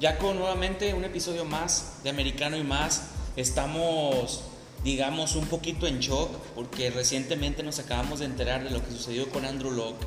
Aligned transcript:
ya 0.00 0.18
con 0.18 0.38
nuevamente 0.38 0.94
un 0.94 1.04
episodio 1.04 1.44
más 1.44 2.02
de 2.04 2.10
Americano 2.10 2.56
y 2.56 2.62
más. 2.62 3.08
Estamos, 3.36 4.42
digamos, 4.84 5.34
un 5.34 5.46
poquito 5.46 5.86
en 5.86 6.00
shock 6.00 6.30
porque 6.54 6.90
recientemente 6.90 7.62
nos 7.62 7.78
acabamos 7.78 8.20
de 8.20 8.26
enterar 8.26 8.64
de 8.64 8.70
lo 8.70 8.84
que 8.84 8.92
sucedió 8.92 9.28
con 9.30 9.44
Andrew 9.44 9.72
Locke. 9.72 10.06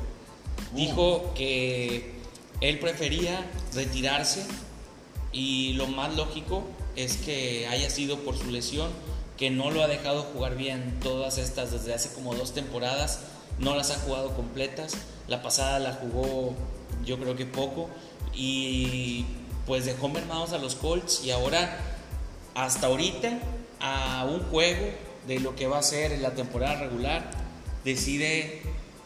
Dijo 0.74 1.34
que 1.34 2.12
él 2.60 2.78
prefería 2.78 3.44
retirarse 3.74 4.46
y 5.32 5.74
lo 5.74 5.86
más 5.86 6.14
lógico 6.14 6.64
es 6.96 7.16
que 7.16 7.66
haya 7.68 7.90
sido 7.90 8.18
por 8.20 8.36
su 8.36 8.50
lesión, 8.50 8.90
que 9.36 9.50
no 9.50 9.70
lo 9.70 9.82
ha 9.82 9.88
dejado 9.88 10.22
jugar 10.22 10.56
bien 10.56 10.98
todas 11.02 11.38
estas 11.38 11.72
desde 11.72 11.94
hace 11.94 12.12
como 12.12 12.34
dos 12.34 12.52
temporadas, 12.52 13.20
no 13.58 13.74
las 13.76 13.90
ha 13.90 13.98
jugado 13.98 14.34
completas, 14.34 14.94
la 15.28 15.42
pasada 15.42 15.78
la 15.78 15.92
jugó 15.94 16.54
yo 17.04 17.18
creo 17.18 17.34
que 17.34 17.46
poco 17.46 17.88
y 18.34 19.24
pues 19.66 19.84
dejó 19.84 20.08
mermados 20.08 20.52
a 20.52 20.58
los 20.58 20.74
Colts 20.74 21.22
y 21.24 21.30
ahora 21.30 21.78
hasta 22.54 22.86
ahorita 22.86 23.38
a 23.80 24.26
un 24.28 24.40
juego 24.44 24.86
de 25.26 25.40
lo 25.40 25.54
que 25.54 25.66
va 25.66 25.78
a 25.78 25.82
ser 25.82 26.12
en 26.12 26.22
la 26.22 26.34
temporada 26.34 26.76
regular 26.76 27.30
decide 27.84 28.62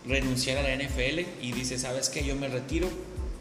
renunciar 0.07 0.59
a 0.59 0.63
la 0.63 0.75
NFL 0.75 1.21
y 1.43 1.53
dice, 1.53 1.79
¿sabes 1.79 2.09
qué? 2.09 2.25
Yo 2.25 2.37
me 2.37 2.49
retiro 2.49 2.89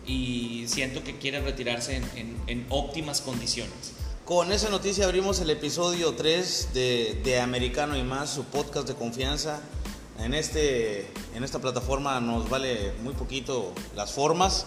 y 0.07 0.65
siento 0.67 1.03
que 1.03 1.17
quiere 1.17 1.39
retirarse 1.41 1.95
en, 1.95 2.37
en, 2.47 2.65
óptimas 2.69 3.21
condiciones. 3.21 3.93
Con 4.23 4.51
esa 4.51 4.69
noticia 4.69 5.05
abrimos 5.05 5.39
el 5.39 5.49
episodio 5.49 6.13
3 6.13 6.69
de, 6.73 7.21
de, 7.23 7.39
Americano 7.39 7.95
y 7.95 8.03
más, 8.03 8.31
su 8.31 8.43
podcast 8.45 8.87
de 8.87 8.95
confianza. 8.95 9.61
En, 10.19 10.33
este, 10.33 11.07
en 11.35 11.43
esta 11.43 11.59
plataforma 11.59 12.19
nos 12.19 12.49
vale 12.49 12.93
muy 13.03 13.13
poquito 13.13 13.73
las 13.95 14.13
formas. 14.13 14.65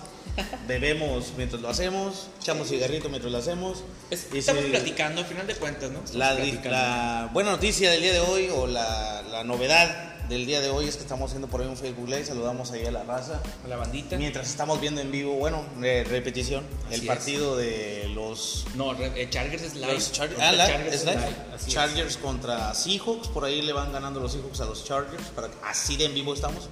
Bebemos 0.66 1.32
mientras 1.36 1.60
lo 1.62 1.68
hacemos, 1.68 2.28
echamos 2.40 2.68
cigarrito 2.68 3.08
mientras 3.08 3.32
lo 3.32 3.38
hacemos. 3.38 3.84
estamos 4.10 4.64
platicando, 4.64 5.20
al 5.20 5.26
final 5.26 5.46
de 5.46 5.54
cuentas, 5.54 5.90
¿no? 5.90 6.00
La, 6.14 6.34
la, 6.34 7.30
buena 7.32 7.52
noticia 7.52 7.90
del 7.90 8.02
día 8.02 8.12
de 8.12 8.20
hoy 8.20 8.48
o 8.50 8.66
la, 8.66 9.22
la 9.22 9.44
novedad 9.44 10.18
del 10.28 10.44
día 10.44 10.60
de 10.60 10.68
hoy 10.68 10.86
es 10.86 10.96
que 10.96 11.02
estamos 11.02 11.30
haciendo 11.30 11.48
por 11.48 11.62
ahí 11.62 11.66
un 11.66 11.76
Facebook 11.76 12.08
Live, 12.08 12.26
saludamos 12.26 12.70
ahí 12.72 12.84
a 12.84 12.90
la 12.90 13.02
raza. 13.02 13.40
A 13.64 13.68
la 13.68 13.76
bandita. 13.76 14.16
Mientras 14.16 14.48
estamos 14.48 14.80
viendo 14.80 15.00
en 15.00 15.10
vivo, 15.10 15.34
bueno, 15.34 15.64
repetición, 15.78 16.64
el 16.90 17.02
partido 17.06 17.56
de 17.56 18.10
los... 18.14 18.66
No, 18.74 18.92
eh, 18.94 19.26
Chargers 19.30 19.62
es 19.62 19.74
live. 19.74 19.96
ah, 19.96 20.56
Chargers, 20.56 20.94
es 20.94 21.04
live. 21.04 21.18
Chargers 21.66 22.16
contra 22.18 22.74
Seahawks, 22.74 23.28
por 23.28 23.44
ahí 23.44 23.62
le 23.62 23.72
van 23.72 23.92
ganando 23.92 24.20
los 24.20 24.32
Seahawks 24.32 24.60
a 24.60 24.66
los 24.66 24.84
Chargers, 24.84 25.24
para 25.34 25.48
así 25.64 25.96
de 25.96 26.04
en 26.04 26.14
vivo 26.14 26.34
estamos. 26.34 26.68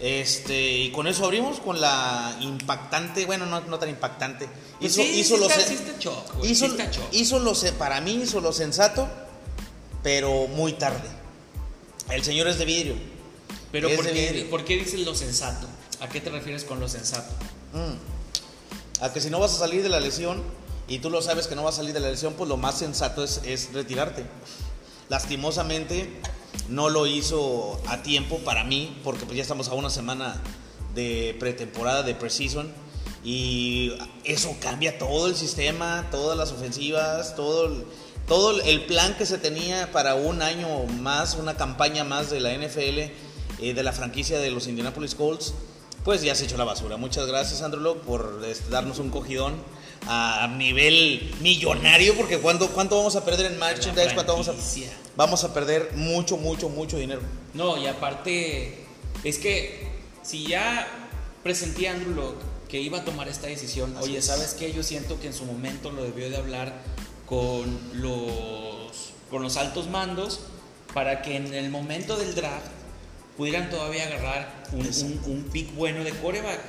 Este, 0.00 0.72
y 0.78 0.90
con 0.92 1.06
eso 1.06 1.24
abrimos 1.24 1.60
con 1.60 1.80
la 1.80 2.36
impactante, 2.40 3.26
bueno, 3.26 3.46
no, 3.46 3.60
no 3.62 3.78
tan 3.78 3.88
impactante. 3.88 4.48
Hizo, 4.80 5.02
sí, 5.02 5.20
hizo 5.20 5.36
lo 5.36 5.46
hizo, 6.44 6.66
hizo 7.12 7.38
lo 7.38 7.54
para 7.78 8.00
mí 8.00 8.20
hizo 8.22 8.40
lo 8.40 8.52
sensato, 8.52 9.08
pero 10.02 10.46
muy 10.48 10.74
tarde. 10.74 11.08
El 12.10 12.22
Señor 12.22 12.48
es 12.48 12.58
de 12.58 12.64
vidrio. 12.64 12.94
Pero 13.72 13.88
¿por, 13.96 14.04
qué, 14.04 14.46
¿por, 14.50 14.64
qué, 14.64 14.76
dices 14.76 15.00
lo 15.00 15.14
sensato? 15.14 15.66
¿A 16.00 16.08
qué 16.08 16.20
te 16.20 16.30
refieres 16.30 16.64
con 16.64 16.80
lo 16.80 16.88
sensato? 16.88 17.32
Mm. 17.72 19.02
A 19.02 19.12
que 19.12 19.20
si 19.20 19.30
no 19.30 19.40
vas 19.40 19.54
a 19.54 19.58
salir 19.58 19.82
de 19.82 19.88
la 19.88 20.00
lesión 20.00 20.42
y 20.86 20.98
tú 20.98 21.10
lo 21.10 21.22
sabes 21.22 21.46
que 21.46 21.56
no 21.56 21.64
vas 21.64 21.74
a 21.74 21.76
salir 21.78 21.92
de 21.92 22.00
la 22.00 22.10
lesión, 22.10 22.34
pues 22.34 22.48
lo 22.48 22.56
más 22.56 22.78
sensato 22.78 23.24
es, 23.24 23.40
es 23.44 23.72
retirarte. 23.72 24.24
Lastimosamente 25.08 26.20
no 26.68 26.88
lo 26.88 27.06
hizo 27.06 27.80
a 27.86 28.02
tiempo 28.02 28.38
para 28.38 28.64
mí, 28.64 28.96
porque 29.04 29.24
pues 29.24 29.36
ya 29.36 29.42
estamos 29.42 29.68
a 29.68 29.74
una 29.74 29.90
semana 29.90 30.40
de 30.94 31.36
pretemporada, 31.38 32.02
de 32.02 32.14
preseason, 32.14 32.72
y 33.24 33.92
eso 34.24 34.54
cambia 34.60 34.98
todo 34.98 35.28
el 35.28 35.36
sistema, 35.36 36.08
todas 36.10 36.36
las 36.36 36.52
ofensivas, 36.52 37.34
todo 37.36 37.66
el 37.66 37.84
todo 38.26 38.58
el 38.62 38.84
plan 38.86 39.14
que 39.16 39.26
se 39.26 39.38
tenía 39.38 39.92
para 39.92 40.14
un 40.14 40.40
año 40.42 40.84
más, 41.00 41.34
una 41.34 41.56
campaña 41.56 42.04
más 42.04 42.30
de 42.30 42.40
la 42.40 42.54
NFL, 42.54 42.98
eh, 42.98 43.74
de 43.74 43.82
la 43.82 43.92
franquicia 43.92 44.38
de 44.38 44.50
los 44.50 44.66
Indianapolis 44.66 45.14
Colts, 45.14 45.54
pues 46.04 46.22
ya 46.22 46.34
se 46.34 46.44
echó 46.44 46.56
la 46.56 46.64
basura. 46.64 46.96
Muchas 46.96 47.26
gracias, 47.26 47.62
Andrew 47.62 47.82
Locke, 47.82 48.02
por 48.02 48.42
este, 48.46 48.70
darnos 48.70 48.98
un 48.98 49.10
cogidón 49.10 49.54
a 50.06 50.46
nivel 50.56 51.34
millonario, 51.40 52.14
porque 52.14 52.38
¿cuánto, 52.38 52.68
cuánto 52.68 52.96
vamos 52.96 53.16
a 53.16 53.24
perder 53.24 53.52
en 53.52 53.58
merchandise? 53.58 54.14
¿Cuánto 54.14 54.32
vamos 54.32 54.48
a, 54.48 54.54
vamos 55.16 55.44
a 55.44 55.54
perder? 55.54 55.92
Mucho, 55.94 56.36
mucho, 56.36 56.68
mucho 56.68 56.98
dinero. 56.98 57.22
No, 57.54 57.76
y 57.76 57.86
aparte, 57.86 58.84
es 59.22 59.38
que 59.38 59.88
si 60.22 60.46
ya 60.46 60.86
presentía 61.42 61.92
Andrew 61.92 62.14
Locke 62.14 62.42
que 62.68 62.80
iba 62.80 62.98
a 62.98 63.04
tomar 63.04 63.28
esta 63.28 63.46
decisión, 63.46 63.96
oye, 64.00 64.20
¿sabes 64.20 64.54
qué? 64.58 64.72
Yo 64.72 64.82
siento 64.82 65.20
que 65.20 65.28
en 65.28 65.34
su 65.34 65.44
momento 65.44 65.92
lo 65.92 66.02
debió 66.02 66.28
de 66.28 66.36
hablar 66.36 66.72
con 67.26 67.78
los, 67.92 69.12
con 69.30 69.42
los 69.42 69.56
altos 69.56 69.88
mandos 69.88 70.40
para 70.92 71.22
que 71.22 71.36
en 71.36 71.54
el 71.54 71.70
momento 71.70 72.16
del 72.16 72.34
draft 72.34 72.66
pudieran 73.36 73.70
todavía 73.70 74.06
agarrar 74.06 74.64
un, 74.72 74.86
un, 75.26 75.44
pick 75.52 75.74
bueno 75.74 76.04
de 76.04 76.10
coreback. 76.12 76.60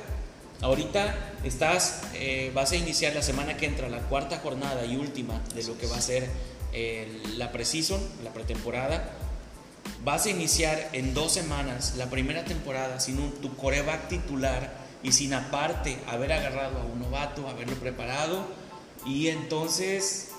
Ahorita 0.61 1.15
estás, 1.43 2.03
eh, 2.13 2.51
vas 2.53 2.71
a 2.71 2.75
iniciar 2.75 3.13
la 3.13 3.21
semana 3.21 3.57
que 3.57 3.65
entra, 3.65 3.89
la 3.89 3.99
cuarta 3.99 4.39
jornada 4.39 4.85
y 4.85 4.95
última 4.95 5.41
de 5.53 5.63
lo 5.63 5.77
que 5.77 5.87
va 5.87 5.97
a 5.97 6.01
ser 6.01 6.29
la 7.37 7.53
preseason, 7.53 8.01
la 8.23 8.33
pretemporada. 8.33 9.11
Vas 10.03 10.25
a 10.25 10.29
iniciar 10.29 10.89
en 10.91 11.13
dos 11.13 11.31
semanas 11.31 11.93
la 11.95 12.09
primera 12.09 12.43
temporada 12.43 12.99
sin 12.99 13.19
un, 13.19 13.31
tu 13.31 13.55
coreback 13.55 14.09
titular 14.09 14.73
y 15.01 15.13
sin 15.13 15.33
aparte 15.33 15.97
haber 16.07 16.33
agarrado 16.33 16.81
a 16.81 16.83
un 16.83 16.99
novato, 16.99 17.47
haberlo 17.47 17.75
preparado. 17.75 18.45
Y 19.05 19.29
entonces 19.29 20.31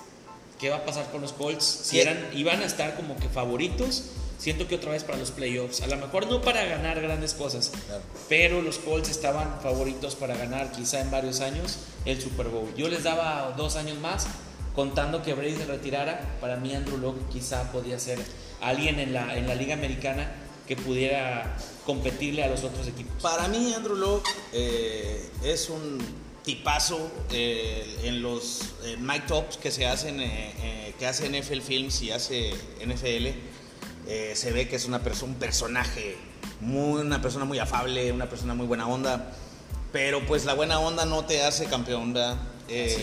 qué 0.59 0.69
va 0.69 0.77
a 0.77 0.85
pasar 0.85 1.09
con 1.11 1.21
los 1.21 1.33
Colts. 1.33 1.63
Si 1.63 1.99
eran, 1.99 2.17
iban 2.33 2.61
a 2.61 2.65
estar 2.65 2.95
como 2.95 3.15
que 3.17 3.29
favoritos, 3.29 4.05
siento 4.37 4.67
que 4.67 4.75
otra 4.75 4.91
vez 4.91 5.03
para 5.03 5.17
los 5.17 5.31
playoffs. 5.31 5.81
A 5.81 5.87
lo 5.87 5.97
mejor 5.97 6.27
no 6.27 6.41
para 6.41 6.65
ganar 6.65 7.01
grandes 7.01 7.33
cosas, 7.33 7.71
pero 8.29 8.61
los 8.61 8.77
Colts 8.79 9.09
estaban 9.09 9.59
favoritos 9.61 10.15
para 10.15 10.35
ganar 10.35 10.71
quizá 10.71 11.01
en 11.01 11.11
varios 11.11 11.41
años 11.41 11.79
el 12.05 12.21
Super 12.21 12.47
Bowl. 12.47 12.73
Yo 12.75 12.87
les 12.89 13.03
daba 13.03 13.53
dos 13.57 13.75
años 13.75 13.97
más, 13.99 14.27
contando 14.75 15.21
que 15.23 15.33
Brady 15.33 15.55
se 15.55 15.65
retirara. 15.65 16.37
Para 16.39 16.57
mí 16.57 16.73
Andrew 16.73 16.97
Locke 16.97 17.21
quizá 17.31 17.71
podía 17.71 17.99
ser 17.99 18.19
alguien 18.61 18.99
en 18.99 19.13
la, 19.13 19.37
en 19.37 19.47
la 19.47 19.55
Liga 19.55 19.73
Americana 19.73 20.31
que 20.67 20.75
pudiera 20.75 21.57
competirle 21.85 22.43
a 22.43 22.47
los 22.47 22.63
otros 22.63 22.87
equipos. 22.87 23.21
Para 23.21 23.47
mí 23.47 23.73
Andrew 23.73 23.95
Locke 23.95 24.29
eh, 24.51 25.29
es 25.43 25.69
un 25.69 26.27
tipazo 26.47 27.11
eh, 27.29 27.99
en 28.03 28.21
los 28.21 28.61
eh, 28.85 28.95
Mike 28.97 29.25
Tops 29.27 29.57
que 29.57 29.69
se 29.69 29.85
hacen, 29.85 30.21
eh, 30.21 30.93
que 30.97 31.05
hace 31.05 31.27
NFL 31.29 31.59
Films 31.59 32.01
y 32.01 32.11
hace 32.11 32.53
NFL, 32.85 33.27
se 34.07 34.51
ve 34.51 34.67
que 34.67 34.75
es 34.75 34.85
una 34.85 34.99
persona, 35.03 35.33
un 35.33 35.39
personaje, 35.39 36.17
muy, 36.61 37.01
una 37.01 37.21
persona 37.21 37.45
muy 37.45 37.59
afable, 37.59 38.11
una 38.11 38.29
persona 38.29 38.53
muy 38.53 38.65
buena 38.65 38.87
onda, 38.87 39.31
pero 39.91 40.25
pues 40.25 40.45
la 40.45 40.53
buena 40.53 40.79
onda 40.79 41.05
no 41.05 41.25
te 41.25 41.43
hace 41.43 41.65
campeón, 41.65 42.13
¿verdad? 42.13 42.37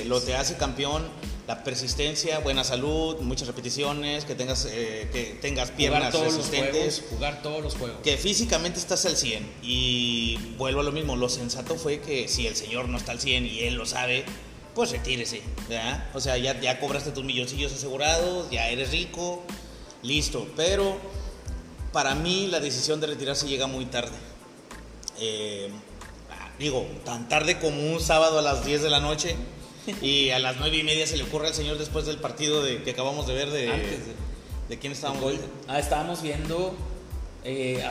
lo 0.07 0.21
te 0.21 0.37
hace 0.37 0.57
campeón 0.57 1.05
la 1.47 1.63
persistencia, 1.63 2.39
buena 2.39 2.65
salud, 2.65 3.21
muchas 3.21 3.47
repeticiones, 3.47 4.25
que 4.25 4.35
tengas, 4.35 4.67
eh, 4.71 5.09
que 5.13 5.39
tengas 5.43 5.71
piernas 5.71 6.11
jugar 6.11 6.13
todos 6.13 6.37
resistentes. 6.37 7.03
Los 7.03 7.11
jugar 7.11 7.43
todos 7.43 7.63
los 7.63 7.75
juegos. 7.75 7.99
Que 8.03 8.17
físicamente 8.17 8.79
estás 8.79 9.05
al 9.05 9.17
100. 9.17 9.47
Y 9.63 10.39
vuelvo 10.57 10.81
a 10.81 10.85
lo 10.85 10.93
mismo, 10.93 11.17
lo 11.17 11.29
sensato 11.29 11.77
fue 11.77 12.01
que 12.01 12.29
si 12.29 12.47
el 12.47 12.57
señor 12.57 12.89
no 12.89 12.97
está 12.97 13.13
al 13.13 13.21
100 13.21 13.45
y 13.47 13.61
él 13.61 13.75
lo 13.75 13.85
sabe, 13.85 14.25
pues 14.75 14.91
retírese. 14.91 15.43
¿verdad? 15.69 16.09
O 16.15 16.21
sea, 16.21 16.39
ya, 16.39 16.59
ya 16.61 16.81
cobraste 16.81 17.11
tus 17.11 17.25
milloncillos 17.25 17.75
asegurados, 17.75 18.51
ya 18.51 18.71
eres 18.71 18.91
rico, 18.91 19.43
listo. 20.05 20.47
Pero 20.57 20.97
para 21.93 22.15
mí 22.15 22.47
la 22.47 22.61
decisión 22.61 23.01
de 23.01 23.09
retirarse 23.09 23.49
llega 23.49 23.67
muy 23.67 23.87
tarde. 23.87 24.17
Eh, 25.19 25.71
digo, 26.59 26.87
tan 27.05 27.29
tarde 27.29 27.59
como 27.59 27.93
un 27.93 28.01
sábado 28.01 28.39
a 28.39 28.43
las 28.43 28.65
10 28.65 28.83
de 28.83 28.91
la 28.91 29.01
noche 29.01 29.37
y 30.01 30.31
a 30.31 30.39
las 30.39 30.57
nueve 30.59 30.79
y 30.79 30.83
media 30.83 31.07
se 31.07 31.17
le 31.17 31.25
ocurre 31.25 31.49
al 31.49 31.55
señor 31.55 31.79
después 31.79 32.07
del 32.07 32.19
partido 32.19 32.63
de, 32.63 32.83
que 32.83 32.93
acabamos 32.93 33.27
de 33.27 33.35
ver 33.35 33.51
de, 33.51 33.71
de, 34.69 34.79
quién 34.79 34.93
estábamos 34.93 35.25
viendo. 35.31 35.47
Ah, 35.69 35.79
estábamos 35.79 36.23
viendo, 36.23 36.75
eh, 37.45 37.85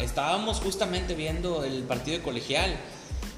estábamos 0.00 0.58
justamente 0.60 1.14
viendo 1.14 1.64
el 1.64 1.82
partido 1.84 2.18
de 2.18 2.22
colegial. 2.22 2.76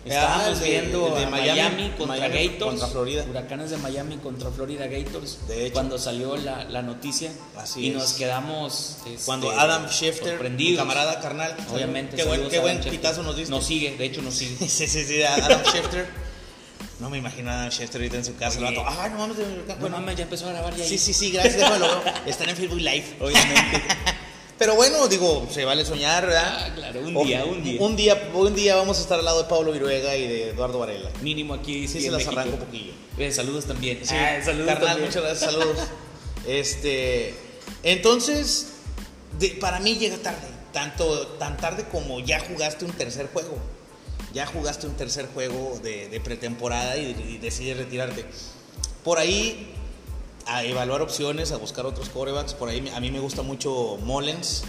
Estábamos 0.05 0.61
viendo 0.61 1.15
de, 1.15 1.27
Miami, 1.27 1.93
contra 1.97 2.29
Gators, 2.29 2.85
Florida. 2.91 3.25
Huracanes 3.29 3.71
de 3.71 3.77
Miami 3.77 4.17
contra 4.17 4.51
Florida 4.51 4.87
Gators. 4.87 5.47
De 5.47 5.67
hecho, 5.67 5.75
cuando 5.75 5.99
salió 5.99 6.37
la, 6.37 6.65
la 6.65 6.83
noticia 6.83 7.31
y 7.77 7.91
nos 7.91 8.15
quedamos 8.15 8.97
este, 9.07 9.25
cuando 9.25 9.51
Adam 9.53 9.89
Schefter, 9.89 10.39
camarada 10.77 11.21
carnal, 11.21 11.57
obviamente, 11.73 12.17
qué 12.17 12.25
buen, 12.25 12.49
qué 12.49 12.59
buen 12.59 12.81
pitazo 12.81 13.23
nos 13.23 13.37
diste. 13.37 13.51
Nos 13.51 13.65
sigue, 13.65 13.97
de 13.97 14.05
hecho 14.05 14.23
nos 14.23 14.35
sigue. 14.35 14.57
sí, 14.69 14.87
sí, 14.89 15.05
sí, 15.05 15.23
Adam 15.23 15.63
Schefter. 15.65 16.33
No 16.99 17.11
me 17.11 17.19
imagino 17.19 17.51
a 17.51 17.69
Chester 17.69 18.01
ahorita 18.01 18.17
en 18.19 18.25
su 18.25 18.37
casa. 18.37 18.61
Oye, 18.61 18.81
ah, 18.87 19.09
no 19.11 19.19
mames, 19.19 19.37
bueno, 19.81 19.99
mames, 19.99 20.17
ya 20.17 20.23
empezó 20.23 20.49
a 20.49 20.53
grabar 20.53 20.75
ya. 20.77 20.85
Sí, 20.85 20.99
sí, 20.99 21.13
sí, 21.13 21.33
gracias, 21.33 21.57
déjalo. 21.57 21.89
Están 22.27 22.49
en 22.49 22.57
Facebook 22.57 22.79
Live. 22.79 23.17
Obviamente. 23.21 23.83
Pero 24.63 24.77
bueno, 24.77 25.09
digo, 25.09 25.49
se 25.51 25.65
vale 25.65 25.85
soñar, 25.85 26.25
¿verdad? 26.25 26.57
Ah, 26.57 26.73
claro, 26.73 27.01
un 27.01 27.17
O- 27.17 27.25
día, 27.25 27.45
un 27.45 27.65
día. 27.65 27.81
Un 27.83 27.97
día, 27.97 28.31
un 28.33 28.55
día 28.55 28.77
vamos 28.77 28.97
a 28.99 29.01
estar 29.01 29.19
al 29.19 29.25
lado 29.25 29.43
de 29.43 29.49
Pablo 29.49 29.73
Viruega 29.73 30.15
y 30.17 30.29
de 30.29 30.51
Eduardo 30.51 30.79
Varela. 30.79 31.11
Mínimo 31.21 31.55
aquí 31.55 31.89
Sí, 31.89 32.01
se 32.01 32.13
las 32.13 32.19
México. 32.25 32.39
arranco 32.39 32.59
un 32.59 32.65
poquillo. 32.67 32.93
Eh, 33.19 33.33
saludos 33.33 33.65
también. 33.65 33.99
Sí, 34.07 34.15
Ah, 34.17 34.39
saludos 34.45 34.69
carnal, 34.69 34.87
también. 34.91 35.09
muchas 35.09 35.23
gracias, 35.25 35.51
saludos. 35.53 35.79
este, 36.47 37.35
entonces, 37.83 38.69
de- 39.41 39.51
para 39.61 39.81
mí 39.81 39.97
llega 39.97 40.17
tarde, 40.19 40.47
tanto 40.73 41.27
tan 41.41 41.57
tarde 41.57 41.85
como 41.91 42.21
ya 42.21 42.39
jugaste 42.39 42.85
un 42.85 42.93
tercer 42.93 43.31
juego. 43.33 43.57
Ya 44.33 44.47
jugaste 44.47 44.87
un 44.87 44.95
tercer 44.95 45.27
juego 45.35 45.81
de, 45.83 46.09
de 46.09 46.21
pretemporada 46.21 46.97
y, 46.99 47.17
y 47.29 47.39
decides 47.39 47.79
retirarte. 47.79 48.25
Por 49.03 49.19
ahí 49.19 49.72
a 50.47 50.65
evaluar 50.65 51.03
opciones, 51.03 51.53
a 51.53 51.57
buscar 51.57 51.87
otros 51.87 52.09
corebacks. 52.09 52.55
Por 52.55 52.69
ahí 52.69 52.89
a 52.95 53.01
mí 53.01 53.11
me 53.11 53.21
gusta 53.21 53.43
mucho 53.43 53.97
Mullens 54.03 54.65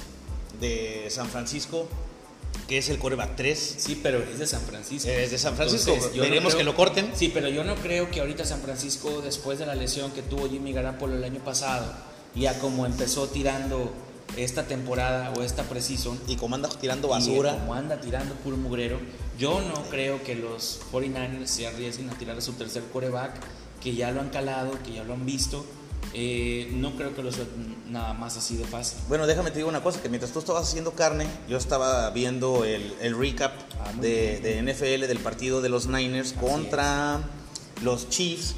de 0.60 1.08
San 1.10 1.28
Francisco, 1.30 1.88
que 2.68 2.78
es 2.78 2.90
el 2.90 3.00
coreback 3.00 3.36
3. 3.36 3.76
Sí, 3.78 4.00
pero 4.02 4.20
es 4.20 4.40
de 4.40 4.48
San 4.48 4.62
Francisco. 4.62 5.10
Es 5.10 5.32
de 5.32 5.38
San 5.38 5.56
Francisco, 5.56 5.92
Entonces, 5.92 6.16
yo 6.16 6.24
no 6.24 6.30
veremos 6.30 6.54
creo- 6.54 6.58
que 6.60 6.64
lo 6.64 6.76
corten. 6.76 7.12
Sí, 7.16 7.30
pero 7.34 7.50
yo 7.50 7.64
no 7.64 7.76
creo 7.76 8.10
que 8.12 8.20
ahorita 8.22 8.46
San 8.46 8.62
Francisco, 8.62 9.22
después 9.22 9.60
de 9.60 9.66
la 9.66 9.76
lesión 9.76 10.12
que 10.12 10.22
tuvo 10.22 10.48
Jimmy 10.50 10.72
Garapolo 10.74 11.16
el 11.16 11.24
año 11.24 11.40
pasado, 11.44 11.92
ya 12.36 12.58
como 12.60 12.86
empezó 12.86 13.28
tirando 13.28 13.92
esta 14.38 14.64
temporada 14.66 15.32
o 15.38 15.44
esta 15.44 15.64
precision, 15.64 16.20
Y 16.28 16.38
como 16.38 16.56
anda 16.56 16.70
tirando 16.70 17.08
y 17.08 17.12
basura. 17.12 17.52
como 17.54 17.74
anda 17.76 18.00
tirando 18.02 18.34
puro 18.36 18.58
mugrero, 18.58 18.98
yo 19.38 19.62
no 19.62 19.84
creo 19.90 20.24
que 20.24 20.34
los 20.36 20.80
49ers 20.92 21.48
se 21.48 21.68
arriesguen 21.68 22.10
a 22.10 22.18
tirar 22.18 22.38
a 22.38 22.42
su 22.42 22.54
tercer 22.54 22.84
coreback, 22.94 23.34
que 23.84 23.96
ya 23.96 24.12
lo 24.12 24.22
han 24.22 24.30
calado, 24.30 24.72
que 24.86 24.94
ya 24.94 25.04
lo 25.04 25.14
han 25.14 25.26
visto. 25.26 25.66
Eh, 26.16 26.70
no 26.74 26.96
creo 26.96 27.16
que 27.16 27.24
lo 27.24 27.32
suelten 27.32 27.76
nada 27.92 28.14
más 28.14 28.38
así 28.38 28.56
de 28.56 28.66
fácil. 28.66 29.00
Bueno, 29.08 29.26
déjame 29.26 29.50
te 29.50 29.58
digo 29.58 29.70
una 29.70 29.82
cosa, 29.82 30.02
que 30.02 30.10
mientras 30.10 30.32
tú 30.32 30.40
estabas 30.40 30.68
haciendo 30.68 30.92
carne, 30.92 31.26
yo 31.50 31.58
estaba 31.58 32.10
viendo 32.12 32.66
el, 32.66 32.94
el 33.02 33.18
recap 33.18 33.52
Ah, 33.84 33.92
de, 34.00 34.40
de 34.40 34.62
NFL 34.62 35.08
del 35.08 35.20
partido 35.20 35.62
de 35.62 35.70
los 35.70 35.88
Niners 35.88 36.34
contra 36.34 37.20
los 37.84 38.10
Chiefs. 38.10 38.56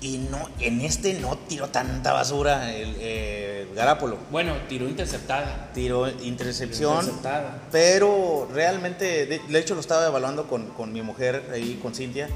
Y 0.00 0.18
no, 0.18 0.48
en 0.60 0.80
este 0.82 1.14
no 1.14 1.38
tiró 1.48 1.68
tanta 1.68 2.12
basura 2.12 2.74
el 2.74 2.94
eh, 2.98 3.66
Garapolo. 3.74 4.18
Bueno, 4.30 4.54
tiró 4.68 4.88
interceptada. 4.88 5.70
Tiró 5.74 6.08
intercepción. 6.08 6.96
Interceptada. 6.96 7.62
Pero 7.72 8.48
realmente, 8.52 9.26
de, 9.26 9.38
de 9.38 9.58
hecho 9.58 9.74
lo 9.74 9.80
estaba 9.80 10.06
evaluando 10.06 10.46
con, 10.46 10.68
con 10.70 10.92
mi 10.92 11.00
mujer 11.02 11.50
ahí, 11.52 11.78
con 11.82 11.94
Cintia. 11.94 12.28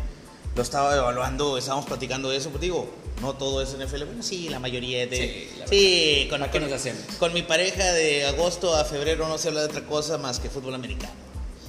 Lo 0.58 0.62
estaba 0.64 0.96
evaluando, 0.96 1.56
estábamos 1.56 1.86
platicando 1.86 2.30
de 2.30 2.36
eso. 2.36 2.50
Pues 2.50 2.60
digo, 2.60 2.90
no 3.22 3.34
todo 3.34 3.62
es 3.62 3.68
NFL. 3.78 4.04
Bueno, 4.06 4.24
sí, 4.24 4.48
la 4.48 4.58
mayoría 4.58 5.06
de... 5.06 5.16
Sí, 5.16 5.48
la 5.60 5.66
Sí, 5.68 6.26
con, 6.28 6.40
¿Para 6.40 6.50
qué 6.50 6.58
nos 6.58 6.72
hacemos? 6.72 7.00
con 7.20 7.32
mi 7.32 7.42
pareja 7.42 7.92
de 7.92 8.26
agosto 8.26 8.74
a 8.74 8.84
febrero 8.84 9.28
no 9.28 9.38
se 9.38 9.48
habla 9.48 9.60
de 9.60 9.66
otra 9.66 9.84
cosa 9.86 10.18
más 10.18 10.40
que 10.40 10.50
fútbol 10.50 10.74
americano. 10.74 11.12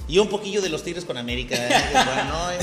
Y 0.08 0.18
un 0.18 0.28
poquillo 0.28 0.60
de 0.60 0.70
los 0.70 0.82
Tigres 0.82 1.04
con 1.04 1.16
América. 1.18 1.54
¿eh? 1.54 1.68
Que 1.92 2.04
bueno, 2.04 2.50
¿eh? 2.50 2.58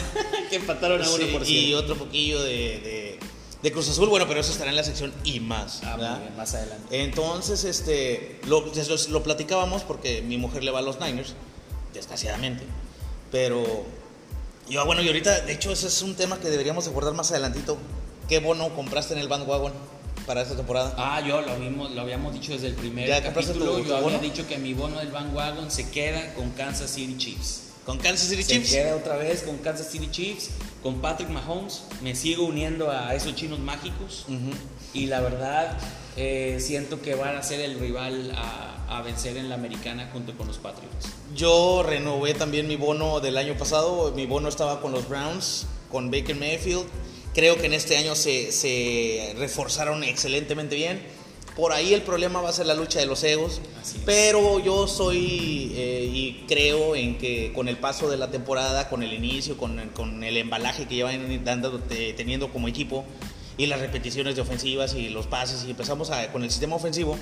que 0.50 0.56
empataron 0.58 1.02
a 1.02 1.08
uno 1.10 1.18
Sí, 1.26 1.30
por 1.32 1.48
y 1.48 1.74
otro 1.76 1.96
poquillo 1.96 2.44
de, 2.44 2.52
de- 2.52 3.20
de 3.64 3.72
Cruz 3.72 3.88
Azul. 3.88 4.10
Bueno, 4.10 4.28
pero 4.28 4.42
eso 4.42 4.52
estará 4.52 4.70
en 4.70 4.76
la 4.76 4.84
sección 4.84 5.14
y 5.24 5.40
más. 5.40 5.80
Ah, 5.86 5.96
muy 5.96 6.06
bien, 6.26 6.36
más 6.36 6.54
adelante. 6.54 7.04
Entonces, 7.04 7.64
este, 7.64 8.42
lo, 8.48 8.66
lo, 8.66 8.98
lo 9.10 9.24
platicábamos 9.24 9.84
porque 9.84 10.22
mi 10.24 10.38
mujer 10.38 10.66
le 10.66 10.72
va 10.72 10.80
a 10.80 10.82
los 10.82 11.00
Niners, 11.00 11.36
desgraciadamente. 11.94 12.66
Pero, 13.32 13.64
yo, 14.70 14.86
bueno, 14.86 15.02
y 15.02 15.08
ahorita, 15.08 15.42
de 15.42 15.54
hecho, 15.54 15.72
ese 15.72 15.88
es 15.88 16.02
un 16.02 16.16
tema 16.16 16.40
que 16.40 16.50
deberíamos 16.50 16.88
abordar 16.88 17.14
más 17.14 17.32
adelantito. 17.32 17.78
¿Qué 18.28 18.40
bono 18.40 18.70
compraste 18.76 19.14
en 19.14 19.20
el 19.22 19.28
bandwagon 19.28 19.72
para 20.26 20.42
esta 20.42 20.56
temporada? 20.56 20.94
Ah, 20.98 21.22
yo 21.22 21.42
lo, 21.42 21.90
lo 21.90 22.02
habíamos 22.02 22.34
dicho 22.34 22.52
desde 22.52 22.68
el 22.68 22.74
primer 22.76 23.08
¿Ya 23.08 23.24
capítulo. 23.24 23.54
tu- 23.78 23.82
tu 23.84 23.88
yo 23.88 23.96
había 23.96 24.10
bono? 24.10 24.20
dicho 24.20 24.46
que 24.48 24.58
mi 24.58 24.74
bono 24.74 25.00
del 25.00 25.12
bandwagon 25.12 25.72
se 25.72 25.90
queda 25.90 26.34
con 26.34 26.50
Kansas 26.52 26.90
City 26.92 27.16
Chiefs. 27.18 27.62
¿Con 27.86 27.98
Kansas 28.00 28.28
City 28.28 28.44
Se 28.44 28.54
Chiefs? 28.56 28.72
queda 28.72 28.98
otra 28.98 29.16
vez 29.16 29.44
con 29.44 29.58
Kansas 29.60 29.88
City 29.90 30.10
Chiefs, 30.12 30.50
con 30.84 31.00
Patrick 31.00 31.30
Mahomes. 31.30 31.84
Me 32.02 32.16
sigo 32.16 32.44
uniendo 32.44 32.92
a 32.92 33.16
esos 33.16 33.34
chinos 33.36 33.60
mágicos. 33.60 34.26
Ujú. 34.28 34.52
Y 34.94 35.06
la 35.06 35.22
verdad, 35.22 35.78
eh, 36.18 36.58
siento 36.60 37.02
que 37.02 37.16
van 37.16 37.38
a 37.38 37.44
ser 37.44 37.62
el 37.62 37.80
rival 37.80 38.34
a, 38.36 38.77
a 38.90 39.02
vencer 39.02 39.38
en 39.38 39.50
la 39.50 39.56
americana 39.56 40.10
junto 40.14 40.34
con 40.38 40.48
los 40.48 40.58
Patriots. 40.58 41.08
Yo 41.36 41.84
renové 41.84 42.34
también 42.34 42.68
mi 42.68 42.76
bono 42.76 43.20
del 43.20 43.38
año 43.38 43.56
pasado. 43.58 44.12
Mi 44.16 44.26
bono 44.26 44.50
estaba 44.50 44.82
con 44.82 44.92
los 44.92 45.08
Browns, 45.10 45.66
con 45.92 46.10
Baker 46.12 46.36
Mayfield. 46.36 46.86
Creo 47.34 47.56
que 47.58 47.66
en 47.68 47.74
este 47.74 47.98
año 47.98 48.16
se, 48.16 48.52
se 48.52 49.36
reforzaron 49.38 50.04
excelentemente 50.04 50.76
bien. 50.76 51.02
Por 51.56 51.72
ahí 51.74 51.94
el 51.94 52.04
problema 52.04 52.40
va 52.42 52.50
a 52.50 52.54
ser 52.54 52.68
la 52.68 52.76
lucha 52.76 53.00
de 53.00 53.08
los 53.08 53.24
egos. 53.24 53.62
Pero 54.06 54.60
yo 54.60 54.88
soy 54.88 55.72
eh, 55.76 56.10
y 56.12 56.46
creo 56.48 56.96
en 56.96 57.18
que 57.18 57.52
con 57.54 57.68
el 57.68 57.78
paso 57.78 58.10
de 58.10 58.18
la 58.18 58.30
temporada, 58.30 58.90
con 58.90 59.02
el 59.04 59.12
inicio, 59.14 59.58
con 59.58 59.80
el, 59.80 59.90
con 59.90 60.24
el 60.24 60.38
embalaje 60.38 60.88
que 60.88 60.96
llevan 60.96 61.44
dando, 61.44 61.80
te- 61.80 62.14
teniendo 62.14 62.52
como 62.54 62.68
equipo 62.68 63.06
y 63.58 63.66
las 63.66 63.80
repeticiones 63.80 64.36
de 64.36 64.42
ofensivas 64.42 64.94
y 64.94 65.10
los 65.10 65.26
pases 65.26 65.64
y 65.68 65.72
empezamos 65.72 66.12
a- 66.12 66.32
con 66.32 66.44
el 66.44 66.52
sistema 66.52 66.76
ofensivo, 66.76 67.18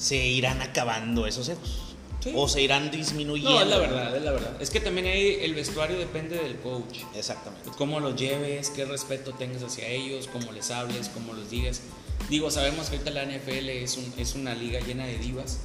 se 0.00 0.16
irán 0.16 0.60
acabando 0.62 1.26
esos 1.26 1.48
egos. 1.48 1.82
Sí. 2.24 2.32
O 2.34 2.48
se 2.48 2.60
irán 2.60 2.90
disminuyendo. 2.90 3.50
No, 3.52 3.60
es 3.62 3.68
la 3.68 3.78
verdad, 3.78 4.16
es 4.16 4.22
la 4.22 4.32
verdad. 4.32 4.60
Es 4.60 4.68
que 4.70 4.80
también 4.80 5.06
ahí 5.06 5.38
el 5.40 5.54
vestuario 5.54 5.98
depende 5.98 6.36
del 6.36 6.56
coach. 6.56 6.98
Exactamente. 7.14 7.70
Cómo 7.78 7.98
los 8.00 8.14
lleves, 8.16 8.68
qué 8.70 8.84
respeto 8.84 9.32
tengas 9.32 9.62
hacia 9.62 9.86
ellos, 9.88 10.28
cómo 10.30 10.52
les 10.52 10.70
hables, 10.70 11.08
cómo 11.08 11.32
los 11.32 11.48
digas. 11.50 11.80
Digo, 12.28 12.50
sabemos 12.50 12.88
que 12.90 12.96
ahorita 12.96 13.10
la 13.12 13.22
NFL 13.24 13.68
es, 13.70 13.96
un- 13.96 14.12
es 14.18 14.34
una 14.34 14.54
liga 14.54 14.80
llena 14.80 15.06
de 15.06 15.16
divas. 15.18 15.60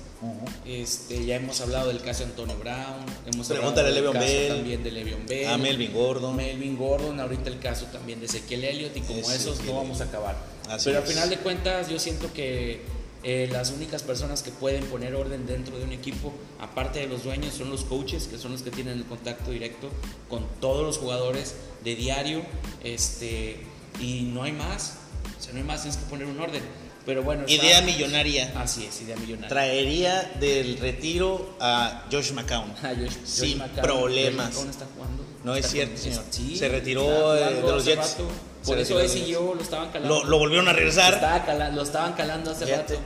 Este, 0.66 1.26
ya 1.26 1.36
hemos 1.36 1.60
hablado 1.62 1.90
del 1.90 2.02
caso 2.02 2.24
de 2.24 2.30
Antonio 2.31 2.56
Brown, 2.58 3.06
hemos 3.31 3.48
Pregúntale 3.48 3.90
a 3.90 3.92
Le'Veon 3.92 4.14
Bell, 4.18 4.48
también 4.56 4.84
de 4.84 4.92
Le'Veon 4.92 5.26
Bell, 5.28 5.48
A 5.50 5.58
Melvin 5.58 5.94
Gordon. 5.94 6.36
Melvin 6.36 6.78
Gordon, 6.78 7.20
ahorita 7.20 7.50
el 7.50 7.60
caso 7.60 7.86
también 7.88 8.20
de 8.22 8.26
Ezequiel 8.28 8.64
Elliott 8.64 8.96
y 8.98 9.02
como 9.02 9.30
esos 9.31 9.62
no 9.66 9.76
vamos 9.76 10.02
a 10.02 10.06
acabar. 10.06 10.36
Así 10.70 10.86
Pero 10.86 11.00
es. 11.00 11.06
al 11.06 11.12
final 11.14 11.30
de 11.30 11.38
cuentas 11.38 11.90
yo 11.90 12.00
siento 12.00 12.31
que 12.34 12.81
eh, 13.27 13.50
las 13.51 13.72
únicas 13.72 14.04
personas 14.04 14.44
que 14.44 14.51
pueden 14.51 14.86
poner 14.86 15.16
orden 15.16 15.45
dentro 15.48 15.77
de 15.77 15.83
un 15.83 15.92
equipo, 15.92 16.31
aparte 16.60 17.00
de 17.00 17.07
los 17.07 17.24
dueños, 17.24 17.56
son 17.56 17.69
los 17.72 17.83
coaches, 17.83 18.27
que 18.27 18.38
son 18.38 18.51
los 18.51 18.62
que 18.62 18.69
tienen 18.72 19.00
el 19.00 19.06
contacto 19.06 19.50
directo 19.51 19.89
con 20.30 20.45
todos 20.62 20.83
los 20.86 20.98
jugadores 21.00 21.56
de 21.83 21.95
diario, 21.95 22.44
este, 22.83 23.60
y 24.00 24.22
no 24.33 24.44
hay 24.44 24.51
más, 24.51 24.94
o 25.39 25.42
sea, 25.44 25.54
no 25.54 25.60
hay 25.60 25.66
más, 25.66 25.81
tienes 25.81 25.98
que 25.98 26.06
poner 26.10 26.27
un 26.27 26.39
orden. 26.39 26.62
Pero 27.06 27.22
bueno, 27.22 27.45
está- 27.48 27.54
Idea 27.66 27.81
millonaria. 27.83 28.51
Así 28.60 28.83
es, 28.86 29.00
idea 29.01 29.16
millonaria. 29.18 29.48
Traería 29.50 30.24
del 30.39 30.78
retiro 30.80 31.56
a 31.60 32.06
Josh 32.12 32.31
McCown. 32.31 32.74
Ah, 32.83 32.94
Josh- 32.95 33.09
Josh 33.09 33.26
Sin 33.26 33.57
McCown. 33.59 33.81
problemas. 33.83 34.45
Josh 34.47 34.54
McCown 34.56 34.69
está 34.71 34.85
jugando. 34.95 35.23
No 35.44 35.54
es 35.54 35.59
Está 35.66 35.71
cierto, 35.71 35.94
con- 35.94 36.02
señor. 36.04 36.23
Sí, 36.31 36.56
Se 36.57 36.68
retiró, 36.69 37.35
eh, 37.35 37.40
jugando 37.44 37.68
de 37.68 37.73
los 37.73 37.85
Jets. 37.85 37.97
rato. 37.97 38.28
Se 38.64 38.68
Por 38.71 38.78
retiró 38.80 39.00
eso 39.02 39.14
ese 39.18 39.19
y 39.28 39.31
yo 39.31 39.54
lo 39.54 39.61
estaban 39.61 39.92
calando. 39.92 40.23
Lo, 40.23 40.30
lo 40.30 40.40
volvieron 40.40 40.68
a 40.68 40.73
regresar. 40.73 41.14
estaba 41.14 41.45
cala- 41.45 41.69
lo 41.69 41.83
estaban 41.83 42.14
calando 42.14 42.50
hace 42.52 42.66
Fíjate. 42.66 42.95
rato 42.95 43.06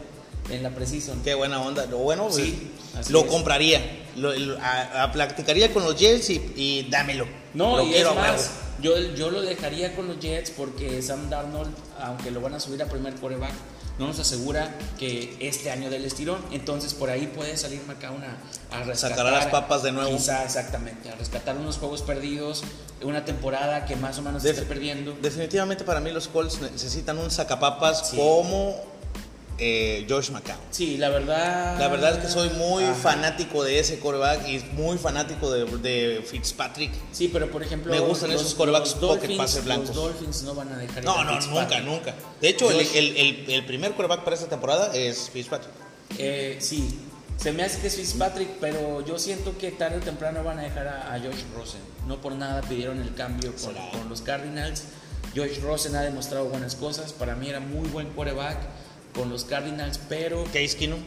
en 0.50 0.64
la 0.64 0.70
Precision. 0.72 1.22
Qué 1.24 1.34
buena 1.36 1.62
onda. 1.62 1.86
Lo 1.86 1.98
bueno, 2.00 2.24
pues, 2.28 2.36
Sí, 2.36 2.72
lo 3.10 3.22
es. 3.22 3.26
compraría. 3.28 3.82
Lo, 4.16 4.34
lo- 4.34 4.60
a, 4.60 5.04
a- 5.04 5.12
platicaría 5.12 5.74
con 5.74 5.84
los 5.84 5.96
Jets 5.96 6.30
y, 6.30 6.52
y 6.56 6.88
dámelo. 6.90 7.26
No, 7.54 7.78
lo 7.78 7.84
y 7.84 7.92
quiero 7.92 8.10
es 8.12 8.16
más, 8.16 8.52
yo, 8.82 8.98
yo 9.16 9.30
lo 9.32 9.42
dejaría 9.42 9.96
con 9.96 10.08
los 10.08 10.20
Jets 10.20 10.52
porque 10.52 11.02
Sam 11.02 11.30
Darnold, 11.30 11.72
aunque 12.02 12.32
lo 12.32 12.42
van 12.42 12.54
a 12.56 12.60
subir 12.60 12.82
a 12.84 12.86
primer 12.88 13.16
coreback, 13.16 13.52
no 13.98 14.08
nos 14.08 14.20
asegura 14.20 14.74
que 14.98 15.36
este 15.42 15.72
año 15.72 15.90
del 15.90 16.06
estirón. 16.06 16.40
Entonces 16.52 16.94
por 16.94 17.10
ahí 17.10 17.28
puede 17.28 17.58
salir 17.58 17.82
McCown 17.88 18.24
a, 18.24 18.38
a 18.78 18.84
rescatar. 18.84 19.18
Sacará 19.18 19.32
las 19.32 19.48
papas 19.48 19.84
de 19.84 19.92
nuevo. 19.92 20.10
Quizá, 20.16 20.44
exactamente, 20.46 21.10
a 21.10 21.16
rescatar 21.16 21.58
unos 21.58 21.78
juegos 21.78 22.02
perdidos, 22.02 22.64
una 23.04 23.26
temporada 23.26 23.86
que 23.86 23.96
más 23.98 24.18
o 24.18 24.22
menos 24.22 24.42
se 24.44 24.52
esté 24.52 24.62
perdiendo. 24.64 25.16
Definitivamente 25.22 25.84
para 25.84 26.00
mí 26.00 26.12
los 26.12 26.28
Colts 26.30 26.60
necesitan 26.62 27.18
un 27.18 27.30
sacapapas 27.32 28.10
Sí. 28.12 28.18
como 28.18 28.76
eh, 29.60 30.06
Josh 30.10 30.30
McCown. 30.32 30.58
Sí, 30.72 30.98
la 30.98 31.10
verdad. 31.10 31.78
La 31.80 31.88
verdad 31.88 32.14
es 32.18 32.26
que 32.26 32.28
soy 32.32 32.50
muy 32.52 32.84
Ajá. 32.84 32.94
fanático 32.96 33.64
de 33.64 33.80
ese 33.80 34.00
coreback 34.00 34.48
y 34.48 34.60
muy 34.74 34.98
fanático 34.98 35.52
de, 35.52 35.66
de 35.66 36.22
Fitzpatrick. 36.26 36.92
Sí, 37.12 37.30
pero 37.32 37.50
por 37.52 37.62
ejemplo. 37.64 37.92
Me 37.94 38.00
gustan 38.00 38.32
esos 38.32 38.56
quarterbacks 38.56 38.94
pocket 38.96 39.36
passes 39.38 39.64
blancos. 39.66 39.88
Los 39.90 39.96
Dolphins 39.98 40.44
no 40.44 40.56
van 40.56 40.72
a 40.74 40.78
dejar 40.78 41.04
No, 41.04 41.24
nunca, 41.24 41.80
nunca. 41.82 42.16
De 42.42 42.50
hecho, 42.50 42.70
el, 42.72 42.78
Josh- 42.78 42.96
el- 42.96 43.18
el- 43.18 43.46
el 43.50 43.66
primer 43.66 43.94
coreback 43.94 44.24
para 44.24 44.36
esta 44.36 44.48
temporada 44.48 44.92
es 44.96 45.30
Fitzpatrick. 45.30 45.74
Eh, 46.18 46.58
sí, 46.60 47.00
se 47.38 47.52
me 47.54 47.64
hace 47.64 47.80
que 47.80 47.88
es 47.88 47.96
Fitzpatrick, 47.96 48.50
pero 48.60 49.06
yo 49.06 49.20
siento 49.20 49.58
que 49.58 49.72
tarde 49.72 49.98
o 49.98 50.00
temprano 50.02 50.44
van 50.44 50.60
a 50.60 50.64
dejar 50.64 50.88
a, 50.88 51.14
a 51.14 51.20
Josh 51.20 51.44
Rosen. 51.56 51.82
No 52.08 52.20
por 52.22 52.34
nada 52.34 52.62
pidieron 52.62 53.00
el 53.00 53.14
cambio 53.14 53.54
con, 53.56 53.74
con 53.92 54.10
los 54.10 54.22
Cardinals. 54.22 54.84
Josh 55.36 55.60
Rosen 55.62 55.96
ha 55.96 56.02
demostrado 56.02 56.46
buenas 56.46 56.76
cosas. 56.76 57.14
Para 57.14 57.36
mí 57.36 57.48
era 57.50 57.60
muy 57.60 57.88
buen 57.90 58.08
quarterback 58.10 58.58
con 59.20 59.30
los 59.30 59.44
Cardinals, 59.44 60.00
pero 60.08 60.46
Case 60.46 60.78
Keenum. 60.78 61.00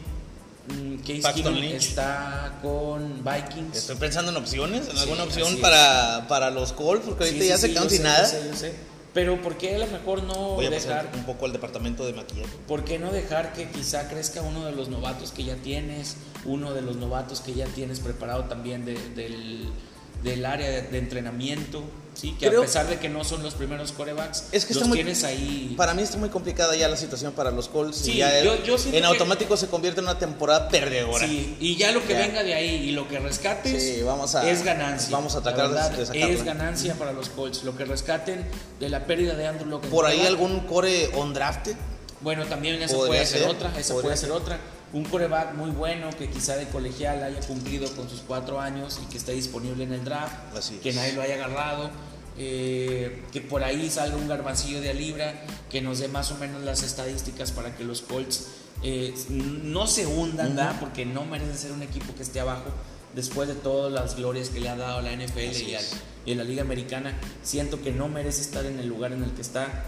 mm, 0.69 0.95
Case 0.97 1.33
Keenum 1.33 1.57
está 1.63 2.59
con 2.61 3.23
Vikings. 3.25 3.75
Estoy 3.77 3.95
pensando 3.95 4.31
en 4.31 4.37
opciones, 4.37 4.87
en 4.87 4.95
Sí, 4.95 5.01
alguna 5.01 5.23
opción 5.23 5.57
para, 5.59 6.27
para 6.27 6.51
los 6.51 6.73
Colts, 6.73 7.05
porque 7.07 7.23
ahorita 7.25 7.41
Sí, 7.43 7.49
ya 7.49 7.57
sí, 7.57 7.67
se 7.67 7.73
yo 7.73 7.81
sin 7.81 7.89
sé, 7.97 8.03
nada. 8.03 8.23
Yo 8.23 8.29
sé, 8.29 8.47
yo 8.49 8.55
sé. 8.55 8.73
Pero 9.15 9.39
¿por 9.41 9.57
qué 9.57 9.75
a 9.75 9.79
lo 9.79 9.87
mejor 9.87 10.23
no 10.23 10.33
Voy 10.55 10.65
a 10.65 10.69
dejar 10.71 11.05
pasar 11.05 11.15
un 11.15 11.23
poco 11.25 11.45
al 11.45 11.53
departamento 11.53 12.05
de 12.05 12.13
maquillaje. 12.13 12.49
¿Por 12.67 12.83
qué 12.83 12.97
no 12.97 13.11
dejar 13.11 13.53
que 13.53 13.69
quizá 13.69 14.07
crezca 14.09 14.41
uno 14.41 14.65
de 14.65 14.71
los 14.71 14.89
novatos 14.89 15.31
que 15.31 15.43
ya 15.43 15.55
tienes, 15.57 16.15
uno 16.45 16.73
de 16.73 16.81
los 16.81 16.95
novatos 16.97 17.41
que 17.41 17.53
ya 17.53 17.65
tienes 17.65 17.99
preparado 17.99 18.45
también 18.45 18.85
de- 18.85 18.97
del, 19.15 19.69
del 20.23 20.45
área 20.45 20.69
de, 20.69 20.81
de 20.83 20.97
entrenamiento? 20.97 21.83
Sí, 22.13 22.35
que 22.39 22.47
Creo- 22.47 22.61
a 22.61 22.65
pesar 22.65 22.87
de 22.87 22.99
que 22.99 23.09
no 23.09 23.23
son 23.23 23.41
los 23.41 23.55
primeros 23.55 23.91
corebacks, 23.91 24.45
Es 24.51 24.65
que 24.65 24.73
los 24.75 24.87
muy- 24.87 24.97
tienes 24.99 25.23
ahí. 25.23 25.73
Para 25.75 25.93
mí 25.95 26.03
está 26.03 26.17
muy 26.17 26.29
complicada 26.29 26.75
ya 26.75 26.87
la 26.87 26.95
situación 26.95 27.33
para 27.33 27.49
los 27.51 27.69
Colts. 27.69 28.01
y 28.01 28.03
Sí, 28.11 28.17
ya 28.17 28.37
el- 28.37 28.45
yo- 28.45 28.63
yo 28.63 28.75
en 28.77 28.91
que- 28.91 29.03
automático 29.03 29.57
se 29.57 29.67
convierte 29.67 29.99
en 29.99 30.05
una 30.05 30.19
temporada 30.19 30.69
perdedora. 30.69 31.27
Sí, 31.27 31.57
y 31.59 31.75
ya 31.75 31.91
lo 31.91 32.05
que 32.05 32.13
Ya. 32.13 32.19
venga 32.19 32.43
de 32.43 32.53
ahí 32.53 32.89
y 32.89 32.91
lo 32.91 33.07
que 33.07 33.19
rescates 33.19 33.81
Sí, 33.81 34.01
vamos 34.03 34.35
a- 34.35 34.47
es 34.49 34.63
ganancia. 34.63 35.09
vamos 35.11 35.33
a 35.33 35.37
La 35.37 35.43
tratar 35.43 35.67
de- 35.69 35.73
verdad, 35.73 35.91
de. 35.91 36.33
Es 36.33 36.43
ganancia 36.45 36.93
para 36.95 37.13
los 37.13 37.29
Colts. 37.29 37.63
Lo 37.63 37.75
que 37.75 37.85
rescaten 37.85 38.45
de 38.79 38.89
la 38.89 39.05
pérdida 39.05 39.33
de 39.35 39.47
Andrew 39.47 39.67
Locke. 39.69 39.87
Por 39.89 40.05
ahí 40.05 40.25
algún 40.25 40.61
core 40.61 41.09
on 41.15 41.33
drafted. 41.33 41.75
Bueno, 42.21 42.45
también 42.45 42.81
esa 42.81 42.95
puede 42.95 43.25
ser, 43.25 43.39
ser, 43.39 43.49
otra, 43.49 43.77
esa 43.77 43.93
puede 43.95 44.15
ser 44.15 44.29
ser. 44.29 44.31
otra. 44.31 44.59
Un 44.93 45.03
coreback 45.05 45.55
muy 45.55 45.71
bueno 45.71 46.09
que 46.17 46.29
quizá 46.29 46.55
de 46.55 46.67
colegial 46.67 47.23
haya 47.23 47.39
cumplido 47.41 47.89
con 47.95 48.07
sus 48.09 48.21
cuatro 48.21 48.61
años 48.61 48.99
y 49.03 49.09
que 49.09 49.17
esté 49.17 49.31
disponible 49.33 49.83
en 49.83 49.93
el 49.93 50.03
draft, 50.03 50.55
Así 50.55 50.75
que 50.75 50.93
nadie 50.93 51.13
lo 51.13 51.21
haya 51.23 51.33
agarrado, 51.35 51.89
eh, 52.37 53.23
que 53.31 53.41
por 53.41 53.63
ahí 53.63 53.89
salga 53.89 54.15
un 54.17 54.27
garbancillo 54.27 54.81
de 54.81 54.89
a 54.91 54.93
libra, 54.93 55.33
que 55.69 55.81
nos 55.81 55.99
dé 55.99 56.07
más 56.07 56.31
o 56.31 56.37
menos 56.37 56.61
las 56.63 56.83
estadísticas 56.83 57.51
para 57.51 57.75
que 57.75 57.83
los 57.83 58.01
Colts 58.01 58.47
eh, 58.83 59.13
no 59.29 59.87
se 59.87 60.05
hundan. 60.05 60.55
¿verdad? 60.55 60.77
porque 60.79 61.05
no 61.05 61.25
merecen 61.25 61.57
ser 61.57 61.71
un 61.71 61.81
equipo 61.83 62.13
que 62.15 62.23
esté 62.23 62.39
abajo. 62.39 62.65
Después 63.15 63.47
de 63.47 63.53
todas 63.55 63.91
las 63.93 64.15
glorias 64.15 64.49
que 64.49 64.59
le 64.59 64.69
ha 64.69 64.75
dado 64.75 65.01
la 65.01 65.11
NFL 65.13 65.39
y, 65.69 65.75
al- 65.75 65.83
y 66.25 66.33
la 66.35 66.43
Liga 66.43 66.63
Americana, 66.63 67.15
siento 67.43 67.81
que 67.81 67.91
no 67.91 68.07
merece 68.09 68.41
estar 68.41 68.65
en 68.65 68.79
el 68.79 68.87
lugar 68.87 69.11
en 69.13 69.23
el 69.23 69.31
que 69.33 69.41
está. 69.41 69.85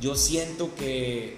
Yo 0.00 0.14
siento 0.14 0.72
que 0.76 1.36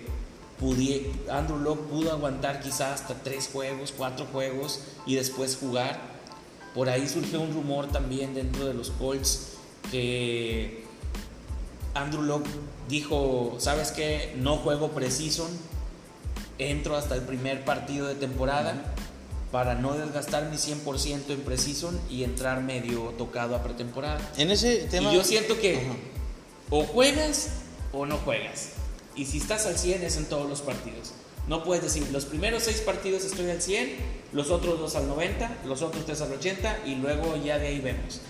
pudie- 0.61 1.11
Andrew 1.31 1.59
Locke 1.59 1.83
pudo 1.89 2.13
aguantar 2.13 2.61
quizás 2.61 3.01
hasta 3.01 3.15
tres 3.23 3.49
juegos, 3.53 3.93
cuatro 3.97 4.27
juegos 4.33 4.81
y 5.07 5.15
después 5.17 5.57
jugar. 5.57 6.01
Por 6.75 6.89
ahí 6.89 7.09
surgió 7.09 7.41
un 7.41 7.53
rumor 7.53 7.89
también 7.89 8.35
dentro 8.35 8.67
de 8.67 8.75
los 8.75 8.91
Colts 8.91 9.55
que 9.91 10.85
Andrew 11.95 12.23
Locke 12.23 12.49
dijo, 12.89 13.57
¿sabes 13.59 13.91
qué? 13.91 14.35
No 14.39 14.57
juego 14.57 14.91
precision, 14.93 15.49
entro 16.59 16.97
hasta 16.97 17.15
el 17.17 17.23
primer 17.23 17.65
partido 17.65 18.07
de 18.07 18.15
temporada 18.15 18.95
para 19.51 19.75
no 19.75 19.95
desgastar 19.95 20.49
mi 20.49 20.57
100% 20.59 21.31
en 21.33 21.41
precision 21.41 21.99
y 22.09 22.23
entrar 22.23 22.61
medio 22.63 23.15
tocado 23.19 23.57
a 23.57 23.63
pretemporada. 23.65 24.21
En 24.37 24.51
ese 24.53 24.85
tema. 24.85 25.11
Y 25.13 25.17
yo 25.17 25.25
siento 25.25 25.59
que 25.59 25.79
Ajá. 25.79 25.97
o 26.71 26.85
juegas 26.85 27.49
o 27.93 28.07
no 28.07 28.17
juegas. 28.19 28.75
Y 29.17 29.27
si 29.27 29.39
estás 29.39 29.67
al 29.67 29.79
100 29.79 30.03
es 30.03 30.17
en 30.17 30.27
todos 30.27 30.49
los 30.49 30.61
partidos. 30.63 31.13
No 31.49 31.65
puedes 31.65 31.83
decir, 31.83 32.09
los 32.13 32.27
primeros 32.27 32.63
seis 32.65 32.81
partidos 32.81 33.25
estoy 33.25 33.51
al 33.51 33.61
100, 33.61 33.97
los 34.33 34.51
otros 34.51 34.79
dos 34.79 34.95
al 34.95 35.09
90, 35.09 35.59
los 35.67 35.83
otros 35.83 36.07
tres 36.07 36.21
al 36.21 36.33
80 36.33 36.87
y 36.87 36.97
luego 36.97 37.37
ya 37.37 37.59
de 37.59 37.69
ahí 37.69 37.81
vemos. 37.81 38.21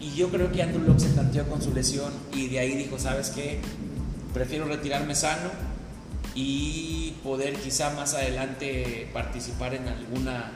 Y 0.00 0.14
yo 0.14 0.28
creo 0.28 0.52
que 0.52 0.62
Andrew 0.62 0.82
Locke 0.82 1.00
se 1.00 1.08
tanteó 1.08 1.48
con 1.48 1.62
su 1.62 1.72
lesión 1.72 2.12
y 2.32 2.48
de 2.48 2.58
ahí 2.58 2.76
dijo, 2.76 2.98
¿sabes 2.98 3.30
qué? 3.30 3.60
Prefiero 4.34 4.66
retirarme 4.66 5.14
sano 5.14 5.50
y 6.34 7.14
poder 7.24 7.54
quizá 7.54 7.90
más 7.90 8.14
adelante 8.14 9.08
participar 9.12 9.74
en 9.74 9.88
alguna 9.88 10.52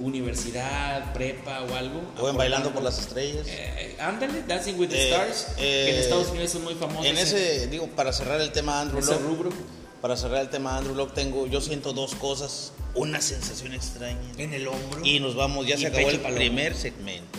universidad, 0.00 1.12
prepa 1.12 1.62
o 1.62 1.74
algo. 1.74 2.00
O 2.18 2.28
en 2.28 2.36
Bailando 2.36 2.72
por 2.72 2.82
las 2.82 2.98
Estrellas. 2.98 3.46
Eh, 3.46 3.96
ándale, 4.00 4.42
Dancing 4.48 4.74
with 4.78 4.88
the 4.88 4.96
Eh, 4.96 5.10
Stars, 5.12 5.46
que 5.56 5.90
en 5.90 5.96
eh, 5.96 6.00
Estados 6.00 6.28
Unidos 6.30 6.50
son 6.50 6.64
muy 6.64 6.74
famosos. 6.74 7.06
En 7.06 7.18
ese, 7.18 7.66
digo, 7.68 7.86
para 7.88 8.12
cerrar 8.12 8.40
el 8.40 8.50
tema 8.52 8.80
Andrew 8.80 9.00
Locke, 9.00 9.22
rubro. 9.22 9.50
para 10.00 10.16
cerrar 10.16 10.40
el 10.40 10.48
tema 10.50 10.76
Andrew 10.76 10.94
Locke, 10.94 11.14
tengo, 11.14 11.46
yo 11.46 11.60
siento 11.60 11.92
dos 11.92 12.14
cosas, 12.14 12.72
una 12.94 13.20
sensación 13.20 13.74
extraña. 13.74 14.18
En 14.38 14.52
el 14.54 14.66
hombro. 14.66 15.04
Y 15.04 15.20
nos 15.20 15.34
vamos, 15.36 15.66
ya 15.66 15.76
Y 15.76 15.80
se 15.80 15.86
acabó 15.88 16.08
el 16.08 16.20
primer 16.20 16.74
segmento. 16.74 17.38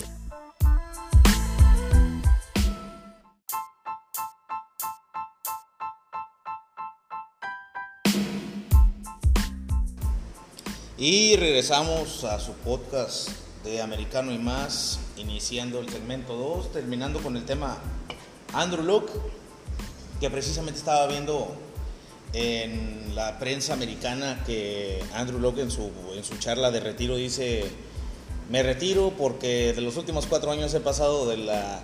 Y 11.02 11.36
regresamos 11.36 12.24
a 12.26 12.40
su 12.40 12.52
podcast 12.54 13.30
de 13.64 13.82
Americano 13.82 14.32
y 14.32 14.38
más, 14.38 15.00
iniciando 15.18 15.80
el 15.80 15.90
segmento 15.90 16.36
2, 16.36 16.74
terminando 16.74 17.20
con 17.22 17.36
el 17.38 17.44
tema 17.44 17.80
Andrew 18.54 18.84
Locke, 18.84 19.12
que 20.20 20.30
precisamente 20.30 20.78
estaba 20.78 21.08
viendo 21.08 21.56
en 22.34 23.16
la 23.16 23.40
prensa 23.40 23.74
americana 23.74 24.44
que 24.46 25.04
Andrew 25.16 25.40
Locke 25.40 25.62
en 25.62 25.72
su, 25.72 25.90
en 26.14 26.24
su 26.24 26.38
charla 26.38 26.70
de 26.70 26.82
retiro 26.82 27.16
dice, 27.16 27.64
me 28.52 28.62
retiro 28.62 29.12
porque 29.18 29.74
de 29.74 29.82
los 29.82 29.98
últimos 29.98 30.28
cuatro 30.28 30.52
años 30.52 30.72
he 30.76 30.82
pasado 30.82 31.28
de 31.28 31.38
la, 31.38 31.82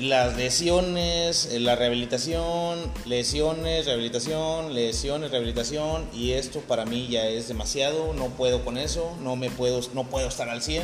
las 0.00 0.36
lesiones, 0.36 1.46
eh, 1.52 1.60
la 1.60 1.76
rehabilitación, 1.76 2.78
lesiones, 3.04 3.86
rehabilitación, 3.86 4.74
lesiones, 4.74 5.30
rehabilitación 5.30 6.08
y 6.14 6.32
esto 6.32 6.60
para 6.60 6.84
mí 6.84 7.08
ya 7.10 7.26
es 7.26 7.48
demasiado, 7.48 8.14
no 8.14 8.28
puedo 8.28 8.64
con 8.64 8.78
eso, 8.78 9.16
no, 9.22 9.36
me 9.36 9.50
puedo, 9.50 9.80
no 9.94 10.04
puedo 10.04 10.28
estar 10.28 10.48
al 10.48 10.62
100 10.62 10.82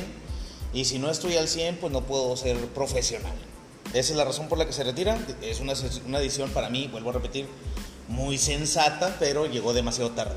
y 0.75 0.85
si 0.85 0.99
no 0.99 1.11
estoy 1.11 1.37
al 1.37 1.49
100 1.49 1.77
pues 1.77 1.93
no 1.93 2.03
puedo 2.03 2.37
ser 2.37 2.57
profesional. 2.69 3.33
Esa 3.95 4.13
es 4.13 4.17
la 4.17 4.25
razón 4.25 4.49
por 4.49 4.59
la 4.59 4.67
que 4.67 4.73
se 4.75 4.85
retira. 4.85 5.19
Es 5.41 5.61
una, 5.61 5.73
una 6.07 6.19
decisión 6.21 6.51
para 6.51 6.69
mí, 6.69 6.89
vuelvo 6.93 7.09
a 7.11 7.15
repetir, 7.15 7.47
muy 8.09 8.37
sensata, 8.37 9.17
pero 9.19 9.47
llegó 9.47 9.73
demasiado 9.73 10.11
tarde. 10.11 10.37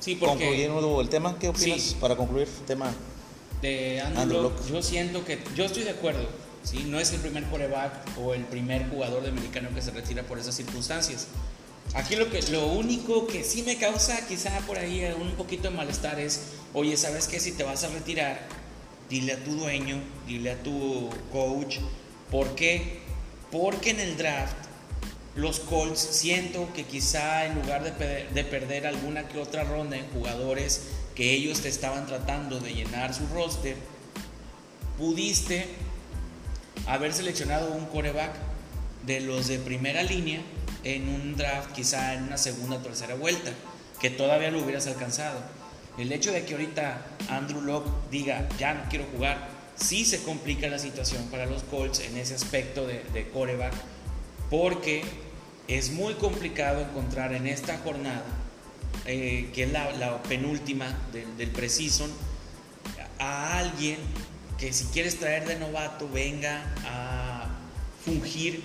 Sí, 0.00 0.16
porque 0.16 0.44
Concluyendo 0.44 1.00
el 1.00 1.08
tema, 1.08 1.38
¿qué 1.38 1.48
opinas 1.48 1.80
Sí. 1.80 1.96
para 2.00 2.16
concluir 2.16 2.46
el 2.46 2.66
tema? 2.66 2.92
de 3.62 4.00
Andrew, 4.02 4.20
Andrew 4.22 4.42
Locke, 4.42 4.58
Locke. 4.60 4.72
yo 4.72 4.82
siento 4.82 5.24
que, 5.24 5.42
yo 5.56 5.64
estoy 5.64 5.84
de 5.84 5.90
acuerdo, 5.90 6.26
¿sí? 6.64 6.84
no 6.88 6.98
es 6.98 7.12
el 7.12 7.20
primer 7.20 7.44
quarterback 7.44 7.92
o 8.18 8.34
el 8.34 8.44
primer 8.44 8.88
jugador 8.88 9.22
de 9.22 9.28
americano 9.28 9.68
que 9.74 9.82
se 9.82 9.92
retira 9.92 10.24
por 10.24 10.38
esas 10.38 10.56
circunstancias. 10.56 11.28
Aquí 11.94 12.16
lo, 12.16 12.28
que, 12.30 12.42
lo 12.50 12.66
único 12.66 13.26
que 13.26 13.44
sí 13.44 13.62
me 13.62 13.76
causa 13.76 14.26
quizá 14.26 14.58
por 14.66 14.78
ahí 14.78 15.04
un 15.20 15.32
poquito 15.32 15.70
de 15.70 15.76
malestar 15.76 16.18
es, 16.18 16.54
oye, 16.72 16.96
¿sabes 16.96 17.28
qué? 17.28 17.38
Si 17.38 17.52
te 17.52 17.62
vas 17.62 17.84
a 17.84 17.88
retirar, 17.88 18.40
dile 19.08 19.34
a 19.34 19.44
tu 19.44 19.52
dueño, 19.54 20.00
dile 20.26 20.52
a 20.52 20.62
tu 20.62 21.10
coach, 21.30 21.78
¿por 22.30 22.54
qué? 22.54 23.00
Porque 23.52 23.90
en 23.90 24.00
el 24.00 24.16
draft 24.16 24.56
los 25.36 25.60
Colts 25.60 26.00
siento 26.00 26.68
que 26.74 26.84
quizá 26.84 27.46
en 27.46 27.56
lugar 27.56 27.82
de, 27.84 28.28
de 28.32 28.44
perder 28.44 28.86
alguna 28.86 29.28
que 29.28 29.38
otra 29.38 29.64
ronda 29.64 29.96
en 29.96 30.08
jugadores 30.10 30.82
que 31.14 31.32
ellos 31.32 31.60
te 31.60 31.68
estaban 31.68 32.06
tratando 32.06 32.60
de 32.60 32.72
llenar 32.72 33.14
su 33.14 33.26
roster, 33.28 33.76
pudiste 34.98 35.68
haber 36.86 37.12
seleccionado 37.12 37.72
un 37.72 37.86
coreback 37.86 38.32
de 39.06 39.20
los 39.20 39.48
de 39.48 39.58
primera 39.58 40.02
línea 40.02 40.40
en 40.82 41.08
un 41.08 41.36
draft 41.36 41.72
quizá 41.72 42.14
en 42.14 42.24
una 42.24 42.36
segunda 42.38 42.76
o 42.76 42.80
tercera 42.80 43.14
vuelta, 43.14 43.50
que 44.00 44.10
todavía 44.10 44.50
lo 44.50 44.62
hubieras 44.62 44.86
alcanzado. 44.86 45.40
El 45.98 46.12
hecho 46.12 46.32
de 46.32 46.44
que 46.44 46.54
ahorita 46.54 47.06
Andrew 47.28 47.62
Locke 47.62 47.90
diga, 48.10 48.48
ya 48.58 48.74
no 48.74 48.82
quiero 48.90 49.06
jugar, 49.14 49.48
sí 49.76 50.04
se 50.04 50.22
complica 50.22 50.68
la 50.68 50.78
situación 50.78 51.24
para 51.30 51.46
los 51.46 51.62
Colts 51.64 52.00
en 52.00 52.16
ese 52.16 52.34
aspecto 52.34 52.86
de, 52.86 53.02
de 53.12 53.28
coreback, 53.30 53.72
porque 54.50 55.04
es 55.68 55.90
muy 55.90 56.14
complicado 56.14 56.80
encontrar 56.80 57.32
en 57.32 57.46
esta 57.46 57.78
jornada, 57.78 58.24
eh, 59.06 59.50
que 59.54 59.64
es 59.64 59.72
la, 59.72 59.92
la 59.92 60.22
penúltima 60.22 60.86
del, 61.12 61.36
del 61.36 61.50
preseason, 61.50 62.10
a 63.18 63.58
alguien 63.58 63.96
que 64.58 64.72
si 64.72 64.84
quieres 64.86 65.18
traer 65.18 65.46
de 65.46 65.58
novato 65.58 66.08
venga 66.08 66.62
a 66.84 67.48
fungir 68.04 68.62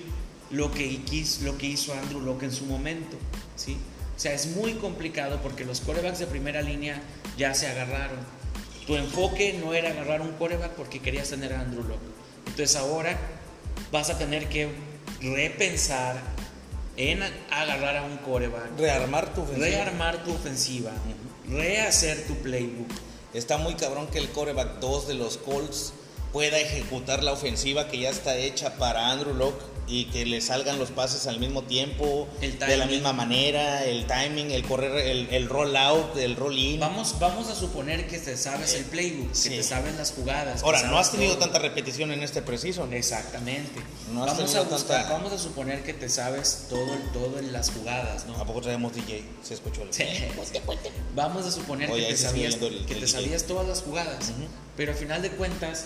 lo 0.51 0.71
que, 0.71 0.99
lo 1.43 1.57
que 1.57 1.67
hizo 1.67 1.93
Andrew 1.93 2.21
Locke 2.21 2.43
en 2.45 2.51
su 2.51 2.65
momento. 2.65 3.17
¿sí? 3.55 3.77
O 4.15 4.19
sea, 4.19 4.33
es 4.33 4.47
muy 4.47 4.73
complicado 4.73 5.39
porque 5.41 5.65
los 5.65 5.81
corebacks 5.81 6.19
de 6.19 6.27
primera 6.27 6.61
línea 6.61 7.01
ya 7.37 7.53
se 7.53 7.67
agarraron. 7.67 8.19
Tu 8.85 8.95
enfoque 8.95 9.59
no 9.63 9.73
era 9.73 9.89
agarrar 9.91 10.21
un 10.21 10.31
coreback 10.33 10.71
porque 10.71 10.99
querías 10.99 11.29
tener 11.29 11.53
a 11.53 11.61
Andrew 11.61 11.83
Locke. 11.83 12.01
Entonces 12.47 12.75
ahora 12.75 13.17
vas 13.91 14.09
a 14.09 14.17
tener 14.17 14.49
que 14.49 14.69
repensar 15.21 16.17
en 16.97 17.21
agarrar 17.49 17.97
a 17.97 18.03
un 18.03 18.17
coreback, 18.17 18.77
Rearmar 18.77 19.33
tu 19.33 19.41
ofensiva. 19.43 19.67
rearmar 19.67 20.23
tu 20.23 20.33
ofensiva, 20.33 20.91
rehacer 21.49 22.25
tu 22.27 22.35
playbook. 22.35 22.89
Está 23.33 23.57
muy 23.57 23.75
cabrón 23.75 24.07
que 24.07 24.17
el 24.17 24.31
coreback 24.31 24.79
2 24.79 25.07
de 25.07 25.13
los 25.13 25.37
Colts 25.37 25.93
pueda 26.33 26.59
ejecutar 26.59 27.23
la 27.23 27.31
ofensiva 27.31 27.87
que 27.87 27.99
ya 27.99 28.09
está 28.09 28.35
hecha 28.35 28.75
para 28.77 29.11
Andrew 29.11 29.35
Locke 29.35 29.63
y 29.89 30.05
que 30.05 30.25
le 30.25 30.39
salgan 30.39 30.77
los 30.77 30.91
pases 30.91 31.25
al 31.27 31.39
mismo 31.39 31.63
tiempo, 31.63 32.27
de 32.39 32.77
la 32.77 32.85
misma 32.85 33.11
manera, 33.11 33.83
el 33.85 34.05
timing, 34.05 34.51
el 34.51 34.63
correr, 34.63 34.95
el, 35.07 35.27
el 35.31 35.49
roll 35.49 35.75
out, 35.75 36.15
el 36.17 36.35
roll 36.35 36.57
in. 36.57 36.79
Vamos, 36.79 37.15
vamos 37.19 37.47
a 37.49 37.55
suponer 37.55 38.07
que 38.07 38.19
te 38.19 38.37
sabes 38.37 38.75
el 38.75 38.85
playbook, 38.85 39.33
Sí. 39.33 39.49
que 39.49 39.57
te 39.57 39.63
sabes 39.63 39.95
las 39.95 40.11
jugadas. 40.11 40.61
Ahora, 40.63 40.83
no 40.83 40.97
has 40.99 41.11
tenido 41.11 41.33
todo. 41.33 41.45
tanta 41.45 41.59
repetición 41.59 42.11
en 42.11 42.21
este 42.21 42.41
preciso. 42.41 42.87
Exactamente. 42.91 43.81
No 44.13 44.23
has 44.23 44.37
vamos 44.37 44.55
a 44.55 44.61
buscar, 44.61 45.01
tanta- 45.01 45.09
vamos 45.13 45.33
a 45.33 45.37
suponer 45.39 45.83
que 45.83 45.93
te 45.93 46.07
sabes 46.09 46.67
todo, 46.69 46.95
todo 47.11 47.39
en 47.39 47.51
las 47.51 47.71
jugadas, 47.71 48.25
¿no? 48.27 48.35
¿A 48.35 48.45
poco 48.45 48.61
traemos 48.61 48.93
DJ? 48.93 49.23
Se 49.43 49.55
escuchó 49.55 49.81
el... 49.83 49.93
Sí. 49.93 50.03
Vamos 51.15 51.45
a 51.45 51.51
suponer 51.51 51.89
Oye, 51.91 52.03
que, 52.07 52.13
te 52.13 52.17
sabías, 52.17 52.53
el- 52.55 52.59
que 52.59 52.67
el 52.67 52.85
te 52.85 52.93
DJ. 52.95 53.07
sabías 53.07 53.43
todas 53.45 53.67
las 53.67 53.81
jugadas, 53.81 54.29
Ujú. 54.29 54.47
pero 54.77 54.91
al 54.91 54.97
final 54.97 55.21
de 55.21 55.31
cuentas, 55.31 55.85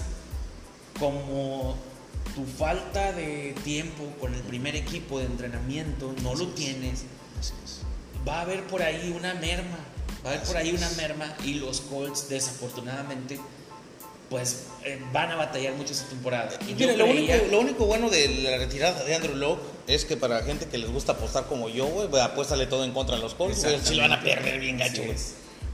como 1.00 1.76
tu 2.36 2.46
falta 2.46 3.12
de 3.14 3.56
tiempo 3.64 4.04
con 4.20 4.34
el 4.34 4.42
primer 4.42 4.76
equipo 4.76 5.20
de 5.20 5.26
entrenamiento 5.26 6.14
no 6.24 6.34
lo 6.36 6.48
tienes, 6.50 7.04
Así 7.40 7.54
es. 7.64 7.82
va 8.28 8.40
a 8.40 8.42
haber 8.42 8.64
por 8.66 8.82
ahí 8.82 9.14
una 9.16 9.34
merma, 9.36 9.78
va 10.26 10.32
a 10.32 10.34
haber 10.34 10.46
por 10.48 10.58
ahí 10.58 10.72
una 10.72 10.90
merma 10.92 11.36
y 11.46 11.56
los 11.56 11.82
Colts 11.82 12.30
desafortunadamente 12.30 13.40
pues 14.30 14.64
eh, 14.84 15.00
van 15.12 15.30
a 15.32 15.36
batallar 15.36 15.74
mucho 15.76 15.94
esta 15.94 16.08
temporada. 16.08 16.50
Y 16.68 16.74
Mira, 16.74 16.94
lo 16.96 17.06
creía- 17.06 17.36
único, 17.36 17.52
lo 17.52 17.60
único 17.60 17.86
bueno 17.86 18.10
de 18.10 18.28
la 18.30 18.58
retirada 18.58 19.04
de 19.04 19.14
Andrew 19.14 19.36
Locke 19.36 19.62
es 19.86 20.06
que 20.06 20.18
para 20.18 20.42
gente 20.42 20.66
que 20.66 20.80
les 20.80 20.90
gusta 20.90 21.12
apostar 21.12 21.46
como 21.46 21.70
yo, 21.70 21.86
güey, 21.86 22.08
apuéstale 22.20 22.66
todo 22.66 22.84
en 22.84 22.94
contra 22.94 23.16
de 23.16 23.22
los 23.22 23.36
Colts, 23.36 23.64
güey. 23.64 23.80
Si 23.84 23.94
lo 23.94 24.02
van 24.02 24.14
a 24.14 24.24
perder 24.24 24.60
bien 24.60 24.78
gacho, 24.80 25.04
güey. 25.04 25.16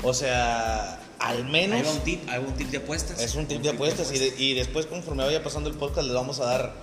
O 0.03 0.13
sea, 0.13 0.99
al 1.19 1.38
Ahí 1.38 1.43
menos 1.43 1.85
va 1.88 1.91
un 1.91 1.99
tip, 1.99 2.29
va 2.29 2.39
un 2.39 2.53
tip 2.55 2.69
de 2.69 2.77
apuestas. 2.77 3.19
es 3.21 3.35
un 3.35 3.45
tip 3.45 3.61
de 3.61 3.69
apuestas 3.69 4.11
y, 4.13 4.19
de- 4.19 4.33
y 4.38 4.53
después 4.53 4.85
conforme 4.85 5.23
vaya 5.25 5.43
pasando 5.43 5.69
el 5.69 5.75
podcast 5.75 6.05
les 6.07 6.15
vamos 6.15 6.39
a 6.39 6.45
dar, 6.45 6.73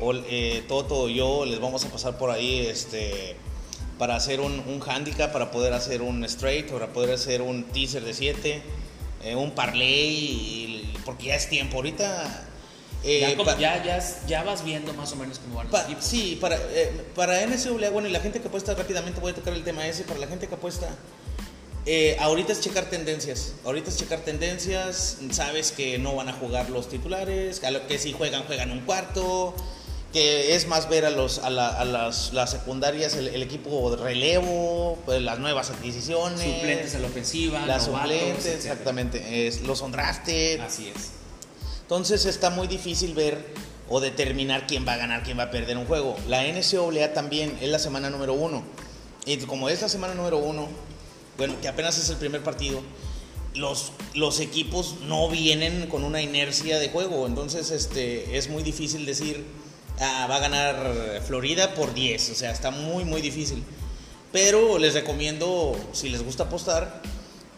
o, 0.00 0.12
eh, 0.14 0.62
Toto 0.68 1.08
yo 1.08 1.44
les 1.46 1.58
vamos 1.60 1.84
a 1.84 1.88
pasar 1.88 2.18
por 2.18 2.30
ahí, 2.30 2.66
este 2.66 3.36
para 3.98 4.14
hacer 4.14 4.40
un, 4.40 4.52
un 4.60 4.80
handicap, 4.86 5.32
para 5.32 5.50
poder 5.50 5.72
hacer 5.72 6.02
un 6.02 6.22
straight, 6.24 6.70
para 6.70 6.86
poder 6.92 7.14
hacer 7.14 7.42
un 7.42 7.64
teaser 7.64 8.04
de 8.04 8.14
7, 8.14 8.62
un 9.36 9.50
parlay, 9.52 10.92
porque 11.04 11.26
ya 11.26 11.34
es 11.34 11.48
tiempo. 11.48 11.76
Ahorita... 11.76 12.46
eh, 13.04 13.20
ya, 13.20 13.36
como- 13.36 13.56
ya, 13.58 13.82
ya, 13.84 13.98
ya 14.28 14.42
vas 14.44 14.64
viendo 14.64 14.92
más 14.94 15.10
o 15.12 15.16
menos 15.16 15.38
cómo 15.40 15.56
van 15.56 15.66
los 15.66 15.72
Pa- 15.72 15.84
equipos. 15.86 16.04
sí, 16.04 16.38
para, 16.40 16.56
eh, 16.56 16.92
para 17.16 17.40
NCAA, 17.44 17.90
bueno, 17.90 18.06
y 18.08 18.12
la 18.12 18.20
gente 18.20 18.40
que 18.40 18.46
apuesta 18.48 18.74
rápidamente, 18.74 19.20
voy 19.20 19.32
a 19.32 19.34
tocar 19.34 19.52
el 19.54 19.64
tema 19.64 19.86
ese, 19.86 20.04
para 20.04 20.20
la 20.20 20.26
gente 20.28 20.46
que 20.46 20.54
apuesta, 20.54 20.88
eh, 21.90 22.16
ahorita 22.20 22.52
es 22.52 22.60
checar 22.60 22.90
tendencias, 22.90 23.54
ahorita 23.64 23.88
es 23.88 23.96
checar 23.96 24.20
tendencias, 24.20 25.16
sabes 25.30 25.72
que 25.72 25.98
no 25.98 26.14
van 26.14 26.28
a 26.28 26.34
jugar 26.34 26.68
los 26.68 26.88
titulares, 26.90 27.60
que 27.88 27.98
si 27.98 28.12
juegan, 28.12 28.44
juegan 28.44 28.70
un 28.70 28.80
cuarto, 28.80 29.54
que 30.12 30.54
es 30.54 30.66
más 30.66 30.88
ver 30.90 31.04
a, 31.06 31.10
los, 31.10 31.38
a, 31.38 31.48
la- 31.50 31.68
a 31.68 31.84
las, 31.84 32.32
las 32.34 32.50
secundarias, 32.50 33.14
el, 33.16 33.28
el 33.28 33.42
equipo 33.42 33.90
de 33.90 33.96
relevo, 34.02 34.98
pues, 35.06 35.22
las 35.22 35.38
nuevas 35.38 35.70
adquisiciones, 35.70 36.40
Suplentes 36.40 36.94
a 36.94 36.98
la 36.98 37.06
ofensiva, 37.08 37.64
las 37.66 37.86
novatos, 37.88 38.10
suplentes, 38.12 38.36
etcétera. 38.46 38.72
exactamente, 38.72 39.46
es, 39.48 39.62
los 39.62 39.80
undrafted, 39.80 40.60
Así 40.60 40.88
es. 40.94 41.10
entonces 41.82 42.24
está 42.26 42.50
muy 42.50 42.68
difícil 42.68 43.14
ver 43.14 43.38
o 43.88 44.00
determinar 44.00 44.66
quién 44.66 44.86
va 44.86 44.92
a 44.92 44.96
ganar, 44.98 45.22
quién 45.22 45.38
va 45.38 45.44
a 45.44 45.50
perder 45.50 45.78
un 45.78 45.86
juego. 45.86 46.16
La 46.28 46.42
NCAA 46.44 47.14
también 47.14 47.56
es 47.62 47.70
la 47.70 47.78
semana 47.78 48.10
número 48.10 48.34
uno. 48.34 48.62
Y 49.24 49.36
como 49.38 49.68
es 49.70 49.80
la 49.80 49.88
semana 49.88 50.12
número 50.14 50.36
uno, 50.38 50.68
bueno, 51.38 51.54
que 51.62 51.68
apenas 51.68 51.96
es 51.96 52.10
el 52.10 52.16
primer 52.16 52.42
partido, 52.42 52.82
los, 53.54 53.92
los 54.14 54.40
equipos 54.40 54.96
no 55.06 55.28
vienen 55.28 55.86
con 55.86 56.04
una 56.04 56.20
inercia 56.20 56.78
de 56.78 56.90
juego. 56.90 57.26
Entonces 57.26 57.70
este, 57.70 58.36
es 58.36 58.50
muy 58.50 58.62
difícil 58.62 59.06
decir, 59.06 59.44
ah, 60.00 60.26
va 60.28 60.36
a 60.36 60.40
ganar 60.40 61.22
Florida 61.26 61.74
por 61.74 61.94
10. 61.94 62.30
O 62.30 62.34
sea, 62.34 62.50
está 62.50 62.70
muy, 62.70 63.04
muy 63.04 63.20
difícil. 63.20 63.62
Pero 64.32 64.78
les 64.78 64.94
recomiendo, 64.94 65.76
si 65.92 66.08
les 66.10 66.22
gusta 66.22 66.44
apostar, 66.44 67.00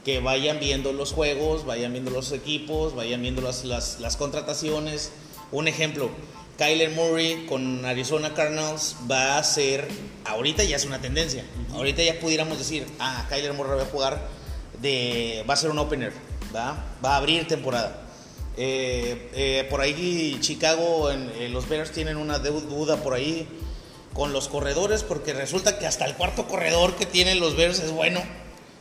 que 0.05 0.21
vayan 0.21 0.61
viendo 0.61 0.93
los 0.93 1.13
juegos, 1.13 1.65
vayan 1.67 1.93
viendo 1.93 2.11
los 2.11 2.33
equipos, 2.33 2.95
vayan 2.95 3.23
viendo 3.23 3.43
las, 3.43 3.65
las, 3.65 3.99
las 3.99 4.17
contrataciones. 4.17 5.11
Un 5.53 5.69
ejemplo, 5.69 6.11
Kyler 6.61 6.91
Murray 6.91 7.47
con 7.47 7.87
Arizona 7.87 8.35
Cardinals 8.35 8.95
va 9.11 9.39
a 9.39 9.43
ser, 9.43 9.89
ahorita 10.27 10.63
ya 10.63 10.77
es 10.77 10.85
una 10.85 11.01
tendencia, 11.01 11.43
ahorita 11.73 12.03
ya 12.03 12.21
pudiéramos 12.21 12.59
decir, 12.59 12.87
ah, 12.99 13.25
Kyler 13.31 13.55
Murray 13.55 13.79
va 13.79 13.85
a 13.85 13.87
jugar, 13.87 14.29
de, 14.79 15.43
va 15.49 15.55
a 15.55 15.57
ser 15.57 15.71
un 15.71 15.79
opener, 15.79 16.13
¿va? 16.55 16.85
va 17.03 17.15
a 17.15 17.17
abrir 17.17 17.49
temporada. 17.49 18.03
Eh, 18.59 19.31
eh, 19.33 19.67
por 19.71 19.81
ahí 19.81 20.37
Chicago, 20.41 21.11
en, 21.11 21.33
eh, 21.39 21.49
los 21.49 21.67
Bears 21.67 21.93
tienen 21.93 22.19
una 22.19 22.39
duda 22.41 22.99
por 22.99 23.15
ahí 23.15 23.49
con 24.13 24.35
los 24.35 24.49
corredores, 24.49 25.03
porque 25.03 25.33
resulta 25.33 25.79
que 25.79 25.87
hasta 25.87 26.05
el 26.05 26.15
cuarto 26.15 26.47
corredor 26.47 26.95
que 26.95 27.07
tienen 27.07 27.41
los 27.41 27.57
Bears 27.57 27.79
es 27.79 27.91
bueno. 27.91 28.21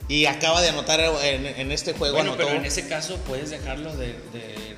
Y 0.10 0.26
acaba 0.26 0.60
de 0.60 0.70
anotar 0.70 1.00
en, 1.00 1.46
en 1.46 1.72
este 1.72 1.94
juego. 1.94 2.16
Bueno, 2.16 2.34
anotó. 2.34 2.48
pero 2.48 2.60
en 2.60 2.66
ese 2.66 2.90
caso 2.90 3.18
puedes 3.28 3.52
dejarlo 3.52 3.96
de, 3.96 4.16
de, 4.34 4.76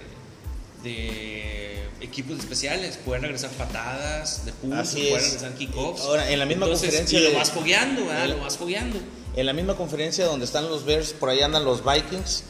de 0.83 1.80
equipos 2.01 2.39
especiales. 2.39 2.97
Pueden 3.05 3.23
regresar 3.23 3.49
patadas 3.51 4.45
de 4.45 4.51
puntos, 4.53 4.91
pueden 4.91 5.15
es. 5.15 5.23
regresar 5.23 5.53
kickoffs. 5.55 6.01
Ahora, 6.01 6.29
en 6.31 6.39
la 6.39 6.45
misma 6.45 6.65
Entonces, 6.65 6.87
conferencia 6.89 7.19
Y 7.19 7.23
lo 7.23 7.29
de- 7.29 7.35
vas 7.35 7.51
fogueando, 7.51 8.05
¿verdad? 8.05 8.25
el- 8.25 8.31
Lo 8.31 8.39
vas 8.39 8.57
fogueando. 8.57 8.99
En 9.35 9.45
la 9.45 9.53
misma 9.53 9.75
conferencia 9.75 10.25
donde 10.25 10.45
están 10.45 10.67
los 10.67 10.83
Bears, 10.85 11.13
por 11.13 11.29
ahí 11.29 11.41
andan 11.41 11.63
los 11.63 11.83
Vikings. 11.85 12.43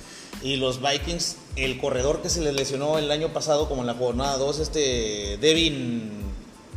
Y 0.44 0.56
los 0.56 0.82
Vikings, 0.82 1.36
el 1.56 1.78
corredor 1.80 2.22
que 2.24 2.30
se 2.30 2.42
les 2.42 2.54
lesionó 2.56 2.98
el 2.98 3.12
año 3.12 3.32
pasado, 3.34 3.70
como 3.70 3.82
en 3.82 3.88
la 3.88 3.94
jornada 3.94 4.38
2, 4.38 4.58
este 4.60 5.38
Devin 5.40 6.10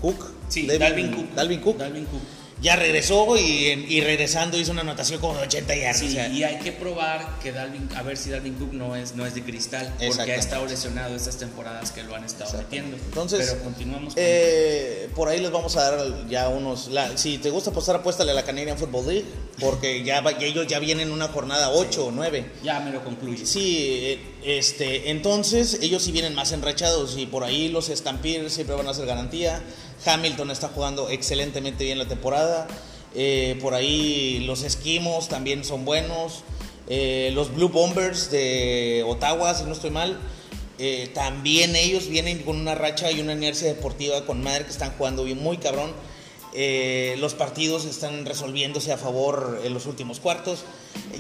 Cook. 0.03 0.23
Sí, 0.49 0.67
Devin- 0.67 0.79
Dalvin 0.81 1.13
Cook. 1.13 1.35
Dalvin 1.35 1.61
Cook. 1.61 1.79
Dalvin 1.79 2.05
Cook. 2.05 2.21
Ya 2.63 2.77
regresó 2.77 3.37
y, 3.37 4.01
regresando 4.01 4.59
hizo 4.59 4.73
una 4.73 4.81
anotación 4.81 5.21
como 5.21 5.37
de 5.37 5.43
80 5.43 5.75
yardas. 5.77 5.99
Sí, 5.99 6.07
o 6.09 6.11
sea, 6.13 6.29
y 6.29 6.45
hay 6.45 6.59
que 6.61 6.73
probar 6.73 7.39
que 7.43 7.53
Dalvin, 7.53 7.89
a 7.95 8.03
ver 8.03 8.17
si 8.17 8.31
Dalvin 8.31 8.55
Cook 8.55 8.73
no 8.73 8.97
es, 8.97 9.15
no 9.15 9.27
es 9.27 9.35
de 9.35 9.43
cristal, 9.43 9.93
porque 10.07 10.33
ha 10.33 10.37
estado 10.37 10.65
lesionado 10.67 11.15
estas 11.15 11.37
temporadas 11.37 11.91
que 11.91 12.03
lo 12.03 12.15
han 12.17 12.25
estado 12.25 12.57
metiendo. 12.57 12.97
Entonces, 12.97 13.51
pero 13.51 13.65
continuamos 13.65 14.15
con 14.15 14.23
Eh, 14.25 15.09
por 15.15 15.29
ahí 15.29 15.41
les 15.41 15.51
vamos 15.51 15.77
a 15.77 15.91
dar 15.91 16.29
ya 16.29 16.49
unos. 16.49 16.89
la- 16.89 17.17
si 17.19 17.39
te 17.39 17.51
gusta 17.51 17.71
apostar, 17.71 17.97
apuéstale 17.97 18.31
a 18.31 18.35
la 18.35 18.45
Canadian 18.45 18.79
Football 18.79 19.07
League. 19.09 19.25
Porque 19.61 20.03
ya, 20.03 20.23
ellos 20.41 20.67
ya 20.67 20.79
vienen 20.81 21.09
en 21.09 21.13
una 21.13 21.29
jornada 21.29 21.71
8 21.71 22.07
o 22.07 22.11
9. 22.11 22.51
ya 22.63 22.81
me 22.81 22.91
lo 22.91 23.05
concluye. 23.05 23.47
Sí, 23.47 23.77
eh, 24.03 24.19
este, 24.43 25.11
entonces 25.11 25.79
ellos 25.81 26.03
sí 26.03 26.13
vienen 26.13 26.35
más 26.35 26.51
enrachados 26.53 27.17
y 27.17 27.27
por 27.27 27.45
ahí 27.45 27.69
los 27.69 27.87
Stampeders 27.87 28.53
siempre 28.53 28.75
van 28.75 28.89
a 28.89 28.95
ser 28.95 29.07
garantía. 29.07 29.63
Hamilton 30.05 30.51
está 30.51 30.69
jugando 30.69 31.09
excelentemente 31.09 31.85
bien 31.85 31.99
la 31.99 32.07
temporada. 32.07 32.67
Eh, 33.15 33.59
por 33.61 33.75
ahí 33.75 34.41
los 34.47 34.63
Esquimos 34.63 35.29
también 35.29 35.65
son 35.65 35.85
buenos. 35.85 36.43
Eh, 36.89 37.31
los 37.33 37.55
Blue 37.55 37.69
Bombers 37.69 38.31
de 38.31 39.05
Ottawa, 39.07 39.55
si 39.55 39.65
no 39.65 39.73
estoy 39.73 39.91
mal, 39.91 40.19
eh, 40.79 41.11
también 41.15 41.77
ellos 41.77 42.09
vienen 42.09 42.43
con 42.43 42.57
una 42.57 42.75
racha 42.75 43.11
y 43.11 43.21
una 43.21 43.33
inercia 43.33 43.69
deportiva 43.69 44.27
con 44.27 44.43
madre 44.43 44.65
que 44.65 44.71
están 44.71 44.93
jugando 44.99 45.25
bien, 45.25 45.43
muy 45.43 45.57
cabrón. 45.57 45.93
Eh, 46.55 47.17
los 47.19 47.35
partidos 47.35 47.85
están 47.85 48.25
resolviéndose 48.25 48.93
a 48.93 48.97
favor 48.97 49.61
en 49.65 49.75
los 49.75 49.87
últimos 49.87 50.21
cuartos. 50.21 50.65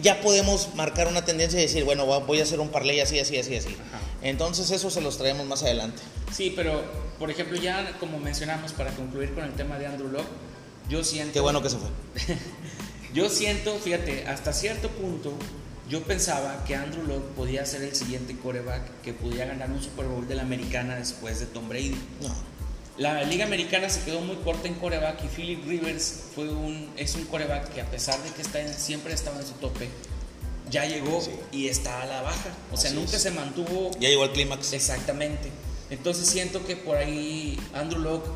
Ya 0.00 0.20
podemos 0.20 0.74
marcar 0.74 1.08
una 1.08 1.24
tendencia 1.24 1.58
y 1.58 1.62
decir, 1.62 1.84
bueno, 1.84 2.06
voy 2.06 2.40
a 2.40 2.44
hacer 2.44 2.60
un 2.60 2.68
parlay 2.68 3.00
así, 3.00 3.18
así, 3.18 3.36
así, 3.36 3.56
así. 3.56 3.68
Ajá. 3.68 4.00
Entonces 4.22 4.70
eso 4.70 4.90
se 4.90 5.00
los 5.00 5.18
traemos 5.18 5.46
más 5.46 5.62
adelante. 5.62 6.02
Sí, 6.32 6.52
pero 6.54 6.82
por 7.18 7.30
ejemplo, 7.30 7.56
ya 7.56 7.96
como 7.98 8.18
mencionamos 8.18 8.72
para 8.72 8.90
concluir 8.92 9.34
con 9.34 9.44
el 9.44 9.52
tema 9.52 9.78
de 9.78 9.86
Andrew 9.86 10.08
Locke, 10.08 10.28
yo 10.88 11.04
siento. 11.04 11.32
Qué 11.32 11.40
bueno 11.40 11.62
que 11.62 11.70
se 11.70 11.76
fue. 11.78 11.88
Yo 13.14 13.30
siento, 13.30 13.78
fíjate, 13.78 14.26
hasta 14.26 14.52
cierto 14.52 14.88
punto, 14.88 15.32
yo 15.88 16.02
pensaba 16.02 16.64
que 16.64 16.74
Andrew 16.74 17.06
Locke 17.06 17.28
podía 17.36 17.64
ser 17.64 17.82
el 17.82 17.94
siguiente 17.94 18.36
coreback 18.36 19.02
que 19.02 19.12
pudiera 19.12 19.46
ganar 19.46 19.70
un 19.70 19.80
Super 19.80 20.06
Bowl 20.06 20.26
de 20.26 20.34
la 20.34 20.42
americana 20.42 20.96
después 20.96 21.38
de 21.38 21.46
Tom 21.46 21.68
Brady. 21.68 21.94
No. 22.20 22.34
La 22.96 23.22
liga 23.24 23.44
americana 23.44 23.88
se 23.88 24.02
quedó 24.04 24.20
muy 24.20 24.36
corta 24.36 24.68
en 24.68 24.74
coreback 24.74 25.24
y 25.24 25.28
Philip 25.28 25.66
Rivers 25.66 26.14
fue 26.34 26.48
un, 26.48 26.90
es 26.96 27.14
un 27.16 27.24
coreback 27.24 27.72
que 27.74 27.80
a 27.80 27.90
pesar 27.90 28.22
de 28.22 28.30
que 28.30 28.42
está 28.42 28.60
en- 28.60 28.72
siempre 28.72 29.12
estaba 29.12 29.40
en 29.40 29.46
su 29.46 29.54
tope, 29.54 29.88
ya 30.70 30.84
llegó 30.86 31.20
Sí. 31.20 31.30
y 31.50 31.66
está 31.68 32.02
a 32.02 32.06
la 32.06 32.22
baja. 32.22 32.50
O 32.72 32.76
sea, 32.76 32.92
nunca 32.92 33.16
es. 33.16 33.22
se 33.22 33.30
mantuvo 33.32 33.90
Ya 33.98 34.08
llegó 34.08 34.22
al 34.22 34.32
clímax. 34.32 34.72
Exactamente. 34.72 35.50
Entonces 35.90 36.26
siento 36.28 36.64
que 36.66 36.76
por 36.76 36.96
ahí 36.96 37.58
Andrew 37.74 38.00
Locke, 38.00 38.28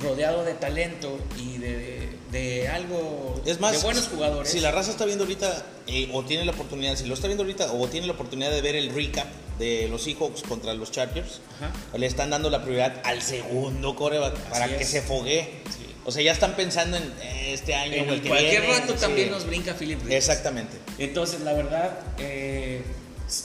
rodeado 0.00 0.44
de 0.44 0.54
talento 0.54 1.18
y 1.38 1.58
de, 1.58 2.08
de 2.36 2.68
algo 2.68 3.40
Es 3.46 3.60
más, 3.60 3.72
de 3.72 3.78
buenos 3.78 4.08
jugadores. 4.08 4.50
si 4.50 4.60
la 4.60 4.70
raza 4.70 4.90
está 4.90 5.04
viendo 5.04 5.24
ahorita, 5.24 5.64
eh, 5.86 6.10
o 6.12 6.22
tiene 6.24 6.44
la 6.44 6.52
oportunidad, 6.52 6.96
si 6.96 7.06
lo 7.06 7.14
está 7.14 7.26
viendo 7.26 7.44
ahorita, 7.44 7.72
o 7.72 7.88
tiene 7.88 8.06
la 8.06 8.12
oportunidad 8.12 8.50
de 8.50 8.60
ver 8.62 8.76
el 8.76 8.94
recap 8.94 9.26
de 9.58 9.88
los 9.88 10.02
Seahawks 10.04 10.42
contra 10.42 10.74
los 10.74 10.90
Chargers, 10.90 11.40
Ajá. 11.60 11.98
le 11.98 12.06
están 12.06 12.30
dando 12.30 12.50
la 12.50 12.62
prioridad 12.62 13.00
al 13.04 13.22
segundo 13.22 13.94
coreback 13.96 14.34
para 14.50 14.76
que 14.76 14.84
se 14.84 15.00
fogue. 15.02 15.62
Sí. 15.76 15.86
O 16.04 16.12
sea, 16.12 16.22
ya 16.22 16.32
están 16.32 16.54
pensando 16.54 16.96
en 16.98 17.02
eh, 17.22 17.52
este 17.54 17.74
año 17.74 17.94
En 17.94 18.10
o 18.10 18.12
el 18.12 18.22
que 18.22 18.28
cualquier 18.28 18.60
viene, 18.62 18.78
rato 18.78 18.92
sí. 18.92 19.00
también 19.00 19.30
nos 19.30 19.44
brinca 19.46 19.74
Philip 19.74 19.98
Rivers. 20.02 20.14
Exactamente. 20.28 20.76
Entonces, 20.98 21.40
la 21.40 21.52
verdad, 21.52 21.98
eh, 22.18 22.82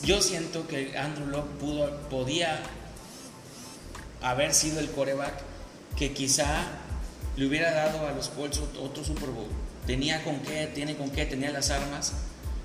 yo 0.04 0.22
siento 0.22 0.68
que 0.68 0.96
Andrew 0.98 1.26
Locke 1.28 1.50
pudo, 1.60 1.90
podía 2.10 2.62
haber 4.22 4.54
sido 4.54 4.80
el 4.80 4.92
coreback 4.92 5.34
que 5.98 6.14
quizá 6.14 6.68
le 7.36 7.46
hubiera 7.46 7.72
dado 7.72 8.08
a 8.08 8.12
los 8.12 8.30
Colts 8.30 8.60
otro 8.82 9.04
Super 9.04 9.30
Bowl. 9.30 9.48
Tenía 9.88 10.24
con 10.24 10.40
qué, 10.40 10.68
tiene 10.68 10.96
con 10.96 11.10
qué, 11.10 11.26
tenía 11.26 11.52
las 11.52 11.70
armas. 11.70 12.14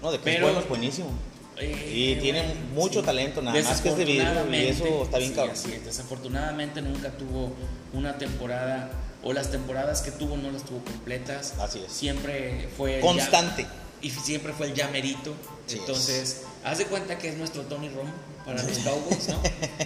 No, 0.02 0.12
de 0.12 0.18
que 0.18 0.24
pero, 0.24 0.58
es 0.58 0.68
buenísimo. 0.68 1.10
Eh, 1.58 2.16
y 2.16 2.20
tiene 2.20 2.42
mucho 2.74 3.02
talento, 3.02 3.40
nada 3.40 3.58
más 3.62 3.80
que 3.80 3.88
es 3.88 3.96
de 3.96 4.04
vidrio 4.04 4.52
y 4.52 4.66
eso 4.66 5.04
está 5.04 5.18
bien 5.18 5.32
cabrón. 5.32 5.56
Desafortunadamente 5.84 6.82
nunca 6.82 7.10
tuvo 7.12 7.52
una 7.94 8.18
temporada 8.18 8.90
o 9.22 9.32
las 9.32 9.50
temporadas 9.50 10.02
que 10.02 10.10
tuvo 10.10 10.36
no 10.36 10.50
las 10.50 10.64
tuvo 10.64 10.80
completas. 10.84 11.54
Así 11.58 11.82
es. 11.84 11.90
Siempre 11.90 12.68
fue 12.76 13.00
constante. 13.00 13.66
y 14.02 14.10
siempre 14.10 14.52
fue 14.52 14.66
el 14.66 14.74
llamerito. 14.74 15.34
Entonces, 15.70 16.42
haz 16.62 16.78
de 16.78 16.84
cuenta 16.86 17.16
que 17.18 17.28
es 17.30 17.36
nuestro 17.38 17.62
Tony 17.62 17.88
Romo 17.88 18.12
para 18.46 18.62
los 18.62 18.78
Cowboys, 18.78 19.28
¿no? 19.28 19.42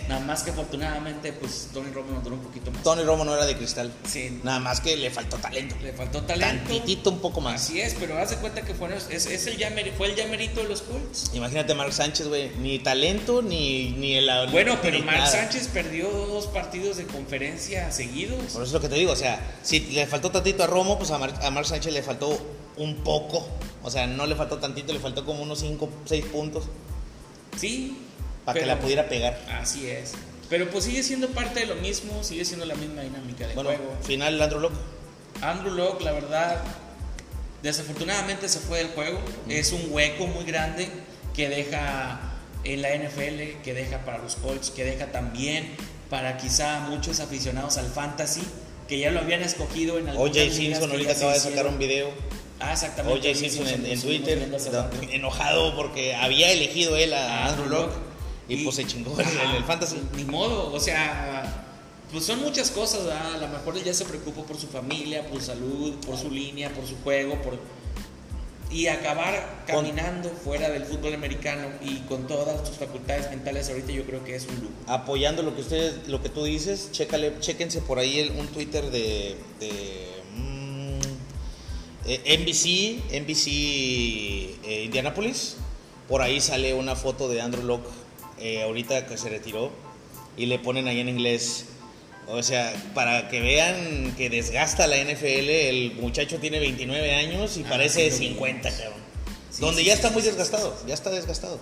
Nada 0.09 0.21
más 0.21 0.43
que 0.43 0.51
afortunadamente, 0.51 1.33
pues 1.33 1.71
Tony 1.73 1.91
Romo 1.91 2.13
nos 2.13 2.23
duró 2.23 2.37
un 2.37 2.43
poquito 2.43 2.71
más. 2.71 2.83
Tony 2.83 3.03
Romo 3.05 3.25
no 3.25 3.35
era 3.35 3.47
de 3.47 3.57
cristal. 3.57 3.91
Sí. 4.07 4.39
Nada 4.45 4.61
más 4.61 4.81
que 4.83 4.99
le 4.99 5.11
faltó 5.11 5.39
talento. 5.39 5.77
Le 5.83 5.95
faltó 5.95 6.23
talento. 6.23 6.69
Tantitito 6.69 7.11
un 7.11 7.21
poco 7.21 7.41
más. 7.41 7.63
Así 7.63 7.81
es, 7.81 7.97
pero 7.99 8.19
haz 8.19 8.31
de 8.31 8.37
cuenta 8.37 8.61
que 8.61 8.75
fue, 8.75 8.95
es, 8.95 9.09
es 9.27 9.47
el 9.47 9.57
fue 9.97 10.09
el 10.09 10.15
llamerito 10.15 10.61
de 10.61 10.69
los 10.69 10.83
Colts. 10.83 11.31
Imagínate 11.33 11.75
Mark 11.75 11.95
Sánchez, 11.95 12.29
güey. 12.29 12.51
Ni 12.59 12.79
talento, 12.79 13.41
ni, 13.41 13.93
ni 13.93 14.17
el... 14.17 14.29
Bueno, 14.53 14.79
pero 14.83 14.99
Mark 15.05 15.27
Sánchez 15.27 15.69
perdió 15.69 16.11
dos 16.11 16.47
partidos 16.47 16.99
de 16.99 17.07
conferencia 17.07 17.91
seguidos. 17.91 18.53
Por 18.53 18.63
eso 18.63 18.65
es 18.65 18.73
lo 18.73 18.81
que 18.83 18.91
te 18.91 18.97
digo, 18.97 19.13
o 19.13 19.17
sea, 19.17 19.41
si 19.63 19.81
le 19.81 20.07
faltó 20.07 20.31
tantito 20.31 20.65
a 20.65 20.67
Romo, 20.67 20.99
pues 20.99 21.11
a 21.11 21.19
Mark, 21.19 21.35
a 21.43 21.51
Mark 21.51 21.67
Sánchez 21.67 21.95
le 21.95 22.03
faltó 22.03 22.39
un 22.77 22.97
poco. 22.97 23.49
O 23.83 23.91
sea, 23.91 24.07
no 24.07 24.27
le 24.27 24.35
faltó 24.35 24.59
tantito, 24.59 24.93
le 24.93 24.99
faltó 25.01 25.25
como 25.25 25.43
unos 25.43 25.61
5, 25.61 25.89
6 26.05 26.25
puntos. 26.27 26.65
Sí, 27.57 27.97
para 28.45 28.61
que 28.61 28.67
la 28.67 28.79
pudiera 28.79 29.09
pegar. 29.09 29.39
Así 29.61 29.89
es. 29.89 30.13
Pero 30.51 30.69
pues 30.69 30.85
sigue 30.85 31.03
siendo 31.05 31.29
parte 31.29 31.61
de 31.61 31.67
lo 31.67 31.77
mismo, 31.77 32.25
sigue 32.25 32.45
siendo 32.45 32.67
la 32.67 32.75
misma 32.75 33.03
dinámica 33.03 33.47
de 33.47 33.55
bueno, 33.55 33.71
juego. 33.71 33.97
Final 34.03 34.43
Andrew 34.43 34.61
Locke. 34.61 34.77
Andrew 35.41 35.73
Locke, 35.73 36.03
la 36.03 36.13
verdad, 36.13 36.61
desafortunadamente 37.63 38.49
se 38.49 38.59
fue 38.59 38.79
del 38.79 38.89
juego. 38.89 39.21
Es 39.49 39.73
un 39.73 39.87
hueco 39.91 40.27
muy 40.27 40.45
grande 40.45 40.89
que 41.35 41.49
deja 41.49 42.21
en 42.65 42.83
la 42.83 42.89
NFL, 42.95 43.63
que 43.63 43.75
deja 43.75 44.05
para 44.05 44.19
los 44.19 44.35
Colts, 44.37 44.71
que 44.71 44.85
deja 44.85 45.07
también 45.07 45.73
para 46.11 46.37
quizá 46.37 46.81
muchos 46.81 47.21
aficionados 47.21 47.79
al 47.79 47.87
fantasy, 47.87 48.43
que 48.89 48.99
ya 48.99 49.13
lo 49.13 49.21
habían 49.21 49.43
escogido 49.43 49.99
en 49.99 50.09
algunas 50.09 50.37
O.J. 50.37 50.53
Simpson 50.53 50.91
ahorita 50.91 51.13
acaba 51.13 51.33
de 51.33 51.41
sacar 51.41 51.67
un 51.69 51.79
video. 51.79 52.11
Ah, 52.59 52.73
exactamente. 52.73 53.31
O.J. 53.31 53.39
Simpson 53.39 53.87
en, 53.87 54.01
Twitter, 54.01 54.51
enojado 55.13 55.77
porque 55.77 56.17
había 56.17 56.51
elegido 56.51 56.97
él 56.97 57.15
a, 57.15 57.47
Andrew 57.47 57.69
Locke 57.69 58.10
y, 58.51 58.65
pues 58.65 58.77
se 58.77 58.85
chingó 58.87 59.17
el, 59.19 59.65
fantasy. 59.65 60.01
Ni 60.17 60.25
modo, 60.25 60.73
o 60.73 60.81
sea, 60.81 61.65
pues 62.11 62.25
son 62.25 62.41
muchas 62.41 62.71
cosas, 62.71 63.07
A 63.07 63.39
lo 63.39 63.49
mejor 63.49 63.83
ya 63.83 63.95
se 63.95 64.05
preocupó 64.05 64.45
por 64.45 64.59
su 64.59 64.67
familia, 64.67 65.27
por 65.27 65.41
su 65.41 65.47
salud, 65.47 65.95
por 66.05 66.17
su 66.17 66.31
línea, 66.31 66.71
por 66.75 66.87
su 66.87 66.97
juego, 67.03 67.41
por 67.43 67.59
y 68.73 68.87
acabar 68.87 69.65
caminando 69.67 70.31
fuera 70.31 70.71
del 70.71 70.85
fútbol 70.85 71.15
americano 71.15 71.69
y 71.83 71.97
con 72.03 72.29
todas 72.29 72.69
sus 72.69 72.77
facultades 72.77 73.29
mentales 73.29 73.69
ahorita 73.69 73.91
yo 73.91 74.05
creo 74.05 74.25
que 74.25 74.37
es 74.37 74.47
un 74.47 74.55
lujo. 74.57 74.75
Apoyando 74.87 75.43
lo 75.43 75.55
que 75.57 75.63
ustedes, 75.63 76.07
lo 76.07 76.23
que 76.23 76.29
tú 76.29 76.45
dices, 76.45 76.91
chécale, 76.93 77.35
chéquense 77.41 77.81
por 77.81 77.99
ahí 77.99 78.33
un 78.39 78.47
Twitter 78.47 78.89
de, 78.91 79.37
de 79.59 79.71
mm, 80.37 81.01
eh, 82.07 82.39
NBC, 82.39 83.21
NBC 83.23 83.47
eh, 84.65 84.83
Indianapolis. 84.85 85.57
Por 86.09 86.23
ahí 86.23 86.41
sale 86.41 86.75
una 86.75 86.97
foto 86.97 87.29
de 87.29 87.41
Andrew 87.41 87.65
Locke 87.65 87.89
eh, 88.41 88.63
ahorita 88.63 89.07
que 89.07 89.17
se 89.17 89.29
retiró, 89.29 89.71
y 90.37 90.47
le 90.47 90.59
ponen 90.59 90.89
ahí 90.89 91.01
en 91.01 91.09
inglés. 91.09 91.67
O 92.29 92.43
sea, 92.43 92.73
para 92.95 93.29
que 93.29 93.41
vean 93.41 94.15
que 94.17 94.31
desgasta 94.31 94.87
la 94.87 94.97
NFL, 94.97 95.51
el 95.51 95.93
muchacho 96.01 96.39
tiene 96.39 96.61
29 96.61 97.15
años 97.15 97.57
y 97.57 97.65
ah, 97.65 97.67
parece 97.69 98.03
de 98.03 98.11
50, 98.11 98.71
cabrón. 98.71 99.01
Donde 99.59 99.85
ya 99.85 99.95
está 99.95 100.11
muy 100.11 100.23
desgastado, 100.23 100.77
ya 100.87 100.95
está 100.95 101.11
desgastado. 101.11 101.59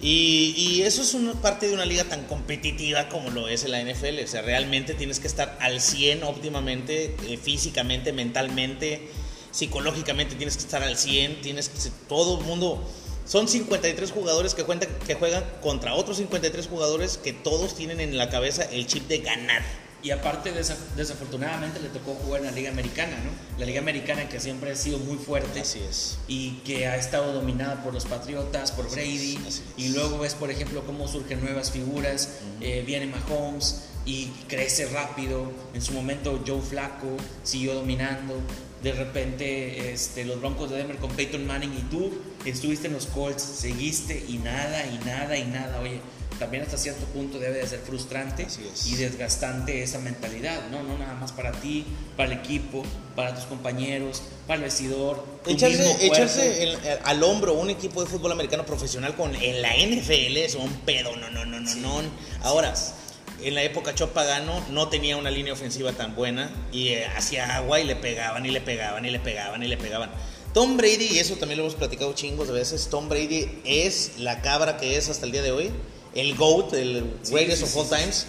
Y, 0.00 0.54
y, 0.56 0.82
eso 0.82 1.02
es 1.02 1.14
una 1.14 1.32
parte 1.32 1.66
de 1.66 1.74
una 1.74 1.84
liga 1.84 2.04
tan 2.04 2.24
competitiva 2.24 3.08
como 3.08 3.30
lo 3.30 3.48
es 3.48 3.68
la 3.68 3.82
NFL. 3.82 4.22
O 4.24 4.26
sea, 4.28 4.42
realmente 4.42 4.94
tienes 4.94 5.18
que 5.18 5.26
estar 5.26 5.56
al 5.60 5.80
100 5.80 6.22
óptimamente, 6.22 7.16
eh, 7.26 7.36
físicamente, 7.36 8.12
mentalmente, 8.12 9.08
psicológicamente 9.50 10.36
tienes 10.36 10.56
que 10.56 10.62
estar 10.62 10.82
al 10.82 10.96
100. 10.96 11.40
Tienes 11.40 11.68
que, 11.68 11.90
todo 12.08 12.38
el 12.38 12.46
mundo 12.46 12.88
son 13.28 13.46
53 13.46 14.10
jugadores 14.10 14.54
que, 14.54 14.64
cuentan, 14.64 14.88
que 15.06 15.14
juegan 15.14 15.44
contra 15.60 15.94
otros 15.94 16.16
53 16.16 16.66
jugadores 16.66 17.18
que 17.18 17.34
todos 17.34 17.76
tienen 17.76 18.00
en 18.00 18.16
la 18.16 18.30
cabeza 18.30 18.64
el 18.64 18.86
chip 18.86 19.06
de 19.06 19.18
ganar. 19.18 19.62
Y 20.02 20.12
aparte, 20.12 20.52
desafortunadamente, 20.96 21.80
le 21.80 21.88
tocó 21.88 22.14
jugar 22.14 22.40
en 22.40 22.46
la 22.46 22.52
Liga 22.52 22.70
Americana, 22.70 23.18
¿no? 23.18 23.30
La 23.58 23.66
Liga 23.66 23.80
Americana 23.80 24.28
que 24.28 24.40
siempre 24.40 24.70
ha 24.70 24.76
sido 24.76 24.98
muy 24.98 25.18
fuerte. 25.18 25.60
Así 25.60 25.80
es. 25.80 26.18
Y 26.26 26.52
que 26.64 26.86
ha 26.86 26.96
estado 26.96 27.32
dominada 27.32 27.82
por 27.82 27.92
los 27.92 28.06
Patriotas, 28.06 28.72
por 28.72 28.88
Brady. 28.90 29.38
Y 29.76 29.88
luego 29.88 30.20
ves, 30.20 30.34
por 30.34 30.50
ejemplo, 30.50 30.84
cómo 30.86 31.06
surgen 31.08 31.40
nuevas 31.40 31.72
figuras. 31.72 32.38
Eh, 32.60 32.84
viene 32.86 33.06
Mahomes 33.06 33.88
y 34.06 34.28
crece 34.46 34.86
rápido. 34.86 35.52
En 35.74 35.82
su 35.82 35.92
momento, 35.92 36.42
Joe 36.46 36.62
Flaco 36.62 37.16
siguió 37.42 37.74
dominando 37.74 38.40
de 38.82 38.92
repente 38.92 39.92
este, 39.92 40.24
los 40.24 40.40
Broncos 40.40 40.70
de 40.70 40.76
Denver 40.76 40.96
con 40.98 41.10
Peyton 41.10 41.44
Manning 41.44 41.74
y 41.74 41.82
tú 41.90 42.12
estuviste 42.44 42.86
en 42.86 42.94
los 42.94 43.06
Colts, 43.06 43.42
seguiste 43.42 44.24
y 44.28 44.38
nada, 44.38 44.86
y 44.86 44.98
nada, 45.04 45.36
y 45.36 45.44
nada. 45.44 45.80
Oye, 45.80 46.00
también 46.38 46.62
hasta 46.62 46.78
cierto 46.78 47.04
punto 47.06 47.38
debe 47.38 47.58
de 47.58 47.66
ser 47.66 47.80
frustrante 47.80 48.46
y 48.86 48.94
desgastante 48.94 49.82
esa 49.82 49.98
mentalidad, 49.98 50.68
¿no? 50.70 50.82
No 50.82 50.96
nada 50.96 51.14
más 51.14 51.32
para 51.32 51.52
ti, 51.52 51.84
para 52.16 52.32
el 52.32 52.38
equipo, 52.38 52.84
para 53.16 53.34
tus 53.34 53.44
compañeros, 53.44 54.22
para 54.46 54.58
el 54.58 54.64
vestidor. 54.64 55.24
Echarse, 55.46 56.06
echarse 56.06 56.78
al 57.04 57.22
hombro 57.22 57.54
un 57.54 57.70
equipo 57.70 58.02
de 58.02 58.08
fútbol 58.08 58.32
americano 58.32 58.64
profesional 58.64 59.16
con 59.16 59.34
en 59.34 59.62
la 59.62 59.70
NFL 59.74 60.36
es 60.36 60.54
un 60.54 60.70
pedo, 60.84 61.16
no, 61.16 61.30
no, 61.30 61.44
no, 61.44 61.60
no, 61.60 61.74
no. 61.76 62.02
Ahora 62.42 62.72
en 63.42 63.54
la 63.54 63.62
época 63.62 63.94
Chop 63.94 64.12
Pagano 64.12 64.62
no 64.70 64.88
tenía 64.88 65.16
una 65.16 65.30
línea 65.30 65.52
ofensiva 65.52 65.92
tan 65.92 66.14
buena 66.14 66.50
y 66.72 66.88
eh, 66.88 67.06
hacía 67.06 67.56
agua 67.56 67.80
y 67.80 67.84
le 67.84 67.96
pegaban 67.96 68.44
y 68.44 68.50
le 68.50 68.60
pegaban 68.60 69.04
y 69.04 69.10
le 69.10 69.20
pegaban 69.20 69.62
y 69.62 69.68
le 69.68 69.76
pegaban. 69.76 70.10
Tom 70.58 70.76
Brady, 70.76 71.06
y 71.12 71.18
eso 71.20 71.36
también 71.36 71.58
lo 71.58 71.62
hemos 71.66 71.76
platicado 71.76 72.12
chingos 72.14 72.48
de 72.48 72.54
veces, 72.54 72.88
Tom 72.90 73.08
Brady 73.08 73.60
es 73.64 74.14
la 74.18 74.42
cabra 74.42 74.76
que 74.76 74.96
es 74.96 75.08
hasta 75.08 75.24
el 75.24 75.30
día 75.30 75.40
de 75.40 75.52
hoy, 75.52 75.70
el 76.16 76.34
GOAT, 76.34 76.74
el 76.74 77.14
greatest 77.30 77.62
of 77.62 77.76
all 77.76 77.88
times. 77.88 78.26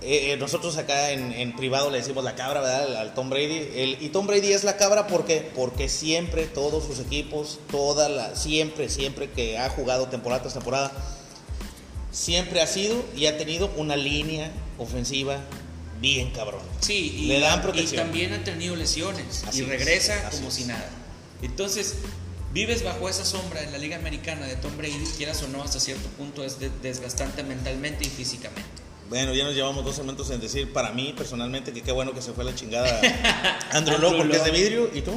Eh, 0.00 0.32
eh, 0.32 0.36
nosotros 0.38 0.78
acá 0.78 1.10
en, 1.10 1.54
privado 1.54 1.90
le 1.90 1.98
decimos 1.98 2.24
la 2.24 2.36
cabra, 2.36 2.62
¿verdad? 2.62 2.96
Al, 2.96 3.12
Tom 3.12 3.28
Brady. 3.28 3.68
El, 3.74 3.98
y 4.00 4.08
Tom 4.08 4.26
Brady 4.26 4.50
es 4.50 4.64
la 4.64 4.78
cabra 4.78 5.06
porque, 5.08 5.46
porque 5.54 5.90
siempre 5.90 6.46
todos 6.46 6.86
sus 6.86 7.00
equipos, 7.00 7.58
toda 7.70 8.08
la, 8.08 8.34
siempre, 8.34 8.88
siempre 8.88 9.28
que 9.28 9.58
ha 9.58 9.68
jugado 9.68 10.08
temporada 10.08 10.40
tras 10.40 10.54
temporada, 10.54 10.90
siempre 12.12 12.62
ha 12.62 12.66
sido 12.66 12.96
y 13.14 13.26
ha 13.26 13.36
tenido 13.36 13.70
una 13.76 13.96
línea 13.96 14.50
ofensiva 14.78 15.36
bien 16.00 16.30
cabrón. 16.30 16.62
Sí, 16.80 17.14
y, 17.14 17.26
Le 17.26 17.40
dan 17.40 17.60
protección. 17.60 18.00
y 18.00 18.04
también 18.04 18.32
ha 18.32 18.42
tenido 18.42 18.74
lesiones 18.74 19.44
y 19.52 19.60
regresa 19.60 20.30
como 20.30 20.50
si 20.50 20.64
nada. 20.64 21.01
Entonces, 21.42 21.96
vives 22.52 22.84
bajo 22.84 23.08
esa 23.08 23.24
sombra 23.24 23.62
en 23.62 23.72
la 23.72 23.78
Liga 23.78 23.96
Americana 23.96 24.46
de 24.46 24.56
Tom 24.56 24.76
Brady, 24.76 25.04
quieras 25.16 25.42
o 25.42 25.48
no, 25.48 25.62
hasta 25.62 25.80
cierto 25.80 26.08
punto 26.10 26.44
es 26.44 26.58
desgastante 26.82 27.42
mentalmente 27.42 28.04
y 28.04 28.08
físicamente. 28.08 28.82
Bueno, 29.08 29.34
ya 29.34 29.44
nos 29.44 29.54
llevamos 29.54 29.84
dos 29.84 29.98
momentos 29.98 30.30
en 30.30 30.40
decir 30.40 30.72
para 30.72 30.90
mí 30.92 31.12
personalmente 31.14 31.72
que 31.72 31.82
qué 31.82 31.92
bueno 31.92 32.14
que 32.14 32.22
se 32.22 32.32
fue 32.32 32.44
la 32.44 32.54
chingada 32.54 32.98
Andrew 33.72 33.98
Lowe 33.98 34.16
porque 34.16 34.36
es 34.38 34.44
de 34.44 34.50
vidrio 34.50 34.90
y 34.94 35.02
tú. 35.02 35.12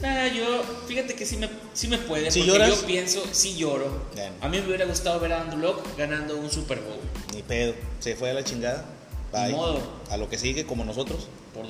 Nada, 0.00 0.28
yo, 0.28 0.62
fíjate 0.86 1.14
que 1.14 1.24
sí 1.24 1.38
me, 1.38 1.48
sí 1.72 1.88
me 1.88 1.96
puede, 1.96 2.26
porque 2.26 2.46
yo 2.46 2.86
pienso, 2.86 3.22
sí 3.32 3.56
lloro. 3.56 4.06
A 4.40 4.48
mí 4.48 4.60
me 4.60 4.66
hubiera 4.66 4.84
gustado 4.84 5.20
ver 5.20 5.32
a 5.32 5.40
Andrew 5.40 5.60
Locke 5.60 5.86
ganando 5.96 6.36
un 6.36 6.50
Super 6.50 6.80
Bowl. 6.80 6.98
Ni 7.34 7.42
pedo, 7.42 7.74
se 7.98 8.14
fue 8.14 8.30
a 8.30 8.34
la 8.34 8.44
chingada. 8.44 8.84
Bye. 9.32 9.52
modo. 9.52 9.80
A 10.10 10.16
lo 10.16 10.28
que 10.28 10.38
sigue, 10.38 10.66
como 10.66 10.84
nosotros. 10.84 11.28
Por 11.54 11.66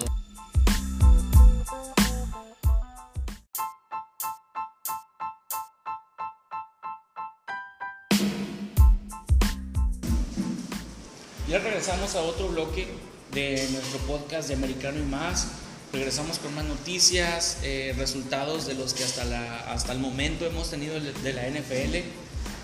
Ya 11.49 11.61
regresamos 11.61 12.17
a 12.17 12.23
otro 12.23 12.49
bloque 12.49 12.89
de 13.33 13.69
nuestro 13.71 14.01
podcast 14.01 14.49
de 14.49 14.55
Americano 14.55 14.99
y 14.99 15.03
más 15.03 15.47
regresamos 15.93 16.41
con 16.41 16.53
más 16.57 16.65
noticias, 16.65 17.59
eh, 17.63 17.95
resultados 17.97 18.67
de 18.67 18.75
los 18.75 18.95
que 18.95 19.05
hasta, 19.05 19.25
la, 19.25 19.61
hasta 19.73 19.93
el 19.93 20.01
momento 20.01 20.45
hemos 20.45 20.71
tenido 20.71 20.99
de 20.99 21.33
la 21.33 21.49
NFL. 21.49 21.99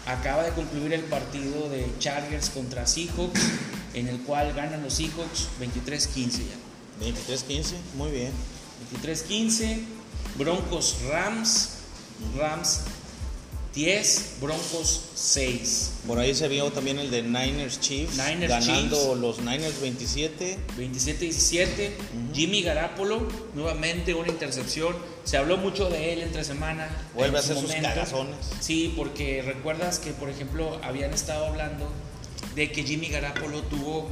Acaba 0.07 0.43
de 0.43 0.51
concluir 0.51 0.93
el 0.95 1.03
partido 1.03 1.69
de 1.69 1.87
Chargers 2.01 2.51
contra 2.51 2.85
Seahawks, 2.89 3.41
en 3.95 4.09
el 4.09 4.19
cual 4.23 4.53
ganan 4.53 4.83
los 4.83 4.95
Seahawks 4.95 5.47
23-15 5.61 6.39
ya. 6.39 7.07
23-15, 7.07 7.75
muy 7.95 8.11
bien. 8.11 8.33
23-15, 9.01 9.79
Broncos 10.37 10.97
Rams. 11.09 11.69
Rams 12.37 12.81
10, 13.75 14.37
Broncos 14.41 15.03
6. 15.15 15.93
Por 16.07 16.19
ahí 16.19 16.35
se 16.35 16.47
vio 16.49 16.71
también 16.73 16.99
el 16.99 17.11
de 17.11 17.23
Niners 17.23 17.81
Chiefs. 17.81 18.19
Niners 18.19 18.49
ganando 18.49 18.97
Chiefs. 18.97 19.19
los 19.19 19.39
Niners 19.39 19.81
27. 19.81 20.59
27-17. 20.77 21.91
Jimmy 22.35 22.63
Garapolo, 22.63 23.27
nuevamente 23.55 24.13
una 24.15 24.29
intercepción. 24.29 24.95
Se 25.25 25.39
habló 25.39 25.57
mucho 25.57 25.89
de 25.89 26.13
él 26.13 26.23
entre 26.23 26.45
semana. 26.45 26.91
Vuelve 27.15 27.31
en 27.31 27.37
a 27.37 27.39
hacer 27.39 27.57
su 27.57 27.63
sus 27.63 27.75
cagazones. 27.75 28.37
Sí, 28.61 28.93
porque 28.95 29.43
recuerdas 29.43 29.99
que, 29.99 30.11
por 30.13 30.29
ejemplo, 30.29 30.79
habían 30.83 31.15
estado 31.15 31.47
hablando 31.47 31.91
de 32.55 32.71
que 32.71 32.83
Jimmy 32.83 33.09
Garapolo 33.09 33.63
tuvo 33.63 34.09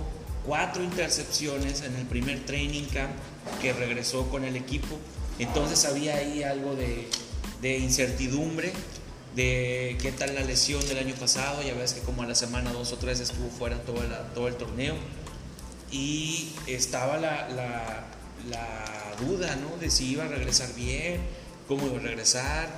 cuatro 0.47 0.83
intercepciones 0.83 1.83
en 1.83 1.97
el 1.97 2.07
primer 2.07 2.47
training 2.47 2.85
camp 2.85 3.13
que 3.61 3.75
regresó 3.75 4.27
con 4.31 4.45
el 4.45 4.57
equipo. 4.57 4.97
Entonces 5.39 5.85
había 5.85 6.17
ahí 6.17 6.43
algo 6.43 6.75
de, 6.75 7.09
de 7.61 7.79
incertidumbre 7.79 8.73
de 9.37 9.97
qué 10.01 10.13
tal 10.13 10.35
la 10.35 10.41
lesión 10.43 10.87
del 10.89 10.99
año 10.99 11.15
pasado. 11.15 11.63
Ya 11.63 11.75
ves 11.75 11.95
que 11.95 12.01
como 12.01 12.23
a 12.23 12.27
la 12.27 12.35
semana 12.35 12.73
dos 12.73 12.93
o 12.93 12.97
tres 12.97 13.21
estuvo 13.21 13.49
fuera 13.51 13.77
todo 13.83 14.03
el, 14.03 14.11
todo 14.35 14.49
el 14.49 14.55
torneo. 14.57 14.95
Y 15.93 16.51
estaba 16.67 17.17
la, 17.19 17.49
la- 17.51 18.05
la 18.49 19.15
duda, 19.21 19.57
¿no? 19.57 19.77
De 19.79 19.91
si 19.91 20.13
iba 20.13 20.25
a 20.25 20.29
regresar 20.29 20.73
bien, 20.75 21.21
cómo 21.69 21.87
iba 21.87 21.99
a 21.99 22.03
regresar. 22.03 22.69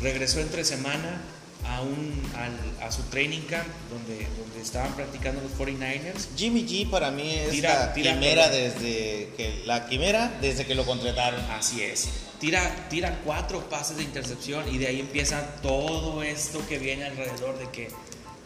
Regresó 0.00 0.40
entre 0.40 0.64
semana 0.64 1.20
a, 1.66 1.80
un, 1.80 2.22
al- 2.36 2.86
a 2.86 2.92
su 2.92 3.02
training 3.04 3.40
camp 3.42 3.66
donde, 3.90 4.26
donde 4.38 4.60
estaban 4.60 4.94
practicando 4.94 5.40
los 5.40 5.52
49ers. 5.52 6.28
Jimmy 6.36 6.64
G 6.66 6.88
para 6.90 7.10
mí 7.10 7.34
es 7.34 7.50
Tira- 7.50 7.86
la 7.86 7.94
tira- 7.94 8.12
quimera 8.14 8.48
desde 8.50 9.30
que 9.36 9.62
la 9.64 9.86
quimera 9.88 10.38
desde 10.40 10.66
que 10.66 10.74
lo 10.74 10.84
contrataron. 10.84 11.40
Así 11.50 11.82
es. 11.82 12.08
Tira, 12.44 12.88
tira 12.90 13.22
cuatro 13.24 13.70
pases 13.70 13.96
de 13.96 14.02
intercepción 14.02 14.68
y 14.70 14.76
de 14.76 14.86
ahí 14.86 15.00
empieza 15.00 15.40
todo 15.62 16.22
esto 16.22 16.60
que 16.68 16.78
viene 16.78 17.06
alrededor 17.06 17.58
de 17.58 17.70
que 17.70 17.88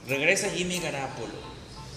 regresa 0.07 0.49
Jimmy 0.51 0.79
Garapolo, 0.79 1.33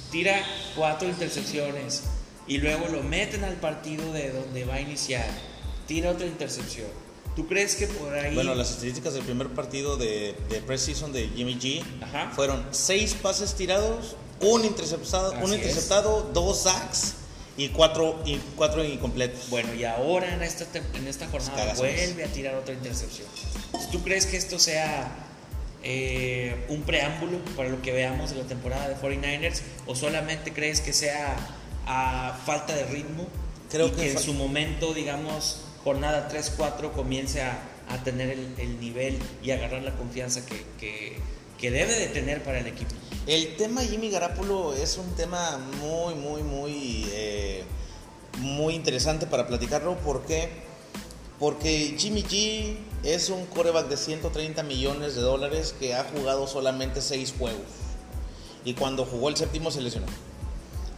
tira 0.10 0.44
cuatro 0.76 1.08
intercepciones 1.08 2.02
y 2.48 2.58
luego 2.58 2.88
lo 2.88 3.04
meten 3.04 3.44
al 3.44 3.54
partido 3.58 4.12
de 4.14 4.32
donde 4.32 4.66
va 4.66 4.78
a 4.78 4.82
iniciar, 4.82 5.28
tira 5.86 6.10
otra 6.10 6.26
intercepción. 6.26 6.88
¿Tú 7.36 7.48
crees 7.48 7.76
que 7.76 7.86
por 7.86 8.12
ahí... 8.16 8.34
Bueno, 8.34 8.56
las 8.56 8.72
estadísticas 8.72 9.14
del 9.14 9.22
primer 9.22 9.50
partido 9.50 9.96
de, 9.96 10.36
de 10.50 10.60
preseason 10.60 11.14
de 11.14 11.28
Jimmy 11.28 11.60
G 11.60 11.84
Ajá. 12.02 12.32
fueron 12.32 12.66
seis 12.72 13.14
pases 13.14 13.54
tirados, 13.54 14.16
un 14.40 14.66
interceptado, 14.66 15.34
un 15.34 15.54
interceptado, 15.54 16.32
dos 16.34 16.64
sacks 16.64 17.14
y 17.58 17.70
cuatro, 17.70 18.22
y 18.26 18.38
cuatro 18.56 18.84
incompletos. 18.84 19.50
Bueno, 19.50 19.74
y 19.74 19.84
ahora 19.84 20.34
en 20.34 20.42
esta, 20.42 20.66
en 20.96 21.08
esta 21.08 21.28
jornada 21.28 21.56
Cagazones. 21.56 22.08
vuelve 22.08 22.24
a 22.24 22.28
tirar 22.34 22.56
otra 22.56 22.74
intercepción. 22.74 23.28
¿Tú 23.92 24.02
crees 24.04 24.26
que 24.26 24.38
esto 24.38 24.58
sea 24.60 25.12
eh, 25.84 26.66
un 26.70 26.84
preámbulo 26.84 27.40
para 27.56 27.70
lo 27.70 27.82
que 27.82 27.92
veamos 27.92 28.30
de 28.32 28.38
la 28.38 28.44
temporada 28.48 28.88
de 28.88 28.96
49ers? 28.96 29.62
¿O 29.88 29.96
solamente 29.96 30.54
crees 30.54 30.82
que 30.82 30.94
sea 30.94 31.36
a 31.88 32.40
falta 32.46 32.76
de 32.76 32.86
ritmo? 32.86 33.28
Creo 33.70 33.88
y 33.88 33.92
que 33.92 33.96
que, 33.98 34.12
en 34.12 34.20
su 34.20 34.34
momento, 34.34 34.94
digamos, 34.94 35.62
jornada 35.84 36.30
3-4 36.32 36.92
comience 36.92 37.42
a, 37.42 37.60
a 37.90 38.04
tener 38.04 38.30
el, 38.30 38.54
el 38.58 38.80
nivel 38.80 39.18
y 39.44 39.52
agarrar 39.52 39.82
la 39.82 39.96
confianza 39.96 40.46
que, 40.46 40.66
que- 40.80 41.18
que 41.62 41.70
debe 41.70 41.94
de 41.94 42.08
tener 42.08 42.44
para 42.44 42.60
el 42.60 42.68
equipo. 42.68 42.92
El 43.28 43.56
tema 43.56 43.82
Jimmy 43.82 44.10
Garapolo 44.10 44.74
es 44.74 44.98
un 44.98 45.16
tema 45.16 45.60
muy, 45.80 46.16
muy, 46.16 46.42
muy, 46.42 47.06
eh, 47.12 47.64
muy 48.40 48.74
interesante 48.74 49.28
para 49.28 49.48
platicarlo. 49.48 49.96
¿Por 49.98 50.26
qué? 50.26 50.50
Porque 51.40 51.96
Jimmy 51.98 52.24
G 52.24 52.76
es 53.04 53.30
un 53.30 53.46
coreback 53.46 53.90
de 53.90 53.98
130 53.98 54.64
millones 54.64 55.16
de 55.16 55.22
dólares 55.22 55.76
que 55.80 55.94
ha 55.94 56.04
jugado 56.04 56.48
solamente 56.48 57.00
6 57.00 57.36
juegos. 57.38 57.62
Y 58.66 58.74
cuando 58.74 59.06
jugó 59.06 59.30
el 59.30 59.38
séptimo 59.38 59.70
se 59.70 59.82
lesionó. 59.82 60.08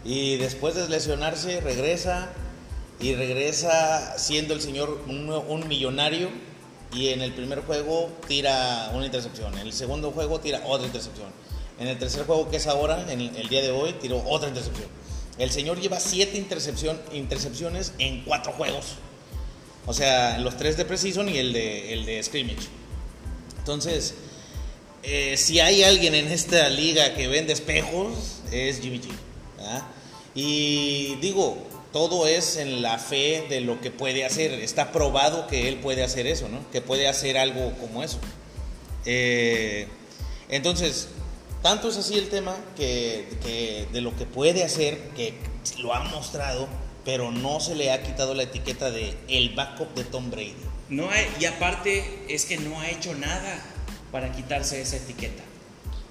Y 0.05 0.37
después 0.37 0.75
de 0.75 0.87
lesionarse 0.87 1.59
regresa 1.59 2.29
y 3.01 3.15
regresa 3.15 4.17
siendo 4.17 4.53
el 4.53 4.61
señor 4.61 5.01
un, 5.07 5.29
un 5.29 5.67
millonario 5.67 6.29
y 6.93 7.09
en 7.09 7.21
el 7.21 7.33
primer 7.33 7.61
juego 7.61 8.09
tira 8.27 8.91
una 8.93 9.05
intercepción, 9.05 9.53
en 9.53 9.67
el 9.67 9.73
segundo 9.73 10.11
juego 10.11 10.39
tira 10.39 10.61
otra 10.65 10.85
intercepción, 10.85 11.27
en 11.79 11.87
el 11.87 11.97
tercer 11.97 12.25
juego 12.25 12.49
que 12.49 12.57
es 12.57 12.67
ahora, 12.67 13.11
en 13.11 13.19
el, 13.19 13.49
día 13.49 13.61
de 13.61 13.71
hoy, 13.71 13.93
tiró 13.93 14.23
otra 14.27 14.49
intercepción. 14.49 14.87
El 15.37 15.49
señor 15.49 15.79
lleva 15.81 15.99
siete 15.99 16.37
intercepción, 16.37 17.01
intercepciones 17.11 17.93
en 17.97 18.23
cuatro 18.23 18.51
juegos. 18.53 18.95
O 19.85 19.93
sea, 19.93 20.37
los 20.37 20.55
tres 20.57 20.77
de 20.77 20.85
Precision 20.85 21.27
y 21.27 21.37
el 21.37 21.51
de, 21.51 21.93
el 21.93 22.05
de 22.05 22.21
Scrimmage. 22.21 22.67
Entonces, 23.57 24.13
eh, 25.01 25.35
si 25.35 25.59
hay 25.59 25.83
alguien 25.83 26.13
en 26.13 26.27
esta 26.27 26.69
liga 26.69 27.15
que 27.15 27.27
vende 27.27 27.51
espejos, 27.53 28.41
es 28.51 28.79
Jimmy 28.79 28.99
G. 28.99 29.09
¿verdad? 29.57 29.83
Y 30.35 31.15
digo, 31.15 31.57
todo 31.93 32.27
es 32.27 32.57
en 32.57 32.81
la 32.81 32.97
fe 32.97 33.45
de 33.49 33.61
lo 33.61 33.79
que 33.79 33.91
puede 33.91 34.25
hacer. 34.25 34.51
Está 34.53 34.91
probado 34.91 35.47
que 35.47 35.69
él 35.69 35.77
puede 35.77 36.03
hacer 36.03 36.27
eso, 36.27 36.49
¿no? 36.49 36.69
Que 36.71 36.81
puede 36.81 37.07
hacer 37.07 37.37
algo 37.37 37.71
como 37.79 38.03
eso. 38.03 38.19
Eh, 39.05 39.87
entonces, 40.49 41.07
tanto 41.61 41.89
es 41.89 41.97
así 41.97 42.17
el 42.17 42.29
tema 42.29 42.55
que, 42.75 43.27
que 43.43 43.87
de 43.93 44.01
lo 44.01 44.15
que 44.15 44.25
puede 44.25 44.63
hacer, 44.63 44.97
que 45.15 45.35
lo 45.79 45.93
ha 45.93 45.99
mostrado, 46.01 46.67
pero 47.05 47.31
no 47.31 47.59
se 47.59 47.75
le 47.75 47.91
ha 47.91 48.01
quitado 48.01 48.33
la 48.33 48.43
etiqueta 48.43 48.89
de 48.91 49.15
el 49.27 49.49
backup 49.55 49.93
de 49.93 50.03
Tom 50.03 50.29
Brady. 50.31 50.55
No 50.89 51.09
hay- 51.09 51.27
y 51.39 51.45
aparte 51.45 52.25
es 52.27 52.45
que 52.45 52.57
no 52.57 52.79
ha 52.79 52.89
hecho 52.89 53.13
nada 53.13 53.63
para 54.11 54.31
quitarse 54.31 54.81
esa 54.81 54.97
etiqueta. 54.97 55.43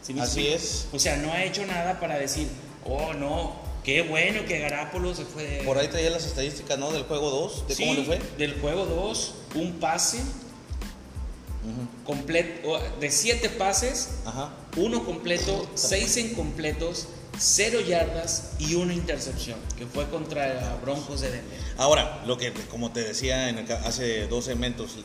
¿Sí 0.03 0.15
me 0.15 0.23
Así 0.23 0.49
es. 0.49 0.87
O 0.93 0.99
sea, 0.99 1.17
no 1.17 1.33
ha 1.33 1.45
hecho 1.45 1.65
nada 1.67 1.99
para 2.01 2.19
decir, 2.19 2.49
oh 2.85 3.15
no, 3.15 3.62
qué 3.85 4.03
bueno 4.03 4.45
que 4.47 4.59
Garapolo 4.59 5.15
se 5.15 5.25
fue 5.25 5.45
de... 5.45 5.63
Por 5.65 5.79
ahí 5.79 5.89
traía 5.89 6.11
las 6.11 6.25
estadísticas, 6.25 6.79
¿no? 6.79 6.91
Del 6.93 7.05
juego 7.05 7.31
2, 7.31 7.69
de 7.69 7.75
Sí, 7.75 7.85
cómo 7.85 7.95
le 7.95 8.05
fue. 8.05 8.21
Del 8.39 8.61
juego 8.61 8.87
2, 8.87 9.35
un 9.57 9.73
pase 9.81 10.21
completo, 12.05 12.81
de 13.01 13.11
7 13.11 13.49
pases, 13.51 14.11
Ajá. 14.27 14.51
uno 14.77 15.05
completo, 15.05 15.69
6 15.75 16.17
incompletos, 16.17 17.09
0 17.39 17.81
yardas 17.81 18.53
y 18.59 18.75
una 18.75 18.95
intercepción, 18.95 19.59
que 19.79 19.87
fue 19.87 20.09
contra 20.09 20.79
Broncos 20.83 21.21
de 21.21 21.31
Denver. 21.31 21.59
Ahora, 21.79 22.23
lo 22.27 22.37
que, 22.37 22.53
como 22.71 22.93
te 22.93 23.03
decía 23.03 23.49
en 23.49 23.59
el 23.59 23.73
hace 23.73 24.27
dos 24.27 24.47
segmentos, 24.47 24.97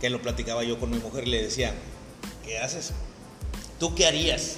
que 0.00 0.10
lo 0.10 0.22
platicaba 0.22 0.64
yo 0.64 0.78
con 0.78 0.90
mi 0.90 0.98
mujer, 0.98 1.28
le 1.28 1.42
decía, 1.42 1.74
¿qué 2.44 2.58
haces? 2.58 2.92
¿Tú 3.78 3.94
qué 3.94 4.06
harías? 4.06 4.56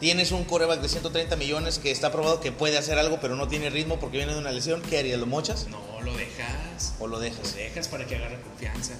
Tienes 0.00 0.30
un 0.32 0.44
coreback 0.44 0.80
de 0.82 0.88
130 0.88 1.36
millones 1.36 1.78
que 1.78 1.90
está 1.90 2.12
probado 2.12 2.40
que 2.40 2.52
puede 2.52 2.76
hacer 2.76 2.98
algo, 2.98 3.18
pero 3.20 3.34
no 3.34 3.48
tiene 3.48 3.70
ritmo 3.70 3.98
porque 3.98 4.18
viene 4.18 4.34
de 4.34 4.38
una 4.38 4.52
lesión. 4.52 4.82
¿Qué 4.82 4.98
harías? 4.98 5.18
¿Lo 5.18 5.26
mochas 5.26 5.66
No, 5.68 6.00
lo 6.02 6.12
dejas. 6.14 6.92
o 7.00 7.06
lo 7.06 7.16
Lo 7.16 7.18
dejas? 7.20 7.54
dejas 7.54 7.88
para 7.88 8.06
que 8.06 8.16
agarre 8.16 8.38
confianza. 8.42 8.92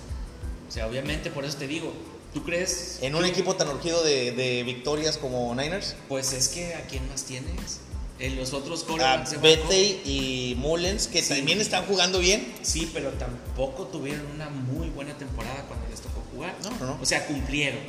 O 0.69 0.73
sea, 0.73 0.87
obviamente, 0.87 1.31
por 1.31 1.45
eso 1.45 1.59
te 1.59 1.67
digo, 1.67 1.93
¿tú 2.33 2.43
crees? 2.45 2.99
En 3.03 3.15
un 3.15 3.25
equipo 3.27 3.55
tan 3.57 3.69
urgido 3.69 4.03
de, 4.03 4.33
de 4.33 4.63
victorias 4.63 5.19
como 5.19 5.55
Niners, 5.55 5.97
Pues 6.09 6.33
es 6.33 6.49
que 6.49 6.75
¿a 6.75 6.87
quién 6.87 7.07
más 7.09 7.25
tienes? 7.25 7.81
En 8.19 8.35
los 8.37 8.55
otros 8.55 8.83
a 8.85 8.87
corebacks 8.87 9.39
Bete 9.43 9.59
banco, 9.61 9.73
y 10.09 10.55
Mullens, 10.59 11.07
que 11.09 11.23
Sí. 11.23 11.35
también 11.35 11.61
están 11.61 11.85
jugando 11.85 12.19
bien. 12.19 12.55
Sí, 12.63 12.91
pero 12.95 13.11
tampoco 13.11 13.85
tuvieron 13.89 14.25
una 14.35 14.49
muy 14.49 14.89
buena 14.89 15.13
temporada 15.19 15.63
cuando 15.69 15.87
les 15.91 16.01
tocó 16.01 16.15
jugar. 16.37 16.55
No, 16.62 16.70
no, 16.70 16.87
no. 16.94 16.99
O 17.03 17.05
sea, 17.07 17.27
cumplieron. 17.27 17.81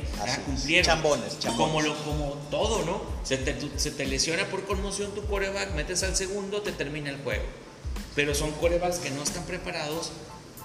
Cumplieron. 0.46 0.84
Chambones, 0.86 1.38
chambones. 1.38 1.66
Como, 1.68 1.80
lo, 1.82 1.94
como 2.04 2.32
todo, 2.50 2.84
¿no? 2.84 3.02
Se 3.22 3.36
te, 3.36 3.52
tu- 3.54 3.70
se 3.76 3.90
te 3.92 4.06
lesiona 4.06 4.46
por 4.46 4.64
conmoción 4.64 5.14
tu 5.14 5.24
coreback, 5.26 5.74
metes 5.74 6.02
al 6.02 6.16
segundo, 6.16 6.62
te 6.62 6.72
termina 6.72 7.10
el 7.10 7.18
juego. 7.18 7.44
Pero 8.16 8.34
son 8.34 8.50
corebacks 8.52 8.98
que 8.98 9.10
no 9.10 9.22
están 9.22 9.44
preparados 9.44 10.10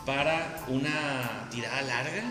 para 0.06 0.66
una 0.70 1.48
tirada 1.52 1.82
larga. 1.84 2.24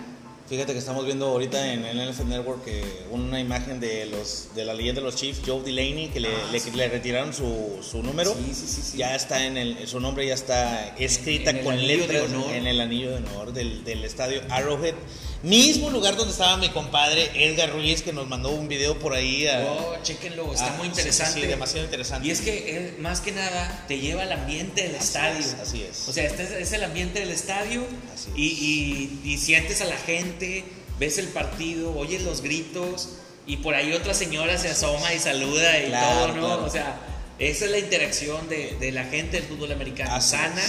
Fíjate 0.49 0.73
que 0.73 0.81
estamos 0.81 1.07
viendo 1.07 1.29
ahorita 1.29 1.73
en 1.73 1.85
el 1.87 2.11
NFL 2.13 2.29
Network 2.29 2.69
una 3.11 3.41
imagen 3.41 3.81
de 3.81 4.05
los 4.07 4.49
de 4.55 4.65
la 4.67 4.75
leyenda 4.75 5.01
de 5.01 5.07
los 5.07 5.15
Chiefs, 5.17 5.41
Joe 5.47 5.63
Delaney, 5.63 6.09
que 6.09 6.21
le, 6.21 6.29
Ah, 6.29 6.49
le- 6.51 6.61
sí. 6.61 6.73
le 6.73 6.89
retiraron 6.89 7.33
su, 7.33 7.79
su 7.81 8.03
número. 8.03 8.35
Sí, 8.35 8.53
sí. 8.53 8.99
Ya 8.99 9.15
está 9.15 9.47
en 9.47 9.57
el, 9.57 9.87
su 9.89 10.01
nombre 10.01 10.27
ya 10.27 10.35
está 10.35 10.89
escrita 10.99 11.51
En 11.51 11.59
el 11.59 11.65
con 11.65 11.87
letras 11.87 12.25
en 12.53 12.67
el 12.67 12.81
anillo 12.81 13.11
de 13.13 13.17
honor 13.19 13.53
del, 13.53 13.85
del 13.85 14.05
estadio 14.05 14.43
Arrowhead. 14.51 14.95
Mismo 15.43 15.91
lugar 15.91 16.17
donde 16.17 16.31
estaba 16.31 16.57
mi 16.57 16.69
compadre 16.69 17.31
Edgar 17.35 17.73
Ruiz, 17.73 18.03
que 18.03 18.13
nos 18.13 18.29
mandó 18.29 18.51
un 18.51 18.69
video 18.69 18.97
por 18.99 19.13
ahí. 19.13 19.49
a- 19.49 19.61
Oh, 19.67 19.97
chéquenlo, 20.03 20.53
está 20.53 20.67
Ah, 20.69 20.75
muy 20.77 20.87
sí, 20.87 20.91
interesante. 20.91 21.41
sí, 21.41 21.47
demasiado 21.49 21.85
interesante. 21.85 22.29
Y 22.29 22.31
es 22.31 22.41
que 22.43 22.95
más 23.01 23.21
que 23.21 23.33
nada 23.33 23.85
te 23.89 23.99
lleva 23.99 24.23
al 24.23 24.31
ambiente 24.33 24.83
del 24.83 24.95
Así 24.95 25.05
estadio. 25.05 25.41
es, 25.41 25.55
así 25.55 25.83
es. 25.83 26.09
O 26.09 26.13
sea, 26.13 26.25
este 26.27 26.45
es, 26.45 26.51
es 26.53 26.73
el 26.73 26.85
ambiente 26.85 27.19
del 27.19 27.31
estadio 27.31 27.85
Así 28.15 28.31
y, 28.37 29.21
y- 29.25 29.33
y 29.33 29.39
sientes 29.39 29.81
a 29.81 29.87
la 29.87 29.97
gente, 29.97 30.65
ves 31.01 31.19
el 31.19 31.27
partido, 31.29 31.93
oyes 31.97 32.23
los 32.23 32.41
gritos 32.43 33.09
y 33.45 33.57
por 33.57 33.75
ahí 33.75 33.93
otra 33.95 34.15
señora 34.15 34.57
se 34.59 34.69
asoma 34.69 35.13
y 35.13 35.19
saluda 35.19 35.77
y 35.81 35.87
Claro, 35.87 36.19
todo, 36.19 36.29
¿no? 36.29 36.47
claro. 36.47 36.65
O 36.67 36.71
sea, 36.71 37.01
esa 37.41 37.65
es 37.65 37.71
la 37.73 37.79
interacción 37.81 38.49
de, 38.49 38.77
de 38.79 38.93
la 38.93 39.03
gente 39.07 39.39
del 39.41 39.49
fútbol 39.49 39.73
americano. 39.73 40.15
Así 40.15 40.37
Sana, 40.37 40.63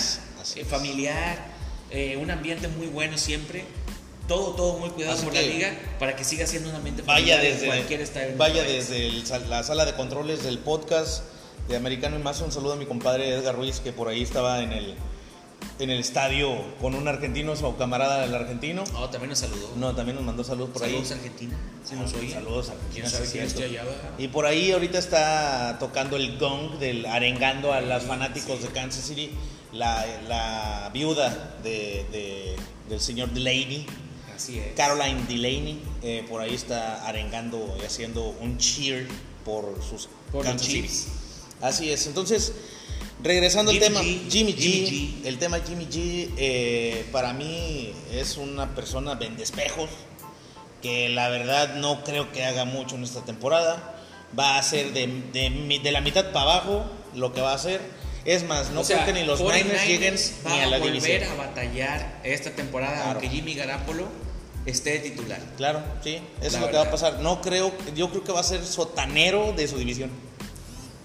eh, 0.56 0.66
familiar, 0.66 1.46
eh, 1.92 2.18
un 2.18 2.32
ambiente 2.32 2.68
muy 2.70 2.88
bueno 2.88 3.20
siempre. 3.20 3.66
Todo, 4.28 4.52
todo 4.56 4.78
muy 4.80 4.90
cuidado 4.90 5.14
Así 5.16 5.26
por 5.26 5.34
la 5.34 5.42
liga 5.42 5.74
para 6.00 6.16
que 6.16 6.24
siga 6.24 6.48
siendo 6.48 6.70
un 6.70 6.76
ambiente 6.76 7.02
Vaya 7.04 7.38
desde, 7.40 7.68
cualquier 7.68 8.02
estadio. 8.02 8.30
en 8.30 8.38
vaya 8.38 8.64
desde 8.64 9.08
el 9.08 9.24
la 9.50 9.64
sala 9.64 9.86
de 9.86 9.94
controles 9.94 10.44
del 10.44 10.60
podcast 10.60 11.24
de 11.68 11.76
Americano 11.76 12.18
y 12.18 12.24
más. 12.24 12.42
Un 12.42 12.52
saludo 12.52 12.74
a 12.74 12.76
mi 12.76 12.86
compadre 12.86 13.30
Edgar 13.30 13.56
Ruiz, 13.56 13.80
que 13.80 13.92
por 13.94 14.08
ahí 14.08 14.22
estaba 14.22 14.62
en 14.64 14.72
el, 14.74 14.96
en 15.80 15.90
el 15.90 16.00
estadio 16.00 16.50
con 16.82 16.94
un 16.96 17.08
argentino, 17.08 17.56
su 17.56 17.76
camarada 17.78 18.22
del 18.22 18.34
argentino. 18.36 18.84
Oh, 18.96 19.10
también 19.10 19.30
nos 19.30 19.40
saludó. 19.40 19.72
No, 19.76 19.96
también 19.96 20.16
nos 20.16 20.26
mandó 20.26 20.44
saludos 20.44 20.70
por 20.72 20.82
Saludos 20.82 21.12
ahí. 21.12 21.18
Argentina. 21.18 21.58
Si 21.84 21.96
nos 21.96 22.14
oye. 22.14 22.32
Saludos 22.34 22.70
a 22.70 22.74
¿Quién 22.94 23.06
Argentina, 23.06 23.50
sabe 23.50 23.70
sí, 23.70 23.78
abajo? 23.78 23.98
Y 24.18 24.28
por 24.30 24.46
ahí 24.46 24.72
ahorita 24.72 24.98
está 25.00 25.78
tocando 25.80 26.16
el 26.18 26.38
gong 26.38 26.80
del 26.80 27.06
arengando 27.06 27.74
a 27.74 27.82
los 27.82 28.04
fanáticos 28.04 28.62
de 28.62 28.68
Kansas 28.70 29.06
City, 29.06 29.32
la, 29.74 30.06
la 30.28 30.90
viuda 30.94 31.56
de, 31.64 32.06
de- 32.12 32.56
del 32.90 33.00
señor 33.00 33.30
Delaney, 33.32 33.86
Así 34.36 34.60
es. 34.60 34.74
Caroline 34.76 35.24
Delaney, 35.28 35.82
eh, 36.02 36.26
por 36.30 36.42
ahí 36.42 36.54
está 36.54 37.06
arengando 37.08 37.76
y 37.82 37.86
haciendo 37.86 38.24
un 38.42 38.58
cheer 38.58 39.08
por 39.46 39.80
sus 39.88 40.10
Por. 40.32 40.46
Así 41.62 41.92
es. 41.92 42.08
Entonces, 42.08 42.54
regresando 43.24 43.72
al 43.72 43.80
tema, 43.80 44.02
G, 44.02 44.30
Jimmy 44.30 44.54
G, 44.54 44.58
Jimmy 44.58 44.88
G. 45.24 45.28
el 45.28 45.38
tema 45.38 45.60
Jimmy 45.66 45.86
G, 45.86 46.30
eh, 46.38 47.06
para 47.12 47.34
mí 47.34 47.94
es 48.12 48.38
una 48.38 48.74
persona 48.76 49.16
vendespejos 49.16 49.90
que 50.82 51.08
la 51.10 51.30
verdad 51.30 51.76
no 51.76 52.04
creo 52.04 52.32
que 52.34 52.44
haga 52.44 52.66
mucho 52.66 52.96
en 52.96 53.04
esta 53.04 53.22
temporada. 53.24 53.96
Va 54.38 54.58
a 54.58 54.64
ser 54.64 54.92
de, 54.94 55.08
de 55.32 55.50
mi- 55.52 55.80
de 55.80 55.92
la 55.92 56.02
mitad 56.02 56.32
para 56.32 56.52
abajo 56.52 56.86
lo 57.16 57.32
que 57.34 57.40
va 57.42 57.52
a 57.52 57.56
hacer. 57.56 57.80
Es 58.26 58.44
más, 58.44 58.72
no 58.72 58.82
O 58.82 58.84
sea, 58.84 59.04
creo 59.04 59.14
que 59.14 59.22
ni 59.22 59.26
los 59.28 59.40
49ers 59.40 59.64
Niners 59.64 59.88
lleguen 59.88 60.16
ni 60.46 60.60
a 60.60 60.66
la 60.68 60.80
volver 60.80 60.94
división. 61.02 61.24
a 61.32 61.36
batallar 61.36 62.20
esta 62.24 62.52
temporada, 62.52 62.96
Claro. 62.96 63.10
aunque 63.12 63.30
Jimmy 63.30 63.54
Garapolo 63.54 64.08
esté 64.66 64.92
de 64.92 65.00
titular. 65.10 65.40
Claro, 65.58 65.82
sí, 66.04 66.16
eso 66.16 66.24
es 66.48 66.54
La 66.54 66.60
lo 66.62 66.68
que 66.68 66.74
va 66.74 66.80
a 66.82 66.84
verdad. 66.86 66.92
pasar. 66.92 67.20
No 67.20 67.42
creo, 67.42 67.72
yo 67.96 68.10
creo 68.10 68.24
que 68.24 68.32
va 68.32 68.40
a 68.40 68.44
ser 68.44 68.64
sotanero 68.66 69.54
de 69.54 69.68
su 69.68 69.78
división. 69.78 70.10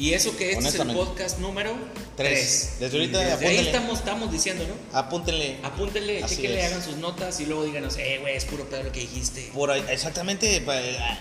Y 0.00 0.12
eso 0.12 0.36
que 0.36 0.52
este 0.52 0.68
es 0.68 0.74
el 0.76 0.92
podcast 0.92 1.40
número 1.40 1.72
Tres. 2.16 2.74
3. 2.78 2.80
Desde 2.80 2.98
ahorita, 2.98 3.18
Desde 3.18 3.30
ahí 3.32 3.34
apúntenle. 3.56 3.60
estamos, 3.70 3.98
estamos 3.98 4.30
diciendo, 4.32 4.64
¿no? 4.68 4.96
Apúntenle. 4.96 5.56
Apúntenle, 5.64 6.22
Así 6.22 6.36
chequenle, 6.36 6.60
es. 6.60 6.66
hagan 6.66 6.84
sus 6.84 6.96
notas 6.98 7.40
y 7.40 7.46
luego 7.46 7.64
díganos, 7.64 7.96
eh, 7.96 8.18
güey, 8.20 8.36
es 8.36 8.44
puro 8.44 8.64
pedo 8.70 8.84
lo 8.84 8.92
que 8.92 9.00
dijiste. 9.00 9.50
Por 9.52 9.72
ahí- 9.72 9.84
exactamente, 9.90 10.62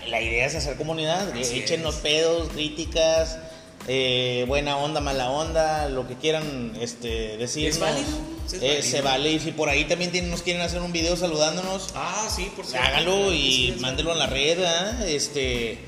la 0.06 0.22
idea 0.22 0.46
es 0.46 0.54
hacer 0.54 0.76
comunidad, 0.76 1.28
Así 1.32 1.58
échenos 1.58 1.96
es. 1.96 2.00
pedos, 2.02 2.50
críticas, 2.50 3.38
eh, 3.88 4.44
buena 4.46 4.76
onda, 4.76 5.00
mala 5.00 5.30
onda, 5.30 5.88
lo 5.88 6.06
que 6.06 6.14
quieran 6.14 6.72
este, 6.80 7.36
decirnos. 7.38 7.74
Es 7.76 7.80
válido, 7.80 8.08
es 8.46 8.52
Eh, 8.54 8.58
válido. 8.60 8.82
Se 8.82 9.00
vale, 9.00 9.32
y 9.32 9.40
si 9.40 9.52
por 9.52 9.68
ahí 9.68 9.84
también 9.86 10.12
tienen- 10.12 10.30
nos 10.30 10.42
quieren 10.42 10.62
hacer 10.62 10.80
un 10.82 10.92
video 10.92 11.16
saludándonos, 11.16 11.88
Ah, 11.94 12.28
sí, 12.34 12.50
por 12.54 12.66
cierto. 12.66 12.86
hágalo 12.86 13.32
y 13.32 13.74
mándelo 13.80 14.12
en 14.12 14.18
válido. 14.18 14.26
la 14.26 14.26
red. 14.26 14.64
¿ah? 14.64 15.04
Este, 15.06 15.78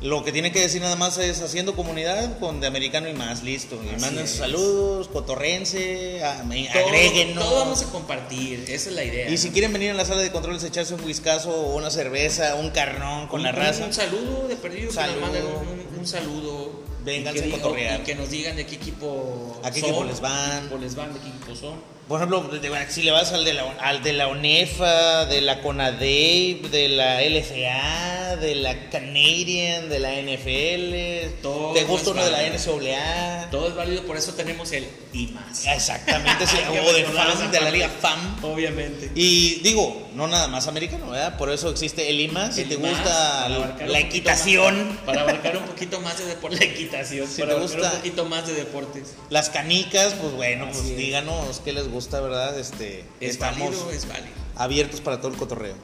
lo 0.00 0.22
que 0.22 0.30
tienen 0.30 0.52
que 0.52 0.60
decir 0.60 0.80
nada 0.80 0.94
más 0.94 1.18
es 1.18 1.42
haciendo 1.42 1.74
comunidad 1.74 2.38
con 2.38 2.60
de 2.60 2.68
americano 2.68 3.08
y 3.08 3.14
más, 3.14 3.42
listo. 3.42 3.76
Y 3.84 3.88
Así 3.88 4.00
manden 4.00 4.28
sus 4.28 4.36
saludos, 4.38 5.08
cotorrense, 5.08 6.22
a- 6.22 6.40
agréguenos. 6.40 7.44
Todo 7.44 7.58
vamos 7.58 7.82
a 7.82 7.86
compartir, 7.86 8.64
esa 8.68 8.90
es 8.90 8.94
la 8.94 9.02
idea. 9.02 9.28
Y 9.28 9.36
si 9.36 9.50
quieren 9.50 9.72
venir 9.72 9.90
a 9.90 9.94
la 9.94 10.04
sala 10.04 10.20
de 10.22 10.30
controles, 10.30 10.62
echarse 10.62 10.94
un 10.94 11.02
whiskazo 11.04 11.50
o 11.50 11.74
una 11.76 11.90
cerveza, 11.90 12.54
un 12.54 12.70
carnón 12.70 13.26
con 13.26 13.40
Un- 13.40 13.46
la 13.46 13.52
raza. 13.52 13.84
Un, 13.84 13.92
saludo 13.92 14.46
de 14.46 14.54
perdido, 14.54 14.92
Saludo. 14.92 15.14
que 15.16 15.20
nos 15.20 15.30
manden 15.32 15.98
un 15.98 16.06
saludo. 16.06 16.86
Vénganse 17.08 17.44
a 17.44 17.50
cotorrear. 17.50 18.00
Y 18.00 18.04
que 18.04 18.14
nos 18.14 18.30
digan 18.30 18.56
de 18.56 18.66
qué 18.66 18.76
equipo 18.76 19.60
¿A 19.64 19.70
qué 19.70 19.80
son, 19.80 19.90
equipo 19.90 20.04
les 20.04 20.20
van? 20.20 20.50
qué 20.50 20.58
equipo 20.66 20.78
les 20.78 20.94
van, 20.94 21.14
de 21.14 21.20
qué 21.20 21.28
equipo 21.28 21.54
son. 21.56 21.76
Por 22.08 22.18
ejemplo, 22.18 22.50
si 22.88 23.02
le 23.02 23.10
vas 23.10 23.32
al 23.32 23.44
de 23.44 23.52
la, 23.52 23.70
al 23.80 24.02
de 24.02 24.14
la 24.14 24.28
ONEFA, 24.28 25.26
de 25.26 25.42
la 25.42 25.60
CONADEIP, 25.60 26.66
de 26.70 26.88
la 26.88 27.20
LFA, 27.20 28.36
de 28.36 28.54
la 28.54 28.88
Canadian, 28.88 29.90
de 29.90 29.98
la 29.98 30.12
NFL, 30.14 31.42
Todo 31.42 31.74
¿te 31.74 31.84
gusta 31.84 32.10
uno 32.12 32.24
de 32.24 32.30
la. 32.30 32.38
NCAA? 32.48 33.50
Todo 33.50 33.68
es 33.68 33.74
válido, 33.74 34.04
por 34.04 34.16
eso 34.16 34.32
tenemos 34.32 34.72
el 34.72 34.86
y 35.12 35.26
más. 35.28 35.66
Exactamente, 35.66 36.46
sí, 36.46 36.56
o 36.70 36.92
de 36.94 37.04
FAM, 37.04 37.50
de 37.50 37.60
la 37.60 37.70
liga 37.70 37.88
FAM. 37.90 38.42
Obviamente. 38.42 39.10
Y 39.14 39.56
digo, 39.60 40.08
no 40.14 40.26
nada 40.28 40.48
más 40.48 40.66
americano, 40.66 41.10
¿verdad? 41.10 41.36
Por 41.36 41.50
eso 41.50 41.68
existe 41.70 42.08
el 42.08 42.20
IMA, 42.20 42.50
si 42.52 42.62
El 42.62 42.68
te 42.70 42.78
más, 42.78 42.90
gusta 42.92 43.48
la 43.86 43.98
equitación, 43.98 44.88
más- 44.88 44.98
para 45.04 45.20
abarcar 45.22 45.56
un 45.58 45.64
poquito 45.64 46.00
más 46.00 46.18
de 46.18 46.24
deporte, 46.24 46.56
la 46.56 46.64
equitación. 46.64 47.26
Si 47.28 47.42
para 47.42 47.52
te 47.54 47.56
abarcar 47.58 47.78
gusta- 47.80 47.90
un 47.92 47.96
poquito 47.98 48.24
más 48.24 48.46
de 48.46 48.54
deportes. 48.54 49.14
las 49.28 49.50
canicas, 49.50 50.14
pues 50.20 50.32
bueno, 50.32 50.66
pues 50.72 50.84
es. 50.84 50.96
díganos 50.96 51.60
qué 51.64 51.72
les 51.72 51.84
gusta, 51.88 51.97
¿verdad? 52.20 52.58
Este, 52.58 53.00
Es 53.20 53.32
estamos 53.32 53.58
válido, 53.70 53.90
es 53.90 54.06
válido. 54.08 54.28
abiertos 54.56 55.00
para 55.00 55.18
todo 55.20 55.32
el 55.32 55.36
cotorreo. 55.38 55.74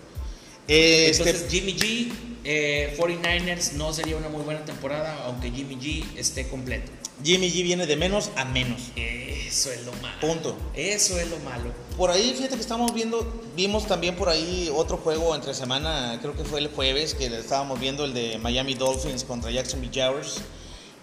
Eh, 0.68 1.09
este, 1.11 1.29
Entonces, 1.31 1.50
Jimmy 1.50 1.74
G, 1.74 2.12
eh, 2.44 2.96
49ers 2.98 3.72
no 3.72 3.92
sería 3.92 4.16
una 4.16 4.29
muy 4.29 4.42
buena 4.42 4.64
temporada, 4.64 5.24
aunque 5.27 5.50
Jimmy 5.50 5.77
G 5.77 6.05
esté 6.16 6.48
completo. 6.48 6.90
Jimmy 7.22 7.50
G 7.50 7.62
viene 7.62 7.87
de 7.87 7.96
menos 7.96 8.31
a 8.37 8.44
menos. 8.44 8.81
Eso 8.96 9.70
es 9.70 9.85
lo 9.85 9.92
malo. 10.03 10.20
Punto. 10.20 10.57
Eso 10.74 11.18
es 11.18 11.29
lo 11.29 11.38
malo. 11.40 11.70
Por 11.96 12.11
ahí, 12.11 12.33
fíjate 12.37 12.57
que 12.57 12.61
estamos 12.61 12.92
viendo, 12.94 13.42
vimos 13.55 13.87
también 13.87 14.16
por 14.16 14.29
ahí 14.29 14.70
otro 14.74 14.96
juego 14.96 15.35
entre 15.35 15.55
semana, 15.55 16.18
creo 16.20 16.35
que 16.35 16.44
fue 16.44 16.61
el 16.61 16.68
jueves, 16.68 17.14
que 17.14 17.27
estábamos 17.27 17.79
viendo 17.79 18.05
el 18.05 18.14
de 18.14 18.38
Miami 18.38 18.74
Dolphins 18.74 19.22
contra 19.24 19.50
Jacksonville 19.50 19.92
Jaguars. 19.94 20.38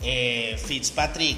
Eh, 0.04 0.60
Fitzpatrick, 0.66 1.38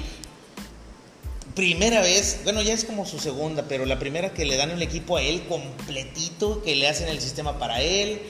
primera 1.54 2.00
vez, 2.00 2.40
bueno, 2.44 2.62
ya 2.62 2.72
es 2.74 2.84
como 2.84 3.06
su 3.06 3.18
segunda, 3.18 3.64
pero 3.68 3.86
la 3.86 3.98
primera 3.98 4.32
que 4.32 4.44
le 4.44 4.56
dan 4.56 4.70
el 4.70 4.82
equipo 4.82 5.16
a 5.16 5.22
él 5.22 5.44
completito, 5.48 6.62
que 6.62 6.74
le 6.74 6.88
hacen 6.88 7.08
el 7.08 7.20
sistema 7.20 7.58
para 7.58 7.80
él. 7.80 8.20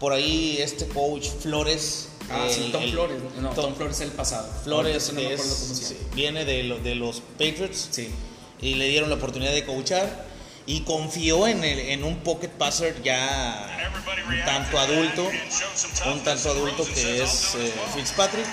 Por 0.00 0.12
ahí 0.12 0.58
este 0.60 0.86
coach 0.88 1.28
Flores. 1.40 2.08
Ah, 2.30 2.46
sí, 2.50 2.70
Tom 2.72 2.82
el- 2.82 2.90
Flores. 2.92 3.16
No, 3.40 3.50
Tom 3.50 3.64
Tom, 3.66 3.74
Flores 3.76 3.96
es 3.96 4.02
el 4.02 4.10
pasado. 4.12 4.50
Flores, 4.64 5.12
no 5.12 5.20
es- 5.20 5.40
cómo 5.40 5.54
se 5.54 5.74
llama. 5.74 5.86
sí, 5.88 5.96
viene 6.14 6.44
de, 6.44 6.62
lo- 6.64 6.78
de 6.78 6.94
los 6.94 7.20
Patriots 7.38 7.88
Sí. 7.90 8.08
y 8.60 8.74
le 8.74 8.88
dieron 8.88 9.08
la 9.08 9.16
oportunidad 9.16 9.52
de 9.52 9.64
coachar 9.64 10.26
y 10.66 10.80
confió 10.80 11.46
en, 11.46 11.62
el- 11.62 11.78
en 11.78 12.02
un 12.04 12.16
pocket 12.18 12.48
passer 12.48 13.02
ya 13.02 13.68
un 14.28 14.44
tanto 14.44 14.78
adulto, 14.78 15.30
un 16.12 16.24
tanto 16.24 16.50
adulto 16.50 16.84
que 16.92 17.22
es 17.22 17.54
eh, 17.56 17.72
Fitzpatrick. 17.94 18.46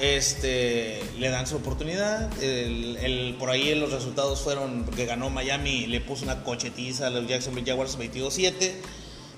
Este, 0.00 1.00
le 1.18 1.28
dan 1.28 1.46
su 1.46 1.56
oportunidad. 1.56 2.30
El, 2.42 2.96
el- 2.98 3.36
por 3.38 3.50
ahí 3.50 3.74
los 3.74 3.92
resultados 3.92 4.40
fueron 4.40 4.84
que 4.84 5.06
ganó 5.06 5.28
Miami, 5.30 5.86
le 5.86 6.00
puso 6.00 6.24
una 6.24 6.44
cochetiza 6.44 7.08
a 7.08 7.10
los 7.10 7.26
Jacksonville 7.26 7.66
Jaguars 7.68 7.98
22-7. 7.98 8.72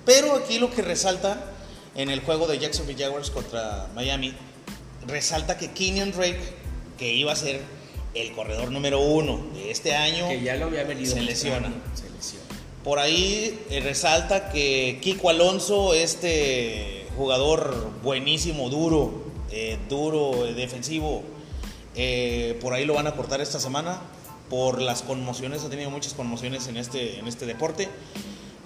Pero 0.05 0.35
aquí 0.37 0.59
lo 0.59 0.71
que 0.71 0.83
resalta 0.83 1.45
en 1.95 2.11
el 2.11 2.21
juego 2.21 2.47
de 2.47 2.59
Jacksonville 2.59 3.03
Jaguars 3.03 3.31
contra 3.31 3.89
Miami, 3.95 4.35
resalta 5.07 5.57
que 5.57 5.71
Kenyon 5.73 6.13
Drake, 6.13 6.41
que 6.99 7.13
iba 7.15 7.33
a 7.33 7.37
ser 7.37 7.61
el 8.15 8.33
corredor 8.33 8.71
número 8.71 9.01
uno 9.01 9.41
de 9.55 9.71
este 9.71 9.95
año, 9.95 10.29
Que 10.29 10.43
ya 10.43 10.57
lo 10.57 10.67
había 10.67 10.85
venido. 10.85 11.13
Se 11.15 11.23
mostrando. 11.23 11.69
lesiona. 11.69 11.73
Se 11.95 12.11
lesiona. 12.11 12.45
por 12.85 12.99
ahí 12.99 13.59
eh, 13.71 13.81
resalta 13.81 14.51
que 14.51 14.99
Kiko 15.01 15.31
Alonso, 15.31 15.95
este 15.95 17.07
jugador 17.17 17.91
buenísimo, 18.03 18.69
duro, 18.71 19.30
eh, 19.51 19.79
duro, 19.89 20.47
eh, 20.47 20.55
defensivo, 20.55 21.23
eh, 21.97 22.59
por 22.61 22.73
ahí 22.73 22.85
lo 22.85 22.95
van 22.95 23.07
a 23.07 23.13
cortar 23.13 23.41
esta 23.41 23.59
semana 23.61 24.01
por 24.49 24.81
las 24.81 25.03
conmociones, 25.03 25.63
ha 25.65 25.71
tenido 25.71 25.91
muchas 25.91 26.15
conmociones 26.15 26.67
en 26.67 26.77
este, 26.77 27.19
en 27.19 27.29
este 27.29 27.47
deporte. 27.47 27.89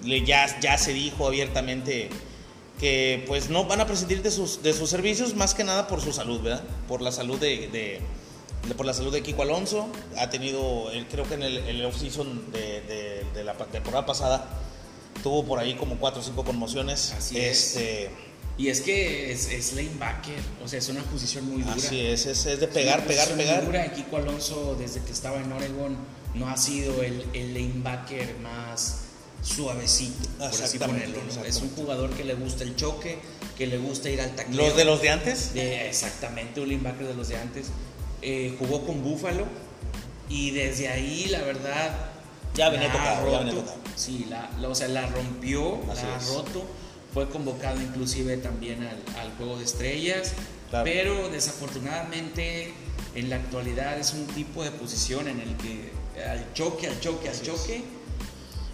Le, 0.03 0.23
ya, 0.25 0.59
ya 0.59 0.77
se 0.77 0.93
dijo 0.93 1.27
abiertamente 1.27 2.09
que 2.79 3.23
pues 3.27 3.49
no 3.49 3.65
van 3.65 3.81
a 3.81 3.87
prescindir 3.87 4.21
de 4.21 4.31
sus, 4.31 4.61
de 4.61 4.73
sus 4.73 4.89
servicios 4.89 5.33
más 5.35 5.53
que 5.53 5.63
nada 5.63 5.87
por 5.87 6.01
su 6.01 6.11
salud, 6.11 6.41
¿verdad? 6.41 6.63
Por 6.87 7.01
la 7.01 7.11
salud 7.11 7.39
de, 7.39 7.67
de- 7.69 8.01
de- 8.67 8.73
por 8.75 8.85
la 8.85 8.93
salud 8.93 9.13
de 9.13 9.21
Kiko 9.23 9.43
Alonso. 9.43 9.87
Ha 10.17 10.29
tenido, 10.29 10.91
él 10.91 11.07
creo 11.09 11.23
que 11.27 11.35
en 11.35 11.43
el, 11.43 11.57
el 11.59 11.85
off-season 11.85 12.51
de, 12.51 13.43
la 13.43 13.53
temporada 13.53 14.05
pasada 14.05 14.45
tuvo 15.23 15.45
por 15.45 15.59
ahí 15.59 15.75
como 15.75 15.95
cuatro 15.97 16.21
o 16.21 16.23
cinco 16.23 16.43
conmociones. 16.43 17.13
Así 17.17 17.37
es. 17.39 17.77
Y 18.57 18.69
es 18.69 18.79
que 18.81 19.31
es, 19.33 19.49
es 19.51 19.73
lanebacker, 19.73 20.39
o 20.63 20.67
sea, 20.67 20.79
es 20.79 20.87
una 20.89 21.03
posición 21.03 21.45
muy 21.49 21.61
dura. 21.61 21.75
Así 21.75 21.99
es, 21.99 22.25
es, 22.25 22.45
es 22.45 22.59
de 22.59 22.65
Es 22.67 22.71
pegar, 22.71 22.99
una 22.99 23.07
pegar, 23.07 23.27
pegar. 23.35 23.65
dura. 23.65 23.93
Kiko 23.93 24.17
Alonso, 24.17 24.75
desde 24.79 25.01
que 25.01 25.11
estaba 25.11 25.41
en 25.41 25.51
Oregon, 25.51 25.97
no 26.35 26.47
ha 26.49 26.55
sido 26.55 27.03
el, 27.03 27.25
el 27.33 27.53
lanebacker 27.53 28.37
más 28.39 28.99
suavecito, 29.41 30.27
por 30.39 30.47
así 30.47 30.79
ponerlo. 30.79 31.19
¿no? 31.35 31.43
Es 31.45 31.57
un 31.61 31.69
jugador 31.75 32.11
que 32.11 32.23
le 32.23 32.33
gusta 32.35 32.63
el 32.63 32.75
choque, 32.77 33.19
que 33.57 33.67
le 33.67 33.77
gusta 33.77 34.09
ir 34.09 34.21
al 34.21 34.33
tacleo. 34.35 34.67
Los 34.67 34.77
de 34.77 34.85
los 34.85 35.01
de 35.01 35.09
antes. 35.09 35.53
De- 35.53 35.87
exactamente, 35.89 36.61
un 36.61 36.69
linebacker 36.69 37.07
de 37.07 37.13
los 37.13 37.27
de 37.27 37.37
antes. 37.37 37.67
Eh, 38.21 38.55
jugó 38.57 38.85
con 38.85 39.03
Buffalo 39.03 39.45
y 40.29 40.51
desde 40.51 40.87
ahí, 40.87 41.25
la 41.29 41.41
verdad. 41.41 41.93
Ya 42.55 42.69
venía 42.69 42.89
tocado, 42.91 43.29
ya 43.31 43.39
venía 43.39 43.53
tocado. 43.53 43.77
Sí, 43.97 44.25
la, 44.29 44.49
la- 44.59 44.69
o 44.69 44.75
sea, 44.75 44.87
la 44.87 45.05
rompió, 45.07 45.75
Así 45.91 46.03
la 46.05 46.15
ha 46.15 46.17
es. 46.17 46.27
roto. 46.29 46.65
Fue 47.15 47.27
convocado 47.29 47.81
inclusive 47.81 48.37
también 48.37 48.83
al, 48.83 48.97
al 49.19 49.31
juego 49.37 49.57
de 49.57 49.63
estrellas. 49.65 50.33
Claro. 50.69 50.83
Pero 50.85 51.29
desafortunadamente 51.29 52.73
en 53.15 53.29
la 53.29 53.37
actualidad 53.37 53.97
es 53.97 54.13
un 54.13 54.27
tipo 54.27 54.63
de 54.63 54.71
posición 54.71 55.27
en 55.27 55.39
el 55.39 55.55
que 55.57 55.91
al 56.23 56.53
choque, 56.53 56.87
al 56.87 56.99
choque, 56.99 57.29
al 57.29 57.41
choque. 57.41 57.81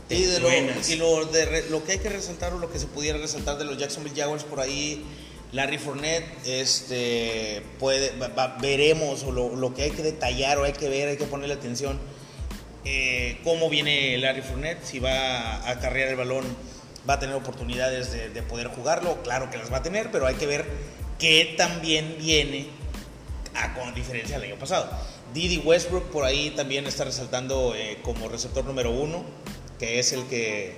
Y, 0.09 0.23
de 0.23 0.39
lo, 0.41 0.49
y 0.51 0.95
lo, 0.97 1.25
de 1.25 1.69
lo 1.69 1.83
que 1.85 1.93
hay 1.93 1.99
que 1.99 2.09
resaltar 2.09 2.53
o 2.53 2.59
lo 2.59 2.69
que 2.71 2.79
se 2.79 2.87
pudiera 2.87 3.17
resaltar 3.17 3.57
de 3.57 3.63
los 3.65 3.77
Jacksonville 3.77 4.15
Jaguars 4.19 4.43
por 4.43 4.59
ahí, 4.59 5.05
Larry 5.53 5.77
Fournette, 5.77 6.25
este, 6.45 7.61
puede, 7.79 8.17
va- 8.17 8.27
va- 8.29 8.57
veremos 8.61 9.23
o 9.23 9.31
lo, 9.31 9.55
lo 9.55 9.73
que 9.73 9.83
hay 9.83 9.91
que 9.91 10.01
detallar 10.03 10.57
o 10.57 10.63
hay 10.65 10.73
que 10.73 10.89
ver, 10.89 11.07
hay 11.07 11.17
que 11.17 11.23
ponerle 11.25 11.53
atención, 11.53 11.97
eh, 12.83 13.39
cómo 13.45 13.69
viene 13.69 14.17
Larry 14.17 14.41
Fournette, 14.41 14.83
si 14.83 14.99
va 14.99 15.11
a 15.59 15.69
acarrear 15.69 16.09
el 16.09 16.15
balón, 16.17 16.43
va 17.09 17.15
a 17.15 17.19
tener 17.19 17.35
oportunidades 17.35 18.11
de, 18.11 18.29
de 18.29 18.41
poder 18.43 18.67
jugarlo, 18.67 19.21
claro 19.23 19.49
que 19.49 19.57
las 19.57 19.71
va 19.71 19.77
a 19.77 19.83
tener, 19.83 20.11
pero 20.11 20.27
hay 20.27 20.35
que 20.35 20.45
ver 20.45 20.65
qué 21.19 21.53
también 21.57 22.15
viene 22.19 22.67
a 23.55 23.73
con 23.73 23.93
diferencia 23.93 24.39
del 24.39 24.51
año 24.51 24.59
pasado. 24.59 24.89
Didi 25.33 25.57
Westbrook 25.59 26.09
por 26.11 26.25
ahí 26.25 26.51
también 26.51 26.85
está 26.87 27.03
resaltando 27.03 27.73
eh, 27.75 27.99
como 28.01 28.27
receptor 28.27 28.65
número 28.65 28.91
uno, 28.91 29.23
que 29.79 29.99
es 29.99 30.13
el 30.13 30.25
que, 30.25 30.75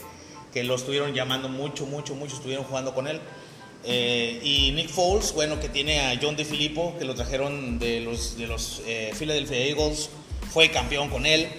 que 0.54 0.64
lo 0.64 0.76
estuvieron 0.76 1.14
llamando 1.14 1.50
mucho, 1.50 1.86
mucho, 1.86 2.16
mucho, 2.16 2.36
estuvieron 2.36 2.66
jugando 2.66 2.94
con 2.94 3.08
él. 3.08 3.20
Eh, 3.86 4.40
y 4.44 4.72
Nick 4.72 4.90
Foles, 4.90 5.34
bueno, 5.34 5.60
que 5.60 5.70
tiene 5.70 6.02
a 6.02 6.20
John 6.22 6.36
DeFilippo, 6.36 6.98
que 6.98 7.06
lo 7.06 7.16
trajeron 7.16 7.80
de 7.80 8.00
los, 8.00 8.38
de 8.38 8.48
los 8.48 8.82
eh, 8.86 9.12
Philadelphia 9.18 9.58
Eagles, 9.58 10.10
fue 10.52 10.70
campeón 10.70 11.10
con 11.10 11.26
él 11.26 11.50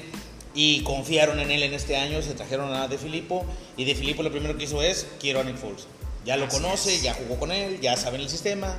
y 0.55 0.83
confiaron 0.83 1.41
en 1.41 1.51
él 1.51 1.63
en 1.63 1.75
este 1.75 1.97
año, 1.97 2.23
se 2.23 2.35
trajeron 2.35 2.73
a 2.73 2.89
DeFilippo 2.89 3.45
y 3.77 3.85
DeFilippo 3.85 4.23
lo 4.23 4.31
primero 4.31 4.57
que 4.57 4.65
hizo 4.65 4.83
es, 4.83 5.07
quiero 5.21 5.41
a 5.41 5.45
Nick 5.45 5.57
Foles. 5.57 5.87
Ya 6.25 6.37
lo 6.37 6.47
Así 6.47 6.57
conoce, 6.57 6.95
es. 6.95 7.03
ya 7.03 7.15
jugó 7.15 7.39
con 7.39 7.53
él, 7.53 7.81
ya 7.81 7.97
saben 7.97 8.21
el 8.21 8.29
sistema, 8.29 8.77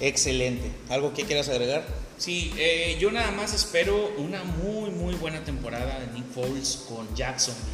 excelente. 0.00 0.70
¿Algo 0.88 1.12
que 1.12 1.24
quieras 1.24 1.48
agregar? 1.48 1.84
Sí, 2.16 2.52
eh, 2.56 2.96
yo 3.00 3.10
nada 3.10 3.30
más 3.32 3.52
espero 3.54 4.12
una 4.18 4.42
muy, 4.44 4.90
muy 4.90 5.14
buena 5.14 5.44
temporada 5.44 6.00
de 6.00 6.06
Nick 6.12 6.32
Foles 6.32 6.84
con 6.88 7.14
Jacksonville. 7.14 7.66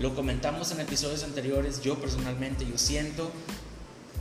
Lo 0.00 0.14
comentamos 0.14 0.72
en 0.72 0.80
episodios 0.80 1.22
anteriores, 1.22 1.82
yo 1.82 1.98
personalmente, 1.98 2.64
yo 2.64 2.78
siento 2.78 3.30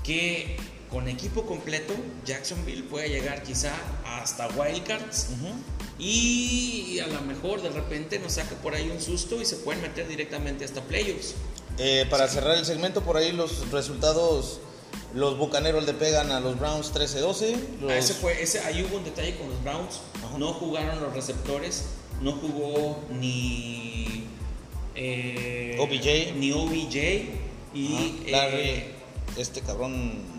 que 0.03 0.57
con 0.91 1.07
equipo 1.07 1.43
completo 1.45 1.93
Jacksonville 2.25 2.83
puede 2.83 3.07
llegar 3.09 3.41
quizá 3.43 3.71
hasta 4.05 4.47
Wildcards 4.49 5.27
y 5.97 6.99
a 6.99 7.07
lo 7.07 7.21
mejor 7.21 7.61
de 7.61 7.69
repente 7.69 8.19
nos 8.19 8.33
saca 8.33 8.55
por 8.57 8.75
ahí 8.75 8.89
un 8.89 8.99
susto 9.01 9.41
y 9.41 9.45
se 9.45 9.55
pueden 9.57 9.81
meter 9.81 10.07
directamente 10.07 10.65
hasta 10.65 10.81
playoffs. 10.81 11.35
Eh, 11.77 12.05
para 12.09 12.27
cerrar 12.27 12.57
el 12.57 12.65
segmento, 12.65 13.01
por 13.03 13.15
ahí 13.17 13.31
los 13.31 13.69
resultados, 13.71 14.59
los 15.13 15.37
Bucaneros 15.37 15.85
le 15.85 15.93
pegan 15.93 16.31
a 16.31 16.39
los 16.39 16.59
Browns 16.59 16.91
13-12. 16.93 17.55
los- 17.81 17.91
Ah, 17.91 17.97
ese 17.97 18.13
fue, 18.13 18.41
ese, 18.41 18.59
ahí 18.61 18.83
hubo 18.83 18.97
un 18.97 19.03
detalle 19.03 19.35
con 19.37 19.49
los 19.49 19.63
Browns. 19.63 19.99
No 20.37 20.53
jugaron 20.53 21.01
los 21.01 21.13
receptores, 21.13 21.85
no 22.21 22.33
jugó 22.33 22.99
ni 23.11 24.25
eh, 24.95 25.77
OBJ. 25.79 26.35
ni 26.35 26.51
OBJ 26.51 27.29
y 27.73 28.29
Larry, 28.29 28.57
eh, 28.59 28.91
este 29.37 29.61
cabrón 29.61 30.30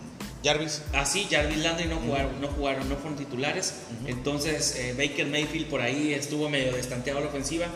Jarvis. 0.43 0.81
así 0.93 1.27
Jarvis 1.29 1.59
Landry 1.59 1.85
no 1.85 1.97
jugaron, 1.97 2.41
no 2.41 2.47
jugaron, 2.49 2.89
no 2.89 2.95
fueron 2.95 3.17
titulares. 3.17 3.73
Entonces 4.05 4.75
eh, 4.77 4.93
Baker 4.97 5.27
Mayfield 5.27 5.67
por 5.67 5.81
ahí 5.81 6.13
estuvo 6.13 6.49
medio 6.49 6.73
destanteado 6.73 7.19
a 7.19 7.21
la 7.21 7.27
ofensiva, 7.27 7.67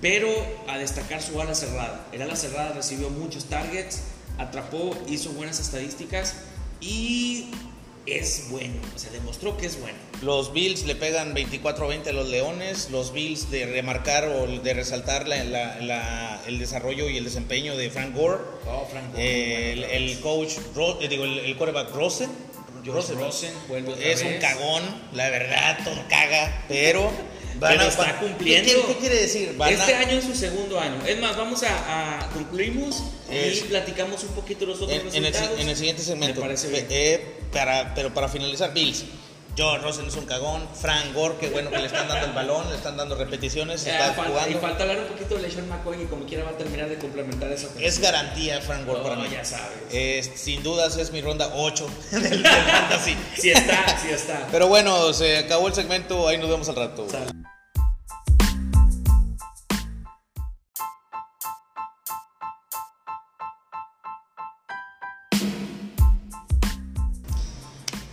pero 0.00 0.28
a 0.68 0.78
destacar 0.78 1.22
su 1.22 1.40
ala 1.40 1.54
cerrada. 1.54 2.06
El 2.12 2.22
ala 2.22 2.36
cerrada 2.36 2.72
recibió 2.72 3.10
muchos 3.10 3.44
targets, 3.46 4.02
atrapó, 4.38 4.96
hizo 5.08 5.30
buenas 5.32 5.60
estadísticas 5.60 6.34
y 6.80 7.50
es 8.06 8.46
bueno, 8.50 8.74
o 8.94 8.98
sea, 8.98 9.12
demostró 9.12 9.56
que 9.56 9.66
es 9.66 9.80
bueno. 9.80 9.98
Los 10.22 10.52
Bills 10.52 10.84
le 10.84 10.94
pegan 10.96 11.34
24-20 11.34 12.08
a 12.08 12.12
los 12.12 12.28
Leones. 12.28 12.90
Los 12.90 13.12
Bills 13.12 13.50
de 13.50 13.64
remarcar 13.66 14.28
o 14.28 14.46
de 14.46 14.74
resaltar 14.74 15.26
la- 15.26 15.44
la- 15.44 15.80
la- 15.80 16.42
el 16.46 16.58
desarrollo 16.58 17.08
y 17.08 17.16
el 17.16 17.24
desempeño 17.24 17.76
de 17.76 17.90
Frank 17.90 18.14
Gore. 18.14 18.38
Oh, 18.66 18.86
Frank 18.90 19.12
Gore, 19.12 19.22
Eh, 19.24 19.72
el, 19.72 19.84
el 19.84 20.20
coach, 20.20 20.52
Ro- 20.74 20.98
eh, 21.00 21.08
digo, 21.08 21.24
el, 21.24 21.38
el 21.38 21.56
quarterback 21.56 21.90
Rosen. 21.94 22.30
Rosen 22.84 23.18
otra 23.68 23.94
Es 24.02 24.22
un 24.22 24.34
cagón, 24.40 24.82
la 25.12 25.28
verdad, 25.28 25.78
todo 25.84 26.02
caga, 26.08 26.64
pero 26.66 27.10
van 27.58 27.72
Pero 27.72 27.82
a- 27.82 27.88
está 27.88 28.18
cumpliendo. 28.20 28.72
¿Qué, 28.72 28.86
qué 28.94 28.96
quiere 29.00 29.14
decir? 29.16 29.54
Van 29.58 29.70
Este 29.72 29.94
a- 29.94 29.98
año 30.00 30.18
es 30.18 30.24
su 30.24 30.34
segundo 30.34 30.80
año. 30.80 30.96
Es 31.06 31.18
más, 31.20 31.36
vamos 31.36 31.62
a, 31.62 32.20
a 32.22 32.30
concluimos 32.30 33.02
Es- 33.30 33.58
y 33.58 33.62
platicamos 33.64 34.22
un 34.24 34.30
poquito 34.34 34.64
los 34.66 34.80
otros 34.80 34.92
en, 34.98 35.08
en 35.14 35.24
el, 35.26 35.32
resultados. 35.32 35.60
en 35.60 35.68
el 35.68 35.76
siguiente 35.76 36.02
segmento. 36.02 36.36
Me 36.36 36.46
parece 36.46 36.68
bien. 36.68 36.86
Eh, 36.88 37.20
para, 37.52 37.94
pero 37.94 38.14
para 38.14 38.28
finalizar, 38.28 38.72
Bills. 38.72 39.04
Joe 39.58 39.78
Rosen 39.78 40.06
es 40.06 40.16
un 40.16 40.26
cagón. 40.26 40.66
Frank 40.80 41.12
Gore, 41.14 41.34
qué 41.40 41.50
bueno 41.50 41.70
que 41.70 41.78
le 41.78 41.86
están 41.86 42.08
dando 42.08 42.26
el 42.26 42.32
balón, 42.32 42.68
le 42.70 42.76
están 42.76 42.96
dando 42.96 43.14
repeticiones, 43.16 43.86
Eh, 43.86 43.90
está 43.90 44.12
falta, 44.14 44.22
y 44.30 44.32
jugando. 44.32 44.60
falta 44.60 44.82
hablar 44.84 44.98
un 45.00 45.06
poquito 45.08 45.34
de 45.36 45.42
LeSean 45.42 45.68
McCoy 45.68 46.02
y 46.02 46.06
como 46.06 46.24
quiera 46.24 46.44
va 46.44 46.50
a 46.50 46.56
terminar 46.56 46.88
de 46.88 46.96
complementar 46.98 47.50
esa 47.52 47.68
Es 47.78 47.98
garantía 48.00 48.60
Frank 48.60 48.86
Gore 48.86 49.02
para 49.02 49.16
No, 49.16 49.22
mí. 49.22 49.28
ya 49.32 49.44
sabes. 49.44 49.66
Eh, 49.92 50.22
sin 50.34 50.62
dudas 50.62 50.96
es 50.96 51.10
mi 51.12 51.20
ronda 51.20 51.50
8 51.54 51.86
del, 52.12 52.22
del 52.22 52.44
fantasy. 52.46 53.16
Sí 53.38 53.50
está, 53.50 53.98
sí 54.00 54.08
está. 54.10 54.46
Pero 54.50 54.68
bueno, 54.68 55.12
se 55.12 55.38
acabó 55.38 55.68
el 55.68 55.74
segmento, 55.74 56.26
ahí 56.28 56.38
nos 56.38 56.48
vemos 56.48 56.68
al 56.68 56.76
rato. 56.76 57.06
Sale. 57.10 57.26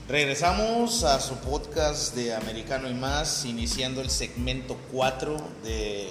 Regresamos 0.07 1.03
a 1.03 1.19
su 1.19 1.35
podcast 1.35 2.15
de 2.15 2.33
Americano 2.33 2.89
y 2.89 2.93
más, 2.93 3.43
iniciando 3.43 3.99
el 3.99 4.09
segmento 4.09 4.77
4 4.93 5.37
de 5.63 6.09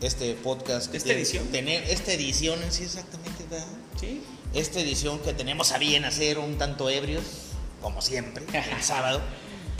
este 0.00 0.34
podcast. 0.34 0.90
que 0.90 0.98
¿Esta 0.98 1.06
tiene- 1.08 1.20
edición? 1.22 1.46
tener- 1.48 1.82
esta 1.90 2.12
edición, 2.12 2.60
sí, 2.70 2.84
exactamente. 2.84 3.44
¿verdad? 3.50 3.66
Sí. 3.98 4.22
Esta 4.54 4.78
edición 4.80 5.18
que 5.18 5.32
tenemos 5.32 5.72
a 5.72 5.78
bien 5.78 6.04
hacer 6.04 6.38
un 6.38 6.56
tanto 6.56 6.88
ebrios, 6.88 7.24
como 7.82 8.00
siempre, 8.00 8.44
el 8.76 8.82
sábado, 8.82 9.20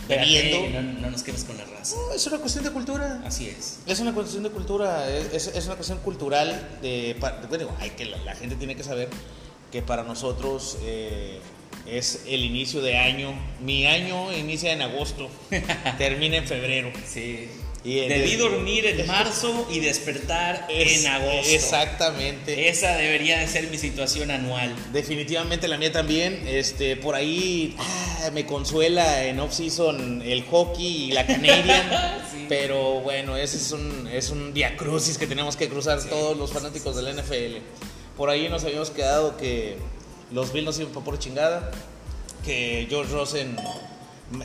bebiendo. 0.09 0.81
No, 0.81 1.01
no 1.01 1.11
nos 1.13 1.23
quemes 1.23 1.45
con 1.45 1.57
la 1.57 1.65
raza. 1.67 1.95
No, 1.95 2.13
es 2.13 2.27
una 2.27 2.39
cuestión 2.39 2.65
de 2.65 2.73
cultura. 2.73 3.23
Así 3.25 3.49
es. 3.49 3.79
Es 3.87 4.01
una 4.01 4.13
cuestión 4.13 4.43
de 4.43 4.51
cultura, 4.51 5.09
es, 5.09 5.47
es 5.47 5.67
una 5.67 5.77
cuestión 5.77 5.99
cultural. 6.01 6.79
De, 6.83 7.17
bueno, 7.49 7.69
hay 7.79 7.91
que, 7.91 8.07
la, 8.07 8.17
la 8.25 8.35
gente 8.35 8.57
tiene 8.57 8.75
que 8.75 8.83
saber 8.83 9.09
que 9.71 9.83
para 9.83 10.03
nosotros 10.03 10.79
eh, 10.83 11.39
es 11.99 12.23
el 12.27 12.45
inicio 12.45 12.81
de 12.81 12.97
año. 12.99 13.33
Mi 13.61 13.87
año 13.87 14.33
inicia 14.33 14.73
en 14.73 14.83
agosto, 14.83 15.29
termina 15.99 16.37
en 16.39 16.47
febrero. 16.47 16.91
Sí. 17.07 17.49
Y 17.83 18.01
Debí 18.09 18.33
el- 18.33 18.39
dormir 18.39 18.85
en 18.85 19.07
marzo 19.07 19.67
y 19.73 19.81
despertar 19.81 20.67
Es- 20.69 21.01
en 21.01 21.07
agosto. 21.13 21.49
Exactamente. 21.51 22.69
Esa 22.69 22.95
debería 22.97 23.39
de 23.39 23.47
ser 23.49 23.69
mi 23.69 23.79
situación 23.79 24.31
anual. 24.31 24.75
Definitivamente 24.93 25.67
la 25.67 25.79
mía 25.79 25.91
también. 25.91 26.43
Este, 26.47 26.97
por 26.97 27.15
ahí 27.15 27.75
ah, 27.79 28.31
me 28.35 28.45
consuela 28.45 29.25
en 29.25 29.41
off-season 29.41 30.21
el 30.23 30.43
hockey 30.45 31.05
y 31.09 31.13
la 31.13 31.27
Canadian. 31.27 31.91
Sí. 32.31 32.47
Pero 32.49 33.01
bueno, 33.01 33.37
ese 33.37 33.57
es 33.57 33.73
un, 33.73 34.07
es 34.13 34.31
un 34.31 34.53
diacrucis 34.55 35.19
que 35.19 35.27
tenemos 35.27 35.57
que 35.57 35.69
cruzar 35.69 36.01
todos 36.05 36.37
los 36.37 36.53
fanáticos 36.53 36.95
del 36.95 37.17
NFL. 37.17 37.57
Por 38.17 38.31
ahí 38.31 38.49
nos 38.49 38.63
habíamos 38.65 38.91
quedado 38.91 39.37
que 39.37 39.77
los 40.33 40.53
Bills 40.53 40.67
nos 40.67 40.79
iban 40.79 40.93
por 40.93 41.19
chingada. 41.19 41.71
Que 42.45 42.87
George 42.89 43.13
Rosen 43.13 43.57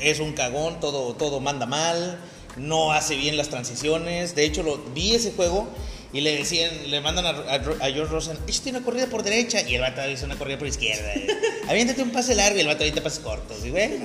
es 0.01 0.19
un 0.19 0.33
cagón, 0.33 0.79
todo, 0.79 1.13
todo 1.15 1.39
manda 1.39 1.65
mal, 1.65 2.19
no 2.57 2.91
hace 2.91 3.15
bien 3.15 3.37
las 3.37 3.49
transiciones. 3.49 4.35
De 4.35 4.43
hecho, 4.45 4.63
lo, 4.63 4.77
vi 4.93 5.15
ese 5.15 5.31
juego 5.31 5.67
y 6.11 6.21
le 6.21 6.35
decían, 6.35 6.71
le 6.89 6.99
mandan 7.01 7.25
a, 7.25 7.29
a- 7.29 7.55
a 7.55 7.91
George 7.91 8.11
Rosen, 8.11 8.37
échate 8.47 8.71
una 8.71 8.83
corrida 8.83 9.07
por 9.07 9.23
derecha 9.23 9.61
y 9.61 9.75
el 9.75 9.81
vato 9.81 10.05
dice 10.07 10.25
una 10.25 10.37
corrida 10.37 10.57
por 10.57 10.67
izquierda. 10.67 11.09
Aviéntate 11.69 12.01
un 12.01 12.11
pase 12.11 12.35
largo 12.35 12.57
y 12.57 12.61
el 12.61 12.67
vato 12.67 12.79
avienta 12.81 13.01
pases 13.01 13.19
cortos. 13.19 13.65
Y 13.65 13.71
bueno, 13.71 13.95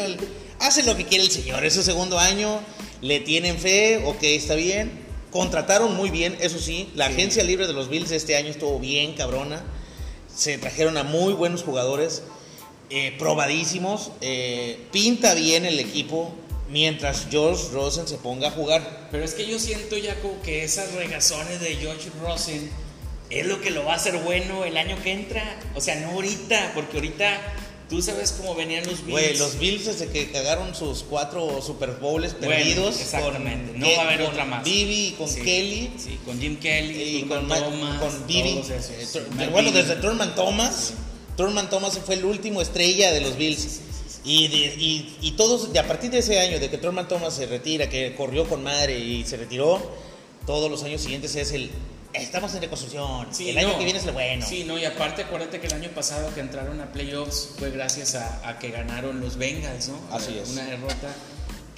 hace 0.61 0.85
lo 0.85 0.97
que 0.97 1.05
quiere 1.07 1.25
el 1.25 1.31
señor. 1.31 1.65
Es 1.65 1.75
su 1.75 1.83
segundo 1.83 2.19
año, 2.19 2.61
le 3.01 3.19
tienen 3.21 3.59
fe, 3.59 4.03
ok, 4.05 4.23
está 4.23 4.55
bien. 4.55 4.91
Contrataron 5.33 5.97
muy 5.97 6.11
bien, 6.11 6.37
eso 6.41 6.59
sí. 6.61 6.91
La 6.95 7.07
Sí. 7.09 7.13
agencia 7.15 7.43
libre 7.45 7.67
de 7.67 7.73
los 7.73 7.89
Bills 7.89 8.11
este 8.13 8.37
año 8.37 8.51
estuvo 8.51 8.79
bien 8.79 9.15
cabrona. 9.15 9.63
Se 10.35 10.59
trajeron 10.59 10.97
a 10.97 11.05
muy 11.05 11.33
buenos 11.33 11.63
jugadores, 11.63 12.23
eh, 12.91 13.15
probadísimos. 13.19 14.11
eh, 14.21 14.79
pinta 14.91 15.35
bien 15.35 15.65
el 15.65 15.79
equipo 15.79 16.33
mientras 16.69 17.27
George 17.31 17.69
Rosen 17.73 18.07
se 18.09 18.17
ponga 18.17 18.49
a 18.49 18.51
jugar. 18.51 19.09
Pero 19.11 19.25
es 19.25 19.35
que 19.35 19.47
yo 19.47 19.59
siento 19.59 19.97
ya 19.97 20.15
como 20.21 20.41
que 20.43 20.65
esas 20.65 20.93
regazones 20.95 21.61
de 21.61 21.77
George 21.77 22.11
Rosen 22.21 22.71
es 23.29 23.47
lo 23.47 23.61
que 23.61 23.71
lo 23.71 23.85
va 23.85 23.93
a 23.93 23.97
hacer 23.97 24.17
bueno 24.19 24.65
el 24.65 24.77
año 24.77 24.97
que 25.03 25.13
entra. 25.13 25.43
O 25.75 25.81
sea, 25.81 25.97
no 26.01 26.11
ahorita, 26.11 26.73
porque 26.75 26.97
ahorita 26.97 27.41
tú 27.91 28.01
sabes 28.01 28.33
cómo 28.33 28.55
venían 28.55 28.85
los 28.87 29.01
Bills. 29.05 29.11
Güey, 29.11 29.37
los 29.37 29.59
Bills 29.59 29.85
desde 29.87 30.07
que 30.09 30.31
cagaron 30.31 30.75
sus 30.75 31.03
cuatro 31.03 31.61
Super 31.61 31.91
Bowls 32.01 32.35
Bueno, 32.39 32.55
perdidos. 32.55 33.01
exactamente. 33.01 33.73
con 33.73 33.81
No 33.81 33.87
Ke- 33.87 33.97
va 33.97 34.03
a 34.03 34.07
haber 34.07 34.21
con 34.21 34.31
otra 34.31 34.45
más. 34.47 34.65
Bibi 34.65 35.07
y 35.09 35.11
con 35.13 35.29
Sí, 35.29 35.41
Kelly. 35.43 35.91
Sí, 35.99 36.19
con 36.25 36.41
Jim 36.41 36.57
Kelly, 36.59 37.03
Y 37.19 37.23
con, 37.25 37.47
Ma- 37.49 37.59
Thomas, 37.59 38.01
con 38.01 38.27
Bibi. 38.27 38.63
Eh, 38.71 39.23
Matt 39.37 39.51
bueno, 39.51 39.71
Bibi. 39.71 39.83
desde 39.83 39.97
Thurman 39.97 40.35
Thomas. 40.35 40.95
Thurman 41.37 41.69
Thomas 41.69 41.99
fue 42.05 42.15
el 42.15 42.25
último 42.25 42.63
estrella 42.63 43.13
de 43.13 43.21
los 43.21 43.37
Bills. 43.37 43.81
Y, 44.25 44.49
de- 44.49 44.75
y, 44.79 45.17
y 45.23 45.31
todos, 45.33 45.73
de 45.73 45.79
a 45.79 45.87
partir 45.89 46.11
de 46.11 46.19
ese 46.19 46.39
año, 46.39 46.61
de 46.61 46.69
que 46.71 46.77
Thurman 46.79 47.09
Thomas 47.09 47.35
se 47.35 47.47
retira, 47.47 47.89
que 47.89 48.15
corrió 48.15 48.47
con 48.49 48.63
madre 48.63 48.99
y 48.99 49.25
se 49.25 49.37
retiró, 49.39 49.81
todos 50.47 50.71
los 50.71 50.83
años 50.85 51.01
siguientes 51.01 51.35
es 51.37 51.53
el 51.53 51.71
estamos 52.13 52.55
en 52.55 52.63
reconstrucción. 52.63 53.29
Sí, 53.31 53.51
el 53.51 53.59
año 53.59 53.69
no. 53.69 53.79
que 53.79 53.85
viene 53.85 53.99
es 53.99 54.07
lo 54.07 54.13
bueno. 54.13 54.45
Sí, 54.47 54.65
no, 54.65 54.79
y 54.79 54.85
aparte 54.85 55.23
acuérdate 55.23 55.61
que 55.61 55.67
el 55.67 55.75
año 55.75 55.91
pasado 55.91 56.33
que 56.35 56.41
entraron 56.41 56.81
a 56.81 56.93
playoffs 56.93 57.51
fue 57.59 57.71
gracias 57.71 58.15
a, 58.15 58.49
a 58.49 58.59
que 58.59 58.71
ganaron 58.71 59.21
los 59.21 59.37
Bengals, 59.37 59.89
¿no? 59.89 59.99
Así 60.11 60.39
es. 60.39 60.51
Una 60.51 60.65
derrota 60.65 61.15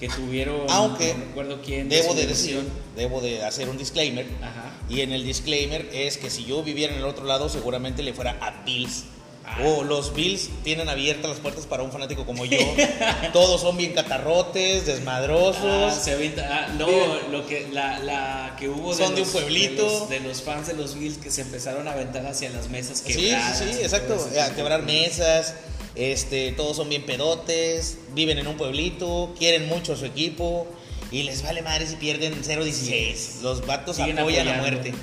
que 0.03 0.09
tuvieron, 0.09 0.68
Aunque 0.68 1.14
no 1.14 1.24
recuerdo 1.26 1.62
quién. 1.62 1.89
Debo 1.89 2.14
de 2.14 2.26
decir, 2.26 2.61
debo 2.97 3.20
de 3.20 3.45
hacer 3.45 3.68
un 3.68 3.78
disclaimer. 3.78 4.26
Ajá. 4.43 4.72
Y 4.89 5.01
en 5.03 5.12
el 5.12 5.24
disclaimer 5.24 5.89
es 5.93 6.18
que 6.18 6.28
si 6.28 6.45
yo 6.45 6.64
viviera 6.64 6.93
en 6.93 6.99
el 6.99 7.07
otro 7.07 7.24
lado, 7.24 7.49
seguramente 7.49 8.03
le 8.03 8.12
fuera 8.12 8.37
a 8.41 8.64
Bills. 8.64 9.05
Ah. 9.45 9.59
O 9.64 9.82
los 9.82 10.14
Bills 10.14 10.49
tienen 10.62 10.88
abiertas 10.88 11.30
las 11.30 11.40
puertas 11.40 11.66
para 11.66 11.82
un 11.82 11.90
fanático 11.90 12.24
como 12.24 12.45
yo. 12.45 12.59
Todos 13.32 13.61
son 13.61 13.76
bien 13.76 13.93
catarrotes, 13.93 14.82
Ah, 14.82 14.90
desmadrosos. 14.93 15.95
se 15.95 16.12
avienta- 16.12 16.49
ah, 16.49 16.68
no, 16.78 16.86
lo 17.30 17.47
que, 17.47 17.68
la, 17.72 17.99
la 17.99 18.57
que 18.59 18.68
hubo 18.68 18.95
Son 18.95 19.14
de 19.14 19.22
un 19.22 19.26
los- 19.26 19.28
pueblito. 19.30 19.84
De 19.84 19.99
los, 19.99 20.09
de 20.09 20.20
los 20.20 20.43
fans 20.43 20.68
de 20.68 20.74
los 20.74 20.95
Bills 20.95 21.18
que 21.18 21.30
se 21.30 21.40
empezaron 21.43 21.88
a 21.88 21.93
aventar 21.93 22.24
hacia 22.26 22.51
las 22.51 22.68
mesas 22.68 23.03
Sí, 23.05 23.12
sí, 23.14 23.30
sí, 23.59 23.82
exacto. 23.82 24.16
A 24.40 24.55
quebrar 24.55 24.82
mesas. 24.82 25.55
Este, 25.95 26.53
todos 26.53 26.76
son 26.78 26.88
bien 26.88 27.05
pedotes, 27.05 27.99
viven 28.14 28.38
en 28.38 28.47
un 28.47 28.57
pueblito, 28.57 29.34
quieren 29.38 29.68
mucho 29.68 29.93
a 29.93 29.97
su 29.97 30.07
equipo 30.07 30.66
y 31.11 31.24
les 31.24 31.43
vale 31.43 31.61
madre 31.61 31.86
si 31.86 31.97
pierden 31.97 32.43
0-16. 32.43 33.43
Los 33.43 33.66
vatos 33.66 33.97
Siguen 33.97 34.18
apoyan 34.18 34.49
a 34.49 34.55
apoyando. 34.57 34.80
muerte. 34.80 34.95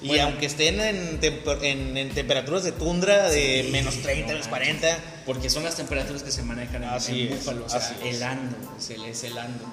Y 0.00 0.08
Bueno. 0.08 0.24
aunque 0.24 0.46
estén 0.46 0.80
en, 0.80 1.20
temper- 1.20 1.62
en- 1.62 1.96
en 1.96 2.10
temperaturas 2.10 2.62
de 2.62 2.70
tundra 2.72 3.28
de 3.28 3.62
Sí, 3.64 3.70
menos 3.72 3.94
30, 4.00 4.20
no 4.32 4.38
menos 4.38 4.48
manches. 4.50 4.76
40, 4.78 4.98
Porque 5.26 5.50
son 5.50 5.64
las 5.64 5.74
temperaturas 5.76 6.22
que 6.22 6.30
se 6.30 6.42
manejan 6.42 6.84
en, 6.84 6.88
Así 6.90 7.22
en 7.22 7.32
es, 7.32 7.38
Búfalo, 7.40 7.64
o 7.64 7.68
sea, 7.68 7.78
así 7.80 7.94
es. 8.04 8.14
helando, 8.16 8.56
se 8.78 8.96
le 8.96 9.10
es 9.10 9.24
helando. 9.24 9.64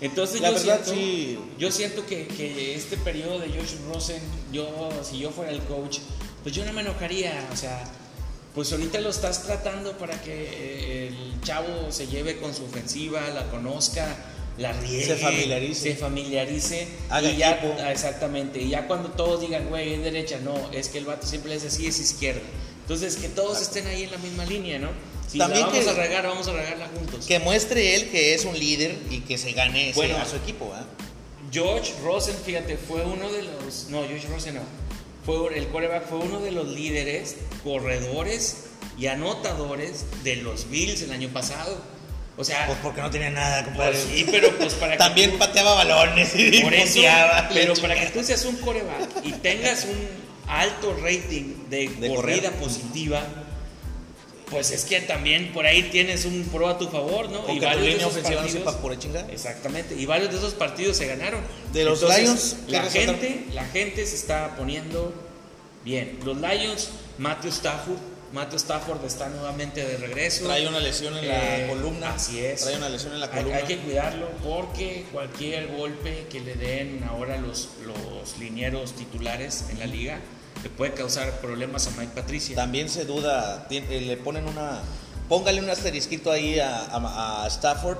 Entonces 0.00 0.40
La 0.40 0.50
yo, 0.50 0.54
verdad, 0.56 0.80
siento, 0.84 1.00
sí. 1.00 1.38
yo 1.58 1.70
siento 1.72 2.06
que, 2.06 2.26
que 2.26 2.74
este 2.74 2.96
periodo 2.98 3.38
de 3.40 3.48
Josh 3.48 3.74
Rosen, 3.88 4.22
yo, 4.52 4.90
si 5.02 5.18
yo 5.18 5.30
fuera 5.30 5.50
el 5.50 5.60
coach, 5.62 5.98
pues 6.42 6.54
yo 6.54 6.64
no 6.64 6.72
me 6.72 6.82
enojaría, 6.82 7.48
o 7.52 7.56
sea, 7.56 7.84
pues 8.54 8.70
ahorita 8.72 9.00
lo 9.00 9.10
estás 9.10 9.42
tratando 9.44 9.96
para 9.98 10.20
que 10.20 10.32
eh, 10.32 11.08
el 11.08 11.40
chavo 11.42 11.90
se 11.90 12.06
lleve 12.06 12.36
con 12.38 12.54
su 12.54 12.64
ofensiva, 12.64 13.28
la 13.30 13.50
conozca, 13.50 14.06
la 14.58 14.72
riegue, 14.72 15.04
Se 15.04 15.16
familiarice. 15.16 15.82
se 15.92 15.96
familiarice 15.96 16.88
Haga 17.10 17.30
y 17.30 17.36
ya, 17.38 17.52
equipo. 17.52 17.74
ah, 17.80 17.90
exactamente, 17.92 18.60
y 18.60 18.68
ya 18.70 18.86
cuando 18.86 19.10
todos 19.10 19.40
digan, 19.40 19.68
güey, 19.68 19.94
es 19.94 20.02
derecha, 20.02 20.38
no, 20.40 20.70
es 20.72 20.88
que 20.88 20.98
el 20.98 21.04
vato 21.06 21.26
siempre 21.26 21.50
les 21.52 21.62
decía 21.62 21.88
es 21.88 21.98
izquierda. 21.98 22.40
Entonces, 22.82 23.16
que 23.16 23.28
todos 23.28 23.60
estén 23.62 23.86
ahí 23.86 24.02
en 24.04 24.10
la 24.12 24.18
misma 24.18 24.44
línea, 24.44 24.78
¿no? 24.78 24.90
Si 25.26 25.38
También 25.38 25.62
la 25.62 25.66
vamos 25.68 25.84
que- 25.84 25.90
a 25.90 25.94
regar, 25.94 26.26
vamos 26.26 26.46
a 26.48 26.52
regarla 26.52 26.88
juntos. 26.94 27.24
que 27.26 27.38
muestre 27.38 27.94
él 27.96 28.10
que 28.10 28.34
es 28.34 28.44
un 28.44 28.58
líder 28.58 28.96
y 29.10 29.20
que 29.20 29.38
se 29.38 29.52
gane 29.52 29.88
ese- 29.90 29.96
Bueno. 29.96 30.18
a 30.18 30.24
su 30.26 30.36
equipo. 30.36 30.70
¿ah? 30.74 30.84
George 31.50 31.92
Rosen, 32.04 32.36
fíjate, 32.44 32.76
fue 32.76 33.02
uno 33.04 33.30
de 33.32 33.42
los. 33.42 33.86
No, 33.88 34.06
George 34.06 34.28
Rosen 34.28 34.56
no. 34.56 34.60
Fue, 35.24 35.56
el 35.56 35.66
quarterback 35.68 36.06
fue 36.08 36.18
uno 36.18 36.40
de 36.40 36.50
los 36.52 36.68
líderes, 36.68 37.36
corredores 37.64 38.64
y 38.98 39.06
anotadores 39.06 40.04
de 40.22 40.36
los 40.36 40.68
Bills 40.70 41.00
el 41.02 41.12
año 41.12 41.30
pasado. 41.30 41.78
O 42.36 42.42
sea, 42.44 42.66
Pues 42.66 42.78
porque 42.82 43.00
no 43.00 43.10
tenía 43.10 43.30
nada, 43.30 43.64
compadre. 43.64 43.92
pues 43.92 44.06
sí, 44.12 44.26
pero 44.28 44.50
pues 44.58 44.74
para 44.74 44.92
que 44.92 44.98
También 44.98 45.32
tú- 45.32 45.38
pateaba 45.38 45.74
balones 45.74 46.32
y 46.34 46.60
por 46.62 46.74
eso, 46.74 47.00
pero 47.52 47.74
para 47.76 47.94
que 47.94 48.06
tú 48.06 48.24
seas 48.24 48.44
un 48.44 48.56
coreback 48.56 49.24
y 49.24 49.32
tengas 49.32 49.84
un 49.84 49.98
alto 50.48 50.96
rating 51.00 51.68
de, 51.70 51.88
De 51.88 52.08
corrida 52.08 52.50
correr. 52.50 52.60
positiva, 52.60 53.22
pues 54.50 54.72
es 54.72 54.84
que 54.84 55.00
también 55.00 55.52
por 55.52 55.64
ahí 55.64 55.84
tienes 55.84 56.24
un 56.24 56.44
pro 56.52 56.68
a 56.68 56.76
tu 56.76 56.88
favor, 56.88 57.30
¿no? 57.30 57.38
Tu 57.40 57.52
varios 57.60 57.76
de 57.82 57.88
línea 57.90 57.96
esos 58.06 58.12
ofensiva 58.12 58.40
no 58.42 58.46
partidos- 58.46 58.72
sepa. 58.72 58.80
Exactamente, 59.32 59.94
y 59.94 60.04
varios 60.06 60.30
de 60.32 60.38
esos 60.38 60.54
partidos 60.54 60.96
se 60.96 61.06
ganaron. 61.06 61.40
De 61.72 61.84
los 61.84 62.02
Lions, 62.02 62.56
¿qué 62.66 62.72
la 62.72 62.82
gente, 62.90 63.44
la 63.52 63.64
gente 63.66 64.04
se 64.06 64.16
está 64.16 64.54
poniendo 64.56 65.14
bien. 65.84 66.18
Los 66.24 66.36
Lions, 66.36 66.90
Matthew 67.18 67.50
Stafford, 67.50 67.98
Matthew 68.34 68.58
Stafford 68.58 69.04
está 69.04 69.28
nuevamente 69.28 69.84
de 69.86 69.96
regreso. 69.96 70.44
Trae 70.44 70.66
una 70.68 70.80
lesión 70.80 71.16
en 71.16 71.28
la 71.28 71.58
Eh, 71.60 71.66
columna. 71.68 72.14
Así 72.14 72.44
es. 72.44 72.62
Trae 72.62 72.76
una 72.76 72.88
lesión 72.88 73.14
en 73.14 73.20
la 73.20 73.30
columna. 73.30 73.56
Hay, 73.56 73.64
que 73.64 73.78
cuidarlo 73.78 74.28
porque 74.42 75.06
cualquier 75.12 75.68
golpe 75.76 76.26
que 76.28 76.40
le 76.40 76.54
den 76.56 77.04
ahora 77.08 77.38
los, 77.38 77.68
los 77.86 78.36
linieros 78.38 78.92
titulares 78.94 79.66
en 79.70 79.78
la 79.78 79.86
liga 79.86 80.18
le 80.64 80.68
puede 80.68 80.94
causar 80.94 81.40
problemas 81.40 81.86
a 81.86 81.90
Mike 81.92 82.12
Patricia. 82.14 82.56
También 82.56 82.88
se 82.88 83.04
duda, 83.04 83.66
eh, 83.70 84.00
le 84.00 84.16
ponen 84.16 84.46
una. 84.48 84.80
Póngale 85.28 85.60
un 85.60 85.70
asterisquito 85.70 86.30
ahí 86.32 86.58
a, 86.58 86.76
a- 86.86 87.44
a 87.44 87.46
Stafford, 87.46 87.98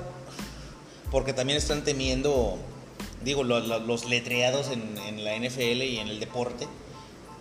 porque 1.11 1.33
también 1.33 1.57
están 1.59 1.85
temiendo, 1.85 2.59
digo, 3.23 3.45
lo- 3.45 3.61
lo- 3.61 3.79
los 3.81 4.05
letreados 4.07 4.69
en, 4.69 4.99
en 4.99 5.25
la 5.25 5.35
NFL 5.37 5.83
y 5.85 5.99
en 5.99 6.09
el 6.09 6.21
deporte, 6.21 6.67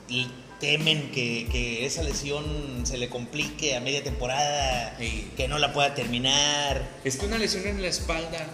y 0.08 0.28
temen 0.64 1.12
que, 1.12 1.50
que 1.52 1.86
esa 1.86 2.04
lesión 2.04 2.86
se 2.86 2.98
le 2.98 3.10
complique 3.10 3.76
a 3.76 3.82
media 3.82 4.02
temporada, 4.02 4.96
Sí. 4.98 5.30
que 5.36 5.50
no 5.50 5.60
la 5.60 5.74
pueda 5.74 5.94
terminar. 5.94 6.82
Es 7.04 7.18
que 7.18 7.26
una 7.26 7.38
lesión 7.38 7.68
en 7.68 7.82
la 7.82 7.90
espalda, 7.90 8.48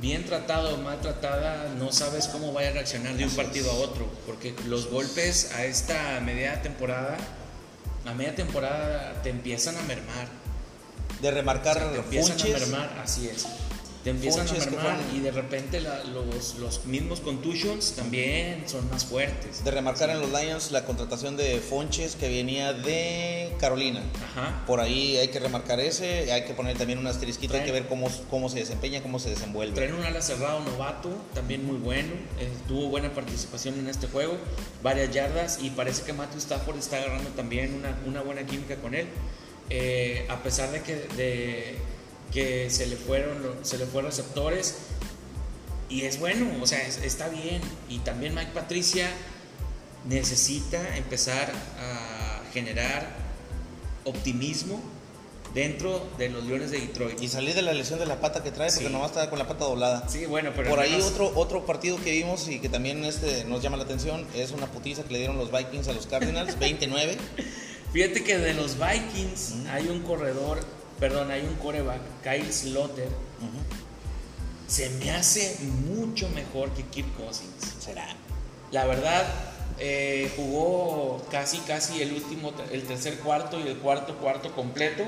bien 0.00 0.24
tratada 0.24 0.72
o 0.72 0.78
mal 0.78 0.98
tratada, 1.02 1.68
no 1.78 1.92
sabes 1.92 2.28
cómo 2.28 2.54
vaya 2.54 2.70
a 2.70 2.72
reaccionar 2.72 3.14
de 3.18 3.24
un 3.24 3.30
partido 3.30 3.70
a 3.70 3.74
otro, 3.74 4.10
porque 4.24 4.54
los 4.66 4.88
golpes 4.88 5.52
a 5.52 5.66
esta 5.66 6.20
media 6.20 6.62
temporada, 6.62 7.18
a 8.06 8.14
media 8.14 8.34
temporada 8.34 9.20
te 9.22 9.28
empiezan 9.28 9.76
a 9.76 9.82
mermar. 9.82 10.28
De 11.20 11.30
remarcar 11.30 11.92
te 11.92 11.98
empiezan 11.98 12.38
funches, 12.38 12.56
a 12.56 12.58
mermar, 12.66 12.98
así 13.04 13.28
es. 13.28 13.46
Te 14.06 14.10
empiezan 14.10 14.46
Funches 14.46 14.68
a 14.68 14.70
mermar 14.70 15.00
y 15.16 15.18
de 15.18 15.32
repente 15.32 15.80
la- 15.80 16.04
los, 16.04 16.54
los 16.60 16.84
mismos 16.86 17.18
contusions 17.18 17.94
también 17.96 18.62
son 18.68 18.88
más 18.88 19.04
fuertes. 19.04 19.64
de 19.64 19.70
remarcar 19.72 20.10
en 20.10 20.20
los 20.20 20.30
Lions 20.30 20.70
la 20.70 20.84
contratación 20.84 21.36
de 21.36 21.58
Fonches 21.58 22.14
que 22.14 22.28
venía 22.28 22.72
de 22.72 23.52
Carolina. 23.58 24.04
Ajá. 24.30 24.62
Por 24.64 24.78
ahí 24.78 25.16
hay 25.16 25.26
que 25.26 25.40
remarcar 25.40 25.80
ese, 25.80 26.30
hay 26.32 26.44
que 26.44 26.54
poner 26.54 26.78
también 26.78 27.00
un 27.00 27.08
asterisquito, 27.08 27.54
hay 27.54 27.64
que 27.64 27.72
ver 27.72 27.88
cómo, 27.88 28.08
cómo 28.30 28.48
se 28.48 28.60
desempeña, 28.60 29.02
cómo 29.02 29.18
se 29.18 29.30
desenvuelve. 29.30 29.74
Traen 29.74 29.94
un 29.94 30.04
ala 30.04 30.22
cerrado 30.22 30.60
novato, 30.60 31.10
también 31.34 31.66
muy 31.66 31.78
bueno. 31.78 32.12
eh, 32.38 32.48
tuvo 32.68 32.86
buena 32.88 33.12
participación 33.12 33.76
en 33.80 33.88
este 33.88 34.06
juego, 34.06 34.36
varias 34.84 35.10
yardas 35.12 35.58
y 35.60 35.70
parece 35.70 36.04
que 36.04 36.12
Matthew 36.12 36.38
Stafford 36.38 36.78
está 36.78 36.98
agarrando 36.98 37.30
también 37.30 37.74
una, 37.74 37.98
una 38.06 38.22
buena 38.22 38.46
química 38.46 38.76
con 38.76 38.94
él. 38.94 39.08
Eh, 39.68 40.26
a 40.28 40.44
pesar 40.44 40.70
de 40.70 40.80
que, 40.82 40.94
de 41.16 41.74
que 42.32 42.68
se, 42.70 42.86
le 42.86 42.96
fueron, 42.96 43.36
se 43.62 43.78
le 43.78 43.86
fueron 43.86 44.10
receptores 44.10 44.74
y 45.88 46.02
es 46.02 46.18
bueno, 46.18 46.46
o 46.62 46.66
sea, 46.66 46.86
es- 46.86 46.98
está 46.98 47.28
bien. 47.28 47.60
Y 47.88 47.98
también 48.00 48.34
Mike 48.34 48.50
Patricia 48.52 49.08
necesita 50.08 50.96
empezar 50.96 51.50
a 51.80 52.42
generar 52.52 53.14
optimismo 54.04 54.80
dentro 55.54 56.06
de 56.18 56.28
los 56.28 56.44
Leones 56.44 56.70
de 56.70 56.80
Detroit. 56.80 57.20
Y 57.22 57.28
salir 57.28 57.54
de 57.54 57.62
la 57.62 57.72
lesión 57.72 57.98
de 57.98 58.06
la 58.06 58.20
pata 58.20 58.42
que 58.42 58.50
trae, 58.50 58.68
porque 58.70 58.86
Sí. 58.88 58.92
nomás 58.92 59.10
está 59.12 59.30
con 59.30 59.38
la 59.38 59.48
pata 59.48 59.64
doblada. 59.64 60.06
Sí, 60.08 60.26
bueno, 60.26 60.50
pero 60.54 60.68
Por 60.68 60.80
ahí 60.80 61.00
otro, 61.00 61.32
otro 61.34 61.64
partido 61.64 61.96
que 62.02 62.10
vimos 62.12 62.46
y 62.48 62.58
que 62.60 62.68
también 62.68 63.04
este 63.04 63.44
nos 63.44 63.62
llama 63.62 63.76
la 63.78 63.84
atención 63.84 64.26
es 64.34 64.50
una 64.50 64.66
putiza 64.66 65.02
que 65.04 65.12
le 65.14 65.18
dieron 65.20 65.38
los 65.38 65.50
Vikings 65.50 65.88
a 65.88 65.92
los 65.92 66.06
Cardinals, 66.06 66.58
29. 66.58 67.16
Fíjate 67.92 68.22
que 68.22 68.36
de 68.38 68.52
los 68.52 68.76
Vikings 68.78 69.54
hay 69.70 69.88
un 69.88 70.02
corredor, 70.02 70.60
perdón, 70.98 71.30
hay 71.30 71.42
un 71.42 71.54
coreback, 71.56 72.00
Kyle 72.22 72.52
Slotter, 72.52 73.08
se 74.66 74.90
me 74.90 75.10
hace 75.12 75.56
mucho 75.86 76.28
mejor 76.30 76.70
que 76.70 76.82
Kirk 76.84 77.16
Cousins. 77.16 77.74
Será. 77.78 78.06
La 78.72 78.84
verdad, 78.84 79.24
eh, 79.78 80.32
jugó 80.36 81.24
casi, 81.30 81.58
casi 81.58 82.02
el 82.02 82.12
último, 82.14 82.52
el 82.72 82.82
tercer 82.82 83.18
cuarto 83.18 83.60
y 83.60 83.68
el 83.68 83.78
cuarto 83.78 84.16
cuarto 84.18 84.52
completo. 84.54 85.04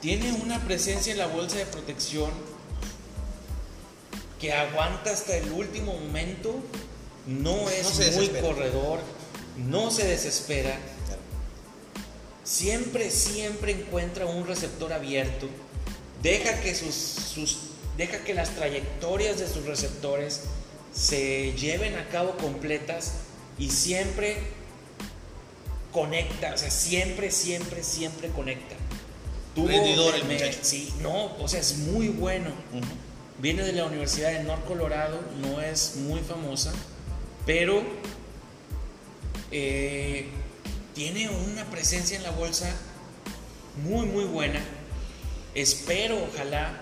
Tiene 0.00 0.32
una 0.32 0.58
presencia 0.64 1.12
en 1.12 1.18
la 1.18 1.26
bolsa 1.26 1.56
de 1.58 1.66
protección 1.66 2.30
que 4.40 4.52
aguanta 4.52 5.10
hasta 5.10 5.36
el 5.36 5.50
último 5.52 5.94
momento. 5.94 6.56
No 7.26 7.68
es 7.70 7.84
No 7.84 7.90
se 7.90 8.10
muy 8.10 8.26
desespera. 8.26 8.48
corredor, 8.48 9.00
no 9.56 9.90
se 9.90 10.04
desespera. 10.06 10.76
Siempre, 12.44 13.10
siempre 13.10 13.72
encuentra 13.72 14.26
un 14.26 14.46
receptor 14.46 14.92
abierto. 14.92 15.48
Deja 16.22 16.60
que 16.60 16.74
sus, 16.74 16.94
sus 16.94 17.58
deja 17.96 18.18
que 18.24 18.34
las 18.34 18.50
trayectorias 18.50 19.38
de 19.38 19.46
sus 19.48 19.64
receptores 19.66 20.42
se 20.94 21.52
lleven 21.52 21.96
a 21.96 22.08
cabo 22.08 22.36
completas 22.36 23.12
y 23.58 23.70
siempre 23.70 24.36
conecta, 25.92 26.54
o 26.54 26.58
sea, 26.58 26.70
siempre, 26.70 27.30
siempre, 27.30 27.82
siempre 27.82 28.28
conecta. 28.28 28.76
Tuvo- 29.54 29.68
Rendidor 29.68 30.14
el 30.14 30.24
muchacho. 30.24 30.58
Sí, 30.62 30.92
no, 31.02 31.36
o 31.38 31.46
sea, 31.48 31.60
es 31.60 31.76
muy 31.78 32.08
bueno. 32.08 32.50
Viene 33.38 33.62
de 33.62 33.72
la 33.72 33.84
Universidad 33.84 34.32
de 34.32 34.44
North 34.44 34.64
Colorado, 34.66 35.20
no 35.42 35.60
es 35.60 35.96
muy 35.96 36.20
famosa, 36.20 36.72
pero 37.44 37.82
eh, 39.50 40.28
tiene 40.94 41.28
una 41.28 41.64
presencia 41.70 42.16
en 42.16 42.22
la 42.22 42.30
bolsa 42.30 42.70
muy, 43.84 44.06
muy 44.06 44.24
buena. 44.24 44.60
Espero, 45.54 46.18
ojalá, 46.32 46.78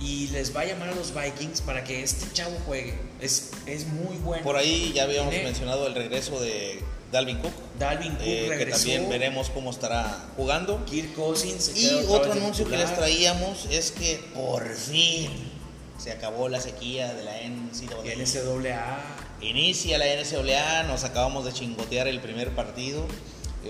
y 0.00 0.28
les 0.28 0.54
va 0.54 0.60
a 0.60 0.64
llamar 0.66 0.90
a 0.90 0.94
los 0.94 1.12
Vikings 1.14 1.60
para 1.62 1.84
que 1.84 2.02
este 2.02 2.30
chavo 2.32 2.56
juegue. 2.66 2.98
Es, 3.20 3.50
es 3.66 3.86
muy 3.86 4.16
bueno. 4.18 4.42
Por 4.44 4.56
ahí 4.56 4.92
ya 4.94 5.04
habíamos 5.04 5.30
Tiene- 5.30 5.44
mencionado 5.46 5.86
el 5.86 5.94
regreso 5.94 6.38
de 6.40 6.82
Dalvin 7.12 7.38
Cook, 7.38 7.52
Dalvin 7.78 8.12
Cook 8.12 8.22
eh, 8.26 8.54
que 8.58 8.66
también 8.66 9.08
veremos 9.08 9.48
cómo 9.50 9.70
estará 9.70 10.26
jugando. 10.36 10.84
Kirk 10.86 11.14
Cousins. 11.14 11.72
Y 11.76 11.88
otro 12.08 12.32
anuncio 12.32 12.68
que 12.68 12.76
les 12.76 12.94
traíamos 12.94 13.66
es 13.70 13.90
que 13.92 14.18
por 14.34 14.68
fin 14.74 15.30
se 15.98 16.10
acabó 16.12 16.48
la 16.50 16.60
sequía 16.60 17.14
de 17.14 17.22
la 17.24 17.32
NCAA. 17.40 18.16
NCAA. 18.16 19.15
Inicia 19.40 19.98
la 19.98 20.06
NCAA, 20.06 20.84
nos 20.84 21.04
acabamos 21.04 21.44
de 21.44 21.52
chingotear 21.52 22.08
el 22.08 22.20
primer 22.20 22.54
partido. 22.54 23.06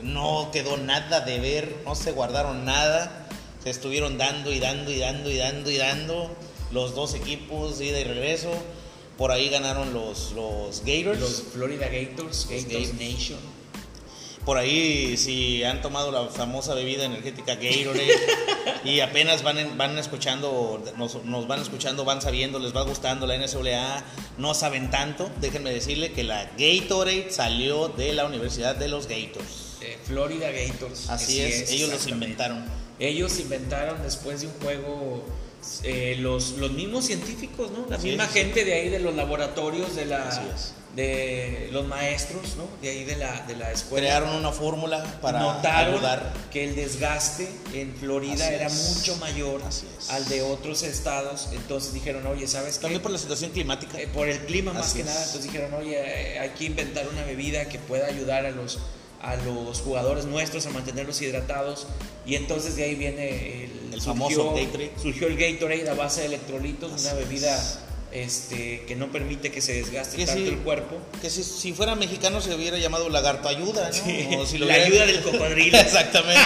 No 0.02 0.50
quedó 0.52 0.76
nada 0.76 1.20
de 1.20 1.40
ver, 1.40 1.82
no 1.84 1.94
se 1.94 2.12
guardaron 2.12 2.64
nada. 2.64 3.26
Se 3.62 3.70
estuvieron 3.70 4.16
dando 4.16 4.52
y 4.52 4.60
dando 4.60 4.92
y 4.92 4.98
dando 4.98 5.30
y 5.30 5.38
dando 5.38 5.70
y 5.70 5.76
dando. 5.76 6.30
Los 6.70 6.94
dos 6.94 7.14
equipos, 7.14 7.80
ida 7.80 7.98
y 7.98 8.04
regreso. 8.04 8.50
Por 9.18 9.32
ahí 9.32 9.48
ganaron 9.48 9.92
los, 9.92 10.32
los 10.32 10.80
Gators. 10.84 11.20
Los 11.20 11.42
Florida 11.52 11.86
Gators, 11.86 12.46
Gators 12.48 12.68
Gators. 12.68 12.94
Nation. 12.94 13.55
Por 14.47 14.57
ahí, 14.59 15.16
si 15.16 15.62
han 15.64 15.82
tomado 15.82 16.11
la 16.12 16.26
famosa 16.28 16.72
bebida 16.72 17.05
energética 17.05 17.57
Gatorade 17.57 18.09
y 18.84 19.01
apenas 19.01 19.42
van, 19.42 19.59
en- 19.59 19.76
van 19.76 19.99
escuchando, 19.99 20.80
nos, 20.97 21.22
nos 21.24 21.49
van 21.49 21.61
escuchando, 21.61 22.05
van 22.05 22.22
sabiendo, 22.22 22.59
les 22.61 22.74
va 22.74 22.82
gustando 22.82 23.26
la 23.26 23.34
NCAA, 23.36 24.05
no 24.38 24.55
saben 24.55 24.88
tanto, 24.92 25.28
déjenme 25.40 25.72
decirle 25.72 26.12
que 26.12 26.22
la 26.22 26.49
Gatorade 26.57 27.26
salió 27.30 27.88
de 27.88 28.12
la 28.12 28.24
Universidad 28.24 28.76
de 28.76 28.86
los 28.88 29.09
Gators. 29.09 29.78
eh, 29.82 29.99
Florida 30.05 30.49
Gators. 30.53 31.11
Así 31.11 31.40
es, 31.40 31.70
ellos 31.72 31.90
los 31.90 32.07
inventaron. 32.07 32.64
Ellos 33.01 33.38
inventaron 33.40 34.01
después 34.03 34.40
de 34.42 34.47
un 34.47 34.53
juego 34.62 35.24
eh, 35.82 36.16
los, 36.18 36.52
los 36.52 36.72
mismos 36.72 37.04
científicos, 37.06 37.70
¿no? 37.70 37.86
La 37.88 37.98
misma 37.98 38.26
gente 38.26 38.64
de 38.64 38.74
ahí 38.74 38.88
de 38.88 38.98
los 38.98 39.14
laboratorios, 39.14 39.94
de 39.96 40.06
la 40.06 40.42
de 40.94 41.68
los 41.72 41.86
maestros, 41.86 42.56
¿no? 42.56 42.66
De 42.80 42.88
ahí 42.88 43.04
de 43.04 43.16
la, 43.16 43.42
de 43.46 43.54
la 43.54 43.70
escuela. 43.70 44.06
Crearon 44.06 44.34
una 44.34 44.50
fórmula 44.50 45.04
para 45.20 45.40
Notaron 45.40 45.96
ayudar. 45.96 46.32
que 46.50 46.64
el 46.64 46.74
desgaste 46.74 47.50
en 47.74 47.94
Florida 47.96 48.32
Así 48.46 48.54
era 48.54 48.66
es. 48.68 48.94
mucho 48.96 49.14
mayor 49.16 49.60
al 50.08 50.26
de 50.30 50.40
otros 50.40 50.82
estados. 50.82 51.50
Entonces 51.52 51.92
dijeron, 51.92 52.26
oye, 52.26 52.48
¿sabes 52.48 52.76
qué? 52.76 52.80
También 52.82 53.02
por 53.02 53.10
la 53.10 53.18
situación 53.18 53.50
climática. 53.50 54.00
Eh, 54.00 54.08
por 54.08 54.26
el 54.26 54.38
clima 54.46 54.72
más 54.72 54.94
que 54.94 55.00
es. 55.00 55.06
nada. 55.06 55.18
Entonces 55.18 55.42
dijeron, 55.44 55.74
oye, 55.74 55.98
eh, 55.98 56.38
hay 56.38 56.50
que 56.50 56.64
inventar 56.64 57.06
una 57.12 57.24
bebida 57.24 57.68
que 57.68 57.78
pueda 57.78 58.06
ayudar 58.06 58.46
a 58.46 58.50
los, 58.50 58.78
a 59.20 59.36
los 59.36 59.80
jugadores 59.82 60.24
nuestros 60.24 60.64
a 60.64 60.70
mantenerlos 60.70 61.20
hidratados. 61.20 61.88
Y 62.24 62.36
entonces 62.36 62.74
de 62.74 62.84
ahí 62.84 62.94
viene 62.94 63.68
el, 63.93 64.01
famoso 64.01 64.55
Gatorade. 64.55 64.91
Surgió 65.01 65.26
el 65.28 65.37
Gatorade 65.37 65.89
a 65.91 65.95
base 65.95 66.20
de 66.22 66.26
electrolitos, 66.26 66.93
Así 66.93 67.07
una 67.09 67.12
es. 67.20 67.28
bebida 67.28 67.82
este, 68.12 68.84
que 68.87 68.97
no 68.97 69.11
permite 69.12 69.51
que 69.51 69.61
se 69.61 69.74
desgaste 69.74 70.16
Que 70.16 70.24
tanto 70.26 70.49
el 70.49 70.59
cuerpo. 70.59 70.97
Que 71.20 71.28
si, 71.28 71.43
si 71.43 71.72
fuera 71.72 71.95
mexicano 71.97 72.41
se 72.41 72.55
hubiera 72.55 72.78
llamado 72.78 73.09
lagarto 73.09 73.49
ayuda, 73.49 73.89
¿no? 73.89 73.93
Sí, 73.93 74.28
O 74.39 74.47
si 74.47 74.59
lo 74.59 74.66
la 74.66 74.74
hubiera- 74.74 74.87
ayuda 74.87 75.07
del 75.07 75.22
cocodrilo. 75.22 75.78
Exactamente. 75.80 76.41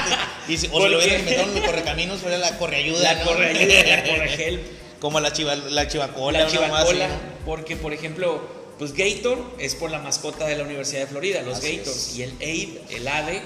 Y 0.48 0.56
si, 0.56 0.66
o 0.66 0.70
si 0.70 0.76
¿Por 0.78 0.90
lo 0.90 0.98
hubieran 0.98 1.20
inventado 1.20 1.50
en 1.52 1.56
el 1.58 1.64
correcaminos, 1.64 2.20
fuera 2.20 2.38
la 2.38 2.58
correayuda. 2.58 3.02
La 3.02 3.14
¿no? 3.24 3.30
correayuda, 3.30 3.96
la 3.96 4.04
corregel, 4.10 4.60
Como 5.00 5.20
la, 5.20 5.32
chiva, 5.32 5.54
la 5.54 5.86
chivacola. 5.86 6.40
la 6.40 6.46
chivacola, 6.50 7.08
Más, 7.08 7.16
porque 7.46 7.76
por 7.76 7.92
ejemplo, 7.92 8.42
pues 8.78 8.92
Gator 8.94 9.38
es 9.58 9.74
por 9.74 9.90
la 9.90 9.98
mascota 9.98 10.46
de 10.46 10.56
la 10.56 10.64
Universidad 10.64 11.00
de 11.02 11.06
Florida, 11.06 11.42
los 11.42 11.58
Así 11.58 11.76
Gators, 11.76 11.96
es. 11.96 12.16
y 12.16 12.22
el 12.24 12.32
AID, 12.40 12.68
el 12.90 13.06
ADE, 13.08 13.42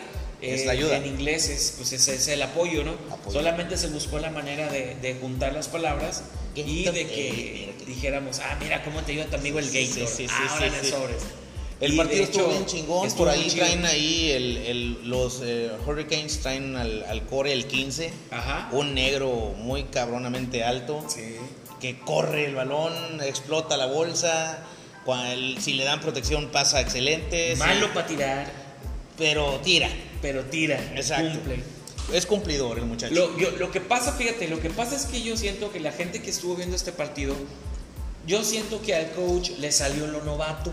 Es 0.53 0.63
eh, 0.63 0.67
la 0.67 0.73
ayuda. 0.73 0.97
en 0.97 1.07
inglés 1.07 1.49
es, 1.49 1.75
pues 1.77 1.93
es, 1.93 2.07
es 2.09 2.29
el 2.29 2.43
apoyo, 2.43 2.85
¿no? 2.85 2.93
Apoyo. 3.11 3.33
Solamente 3.39 3.77
se 3.77 3.89
buscó 3.89 4.19
la 4.19 4.31
manera 4.31 4.69
de, 4.71 4.97
de 4.97 5.15
juntar 5.15 5.53
las 5.53 5.69
palabras 5.69 6.23
y 6.55 6.85
de 6.85 7.07
que 7.07 7.75
dijéramos, 7.87 8.41
ah, 8.41 8.57
mira 8.61 8.83
cómo 8.85 9.01
te 9.03 9.13
ayuda 9.13 9.27
tu 9.27 9.37
amigo 9.37 9.59
el 9.59 9.69
Sí, 9.69 9.87
Gator, 9.89 10.09
sí, 10.09 10.15
sí, 10.17 10.29
sí, 10.29 10.33
ah, 10.49 10.59
sí, 10.61 10.67
sí. 10.87 10.91
sobres. 10.91 11.23
El 11.81 11.95
Y, 11.95 11.97
partido 11.97 12.19
de 12.19 12.23
estuvo 12.25 12.43
hecho, 12.45 12.51
bien 12.53 12.67
chingón. 12.67 13.07
estuvo 13.07 13.25
Por 13.27 13.35
ahí 13.35 13.49
chido. 13.49 13.65
traen 13.67 13.85
ahí 13.85 14.31
el, 14.31 14.57
el- 14.59 15.09
los 15.11 15.41
eh, 15.45 15.71
Hurricanes, 15.87 16.41
traen 16.41 16.77
al, 16.77 17.03
al 17.05 17.27
core 17.27 17.53
el 17.53 17.67
15. 17.67 18.11
Ajá. 18.31 18.69
Un 18.73 18.95
negro 18.95 19.55
muy 19.59 19.83
cabronamente 19.85 20.63
alto. 20.63 21.05
Sí. 21.09 21.37
Que 21.81 21.99
corre 21.99 22.47
el 22.47 22.55
balón, 22.55 22.93
explota 23.23 23.77
la 23.77 23.87
bolsa. 23.87 24.65
cual- 25.05 25.57
si 25.61 25.75
le 25.75 25.85
dan 25.85 26.01
protección 26.01 26.49
pasa 26.51 26.81
excelente. 26.81 27.55
sí, 27.55 27.59
Malo 27.59 27.93
para 27.93 28.07
tirar, 28.07 28.53
pero 29.19 29.61
tira. 29.63 29.89
pero 30.23 30.45
tira, 30.45 30.79
Exacto. 30.97 31.33
cumple. 31.39 31.63
Es 32.13 32.27
cumplidor 32.27 32.79
el 32.79 32.85
muchacho. 32.87 33.15
Lo, 33.15 33.39
yo- 33.39 33.53
lo 33.53 33.71
que 33.71 33.81
pasa, 33.81 34.13
fíjate, 34.13 34.49
lo 34.49 34.61
que 34.61 34.71
pasa 34.71 34.95
es 34.97 35.07
que 35.07 35.23
yo 35.23 35.37
siento 35.37 35.73
que 35.73 35.81
la 35.81 35.93
gente 35.93 36.21
que 36.21 36.31
estuvo 36.31 36.55
viendo 36.55 36.77
este 36.77 36.93
partido, 36.93 37.35
yo 38.27 38.45
siento 38.45 38.81
que 38.83 38.95
al 38.95 39.11
coach 39.13 39.51
le 39.59 39.73
salió 39.73 40.07
lo 40.07 40.23
novato. 40.25 40.73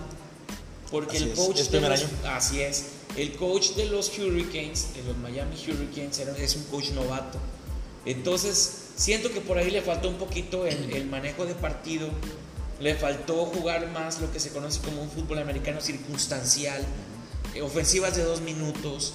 Porque 0.90 1.16
Así 1.18 1.26
el 1.26 1.32
es, 1.32 1.40
coach 1.40 1.60
es 1.60 1.72
de 1.72 1.80
primer 1.80 1.92
los- 1.92 2.02
año. 2.02 2.10
así 2.36 2.62
es. 2.62 2.84
El 3.16 3.34
coach 3.36 3.72
de 3.76 3.86
los 3.86 4.18
Hurricanes, 4.18 4.94
de 4.94 5.04
los 5.04 5.18
Miami 5.18 5.56
Hurricanes, 5.56 6.20
era- 6.20 6.36
es 6.38 6.56
un 6.58 6.64
coach 6.66 6.90
novato. 6.90 7.38
Entonces, 8.06 8.72
siento 8.98 9.32
que 9.32 9.42
por 9.42 9.58
ahí 9.58 9.70
le 9.72 9.82
faltó 9.82 10.10
un 10.10 10.16
poquito 10.16 10.66
el, 10.66 10.92
el 10.94 11.06
manejo 11.06 11.46
de 11.46 11.54
partido. 11.56 12.10
Le 12.80 12.96
faltó 12.96 13.46
jugar 13.46 13.88
más 13.92 14.20
lo 14.20 14.32
que 14.34 14.40
se 14.40 14.50
conoce 14.50 14.82
como 14.82 15.02
un 15.04 15.10
fútbol 15.10 15.40
americano 15.40 15.80
circunstancial. 15.82 16.84
Ofensivas 17.60 18.16
de 18.16 18.24
dos 18.24 18.42
minutos. 18.42 19.14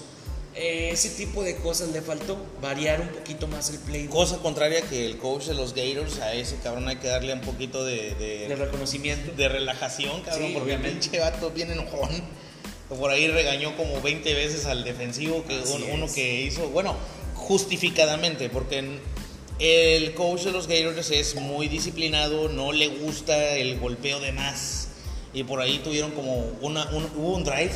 eh, 0.54 0.88
ese 0.90 1.10
tipo 1.10 1.42
de 1.42 1.56
cosas 1.56 1.90
le 1.90 2.00
faltó. 2.02 2.36
Variar 2.62 3.00
un 3.00 3.08
poquito 3.08 3.46
más 3.46 3.68
el 3.70 3.78
play 3.78 4.06
Cosa 4.06 4.38
contraria 4.38 4.80
que 4.82 5.04
el 5.06 5.18
coach 5.18 5.44
de 5.44 5.54
los 5.54 5.74
Gators, 5.74 6.18
a 6.20 6.32
ese 6.34 6.56
cabrón 6.62 6.88
hay 6.88 6.96
que 6.96 7.08
darle 7.08 7.32
un 7.34 7.42
poquito 7.42 7.84
de, 7.84 8.14
de, 8.14 8.48
de 8.48 8.56
reconocimiento. 8.56 9.32
de 9.32 9.48
relajación, 9.48 10.22
cabrón, 10.22 10.48
Sí, 10.48 10.54
porque 10.54 10.74
el 10.74 10.80
pinche 10.80 11.18
vato 11.20 11.50
bien 11.50 11.70
enojón. 11.70 12.10
Por 12.88 13.10
ahí 13.10 13.26
regañó 13.28 13.76
como 13.76 14.00
20 14.00 14.32
veces 14.34 14.64
al 14.66 14.84
defensivo, 14.84 15.44
que 15.44 15.56
Así 15.58 15.74
es. 15.74 15.88
uno 15.92 16.06
que 16.12 16.42
hizo, 16.42 16.68
bueno, 16.70 16.96
justificadamente, 17.34 18.48
porque 18.48 18.98
el 19.58 20.14
coach 20.14 20.42
de 20.42 20.52
los 20.52 20.66
Gators 20.68 21.10
es 21.10 21.34
muy 21.34 21.68
disciplinado, 21.68 22.48
no 22.48 22.72
le 22.72 22.88
gusta 22.88 23.56
el 23.56 23.78
golpeo 23.80 24.20
de 24.20 24.32
más. 24.32 24.88
Y 25.34 25.42
por 25.44 25.60
ahí 25.60 25.80
tuvieron 25.82 26.12
como 26.12 26.36
una, 26.60 26.84
un, 26.90 27.04
hubo 27.16 27.34
un 27.36 27.44
drive 27.44 27.72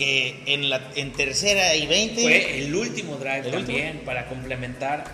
que 0.00 0.42
en, 0.46 0.70
la, 0.70 0.90
en 0.94 1.12
tercera 1.12 1.76
y 1.76 1.86
20... 1.86 2.22
Fue 2.22 2.58
el 2.58 2.74
último 2.74 3.16
drive 3.16 3.42
¿El 3.44 3.50
también 3.52 4.00
para 4.06 4.28
complementar. 4.28 5.04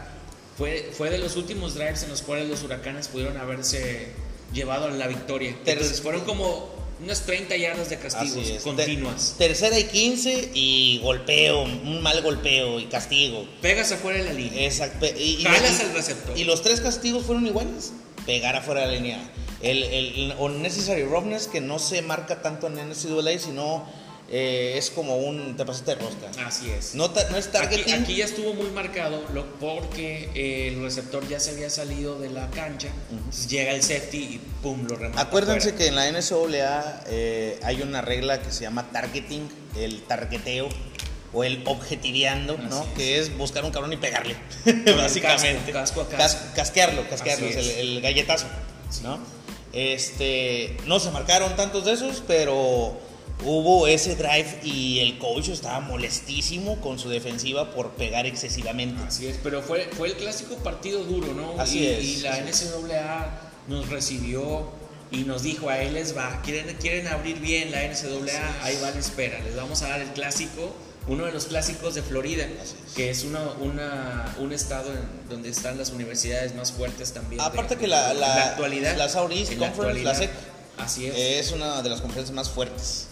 Fue, 0.57 0.91
fue 0.97 1.11
de 1.11 1.19
los 1.19 1.35
últimos 1.35 1.75
drives 1.75 2.05
en 2.05 2.11
los 2.11 2.23
cuales 2.23 2.49
los 2.49 2.63
huracanes 2.63 3.09
pudieron 3.09 3.37
haberse 3.37 4.13
llevado 4.53 4.87
a 4.87 4.91
la 4.91 5.09
victoria. 5.09 5.57
Ter- 5.65 5.73
Entonces 5.79 6.01
fueron 6.01 6.21
como 6.21 6.71
unas 7.03 7.27
30 7.27 7.57
yardas 7.57 7.91
de 7.91 7.99
castigos 7.99 8.63
continuas. 8.63 9.35
Ter- 9.37 9.49
tercera 9.49 9.77
y 9.77 9.85
15 9.85 10.53
y 10.55 11.01
golpeo, 11.03 11.63
un 11.63 12.01
mal 12.01 12.23
golpeo 12.23 12.79
y 12.79 12.85
castigo. 12.85 13.45
Pegas 13.61 13.91
afuera 13.91 14.19
de 14.21 14.25
la 14.27 14.33
línea. 14.35 14.65
Exacto. 14.67 15.05
Y, 15.05 15.43
Jalas 15.43 15.81
al 15.81 15.95
receptor. 15.95 16.39
Y 16.39 16.45
los 16.45 16.63
tres 16.63 16.81
castigos 16.81 17.25
fueron 17.27 17.45
iguales. 17.45 17.93
Pegar 18.25 18.55
afuera 18.55 18.83
de 18.83 18.87
la 18.87 18.93
línea. 18.93 19.31
El, 19.63 19.83
el, 19.83 20.31
el 20.31 20.35
unnecessary 20.39 21.03
roughness 21.03 21.49
que 21.49 21.61
no 21.61 21.81
se 21.81 22.03
marca 22.03 22.41
tanto 22.41 22.69
en 22.69 22.75
NCAA, 22.75 23.37
sino 23.41 24.06
eh, 24.31 24.75
es 24.77 24.91
como 24.91 25.17
un 25.19 25.57
te 25.57 25.65
pasaste 25.65 25.95
de 25.95 26.01
rosca. 26.03 26.47
Así 26.47 26.69
es. 26.71 26.95
No, 26.95 27.09
no 27.09 27.37
es 27.37 27.47
Aquí, 27.47 27.53
targeting. 27.53 27.95
aquí 27.95 28.17
ya 28.17 28.25
estuvo 28.25 28.55
muy 28.55 28.71
marcado 28.71 29.23
lo- 29.33 29.47
porque 29.61 30.29
eh, 30.35 30.69
el 30.69 30.83
receptor 30.83 31.27
ya 31.29 31.39
se 31.39 31.51
había 31.53 31.71
salido 31.71 32.19
de 32.19 32.31
la 32.31 32.51
cancha. 32.51 32.89
Llega 33.49 33.73
el 33.73 33.83
safety 33.83 34.19
y 34.19 34.41
pum, 34.63 34.85
lo 34.89 34.97
remata. 34.97 35.21
Acuérdense 35.23 35.75
que 35.75 35.87
en 35.87 35.95
la 35.95 36.09
NCAA 36.11 37.05
eh, 37.07 37.61
hay 37.63 37.83
una 37.83 38.01
regla 38.03 38.43
que 38.43 38.51
se 38.51 38.63
llama 38.63 38.91
targeting, 38.91 39.49
el 39.77 40.03
targeteo 40.03 40.69
o 41.33 41.45
el 41.45 41.63
objetiveando, 41.67 42.57
¿no? 42.57 42.83
Es. 42.83 42.89
Que 42.97 43.19
es 43.21 43.37
buscar 43.37 43.65
un 43.65 43.71
cabrón 43.71 43.93
y 43.93 43.97
pegarle, 43.97 44.35
básicamente. 44.97 45.71
casco, 45.73 46.01
casco 46.01 46.01
a 46.03 46.09
Cas- 46.19 46.35
casco. 46.35 46.53
casquearlo, 46.57 47.09
casquearlo, 47.09 47.47
Así 47.49 47.59
es 47.59 47.65
el, 47.65 47.71
es. 47.71 47.79
el 47.79 48.01
galletazo, 48.01 48.47
¿no? 49.03 49.19
Este, 49.73 50.77
no 50.87 50.99
se 50.99 51.11
marcaron 51.11 51.55
tantos 51.55 51.85
de 51.85 51.93
esos, 51.93 52.23
pero 52.27 52.99
hubo 53.45 53.87
ese 53.87 54.15
drive 54.17 54.61
y 54.65 55.01
el 55.01 55.19
coach 55.19 55.49
estaba 55.49 55.81
molestísimo 55.81 56.81
con 56.81 56.99
su 56.99 57.09
defensiva 57.09 57.71
por 57.73 57.91
pegar 57.93 58.27
excesivamente. 58.27 59.03
Así 59.07 59.27
es, 59.27 59.39
pero 59.43 59.63
fue, 59.63 59.89
fue 59.97 60.09
el 60.09 60.15
clásico 60.17 60.57
partido 60.57 61.05
duro, 61.05 61.33
¿no? 61.35 61.61
Así 61.61 61.81
y, 61.81 61.87
es, 61.87 62.05
y 62.05 62.17
la. 62.23 62.39
NCAA 62.41 63.41
nos 63.69 63.89
recibió 63.91 64.69
y 65.11 65.19
nos 65.25 65.43
dijo, 65.43 65.69
a 65.69 65.81
él 65.83 65.95
les 65.95 66.17
va, 66.17 66.41
quieren, 66.43 66.75
quieren 66.81 67.07
abrir 67.09 67.39
bien 67.41 67.71
la 67.71 67.83
NCAA, 67.85 68.65
ahí 68.65 68.77
va 68.83 68.91
la 68.91 68.99
espera, 68.99 69.39
les 69.41 69.55
vamos 69.57 69.83
a 69.83 69.89
dar 69.89 70.01
el 70.01 70.09
clásico, 70.09 70.75
uno 71.07 71.25
de 71.27 71.33
los 71.33 71.47
clásicos 71.47 71.95
de 71.95 72.03
Florida, 72.03 72.45
es. 72.45 72.75
que 72.97 73.11
es 73.11 73.23
una, 73.23 73.41
una- 73.61 74.35
un 74.41 74.53
estado 74.53 74.93
en 74.93 75.29
donde 75.29 75.51
están 75.51 75.79
las 75.79 75.91
universidades 75.91 76.55
más 76.57 76.73
fuertes 76.73 77.13
también. 77.13 77.41
de- 77.41 77.47
Aparte 77.47 77.77
que 77.77 77.87
la, 77.87 78.11
en 78.13 78.21
la, 78.21 78.45
actualidad. 78.47 78.97
la 78.97 79.09
Southeast 79.09 79.53
en 79.53 79.61
la 79.61 79.73
Conference, 79.73 80.03
la. 80.03 80.15
SEC, 80.15 80.31
Así 80.79 81.07
es. 81.07 81.15
es 81.17 81.53
una 81.53 81.83
de 81.83 81.89
las 81.91 82.01
conferencias 82.01 82.35
más 82.35 82.51
fuertes. 82.51 83.07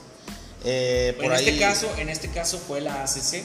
Eh, 0.65 1.13
por 1.17 1.27
en, 1.27 1.33
ahí, 1.33 1.49
este 1.49 1.59
caso, 1.61 1.89
en 1.99 2.09
este 2.09 2.29
caso 2.31 2.59
fue 2.59 2.81
la 2.81 3.03
ACC, 3.03 3.43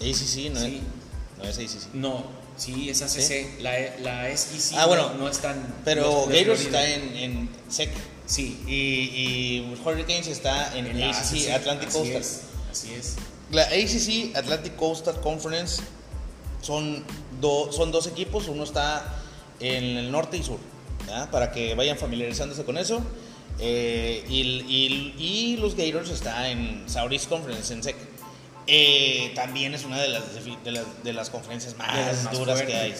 ACC, 0.00 0.50
no, 0.52 0.60
Sí. 0.60 0.82
es, 0.82 1.38
no 1.38 1.44
es 1.44 1.58
ACC. 1.58 1.94
no, 1.94 2.38
Sí, 2.56 2.90
es 2.90 3.00
ACC. 3.02 3.60
La, 3.60 3.72
la 4.00 4.36
SEC 4.36 4.76
Ah, 4.76 4.86
bueno, 4.86 5.10
no, 5.10 5.18
no 5.18 5.28
están. 5.28 5.74
Pero 5.84 6.02
los 6.02 6.28
de 6.28 6.40
Gators 6.40 6.60
está 6.62 6.88
en, 6.88 7.16
en 7.16 7.48
SEC. 7.70 7.90
Sí, 8.26 8.60
Y, 8.66 8.74
y 8.74 9.80
Hurricanes 9.84 10.26
está 10.26 10.76
en, 10.76 10.86
en 10.88 11.00
ACC, 11.04 11.16
ACC, 11.46 11.50
Atlantic 11.54 11.88
así 11.88 11.98
Coastal. 11.98 12.20
es, 12.20 12.40
así 12.72 12.94
es. 12.94 13.14
La 13.52 13.62
ACC, 13.62 14.36
Atlantic 14.36 14.74
Coastal 14.74 15.20
Conference, 15.20 15.80
son, 16.60 17.04
do- 17.40 17.70
son 17.72 17.92
dos 17.92 18.08
equipos. 18.08 18.48
Uno 18.48 18.64
está 18.64 19.22
en 19.60 19.84
el 19.96 20.10
norte 20.10 20.36
y 20.36 20.42
sur. 20.42 20.58
¿ya? 21.06 21.30
Para 21.30 21.52
que 21.52 21.76
vayan 21.76 21.96
familiarizándose 21.96 22.64
con 22.64 22.76
eso. 22.76 23.00
Eh, 23.60 24.24
y, 24.28 24.40
y- 24.42 25.14
y 25.18 25.56
los 25.56 25.74
Gators 25.74 26.10
está 26.10 26.48
en 26.50 26.84
Southeast 26.88 27.28
Conference, 27.28 27.72
en 27.74 27.82
SEC. 27.82 27.96
Eh, 28.66 29.32
también 29.34 29.74
es 29.74 29.84
una 29.84 30.00
de 30.00 30.08
las, 30.08 30.22
de 30.64 30.70
las, 30.70 30.84
de 31.02 31.12
las 31.12 31.30
conferencias 31.30 31.76
más, 31.76 31.96
De 31.96 32.04
las 32.04 32.24
más 32.24 32.38
duras 32.38 32.62
que 32.62 32.74
hay. 32.76 32.94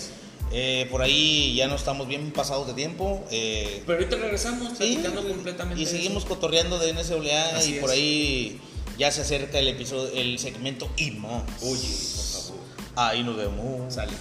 Eh, 0.51 0.89
por 0.91 1.03
ahí 1.03 1.55
ya 1.55 1.67
no 1.69 1.75
estamos 1.77 2.09
bien 2.09 2.31
pasados 2.33 2.67
de 2.67 2.73
tiempo. 2.73 3.23
eh, 3.31 3.83
Pero 3.87 3.99
ahorita 3.99 4.17
regresamos 4.17 4.73
platicando 4.79 5.29
completamente. 5.29 5.83
y 5.83 5.87
seguimos 5.87 6.25
eso. 6.25 6.29
cotorreando 6.35 6.79
de 6.79 6.93
NCAA 6.95 7.57
Así 7.57 7.77
y 7.77 7.81
por 7.81 7.91
es. 7.91 7.97
ahí 7.97 8.61
ya 8.99 9.11
se 9.13 9.21
acerca 9.21 9.59
el 9.59 9.69
episodio, 9.69 10.11
el 10.15 10.39
segmento 10.39 10.91
y 10.97 11.11
más. 11.13 11.43
Oye, 11.63 11.83
por 11.83 12.25
favor. 12.43 12.65
Ahí 12.97 13.23
nos 13.23 13.37
vemos. 13.37 13.93
Sale. 13.95 14.13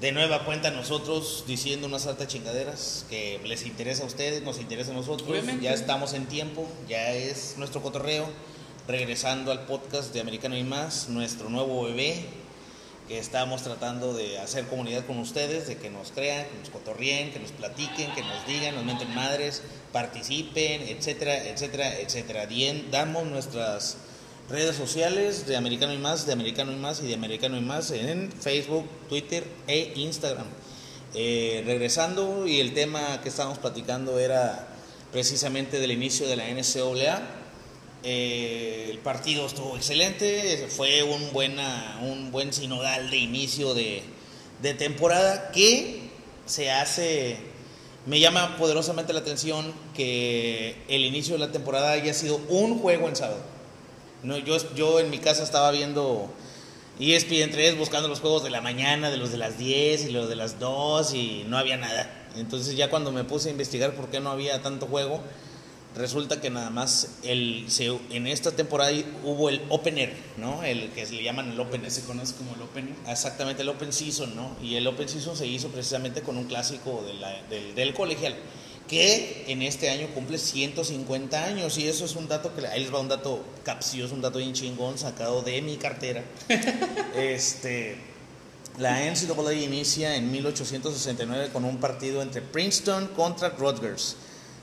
De 0.00 0.12
nueva 0.12 0.44
cuenta 0.44 0.70
nosotros 0.70 1.44
diciendo 1.46 1.86
unas 1.86 2.06
altas 2.06 2.28
chingaderas 2.28 3.06
que 3.08 3.40
les 3.44 3.64
interesa 3.64 4.02
a 4.02 4.06
ustedes, 4.06 4.42
nos 4.42 4.60
interesa 4.60 4.90
a 4.90 4.94
nosotros. 4.94 5.28
Obviamente. 5.28 5.64
Ya 5.64 5.72
estamos 5.72 6.12
en 6.12 6.26
tiempo, 6.26 6.68
ya 6.88 7.12
es 7.12 7.54
nuestro 7.56 7.80
cotorreo. 7.82 8.28
Regresando 8.86 9.50
al 9.50 9.66
podcast 9.66 10.12
de 10.14 10.20
Americano 10.20 10.56
y 10.56 10.62
más, 10.62 11.08
nuestro 11.08 11.48
nuevo 11.48 11.82
bebé, 11.84 12.24
que 13.08 13.18
estamos 13.18 13.62
tratando 13.62 14.12
de 14.14 14.38
hacer 14.38 14.66
comunidad 14.66 15.04
con 15.06 15.18
ustedes, 15.18 15.66
de 15.66 15.76
que 15.76 15.90
nos 15.90 16.12
crean, 16.12 16.46
que 16.46 16.58
nos 16.58 16.70
cotorreen, 16.70 17.32
que 17.32 17.40
nos 17.40 17.50
platiquen, 17.50 18.12
que 18.14 18.22
nos 18.22 18.46
digan, 18.46 18.76
nos 18.76 18.84
meten 18.84 19.12
madres, 19.12 19.62
participen, 19.92 20.82
etcétera, 20.82 21.36
etcétera, 21.48 21.98
etcétera. 21.98 22.46
Dien- 22.46 22.90
damos 22.92 23.24
nuestras 23.26 23.96
redes 24.48 24.76
sociales 24.76 25.46
de 25.46 25.56
Americano 25.56 25.92
y 25.92 25.98
más, 25.98 26.26
de 26.26 26.32
Americano 26.32 26.72
y 26.72 26.76
más 26.76 27.02
y 27.02 27.06
de 27.08 27.14
Americano 27.14 27.56
y 27.56 27.60
más 27.60 27.90
en 27.90 28.30
Facebook, 28.30 28.86
Twitter 29.08 29.44
e 29.66 29.92
Instagram. 29.96 30.46
Eh, 31.14 31.62
regresando 31.66 32.46
y 32.46 32.60
el 32.60 32.74
tema 32.74 33.20
que 33.22 33.28
estábamos 33.28 33.58
platicando 33.58 34.18
era 34.18 34.68
precisamente 35.12 35.80
del 35.80 35.90
inicio 35.90 36.28
de 36.28 36.36
la 36.36 36.44
NCAA. 36.48 37.22
Eh, 38.02 38.88
el 38.90 38.98
partido 38.98 39.46
estuvo 39.46 39.76
excelente, 39.76 40.68
fue 40.68 41.02
un, 41.02 41.32
buena, 41.32 41.98
un 42.02 42.30
buen 42.30 42.52
sinodal 42.52 43.10
de 43.10 43.16
inicio 43.16 43.74
de, 43.74 44.02
de 44.62 44.74
temporada 44.74 45.50
que 45.50 46.02
se 46.44 46.70
hace, 46.70 47.36
me 48.04 48.20
llama 48.20 48.56
poderosamente 48.58 49.12
la 49.12 49.20
atención 49.20 49.72
que 49.94 50.76
el 50.88 51.04
inicio 51.04 51.34
de 51.34 51.40
la 51.40 51.50
temporada 51.50 51.92
haya 51.92 52.14
sido 52.14 52.36
un 52.48 52.78
juego 52.78 53.08
en 53.08 53.16
sábado. 53.16 53.55
No, 54.26 54.36
yo, 54.38 54.56
yo 54.74 54.98
en 55.00 55.08
mi 55.10 55.18
casa 55.18 55.42
estaba 55.44 55.70
viendo 55.70 56.28
E 56.98 57.14
ESPN 57.14 57.50
3 57.50 57.78
buscando 57.78 58.08
los 58.08 58.20
juegos 58.20 58.42
de 58.42 58.50
la 58.50 58.60
mañana, 58.60 59.10
de 59.10 59.16
los 59.18 59.30
de 59.30 59.38
las 59.38 59.56
10 59.58 60.06
y 60.06 60.10
los 60.10 60.28
de 60.28 60.34
las 60.36 60.58
2 60.58 61.14
y 61.14 61.44
no 61.48 61.58
había 61.58 61.76
nada. 61.76 62.10
Entonces 62.36 62.76
ya 62.76 62.90
cuando 62.90 63.12
me 63.12 63.24
puse 63.24 63.48
a 63.48 63.52
investigar 63.52 63.94
por 63.94 64.08
qué 64.08 64.18
no 64.20 64.30
había 64.30 64.60
tanto 64.62 64.86
juego, 64.86 65.20
resulta 65.94 66.40
que 66.40 66.50
nada 66.50 66.70
más 66.70 67.18
el, 67.22 67.66
se- 67.68 67.98
en 68.10 68.26
esta 68.26 68.50
temporada 68.52 68.92
hubo 69.24 69.48
el 69.48 69.62
opener, 69.68 70.12
¿no? 70.36 70.62
El 70.64 70.90
que 70.90 71.06
se 71.06 71.14
le 71.14 71.22
llaman 71.22 71.52
el 71.52 71.60
opener. 71.60 71.90
Se 71.90 72.02
conoce 72.02 72.34
como 72.34 72.54
el 72.54 72.62
Opening. 72.62 72.94
Exactamente, 73.08 73.62
el 73.62 73.68
Open 73.68 73.92
Season, 73.92 74.34
¿no? 74.34 74.56
Y 74.62 74.74
el 74.76 74.86
Open 74.86 75.08
Season 75.08 75.36
se 75.36 75.46
hizo 75.46 75.68
precisamente 75.68 76.20
con 76.22 76.36
un 76.36 76.44
clásico 76.44 77.02
de 77.06 77.14
la- 77.14 77.42
del, 77.48 77.74
del 77.74 77.94
colegial, 77.94 78.34
que 78.88 79.44
en 79.48 79.62
este 79.62 79.90
año 79.90 80.08
cumple 80.14 80.38
150 80.38 81.44
años. 81.44 81.78
Y 81.78 81.88
eso 81.88 82.04
es 82.04 82.16
un 82.16 82.28
dato 82.28 82.54
que 82.54 82.66
ahí 82.66 82.80
les 82.80 82.92
va 82.92 83.00
un 83.00 83.08
dato 83.08 83.44
capcioso, 83.64 84.14
un 84.14 84.22
dato 84.22 84.38
bien 84.38 84.52
chingón, 84.52 84.98
sacado 84.98 85.42
de 85.42 85.60
mi 85.62 85.76
cartera. 85.76 86.22
este, 87.16 87.96
la 88.78 89.00
NCAA 89.00 89.54
inicia 89.54 90.16
en 90.16 90.30
1869 90.30 91.50
con 91.52 91.64
un 91.64 91.78
partido 91.78 92.22
entre 92.22 92.42
Princeton 92.42 93.08
contra 93.08 93.50
Rutgers, 93.50 94.16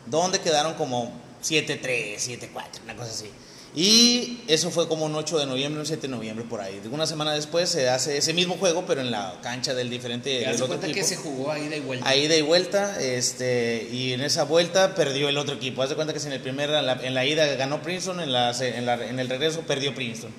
donde 0.05 0.39
quedaron 0.39 0.75
como 0.75 1.11
7-3, 1.43 2.17
7-4, 2.17 2.49
una 2.83 2.95
cosa 2.95 3.09
así. 3.09 3.29
Y 3.75 4.39
eso 4.47 4.69
fue 4.69 4.87
como 4.87 5.05
un 5.05 5.15
8 5.15 5.39
de 5.39 5.45
noviembre, 5.47 5.79
un 5.79 5.87
7 5.87 6.03
de 6.03 6.07
noviembre 6.07 6.45
por 6.47 6.61
ahí. 6.61 6.79
Una 6.91 7.07
semana 7.07 7.33
después 7.33 7.69
se 7.69 7.89
hace 7.89 8.17
ese 8.17 8.31
mismo 8.33 8.55
juego, 8.57 8.85
pero 8.85 9.01
en 9.01 9.09
la 9.09 9.39
cancha 9.41 9.73
del 9.73 9.89
diferente 9.89 10.29
Te 10.29 10.45
del 10.45 10.53
otro 10.53 10.67
cuenta 10.67 10.85
que 10.85 10.91
equipo. 10.91 11.07
se 11.07 11.15
jugó 11.15 11.51
ahí 11.51 11.67
de 11.69 11.79
vuelta. 11.79 12.07
Ahí 12.07 12.27
de 12.27 12.41
vuelta, 12.43 13.01
este, 13.01 13.89
y 13.91 14.13
en 14.13 14.21
esa 14.21 14.43
vuelta 14.43 14.93
perdió 14.93 15.27
el 15.27 15.37
otro 15.39 15.55
equipo. 15.55 15.81
Haz 15.81 15.89
de 15.89 15.95
cuenta 15.95 16.13
que 16.13 16.19
en, 16.19 16.33
el 16.33 16.41
primer, 16.41 16.69
en, 16.69 16.85
la, 16.85 16.93
en 17.01 17.13
la 17.15 17.25
ida 17.25 17.47
ganó 17.55 17.81
Princeton, 17.81 18.19
en, 18.19 18.31
la, 18.31 18.51
en, 18.51 18.85
la- 18.85 19.05
en 19.07 19.19
el 19.19 19.27
regreso 19.27 19.61
perdió 19.61 19.95
Princeton. 19.95 20.31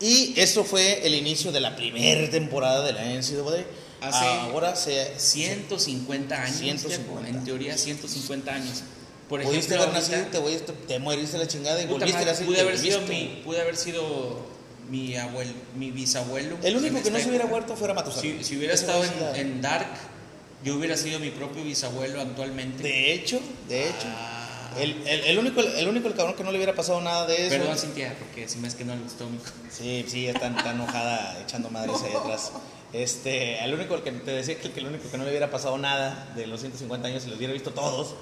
Y 0.00 0.34
eso 0.36 0.62
fue 0.64 1.04
el 1.06 1.14
inicio 1.14 1.50
de 1.50 1.60
la 1.60 1.74
primera 1.74 2.30
temporada 2.30 2.84
de 2.84 2.92
la 2.92 3.02
NCAA. 3.04 3.64
Hace 4.00 4.24
Ahora 4.26 4.76
se, 4.76 5.12
150 5.18 6.40
años. 6.40 6.56
150. 6.58 7.20
Diego, 7.22 7.38
En 7.38 7.44
teoría, 7.44 7.76
150 7.76 8.54
años. 8.54 8.82
Por 9.28 9.42
pudiste 9.42 9.74
ejemplo, 9.74 9.82
haber 9.84 9.94
nacido, 9.94 10.16
ahorita- 10.18 10.32
te, 10.32 10.38
voy- 10.38 10.76
te 10.86 10.98
moriste 10.98 11.38
la 11.38 11.46
chingada 11.48 11.82
y 11.82 11.86
volviste 11.86 12.12
madre, 12.24 12.30
a 12.30 12.34
pude 12.46 12.60
haber 12.60 12.78
sido 12.78 13.00
mi 13.02 13.40
pude 13.44 13.60
haber 13.60 13.76
sido 13.76 14.54
mi 14.90 15.16
abuelo 15.16 15.52
mi 15.76 15.90
bisabuelo 15.90 16.58
El 16.62 16.76
único 16.76 17.02
que 17.02 17.10
no 17.10 17.18
se 17.18 17.28
hubiera 17.28 17.44
época. 17.44 17.50
muerto 17.50 17.76
fuera 17.76 17.94
Matusalén. 17.94 18.38
si, 18.38 18.44
si 18.44 18.56
hubiera 18.58 18.74
estado 18.74 19.02
en, 19.02 19.12
en 19.36 19.62
Dark 19.62 19.86
yo 20.62 20.76
hubiera 20.76 20.96
sido 20.96 21.18
mi 21.20 21.30
propio 21.30 21.62
bisabuelo 21.64 22.20
actualmente 22.20 22.82
De 22.82 23.12
hecho, 23.14 23.40
de 23.68 23.88
hecho. 23.88 24.06
Ah. 24.06 24.40
El, 24.78 24.90
el, 25.06 25.20
el 25.20 25.38
único, 25.38 25.60
el 25.60 25.86
único 25.88 26.08
el 26.08 26.14
cabrón 26.14 26.34
que 26.34 26.42
no 26.42 26.50
le 26.50 26.58
hubiera 26.58 26.74
pasado 26.74 27.00
nada 27.00 27.26
de 27.26 27.46
eso. 27.46 27.56
perdón 27.58 27.78
Cintia 27.78 28.14
porque 28.18 28.48
se 28.48 28.58
me 28.58 28.66
es 28.68 28.74
que 28.74 28.84
no 28.84 28.94
le 28.96 29.02
gustó 29.02 29.28
mi 29.30 29.38
Sí, 29.70 30.04
sí, 30.08 30.26
está, 30.26 30.48
está 30.48 30.72
enojada 30.72 31.38
echando 31.40 31.70
madres 31.70 31.96
ahí 32.04 32.12
atrás. 32.14 32.50
Este, 32.92 33.62
el 33.64 33.72
único 33.74 34.02
que 34.02 34.10
te 34.12 34.30
decía 34.32 34.58
que, 34.58 34.70
que 34.72 34.80
el 34.80 34.86
único 34.86 35.08
que 35.10 35.16
no 35.16 35.24
le 35.24 35.30
hubiera 35.30 35.50
pasado 35.50 35.78
nada 35.78 36.32
de 36.36 36.46
los 36.46 36.60
150 36.60 37.06
años 37.08 37.24
y 37.24 37.28
los 37.28 37.38
hubiera 37.38 37.52
visto 37.52 37.70
todos, 37.70 38.14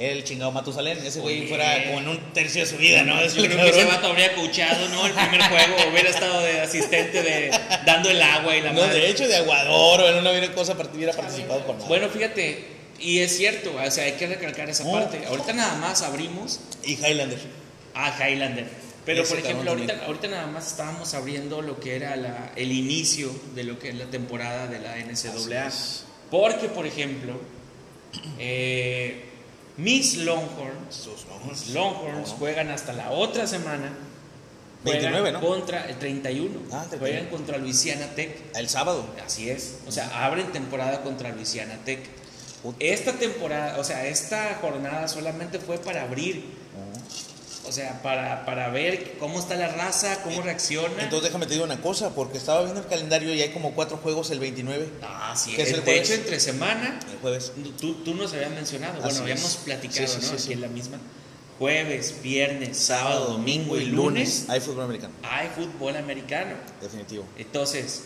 el 0.00 0.24
chingado 0.24 0.50
Matusalén. 0.52 0.98
Ese 1.04 1.20
güey 1.20 1.46
fuera 1.46 1.84
como 1.86 1.98
en 2.00 2.08
un 2.08 2.32
tercio 2.32 2.62
de 2.62 2.66
su 2.66 2.76
vida, 2.76 3.02
¿no? 3.02 3.20
Yo 3.26 3.44
creo 3.44 3.56
que 3.64 3.68
ese 3.70 3.84
vato 3.84 4.06
habría 4.08 4.34
coachado 4.34 4.88
no 4.88 5.06
el 5.06 5.12
primer 5.12 5.42
juego 5.42 5.76
hubiera 5.92 6.08
estado 6.10 6.40
de 6.40 6.60
asistente 6.60 7.22
de 7.22 7.50
dando 7.86 8.10
el 8.10 8.20
agua 8.22 8.56
y 8.56 8.62
la 8.62 8.72
No, 8.72 8.80
madre 8.80 9.00
de 9.00 9.10
hecho, 9.10 9.28
de 9.28 9.36
aguador 9.36 10.00
o 10.00 10.08
en 10.08 10.16
una 10.18 10.54
cosa 10.54 10.76
hubiera 10.94 11.12
participado 11.12 11.64
con 11.66 11.76
nada. 11.76 11.88
bueno 11.88 12.08
fíjate 12.08 12.64
y 12.98 13.18
es 13.20 13.36
cierto 13.36 13.74
o 13.76 13.90
sea 13.90 14.04
hay 14.04 14.12
que 14.12 14.26
recalcar 14.26 14.68
esa 14.70 14.84
Oh. 14.86 14.92
parte 14.92 15.24
ahorita 15.26 15.52
nada 15.52 15.76
más 15.76 16.02
abrimos 16.02 16.60
Y 16.84 16.94
Highlander. 16.94 17.38
Ah, 17.94 18.14
Highlander. 18.18 18.66
Pero 19.04 19.22
Ese 19.22 19.34
por 19.34 19.38
ejemplo, 19.44 19.64
cabrón 19.72 19.88
ahorita, 19.90 20.06
ahorita 20.06 20.28
nada 20.28 20.46
más 20.46 20.66
estábamos 20.68 21.14
abriendo 21.14 21.62
lo 21.62 21.80
que 21.80 21.96
era 21.96 22.14
la- 22.16 22.52
el 22.56 22.70
inicio 22.70 23.30
de 23.54 23.64
lo 23.64 23.78
que 23.78 23.88
es 23.88 23.94
la 23.96 24.04
temporada 24.06 24.66
de 24.66 24.78
la 24.78 24.98
NCAA. 24.98 25.34
Así 25.34 25.52
es. 25.52 26.04
Porque, 26.30 26.68
por 26.68 26.86
ejemplo, 26.86 27.40
eh, 28.38 29.24
mis 29.82 30.16
Longhorns, 30.18 30.94
Sus 30.94 31.72
Longhorns. 31.72 32.30
Juegan 32.38 32.70
hasta 32.70 32.92
la 32.92 33.10
otra 33.10 33.46
semana. 33.46 33.92
Juegan 34.82 35.12
29, 35.12 35.32
¿no? 35.32 35.40
Contra 35.40 35.88
el 35.88 35.98
31. 35.98 36.60
Ah, 36.72 36.86
31. 36.88 36.98
Juegan 36.98 37.26
contra 37.28 37.58
Louisiana 37.58 38.06
Tech. 38.14 38.30
El 38.54 38.68
sábado. 38.68 39.04
Así 39.24 39.50
es. 39.50 39.78
O 39.86 39.92
sea, 39.92 40.24
abren 40.24 40.52
temporada 40.52 41.02
contra 41.02 41.30
Louisiana 41.30 41.78
Tech. 41.84 42.00
Puta. 42.62 42.76
Esta 42.80 43.12
temporada, 43.14 43.78
o 43.78 43.84
sea, 43.84 44.06
esta 44.06 44.58
jornada 44.60 45.08
solamente 45.08 45.58
fue 45.58 45.78
para 45.78 46.02
abrir. 46.02 46.44
O 47.70 47.72
sea, 47.72 48.02
para, 48.02 48.44
para 48.44 48.68
ver 48.70 49.16
cómo 49.20 49.38
está 49.38 49.54
la 49.54 49.68
raza, 49.68 50.22
cómo 50.24 50.42
reacciona. 50.42 51.04
Entonces 51.04 51.28
déjame 51.28 51.46
te 51.46 51.52
digo 51.52 51.64
una 51.64 51.80
cosa, 51.80 52.12
porque 52.16 52.36
estaba 52.36 52.62
viendo 52.62 52.80
el 52.80 52.86
calendario 52.88 53.32
y 53.32 53.40
hay 53.42 53.50
como 53.50 53.74
cuatro 53.76 53.96
juegos 53.98 54.28
el 54.32 54.40
29, 54.40 54.88
ah, 55.02 55.34
sí, 55.36 55.52
¿Qué 55.54 55.62
es 55.62 55.68
el 55.70 55.76
de 55.76 55.82
jueves? 55.82 56.10
hecho, 56.10 56.20
entre 56.20 56.40
semana, 56.40 56.98
el 57.12 57.18
jueves. 57.20 57.52
tú, 57.80 57.94
tú 58.02 58.14
nos 58.16 58.32
habías 58.34 58.50
mencionado, 58.50 58.94
Así 58.94 59.02
bueno, 59.02 59.14
es. 59.14 59.20
habíamos 59.20 59.56
platicado, 59.58 60.06
Sí, 60.08 60.14
sí, 60.14 60.20
¿no? 60.20 60.26
sí, 60.26 60.34
Aquí 60.34 60.42
sí. 60.42 60.52
en 60.54 60.60
la 60.62 60.66
misma. 60.68 60.98
Jueves, 61.60 62.14
viernes, 62.22 62.76
sábado, 62.76 63.26
domingo 63.34 63.76
y 63.76 63.84
lunes 63.86 64.46
Hay 64.48 64.60
fútbol 64.60 64.84
americano, 64.84 65.14
hay 65.22 65.48
fútbol 65.54 65.94
americano. 65.96 66.54
definitivo. 66.80 67.24
Entonces, 67.38 68.02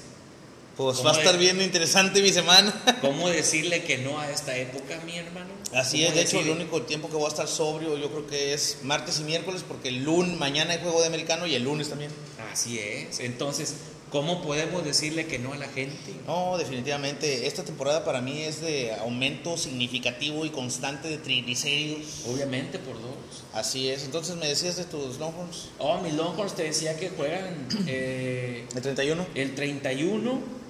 Pues 0.76 0.96
¿Cómo 0.96 1.08
va 1.08 1.14
a 1.14 1.18
estar 1.18 1.38
bien 1.38 1.60
interesante 1.62 2.20
mi 2.20 2.32
semana. 2.32 2.72
¿cómo 3.00 3.28
decirle 3.28 3.84
que 3.84 3.98
no 3.98 4.18
a 4.18 4.30
esta 4.30 4.56
época, 4.56 5.00
mi 5.06 5.16
hermano? 5.16 5.50
Así 5.72 5.98
¿Cómo 5.98 6.08
es, 6.08 6.14
de 6.14 6.22
hecho, 6.22 6.40
el 6.40 6.50
único 6.50 6.82
tiempo 6.82 7.08
que 7.08 7.14
voy 7.14 7.26
a 7.26 7.28
estar 7.28 7.46
sobrio 7.46 7.96
yo 7.96 8.10
creo 8.10 8.26
que 8.26 8.54
es 8.54 8.78
martes 8.82 9.20
y 9.20 9.22
miércoles, 9.22 9.64
porque 9.66 9.88
el 9.88 10.04
lunes, 10.04 10.36
mañana 10.38 10.72
hay 10.72 10.80
juego 10.80 11.00
de 11.00 11.06
americano 11.06 11.46
y 11.46 11.54
el 11.54 11.62
lunes 11.62 11.88
también. 11.88 12.10
Así 12.52 12.80
es. 12.80 13.20
Entonces, 13.20 13.74
¿cómo 14.10 14.42
podemos 14.42 14.84
decirle 14.84 15.26
que 15.26 15.38
no 15.38 15.52
a 15.52 15.56
la 15.56 15.68
gente? 15.68 16.12
No, 16.26 16.58
definitivamente. 16.58 17.46
Esta 17.46 17.62
temporada 17.62 18.04
para 18.04 18.20
mí 18.20 18.42
es 18.42 18.60
de 18.60 18.94
aumento 18.94 19.56
significativo 19.56 20.44
y 20.44 20.50
constante 20.50 21.06
de 21.06 21.18
triglicéridos. 21.18 22.24
Obviamente 22.26 22.80
por 22.80 23.00
dos. 23.00 23.44
Así 23.52 23.88
es. 23.90 24.04
Entonces 24.04 24.34
me 24.36 24.48
decías 24.48 24.76
de 24.76 24.84
tus 24.84 25.18
Longhorns. 25.18 25.68
Oh, 25.78 25.98
mis 25.98 26.14
Longhorns 26.14 26.54
te 26.54 26.64
decía 26.64 26.96
que 26.96 27.10
juegan 27.10 27.68
eh, 27.86 28.66
¿El 28.74 28.82
31? 28.82 29.26
el 29.36 29.54
31 29.54 30.63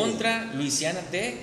contra 0.00 0.52
Louisiana 0.54 1.00
Tech 1.10 1.34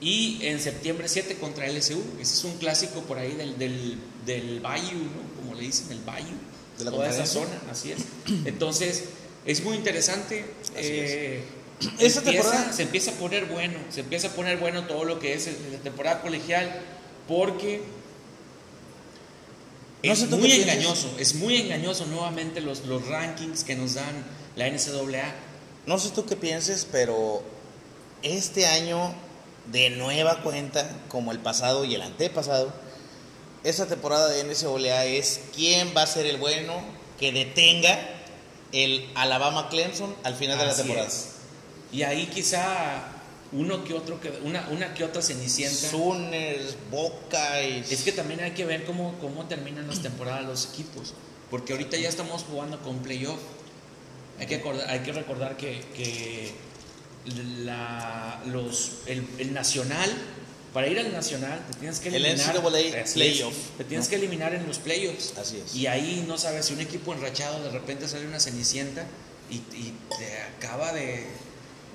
y 0.00 0.38
en 0.42 0.60
septiembre 0.60 1.08
7 1.08 1.36
contra 1.36 1.66
LSU. 1.68 2.02
Ese 2.20 2.34
es 2.34 2.44
un 2.44 2.56
clásico 2.58 3.00
por 3.02 3.18
ahí 3.18 3.32
del, 3.32 3.58
del, 3.58 3.98
del 4.26 4.60
Bayou, 4.60 4.98
¿no? 4.98 5.40
Como 5.40 5.54
le 5.54 5.62
dicen, 5.62 5.90
el 5.92 6.00
Bayou. 6.00 6.36
De 6.78 6.84
la 6.84 6.90
Toda 6.90 7.08
esa 7.10 7.26
zona, 7.26 7.60
así 7.70 7.92
es. 7.92 7.98
Entonces, 8.46 9.04
es 9.44 9.62
muy 9.62 9.76
interesante. 9.76 10.44
Eh, 10.76 11.44
empieza- 11.82 12.22
temporada- 12.22 12.72
se 12.72 12.82
empieza 12.82 13.10
a 13.10 13.14
poner 13.14 13.44
bueno, 13.46 13.78
se 13.90 14.00
empieza 14.00 14.28
a 14.28 14.30
poner 14.32 14.56
bueno 14.58 14.86
todo 14.86 15.04
lo 15.04 15.18
que 15.20 15.34
es 15.34 15.48
la 15.70 15.78
temporada 15.78 16.22
colegial, 16.22 16.80
porque 17.28 17.82
No 20.02 20.12
es 20.12 20.28
muy 20.30 20.50
engañoso, 20.52 21.14
es 21.18 21.34
muy 21.36 21.56
engañoso 21.56 22.06
nuevamente 22.06 22.60
los, 22.60 22.86
los 22.86 23.06
rankings 23.06 23.62
que 23.62 23.76
nos 23.76 23.94
dan 23.94 24.24
la 24.56 24.66
NCAA. 24.66 25.32
No 25.86 25.98
sé 25.98 26.10
tú 26.10 26.24
qué 26.26 26.34
pienses, 26.36 26.86
pero 26.90 27.42
este 28.22 28.66
año 28.66 29.14
de 29.70 29.90
nueva 29.90 30.42
cuenta, 30.42 30.88
como 31.08 31.32
el 31.32 31.38
pasado 31.38 31.84
y 31.84 31.94
el 31.94 32.02
antepasado, 32.02 32.72
esta 33.64 33.86
temporada 33.86 34.28
de 34.28 34.42
NCAA 34.44 35.04
es 35.04 35.40
quién 35.54 35.92
va 35.96 36.02
a 36.02 36.06
ser 36.06 36.26
el 36.26 36.36
bueno 36.38 36.82
que 37.18 37.30
detenga 37.32 37.98
el 38.72 39.08
Alabama 39.14 39.68
Clemson 39.68 40.14
al 40.24 40.34
final 40.34 40.58
de 40.58 40.66
la 40.66 40.74
temporada. 40.74 41.06
es. 41.06 41.28
Y 41.92 42.02
ahí 42.02 42.26
quizá 42.26 43.04
uno 43.52 43.84
que 43.84 43.92
otro, 43.94 44.18
una, 44.44 44.66
una 44.70 44.94
que 44.94 45.04
otra 45.04 45.20
cenicienta. 45.22 45.90
Sooners, 45.90 46.76
Buckeyes. 46.90 47.92
Es 47.92 48.02
que 48.02 48.12
también 48.12 48.40
hay 48.40 48.52
que 48.52 48.64
ver 48.64 48.84
cómo, 48.84 49.14
cómo 49.20 49.44
terminan 49.46 49.86
las 49.86 50.00
temporadas 50.00 50.44
los 50.44 50.70
equipos. 50.72 51.12
Porque 51.50 51.74
ahorita 51.74 51.98
ya 51.98 52.08
estamos 52.08 52.44
jugando 52.44 52.80
con 52.80 52.98
playoff. 53.00 53.38
Hay 54.40 54.46
que, 54.46 54.56
acordar- 54.62 54.88
hay 54.88 55.00
que 55.00 55.12
recordar 55.12 55.56
que, 55.58 55.80
que 55.94 56.50
la, 57.64 58.40
los, 58.46 58.92
el, 59.06 59.26
el 59.38 59.52
nacional, 59.52 60.10
para 60.72 60.86
ir 60.88 60.98
al 60.98 61.12
nacional, 61.12 61.60
te 61.70 61.78
tienes 61.78 62.00
que 62.00 62.08
El 62.08 62.24
eliminar. 62.24 62.56
NCAA 62.56 63.02
Así 63.02 63.14
playoff, 63.14 63.52
es, 63.54 63.76
Te 63.78 63.84
tienes 63.84 64.06
¿no? 64.06 64.10
que 64.10 64.16
eliminar 64.16 64.54
en 64.54 64.66
los 64.66 64.78
playoffs. 64.78 65.34
Así 65.38 65.62
es. 65.64 65.74
Y 65.74 65.86
ahí 65.86 66.24
no 66.26 66.38
sabes 66.38 66.66
si 66.66 66.72
un 66.74 66.80
equipo 66.80 67.12
enrachado 67.12 67.62
de 67.62 67.70
repente 67.70 68.08
sale 68.08 68.26
una 68.26 68.40
cenicienta 68.40 69.04
y, 69.50 69.56
y 69.56 69.94
te 70.18 70.38
acaba 70.56 70.92
de. 70.92 71.26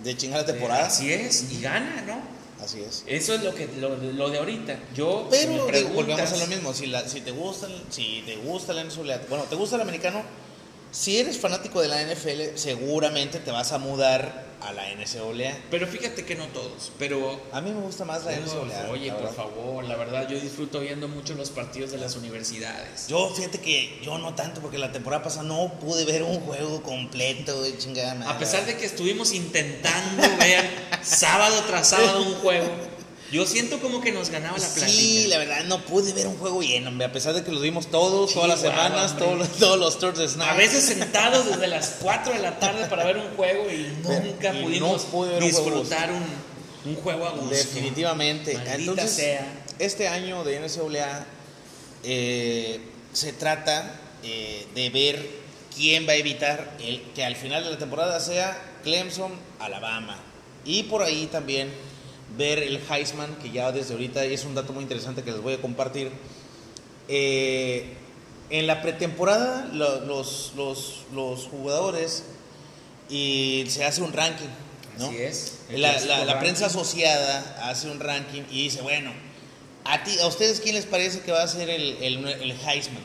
de 0.03 0.15
chingar 0.17 0.41
la 0.41 0.45
de- 0.47 0.53
temporada. 0.53 0.86
así 0.88 1.11
es, 1.11 1.45
y 1.51 1.61
gana, 1.61 2.03
¿no? 2.05 2.38
Así 2.63 2.82
es. 2.82 3.03
Eso 3.07 3.34
es 3.36 3.43
lo, 3.43 3.53
que, 3.53 3.67
lo, 3.80 3.95
lo 3.97 4.30
de 4.30 4.38
ahorita. 4.39 4.80
Yo, 4.95 5.28
Pero 5.30 5.89
volvemos 5.89 6.32
a 6.32 6.38
lo 6.38 6.47
mismo, 6.47 6.73
si, 6.73 6.88
la, 6.88 7.07
si 7.07 7.21
te 7.21 7.32
gusta, 7.32 7.67
el- 7.67 7.84
si 7.89 8.23
te 8.25 8.36
gusta 8.38 8.73
la 8.73 8.84
NCAA, 8.84 9.21
bueno, 9.30 9.43
te 9.45 9.55
gusta 9.55 9.75
el 9.75 9.82
americano, 9.84 10.21
si 10.91 11.17
eres 11.19 11.38
fanático 11.39 11.82
de 11.82 11.88
la 11.88 12.01
NFL, 12.01 12.55
seguramente 12.57 13.39
te 13.39 13.51
vas 13.51 13.71
a 13.73 13.78
mudar 13.78 14.47
a 14.62 14.74
la 14.74 14.84
NCAA. 14.93 15.55
Pero 15.70 15.88
fíjate 15.88 16.26
que 16.26 16.36
no 16.36 16.45
todos, 16.47 16.91
pero 16.97 17.39
A 17.51 17.62
mí 17.62 17.72
me 17.72 17.82
gusta 17.82 18.05
más 18.05 18.26
la 18.26 18.32
NCAA. 18.32 18.89
oye, 18.91 19.12
por 19.12 19.34
favor, 19.34 19.84
la 19.84 19.95
verdad 19.95 20.28
yo 20.28 20.39
disfruto 20.39 20.80
viendo 20.80 21.08
mucho 21.08 21.36
los 21.36 21.49
partidos 21.49 21.91
de 21.91 21.97
las 21.97 22.16
universidades. 22.16 23.08
Yo 23.08 23.30
fíjate 23.30 23.60
que 23.60 23.99
yo 24.03 24.18
no 24.18 24.34
tanto 24.36 24.62
porque 24.62 24.78
la 24.78 24.91
temporada 24.91 25.24
pasada 25.24 25.43
no 25.43 25.74
pude 25.80 26.05
ver 26.05 26.24
un 26.24 26.39
juego 26.41 26.82
completo 26.82 27.62
de 27.64 27.78
chingada 27.78 28.16
madre. 28.16 28.34
A 28.34 28.38
pesar 28.38 28.66
de 28.66 28.78
que 28.78 28.86
estuvimos 28.86 29.32
intentando 29.34 30.24
ver 30.39 30.66
sábado 31.01 31.64
tras 31.68 31.89
sábado 31.89 32.24
un 32.24 32.34
juego, 32.36 32.68
yo 33.32 33.45
siento 33.45 33.80
como 33.80 33.99
que 34.01 34.11
nos 34.11 34.30
ganaba 34.30 34.57
la 34.57 34.67
plática. 34.67 34.88
Sí, 34.88 35.28
la 35.28 35.38
verdad 35.38 35.63
no 35.65 35.84
pude 35.86 36.13
ver 36.13 36.28
un 36.28 36.38
juego 36.38 36.61
lleno, 36.61 36.89
hombre, 36.89 37.07
a 37.07 37.11
pesar 37.11 37.34
de 37.34 37.43
que 37.43 37.51
los 37.51 37.61
vimos 37.61 37.88
todos, 37.88 38.34
todas 38.34 38.47
las 38.49 38.61
semanas, 38.61 39.17
todos, 39.17 39.38
los- 39.38 39.51
todos 39.57 39.78
los 39.80 39.99
Thursday 39.99 40.28
nights. 40.28 40.41
A 40.51 40.53
veces 40.55 40.86
sentados 40.86 41.45
desde 41.47 41.67
las 41.67 41.95
4 42.01 42.34
de 42.34 42.39
la 42.39 42.57
tarde 42.59 42.86
para 42.88 43.03
ver 43.05 43.17
un 43.17 43.30
juego 43.36 43.69
y 43.71 43.88
nunca 44.03 44.53
Y 44.53 44.63
pudimos 44.63 45.05
ver 45.11 45.43
un 45.43 45.49
disfrutar 45.49 46.11
un, 46.11 46.23
un 46.91 46.95
juego 47.01 47.25
a 47.28 47.32
gusto. 47.32 47.49
Definitivamente. 47.53 48.53
Maldita 48.53 48.75
Entonces, 48.75 49.11
sea. 49.13 49.63
este 49.80 50.07
año 50.07 50.43
de 50.43 50.59
NCAA 50.59 51.25
eh, 52.03 52.80
se 53.13 53.34
trata 53.34 53.99
eh, 54.23 54.65
de 54.75 54.89
ver 54.89 55.28
quién 55.75 56.07
va 56.07 56.13
a 56.13 56.15
evitar 56.15 56.75
el 56.80 57.01
que 57.13 57.23
al 57.25 57.36
final 57.36 57.63
de 57.63 57.71
la 57.71 57.78
temporada 57.78 58.19
sea 58.19 58.57
Clemson, 58.84 59.34
Alabama. 59.59 60.17
Y 60.65 60.84
por 60.84 61.03
ahí 61.03 61.28
también 61.28 61.71
ver 62.38 62.59
el 62.59 62.80
Heisman, 62.89 63.36
que 63.38 63.51
ya 63.51 63.71
desde 63.71 63.93
ahorita 63.93 64.23
es 64.25 64.43
un 64.45 64.55
dato 64.55 64.73
muy 64.73 64.84
interesante 64.84 65.23
que 65.23 65.32
les 65.32 65.41
voy 65.41 65.53
a 65.53 65.61
compartir. 65.61 66.11
Eh, 67.07 67.93
en 68.49 68.67
la 68.67 68.82
pretemporada 68.82 69.69
lo- 69.73 70.01
los, 70.05 70.53
los, 70.55 71.01
los 71.13 71.45
jugadores 71.47 72.23
y 73.09 73.65
se 73.69 73.86
hace 73.86 74.01
un 74.01 74.13
ranking. 74.13 74.47
¿no? 74.99 75.07
Así 75.07 75.17
es. 75.17 75.53
La, 75.71 75.99
la- 76.25 76.39
prensa 76.39 76.65
asociada 76.67 77.69
hace 77.69 77.89
un 77.89 77.99
ranking 77.99 78.43
y 78.51 78.63
dice, 78.63 78.82
bueno, 78.82 79.11
a, 79.86 80.03
ti, 80.03 80.17
a 80.19 80.28
ustedes 80.28 80.59
quién 80.59 80.75
les 80.75 80.86
parece 80.86 81.21
que 81.21 81.32
va 81.32 81.43
a 81.43 81.47
ser 81.47 81.69
el, 81.69 81.97
el, 82.01 82.25
el 82.28 82.51
Heisman. 82.51 83.03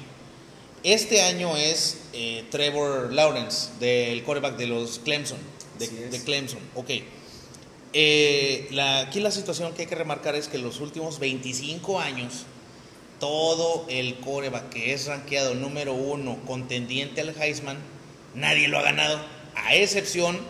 Este 0.85 1.23
año 1.23 1.57
es 1.57 1.99
eh, 2.13 2.45
Trevor 2.51 3.13
Lawrence, 3.13 3.69
del 3.79 4.25
quarterback 4.25 4.57
de 4.57 4.67
los 4.67 4.99
Clemson. 4.99 5.39
De, 5.79 5.87
de 5.89 6.23
Clemson, 6.25 6.59
ok. 6.75 6.91
Eh, 7.93 8.69
la- 8.71 9.01
aquí 9.01 9.21
la 9.21 9.31
situación 9.31 9.73
que 9.75 9.83
hay 9.83 9.89
que 9.89 9.95
remarcar 9.95 10.35
es 10.35 10.49
que 10.49 10.57
en 10.57 10.63
los 10.63 10.81
últimos 10.81 11.19
25 11.19 12.01
años, 12.01 12.45
todo 13.21 13.85
el 13.89 14.17
coreback 14.21 14.71
que 14.71 14.93
es 14.95 15.07
rankeado 15.07 15.55
número 15.55 15.93
uno, 15.95 16.39
contendiente 16.47 17.21
al 17.21 17.35
Heisman, 17.41 17.77
nadie 18.35 18.69
lo 18.69 18.79
ha 18.79 18.83
ganado, 18.83 19.21
a 19.55 19.75
excepción 19.75 20.41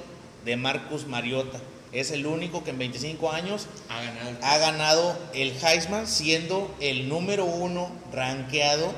de 0.44 0.56
Marcus 0.56 1.06
Mariota. 1.06 1.58
Es 1.92 2.10
el 2.10 2.24
único 2.26 2.64
que 2.64 2.70
en 2.70 2.78
25 2.78 3.30
años 3.32 3.66
Ha 3.90 4.02
ganado. 4.02 4.30
el- 4.30 4.36
ha 4.42 4.58
ganado 4.58 5.18
el 5.34 5.52
Heisman, 5.62 6.06
siendo 6.06 6.74
el 6.80 7.08
número 7.08 7.44
uno 7.44 7.90
rankeado 8.12 8.92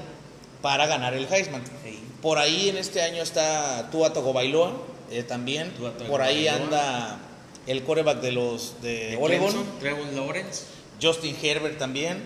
para 0.62 0.86
ganar 0.86 1.14
el 1.14 1.26
Heisman. 1.32 1.64
Sí. 1.82 1.98
Por 2.22 2.38
ahí 2.38 2.68
en 2.68 2.76
este 2.76 3.02
año 3.02 3.22
está 3.22 3.90
Tua 3.90 4.12
Tagovailoa 4.12 4.72
eh, 5.10 5.22
también. 5.24 5.70
Tua. 5.72 5.92
Por 5.94 6.22
ahí 6.22 6.46
anda 6.48 7.18
el 7.66 7.82
coreback 7.84 8.20
de 8.20 8.32
los 8.32 8.74
de, 8.82 9.08
de 9.10 9.16
Oregon, 9.16 9.50
Clemson, 9.52 9.78
Trevor 9.80 10.12
Lawrence. 10.12 10.62
Justin 11.02 11.36
Herbert 11.42 11.78
también. 11.78 12.22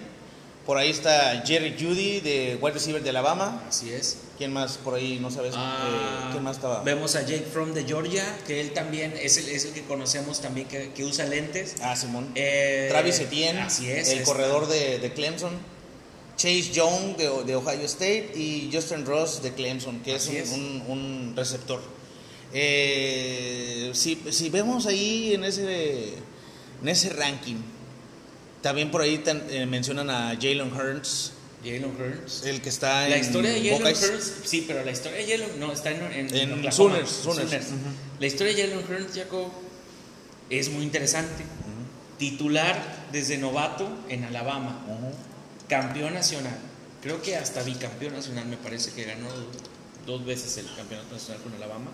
Por 0.67 0.77
ahí 0.77 0.91
está 0.91 1.43
Jerry 1.47 1.75
Judy 1.81 2.21
de 2.21 2.59
wide 2.61 2.75
receiver 2.75 3.03
de 3.03 3.09
Alabama. 3.09 3.63
Así 3.69 3.91
es. 3.91 4.19
¿Quién 4.37 4.53
más 4.53 4.77
por 4.77 4.95
ahí 4.95 5.19
no 5.21 5.31
sabes? 5.31 5.55
Ah, 5.57 6.27
eh, 6.29 6.29
¿Quién 6.33 6.45
más 6.45 6.57
estaba? 6.57 6.83
Vemos 6.83 7.17
a 7.17 7.23
Jake 7.23 7.47
From 7.51 7.73
de 7.73 7.85
Georgia, 7.85 8.39
que 8.47 8.61
él 8.61 8.73
también 8.73 9.15
es 9.21 9.39
el, 9.39 9.49
es 9.49 9.65
el 9.65 9.73
que 9.73 9.83
conocemos 9.85 10.41
también 10.43 10.69
que, 10.69 10.93
que 10.93 11.05
usa 11.05 11.25
lentes. 11.25 11.77
Ah, 11.83 11.97
Simón. 11.97 12.31
Eh, 12.35 12.87
Travis 12.91 13.19
Etienne, 13.19 13.61
así 13.63 13.91
es, 13.91 14.11
el 14.11 14.19
es- 14.19 14.25
corredor 14.29 14.69
de, 14.69 14.99
de 14.99 15.13
Clemson. 15.15 15.53
Chase 16.37 16.71
Young 16.71 17.17
de, 17.17 17.45
de 17.47 17.57
Ohio 17.57 17.81
State 17.87 18.33
y 18.37 18.71
Justin 18.73 19.05
Ross 19.07 19.43
de 19.43 19.55
Clemson, 19.55 20.01
que 20.01 20.15
es 20.15 20.27
un, 20.29 20.37
es. 20.37 20.51
un- 20.53 20.85
un 20.87 21.33
receptor. 21.35 21.81
Eh, 22.53 23.91
si, 23.95 24.21
si 24.31 24.49
vemos 24.51 24.87
ahí 24.87 25.35
en 25.35 25.45
ese, 25.45 26.15
en 26.83 26.89
ese 26.89 27.11
ranking, 27.11 27.57
también 28.63 28.91
por 28.91 29.03
ahí 29.03 29.19
tan- 29.19 29.45
eh, 29.51 29.67
mencionan 29.67 30.11
a 30.11 30.31
Jalen 30.41 30.73
Hurts, 30.73 31.33
Jalen 31.63 31.85
Hurts. 31.87 32.45
el 32.45 32.61
que 32.63 32.69
está 32.69 33.05
en 33.05 33.11
La 33.11 33.19
historia 33.19 33.51
de 33.51 33.71
Jalen. 33.71 33.87
Hurts, 33.95 34.33
sí, 34.45 34.65
pero 34.67 34.85
la 34.85 34.91
historia 34.93 35.19
de 35.19 35.27
Jalen, 35.27 35.61
no, 35.61 35.73
está 35.73 35.91
en, 35.91 36.03
en, 36.13 36.35
En 36.35 36.53
Oklahoma. 36.55 36.73
Sooners, 36.73 37.11
Sooners. 37.11 37.67
La 38.21 38.27
historia 38.27 38.55
de 38.55 38.63
Jalen 38.63 38.79
Hurts, 38.89 39.15
Jacob, 39.17 39.49
es 40.51 40.71
muy 40.71 40.83
interesante. 40.85 41.45
Titular 42.19 43.07
desde 43.13 43.39
novato 43.39 43.89
en 44.09 44.25
Alabama, 44.25 44.85
campeón 45.69 46.15
nacional. 46.15 46.57
Creo 47.01 47.23
que 47.23 47.37
hasta 47.37 47.63
bicampeón 47.63 48.15
nacional, 48.15 48.47
me 48.47 48.57
parece 48.57 48.91
que 48.91 49.05
ganó 49.05 49.29
dos 50.05 50.25
veces 50.25 50.57
el 50.57 50.67
campeonato 50.75 51.15
nacional 51.15 51.41
con 51.45 51.55
Alabama. 51.55 51.93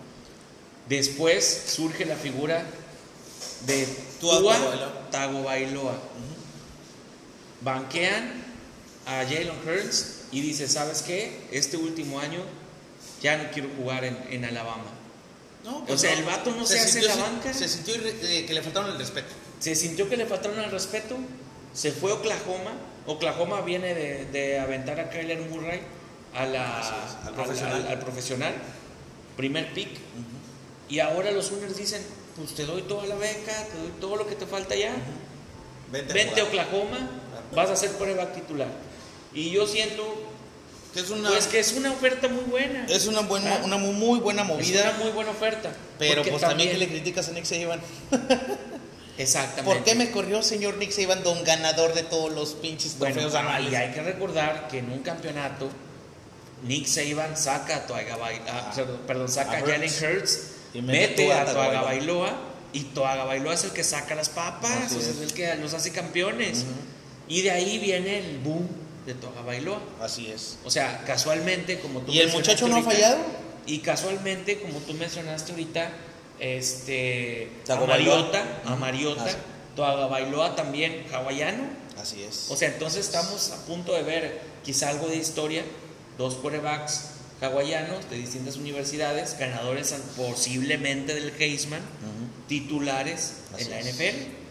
Después 0.88 1.64
surge 1.68 2.04
la 2.04 2.16
figura 2.16 2.64
de 3.66 3.86
Tua 4.20 4.36
Tagovailoa. 4.36 5.10
Tagovailoa. 5.10 5.98
Banquean 7.62 8.44
a 9.06 9.24
Jalen 9.24 9.52
Hurts 9.66 10.24
y 10.32 10.40
dice, 10.40 10.68
¿sabes 10.68 11.02
qué? 11.02 11.46
Este 11.50 11.76
último 11.76 12.20
año 12.20 12.40
ya 13.22 13.38
no 13.38 13.50
quiero 13.50 13.70
jugar 13.78 14.04
en, 14.04 14.18
en 14.30 14.44
Alabama. 14.44 14.84
No, 15.64 15.82
O 15.88 15.96
sea, 15.96 16.12
el 16.12 16.24
vato 16.24 16.50
no 16.50 16.66
se 16.66 16.78
hace 16.78 16.98
en 16.98 17.06
la 17.06 17.16
banca. 17.16 17.54
Se 17.54 17.68
sintió 17.68 17.94
eh, 17.94 18.44
que 18.46 18.52
le 18.52 18.60
faltaron 18.62 18.90
el 18.90 18.98
respeto. 18.98 19.28
Se 19.60 19.74
sintió 19.74 20.08
que 20.10 20.18
le 20.18 20.26
faltaron 20.26 20.58
el 20.60 20.70
respeto, 20.70 21.16
se 21.72 21.90
fue 21.90 22.10
a 22.10 22.14
Oklahoma. 22.16 22.72
Oklahoma 23.06 23.62
viene 23.62 23.94
de, 23.94 24.26
de 24.26 24.58
aventar 24.58 25.00
a 25.00 25.08
Kyler 25.08 25.40
Murray 25.48 25.80
a 26.34 26.44
la, 26.44 26.80
al 27.88 27.98
profesional, 28.00 28.54
primer 29.36 29.72
pick. 29.72 29.88
Y 30.94 31.00
ahora 31.00 31.32
los 31.32 31.46
Sooners 31.46 31.76
dicen, 31.76 32.00
pues 32.36 32.54
te 32.54 32.64
doy 32.64 32.82
toda 32.82 33.04
la 33.06 33.16
beca, 33.16 33.52
te 33.66 33.78
doy 33.78 33.90
todo 34.00 34.14
lo 34.14 34.28
que 34.28 34.36
te 34.36 34.46
falta 34.46 34.76
ya. 34.76 34.92
Vente, 35.90 36.12
a 36.12 36.14
Vente 36.14 36.40
a. 36.40 36.44
Oklahoma, 36.44 37.10
vas 37.52 37.68
a 37.70 37.74
ser 37.74 37.90
quarterback 37.92 38.32
titular. 38.34 38.68
Y 39.32 39.50
yo 39.50 39.66
siento 39.66 40.04
Que 40.92 41.00
es 41.00 41.10
una, 41.10 41.30
pues 41.30 41.48
que 41.48 41.58
es 41.58 41.72
una 41.72 41.90
oferta 41.90 42.28
muy 42.28 42.44
buena. 42.44 42.86
es 42.88 43.06
una, 43.08 43.22
buena, 43.22 43.54
Ah. 43.56 43.62
una 43.64 43.76
muy, 43.76 44.20
buena 44.20 44.42
Es 44.42 44.48
movida. 44.48 44.82
una 44.82 44.98
muy 45.04 45.10
buena 45.10 45.30
oferta. 45.32 45.72
Pero 45.98 46.22
pues 46.22 46.40
también, 46.40 46.70
que 46.70 46.78
le 46.78 46.86
criticas 46.86 47.28
a 47.28 47.32
Nick 47.32 47.44
Saban. 47.44 47.80
Exactamente. 49.18 49.64
¿Por 49.74 49.82
qué 49.82 49.96
me 49.96 50.12
corrió 50.12 50.44
señor 50.44 50.76
Nick 50.76 50.92
Saban, 50.92 51.24
don 51.24 51.42
ganador 51.42 51.94
de 51.94 52.04
todos 52.04 52.32
los 52.32 52.50
pinches 52.54 52.96
Bueno, 52.98 53.14
trofeos 53.14 53.34
ah, 53.34 53.40
anuales? 53.40 53.72
y 53.72 53.74
hay 53.74 53.92
que 53.92 54.00
recordar 54.02 54.68
que 54.68 54.78
en 54.78 54.92
un 54.92 55.00
campeonato 55.00 55.68
Nick 56.62 56.86
Saban 56.86 57.36
saca 57.36 57.78
a 57.78 57.86
Toaga 57.88 58.16
Bailoa, 58.16 58.72
perdón, 59.08 59.28
saca 59.28 59.54
A 59.54 59.56
a 59.56 59.60
Jalen 59.60 59.90
Hurts. 59.90 60.53
Y 60.74 60.82
mete 60.82 61.08
mete 61.08 61.32
a 61.32 61.44
Toaga. 61.46 61.82
Bailoa 61.82 62.32
y 62.72 62.80
Toaga 62.80 63.24
Bailoa 63.24 63.54
es 63.54 63.64
el 63.64 63.70
que 63.70 63.84
saca 63.84 64.14
las 64.14 64.28
papas, 64.28 64.92
o 64.92 65.00
sea, 65.00 65.10
es. 65.10 65.20
el 65.20 65.32
que 65.32 65.54
los 65.56 65.72
hace 65.74 65.92
campeones. 65.92 66.64
Y 67.28 67.42
de 67.42 67.50
ahí 67.52 67.78
viene 67.78 68.18
el 68.18 68.38
boom 68.38 68.68
de 69.06 69.14
Toaga 69.14 69.42
Bailoa. 69.42 69.80
Así 70.00 70.26
es. 70.30 70.58
O 70.64 70.70
sea, 70.70 71.04
casualmente, 71.06 71.78
como 71.78 72.00
tú 72.00 72.12
¿Y 72.12 72.18
el 72.20 72.30
muchacho 72.32 72.68
no 72.68 72.76
ha 72.76 72.82
fallado? 72.82 73.18
Y 73.66 73.78
casualmente, 73.78 74.60
como 74.60 74.80
tú 74.80 74.92
mencionaste 74.94 75.52
ahorita, 75.52 75.90
este, 76.40 77.50
a 77.62 77.66
Tagovailoa. 77.66 78.16
Mariota, 78.16 78.60
a 78.64 78.70
Ujú. 78.72 78.78
Mariota, 78.80 79.24
Ah, 79.24 79.30
sí. 79.30 79.36
Toaga 79.76 80.06
Bailoa 80.06 80.54
también 80.56 81.04
hawaiano. 81.12 81.64
Así 82.00 82.22
es. 82.22 82.46
O 82.50 82.56
sea, 82.56 82.68
entonces 82.68 83.06
estamos 83.06 83.50
a 83.50 83.64
punto 83.66 83.92
de 83.94 84.02
ver 84.02 84.40
quizá 84.64 84.88
algo 84.90 85.06
de 85.08 85.16
historia, 85.16 85.64
dos 86.18 86.34
quarterbacks 86.34 87.10
hawaianos 87.40 88.08
de 88.10 88.16
distintas 88.16 88.56
universidades, 88.56 89.36
ganadores 89.38 89.92
an- 89.92 90.02
posiblemente 90.16 91.14
del 91.14 91.30
Heisman, 91.38 91.80
titulares 92.48 93.34
Así 93.54 93.64
en 93.64 93.70
la. 93.70 93.80
NFL. 93.80 94.44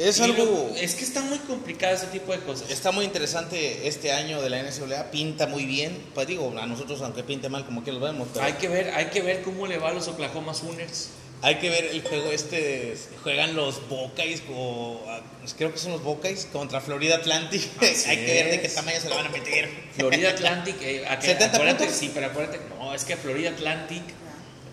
Es 0.00 0.18
Y 0.18 0.22
algo... 0.22 0.44
lo- 0.44 0.74
es 0.76 0.96
que 0.96 1.04
está 1.04 1.20
muy 1.22 1.38
complicado 1.38 1.94
ese 1.94 2.06
tipo 2.08 2.32
de 2.32 2.40
cosas. 2.40 2.68
Está 2.70 2.90
muy 2.90 3.04
interesante 3.04 3.86
este 3.86 4.10
año 4.10 4.42
de 4.42 4.50
la 4.50 4.60
NCAA, 4.62 5.10
pinta 5.12 5.46
muy 5.46 5.64
bien. 5.66 5.96
Pues 6.14 6.26
digo, 6.26 6.52
a 6.58 6.66
nosotros 6.66 7.00
aunque 7.02 7.22
pinte 7.22 7.48
mal 7.48 7.64
como 7.64 7.84
que 7.84 7.92
lo 7.92 8.00
vemos, 8.00 8.26
pero 8.32 8.44
Hay 8.44 8.54
que 8.54 8.68
ver, 8.68 8.90
hay 8.94 9.06
que 9.06 9.22
ver 9.22 9.42
cómo 9.42 9.68
le 9.68 9.78
va 9.78 9.90
a 9.90 9.94
los 9.94 10.08
Oklahoma 10.08 10.52
Sooners. 10.52 11.08
Hay 11.44 11.56
que 11.56 11.68
ver 11.68 11.84
el 11.84 12.02
juego 12.02 12.32
este, 12.32 12.96
juegan 13.22 13.54
los 13.54 13.86
Buckeyes, 13.88 14.42
o, 14.50 15.00
ah, 15.08 15.20
creo 15.58 15.72
que 15.72 15.78
son 15.78 15.92
los 15.92 16.02
Buckeyes, 16.02 16.46
contra 16.52 16.80
Florida 16.80 17.16
Atlantic. 17.16 17.62
Así 17.82 18.04
hay 18.10 18.16
que 18.16 18.32
ver 18.32 18.50
de 18.52 18.60
qué 18.62 18.68
tamaño 18.68 18.98
se 19.00 19.08
la 19.10 19.16
van 19.16 19.26
a 19.26 19.28
meter. 19.28 19.68
Florida 19.96 20.30
Atlantic, 20.30 20.76
eh, 20.80 21.06
a 21.06 21.18
que- 21.18 21.26
70 21.26 21.56
acuérdate, 21.56 21.84
puntos. 21.84 21.96
sí, 22.00 22.10
pero 22.14 22.26
acuérdate, 22.26 22.60
no, 22.78 22.94
es 22.94 23.04
que 23.04 23.16
Florida 23.16 23.50
Atlantic 23.50 24.02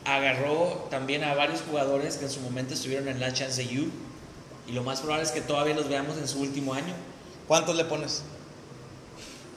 agarró 0.06 0.88
también 0.90 1.24
a 1.24 1.34
varios 1.36 1.62
jugadores 1.62 2.16
que 2.18 2.26
en 2.26 2.32
su 2.32 2.40
momento 2.40 2.74
estuvieron 2.74 3.08
en 3.10 3.20
la 3.20 3.34
Chance 3.34 3.64
U 3.80 3.92
y 4.68 4.72
lo 4.72 4.84
más 4.84 5.02
probable 5.02 5.26
es 5.26 5.32
que 5.32 5.42
todavía 5.42 5.76
los 5.76 5.90
veamos 5.90 6.18
en 6.18 6.28
su 6.28 6.40
último 6.40 6.74
año 6.74 6.94
¿Cuántos 7.48 7.76
le 7.76 7.84
pones? 7.86 8.24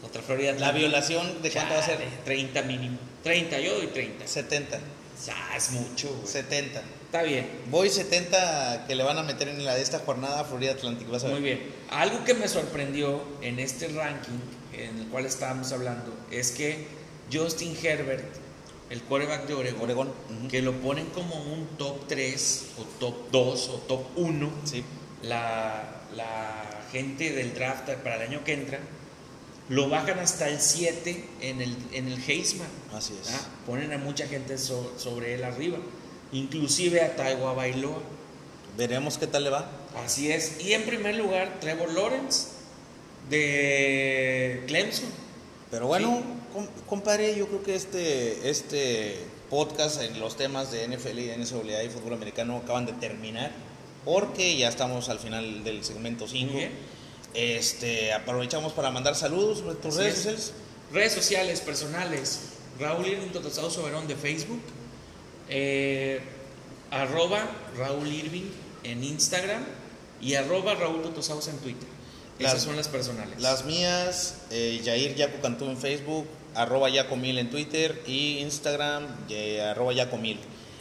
contra 0.03 0.21
Florida 0.21 0.51
La 0.51 0.57
Atlantic. 0.69 0.81
violación, 0.81 1.43
¿de 1.43 1.51
cuánto 1.51 1.75
va 1.75 1.81
a 1.81 1.83
ser? 1.85 1.97
Chale, 1.99 2.11
30 2.25 2.63
mínimo. 2.63 2.99
30, 3.23 3.59
yo 3.61 3.75
doy 3.77 3.87
30. 3.87 4.27
70. 4.27 4.81
Ya, 5.27 5.57
es 5.57 5.71
mucho, 5.71 6.09
güey. 6.15 6.27
70. 6.27 6.83
Está 7.15 7.23
bien. 7.27 7.47
Voy 7.71 7.89
70 7.91 8.87
que 8.89 8.97
le 8.97 9.05
van 9.05 9.17
a 9.17 9.23
meter 9.23 9.47
en 9.47 9.65
la 9.65 9.77
de 9.77 9.83
esta 9.83 10.01
jornada 10.01 10.41
a 10.41 10.45
Florida 10.45 10.73
Atlantic, 10.73 11.09
vas 11.09 11.23
a 11.23 11.29
ver. 11.29 11.37
Muy 11.37 11.45
bien. 11.45 11.61
Algo 11.91 12.25
que 12.25 12.35
me 12.35 12.49
sorprendió 12.49 13.23
en 13.41 13.61
este 13.61 13.87
ranking 13.87 14.41
en 14.73 14.99
el 14.99 15.07
cual 15.07 15.25
estábamos 15.25 15.71
hablando 15.71 16.13
es 16.33 16.51
que 16.51 16.89
Justin 17.33 17.77
Herbert, 17.81 18.25
el 18.91 19.01
quarterback 19.03 19.47
de 19.47 19.55
Oregon, 19.55 19.81
Oregón. 19.83 20.09
ujú. 20.09 20.49
que 20.49 20.61
lo 20.61 20.73
ponen 20.81 21.07
como 21.11 21.37
un 21.41 21.69
top 21.79 22.09
3 22.09 22.65
o 22.79 22.83
top 22.99 23.31
2 23.31 23.69
o 23.69 23.73
top 23.87 24.07
1, 24.17 24.51
Sí. 24.65 24.83
la, 25.23 25.85
la 26.17 26.81
gente 26.91 27.31
del 27.33 27.55
draft 27.55 27.91
para 28.03 28.17
el 28.17 28.23
año 28.23 28.43
que 28.43 28.55
entra, 28.55 28.81
lo 29.69 29.89
bajan 29.89 30.19
hasta 30.19 30.49
el 30.49 30.61
7 30.61 31.25
en 31.43 31.63
el, 31.63 31.77
en 31.93 32.09
el 32.09 32.21
Heisman. 32.29 32.67
Así 32.93 33.15
es. 33.23 33.31
Ah, 33.35 33.41
Ponen 33.67 33.93
a 33.93 33.99
mucha 33.99 34.27
gente 34.27 34.59
so- 34.59 34.95
sobre 34.99 35.35
él 35.35 35.45
arriba, 35.45 35.79
inclusive 36.35 37.01
a 37.01 37.17
Taiwa 37.17 37.55
Bailoa. 37.55 37.99
Veremos 38.77 39.17
qué 39.17 39.27
tal 39.27 39.45
le 39.45 39.51
va. 39.51 39.71
Así 40.05 40.31
es. 40.31 40.61
Y 40.61 40.73
en 40.75 40.83
primer 40.85 41.15
lugar, 41.15 41.59
Trevor 41.61 41.91
Lawrence 41.95 42.49
de 43.31 44.63
Clemson. 44.67 45.09
Pero 45.71 45.87
bueno, 45.87 46.23
com- 46.53 46.67
compadre, 46.87 47.37
yo 47.37 47.47
creo 47.49 47.63
que 47.63 47.75
este, 47.75 48.49
este 48.51 49.17
podcast 49.51 50.03
en 50.03 50.19
los 50.21 50.37
temas 50.37 50.71
de 50.71 50.87
NFL 50.89 51.19
y 51.19 51.31
NCAA 51.37 51.85
y 51.85 51.89
fútbol 51.89 52.15
americano 52.15 52.59
acaban 52.63 52.87
de 52.87 52.93
terminar. 52.93 53.51
Porque 54.05 54.57
ya 54.57 54.69
estamos 54.69 55.09
al 55.09 55.19
final 55.19 55.65
del 55.65 55.83
segmento 55.85 56.29
5. 56.29 56.53
Muy 56.53 56.61
bien. 56.61 56.73
Este, 57.33 58.13
aprovechamos 58.13 58.73
para 58.73 58.91
mandar 58.91 59.17
saludos 59.17 59.59
sobre 59.59 59.77
tus 59.77 59.97
redes 59.97 60.15
es. 60.15 60.23
sociales. 60.23 60.53
Redes 60.93 61.13
sociales 61.13 61.61
personales. 61.61 62.41
Raúl 62.79 63.07
Irving 63.07 63.33
Soberón 63.71 64.07
de 64.07 64.15
Facebook. 64.17 64.61
Eh, 65.49 66.21
arroba 66.91 67.49
Raúl 67.77 68.09
Irving 68.13 68.51
en 68.85 69.05
Instagram. 69.05 69.63
Y 70.21 70.35
arroba 70.37 70.75
Raúl 70.75 71.03
Totosaus 71.03 71.49
en 71.49 71.59
Twitter. 71.59 71.89
Esas 72.39 72.63
son 72.63 72.77
las 72.77 72.89
personales. 72.89 73.41
Las 73.41 73.65
mías, 73.65 74.37
eh, 74.51 74.81
Yair 74.83 75.15
Yaco 75.17 75.41
Cantú 75.43 75.67
en 75.67 75.77
Facebook, 75.77 76.27
arroba 76.55 76.89
Yacomil 76.89 77.39
en 77.39 77.51
Twitter 77.51 78.01
y 78.07 78.39
Instagram, 78.39 79.05
eh, 79.29 79.61
arroba 79.61 79.93
Yacomil. 79.93 80.39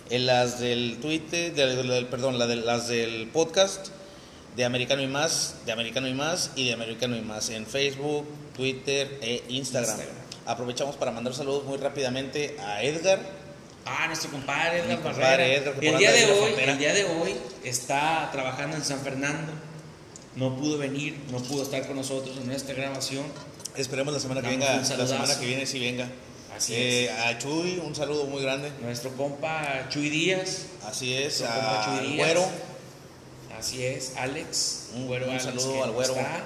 En 0.09 0.25
las 0.27 0.59
del 0.59 0.97
Twitter, 1.01 1.53
del, 1.53 1.87
del- 1.87 2.05
perdón, 2.07 2.39
la 2.39 2.47
de, 2.47 2.55
las 2.55 2.87
del 2.87 3.27
podcast 3.33 3.87
de 4.55 4.63
Americano 4.65 5.01
y 5.01 5.07
Más, 5.07 5.55
de 5.65 5.71
Americano 5.73 6.07
y 6.07 6.13
Más 6.13 6.51
y 6.55 6.67
de 6.67 6.73
Americano 6.73 7.17
y 7.17 7.21
Más 7.21 7.49
en 7.49 7.65
Facebook, 7.65 8.25
Twitter 8.55 9.19
e 9.21 9.43
Instagram. 9.49 9.89
Instagram. 9.99 10.15
Aprovechamos 10.45 10.95
para 10.95 11.11
mandar 11.11 11.33
saludos 11.33 11.65
muy 11.65 11.77
rápidamente 11.77 12.55
a 12.61 12.81
Edgar. 12.83 13.19
Ah, 13.85 14.07
nuestro 14.07 14.31
compadre 14.31 14.79
Edgar 14.79 15.01
compadre. 15.01 15.55
Edgar, 15.57 15.75
el, 15.83 15.97
día 15.97 16.11
de 16.11 16.25
hoy, 16.31 16.37
frontera. 16.45 16.71
el 16.71 16.77
día 16.77 16.93
de 16.93 17.03
hoy 17.05 17.35
está 17.63 18.29
trabajando 18.31 18.77
en 18.77 18.83
San 18.83 18.99
Fernando. 19.01 19.51
No 20.35 20.55
pudo 20.55 20.77
venir, 20.77 21.17
no 21.31 21.37
pudo 21.39 21.63
estar 21.63 21.85
con 21.85 21.95
nosotros 21.97 22.37
en 22.37 22.47
nuestra 22.47 22.73
grabación. 22.73 23.25
Esperemos 23.75 24.13
la 24.13 24.19
semana 24.19 24.41
que 24.41 24.47
venga, 24.49 24.75
la 24.77 24.83
semana 25.07 25.39
que 25.39 25.45
viene 25.45 25.65
sí 25.65 25.79
venga. 25.79 26.07
Así 26.55 26.73
Eh, 26.75 27.05
es. 27.05 27.11
A 27.25 27.37
Chuy, 27.39 27.79
un 27.83 27.95
saludo 27.95 28.25
muy 28.25 28.41
grande. 28.41 28.71
Nuestro 28.81 29.11
compa 29.17 29.87
Chuy 29.89 30.09
Díaz. 30.09 30.67
Así 30.87 31.13
es, 31.13 31.41
a 31.41 31.83
Chuy 31.85 32.07
Díaz. 32.13 32.17
Güero. 32.27 32.45
Así 33.59 33.83
es, 33.85 34.13
Alex. 34.17 34.87
Un- 34.95 35.07
güero 35.07 35.25
un 35.25 35.31
Alex 35.31 35.43
saludo 35.45 35.83
al 35.83 35.91
güero. 35.91 36.13
está 36.13 36.45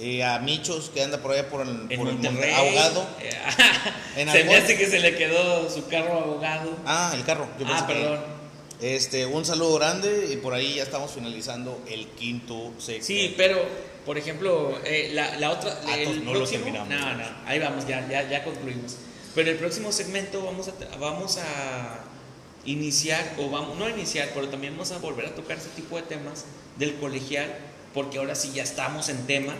Eh, 0.00 0.22
a 0.22 0.38
Michos 0.38 0.90
que 0.94 1.02
anda 1.02 1.18
por 1.18 1.32
allá 1.32 1.48
por 1.48 1.62
el, 1.62 1.68
En 1.90 1.98
por 1.98 2.08
el 2.08 2.14
monte- 2.14 2.30
Monterrey. 2.30 2.54
ahogado. 2.54 3.06
Eh, 3.20 3.30
En 4.16 4.30
se 4.30 4.44
me 4.44 4.54
hace 4.56 4.76
que 4.76 4.86
se 4.86 5.00
le 5.00 5.16
quedó 5.16 5.68
su 5.70 5.86
carro 5.88 6.12
ahogado. 6.12 6.70
Ah, 6.86 7.12
el 7.14 7.24
carro. 7.24 7.48
yo 7.58 7.66
Ah, 7.68 7.84
que- 7.86 7.94
perdón. 7.94 8.20
Este, 8.80 9.26
un 9.26 9.44
saludo 9.44 9.74
grande 9.76 10.28
y 10.32 10.36
por 10.36 10.54
ahí 10.54 10.76
ya 10.76 10.84
estamos 10.84 11.10
finalizando 11.10 11.82
el 11.88 12.06
quinto 12.10 12.72
segmento. 12.78 13.06
Sí, 13.06 13.34
pero, 13.36 13.60
por 14.06 14.16
ejemplo, 14.18 14.78
eh, 14.84 15.10
la, 15.14 15.36
la 15.38 15.50
otra. 15.50 15.80
Ah, 15.84 15.96
el 15.96 16.24
no 16.24 16.32
lo 16.32 16.38
próximo, 16.38 16.62
terminamos. 16.64 16.88
No, 16.88 17.14
no, 17.14 17.24
ahí 17.46 17.58
vamos, 17.58 17.86
ya, 17.88 18.06
ya, 18.08 18.28
ya 18.30 18.44
concluimos. 18.44 18.96
Pero 19.34 19.50
el 19.50 19.56
próximo 19.56 19.90
segmento 19.90 20.44
vamos 20.44 20.68
a, 20.68 20.96
vamos 20.98 21.38
a 21.38 22.04
iniciar, 22.64 23.34
o 23.38 23.50
vamos, 23.50 23.76
no 23.76 23.86
a 23.86 23.90
iniciar, 23.90 24.28
pero 24.32 24.48
también 24.48 24.74
vamos 24.74 24.92
a 24.92 24.98
volver 24.98 25.26
a 25.26 25.34
tocar 25.34 25.58
ese 25.58 25.70
tipo 25.70 25.96
de 25.96 26.02
temas 26.02 26.44
del 26.76 26.94
colegial, 26.96 27.52
porque 27.94 28.18
ahora 28.18 28.36
sí 28.36 28.52
ya 28.54 28.62
estamos 28.62 29.08
en 29.08 29.26
tema. 29.26 29.54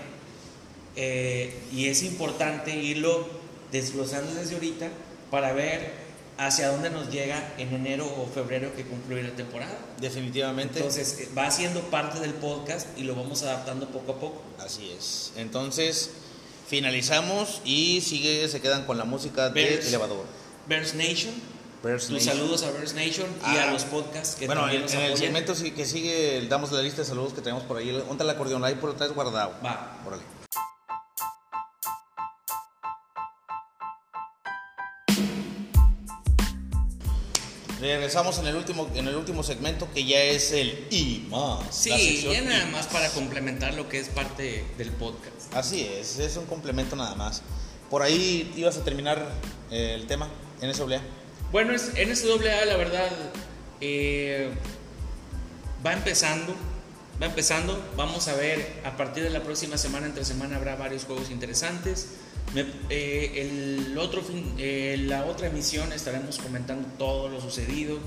Eh, 0.97 1.55
y 1.73 1.87
es 1.89 2.03
importante 2.03 2.71
irlo 2.77 3.29
desglosando 3.73 4.33
desde 4.35 4.55
ahorita 4.55 4.89
para 5.31 5.53
ver 5.53 6.09
hacia 6.39 6.69
dónde 6.69 6.89
nos 6.91 7.11
llega 7.11 7.53
en 7.59 7.75
enero 7.75 8.07
o 8.07 8.27
febrero 8.33 8.75
que 8.77 8.85
concluye 8.85 9.23
la 9.25 9.35
temporada. 9.35 9.77
Definitivamente. 10.01 10.79
Entonces 10.79 11.19
eh, 11.21 11.29
va 11.37 11.51
siendo 11.51 11.81
parte 11.91 12.21
del 12.21 12.33
podcast 12.35 12.87
y 12.97 13.03
lo 13.03 13.15
vamos 13.17 13.43
adaptando 13.43 13.89
poco 13.89 14.13
a 14.13 14.19
poco. 14.21 14.43
Así 14.59 14.91
es. 14.97 15.33
Entonces, 15.37 16.11
finalizamos 16.69 17.61
y 17.65 18.01
sigue, 18.03 18.49
se 18.49 18.61
quedan 18.61 18.85
con 18.87 18.99
la 18.99 19.05
música 19.05 19.51
de 19.51 19.63
Bears. 19.65 19.89
elevador. 19.89 20.25
Bears 20.69 20.95
Nation, 20.95 21.35
Bears 21.83 22.07
tus 22.07 22.13
Nation. 22.25 22.37
saludos 22.37 22.63
a 22.63 22.71
Bears 22.71 22.95
Nation 22.95 23.27
y 23.27 23.57
Ah, 23.57 23.69
a 23.69 23.73
los 23.73 23.85
podcasts 23.85 24.37
que 24.37 24.47
Bueno, 24.47 24.63
también 24.63 24.83
en, 24.83 24.87
nos 24.87 24.93
en 24.95 25.01
el 25.01 25.07
apoyan. 25.13 25.25
segmento 25.45 25.75
que 25.75 25.85
sigue, 25.87 26.47
damos 26.49 26.71
la 26.73 26.83
lista 26.83 27.03
de 27.03 27.09
saludos 27.09 27.33
que 27.33 27.41
tenemos 27.41 27.65
por 27.65 27.79
ahí. 27.79 28.01
Ponte 28.07 28.23
el 28.23 28.31
acordeón, 28.31 28.65
ahí 28.65 28.75
por 28.77 28.91
atrás 28.91 29.11
guardado. 29.13 29.55
Va. 29.65 29.99
Órale. 30.07 30.23
Regresamos 37.81 38.39
en 38.39 38.47
el 38.47 38.57
último 38.57 38.89
en 38.95 39.07
el 39.07 39.15
último 39.15 39.43
segmento 39.43 39.89
que 39.93 40.05
ya 40.05 40.21
es 40.21 40.53
el 40.53 40.87
y 40.91 41.27
más. 41.31 41.65
Sí, 41.71 42.27
ya 42.31 42.41
nada 42.43 42.69
y 42.69 42.73
más 42.73 42.87
para 42.89 43.09
complementar 43.11 43.75
lo 43.75 43.89
que 43.89 44.01
es 44.01 44.09
parte 44.09 44.65
del 44.77 44.91
podcast. 44.91 45.55
Así 45.55 45.83
es, 45.83 46.19
es 46.19 46.37
un 46.37 46.47
complemento 46.47 46.97
nada 46.97 47.15
más. 47.15 47.43
Por 47.89 48.03
ahí 48.03 48.53
ibas 48.57 48.77
a 48.77 48.85
terminar 48.85 49.33
eh, 49.71 49.95
el 49.95 50.07
tema 50.07 50.29
oblea. 50.81 51.03
Bueno, 51.53 51.73
es, 51.73 51.93
NCAA 51.95 52.65
la 52.67 52.77
verdad 52.77 53.11
eh, 53.81 54.51
va 55.85 55.93
empezando, 55.93 56.55
va 57.21 57.27
empezando. 57.27 57.83
Vamos 57.97 58.29
a 58.29 58.35
ver, 58.35 58.81
a 58.85 58.97
partir 58.97 59.23
de 59.23 59.31
la 59.31 59.43
próxima 59.43 59.79
semana, 59.79 60.07
entre 60.07 60.25
semana, 60.25 60.57
habrá 60.57 60.77
varios 60.77 61.05
juegos 61.05 61.31
interesantes. 61.31 62.09
Me- 62.55 62.65
eh, 62.89 63.87
el 63.91 63.99
otro 63.99 64.23
fin- 64.23 64.55
eh, 64.59 64.97
la 65.07 65.25
otra 65.27 65.49
emisión 65.49 65.93
estaremos 65.93 66.39
comentando 66.39 66.89
todo 66.99 67.29
lo 67.29 67.41
sucedido. 67.41 67.99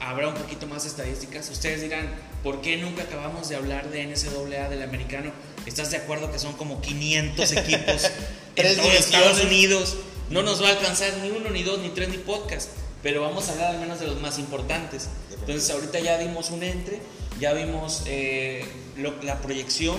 Habrá 0.00 0.28
un 0.28 0.34
poquito 0.34 0.66
más 0.66 0.82
de 0.84 0.88
estadísticas. 0.90 1.48
Ustedes 1.50 1.80
dirán, 1.82 2.14
¿por 2.42 2.60
qué 2.60 2.76
nunca 2.76 3.02
acabamos 3.04 3.48
de 3.48 3.56
hablar 3.56 3.90
de 3.90 4.02
NCAA 4.06 4.68
del 4.68 4.82
americano? 4.82 5.32
¿Estás 5.66 5.90
de 5.90 5.98
acuerdo 5.98 6.30
que 6.32 6.38
son 6.38 6.54
como 6.54 6.80
500 6.80 7.52
equipos 7.56 8.10
en 8.56 8.76
todo. 8.76 8.90
Estados 8.90 9.42
Unidos? 9.44 9.96
No 10.30 10.42
nos 10.42 10.62
va 10.62 10.68
a 10.68 10.72
alcanzar 10.72 11.12
ni 11.22 11.30
uno, 11.30 11.50
ni 11.50 11.62
dos, 11.62 11.78
ni 11.80 11.90
tres, 11.90 12.08
ni 12.08 12.18
podcast. 12.18 12.70
Pero 13.02 13.20
vamos 13.20 13.48
a 13.48 13.52
hablar 13.52 13.74
al 13.74 13.80
menos 13.80 14.00
de 14.00 14.06
los 14.06 14.20
más 14.20 14.38
importantes. 14.38 15.08
Entonces 15.40 15.68
ahorita 15.70 16.00
ya 16.00 16.16
dimos 16.18 16.50
un 16.50 16.62
entre, 16.62 17.00
ya 17.38 17.52
vimos 17.52 18.02
eh, 18.06 18.64
lo- 18.96 19.20
la 19.22 19.40
proyección. 19.42 19.96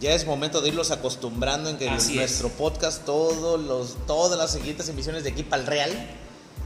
Ya 0.00 0.14
es 0.14 0.26
momento 0.26 0.60
de 0.62 0.68
irlos 0.68 0.90
acostumbrando 0.90 1.68
en 1.68 1.76
que 1.76 1.88
Así 1.88 2.14
nuestro 2.14 2.48
podcast, 2.48 3.04
todos 3.04 3.60
los, 3.60 3.96
todas 4.06 4.38
las 4.38 4.52
siguientes 4.52 4.88
emisiones 4.88 5.24
de 5.24 5.30
aquí 5.30 5.42
para 5.42 5.60
el 5.62 5.68
Real, 5.68 6.10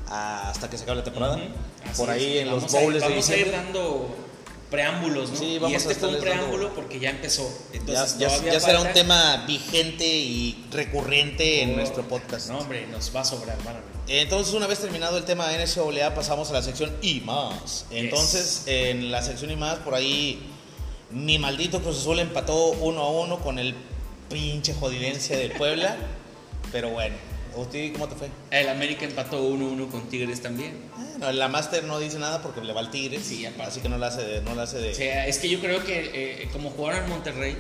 hasta 0.09 0.71
que 0.71 0.77
se 0.79 0.85
acabe 0.85 0.99
la 0.99 1.05
temporada. 1.05 1.39
Por 1.97 2.11
ahí 2.11 2.37
es. 2.39 2.43
en 2.43 2.47
Vamos 2.47 2.63
los 2.63 2.73
bowls 2.73 2.95
de 3.03 3.09
Vamos 3.09 3.29
a 3.31 3.37
ir 3.37 3.51
dando 3.51 4.15
preámbulos, 4.71 5.31
¿no? 5.31 5.37
Sí, 5.37 5.59
vamos 5.59 5.71
y 5.73 5.75
a 5.75 5.79
este 5.79 5.95
fue 5.95 6.09
un 6.09 6.15
dando- 6.15 6.25
preámbulo 6.31 6.75
porque 6.75 6.99
ya 7.01 7.11
empezó. 7.11 7.43
Ya, 7.73 7.79
Entonces 7.81 8.19
ya- 8.19 8.61
será 8.61 8.81
un 8.81 8.93
tema 8.93 9.45
vigente 9.47 10.07
y 10.07 10.67
recurrente 10.71 11.63
en 11.63 11.75
nuestro 11.77 12.07
podcast. 12.09 12.49
No, 12.51 12.59
hombre, 12.59 12.87
nos 12.87 13.15
va 13.15 13.21
a 13.21 13.25
sobrar, 13.25 13.57
van. 13.65 13.81
Entonces, 14.07 14.53
una 14.55 14.67
vez 14.67 14.79
terminado 14.81 15.17
el 15.17 15.25
tema 15.25 15.51
NCAA, 15.53 16.15
pasamos 16.15 16.51
a 16.51 16.53
la 16.53 16.63
sección 16.63 16.93
y 17.03 17.21
más. 17.21 17.87
Entonces, 17.91 18.63
en 18.67 19.11
la 19.11 19.23
sección 19.23 19.51
y 19.51 19.57
más, 19.57 19.79
por 19.79 19.95
ahí, 19.95 20.41
mi 21.11 21.39
maldito 21.39 21.81
Cruz 21.81 21.99
Azul 21.99 22.19
empató 22.19 22.73
uno 22.73 23.03
a 23.03 23.11
uno 23.11 23.39
con 23.41 23.59
el 23.59 23.75
pinche 24.31 24.75
jodidencia 24.75 25.37
del 25.37 25.53
Puebla. 25.53 25.97
Pero 26.73 26.91
bueno, 26.91 27.15
¿usted 27.57 27.93
cómo 27.93 28.09
te 28.09 28.17
fue? 28.17 28.29
El 28.51 28.69
América 28.69 29.05
empató 29.05 29.49
1-1 29.49 29.91
con 29.91 30.09
Tigres 30.09 30.43
también. 30.43 30.77
No, 31.19 31.31
la 31.31 31.49
Master 31.49 31.85
no 31.85 31.99
dice 31.99 32.19
nada 32.19 32.43
porque 32.43 32.61
le 32.61 32.73
va 32.73 32.81
al 32.81 32.91
Tigres. 32.91 33.23
Sí, 33.25 33.47
aparte. 33.47 33.71
así 33.71 33.81
que 33.81 33.89
no 33.89 33.99
la 33.99 34.09
hace 34.09 34.23
de. 34.23 34.41
No 34.43 34.55
la 34.55 34.63
hace 34.63 34.79
de 34.79 34.91
O 34.91 34.95
sea, 34.95 35.27
es 35.27 35.39
que 35.39 35.49
yo 35.49 35.61
creo 35.61 35.85
que 35.85 36.43
eh, 36.43 36.49
como 36.53 36.71
jugaron 36.71 37.05
en 37.05 37.11
Monterrey, 37.11 37.57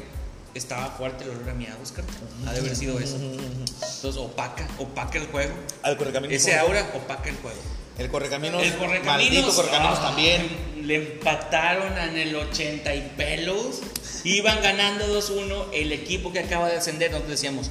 estaba 0.54 0.86
fuerte 0.90 1.24
el 1.24 1.30
olor 1.30 1.50
a 1.50 1.54
miados, 1.54 1.80
Oscar. 1.82 2.04
Ha 2.46 2.52
de 2.52 2.58
haber 2.58 2.74
sido 2.74 2.98
eso. 2.98 3.16
Entonces, 3.16 4.16
opaca, 4.16 4.66
opaca 4.78 5.18
el 5.18 5.26
juego. 5.26 5.54
Al. 5.82 5.96
Ese 6.30 6.56
aura 6.56 6.90
opaca 6.94 7.28
el 7.28 7.36
juego. 7.36 7.58
El 7.98 8.08
correcaminos. 8.08 8.62
El 8.62 8.74
Correcaminos. 8.74 9.06
Maldito 9.06 9.54
correcaminos 9.54 9.98
ah, 10.00 10.06
también. 10.08 10.48
Le 10.82 10.96
empataron 10.96 11.96
en 11.96 12.16
el 12.16 12.34
80 12.34 12.94
y 12.94 13.12
pelos. 13.16 13.80
Iban 14.24 14.62
ganando 14.62 15.06
2-1. 15.06 15.66
El 15.72 15.92
equipo 15.92 16.32
que 16.32 16.40
acaba 16.40 16.68
de 16.68 16.76
ascender, 16.76 17.10
nosotros 17.10 17.32
decíamos, 17.32 17.70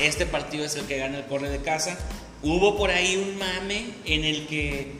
este 0.00 0.26
partido 0.26 0.64
es 0.64 0.74
el 0.76 0.86
que 0.86 0.98
gana 0.98 1.18
el 1.18 1.26
corre 1.26 1.50
de 1.50 1.60
casa. 1.60 1.98
Hubo 2.42 2.76
por 2.76 2.90
ahí 2.90 3.16
un 3.16 3.38
mame 3.38 3.92
en 4.06 4.24
el 4.24 4.46
que 4.46 4.92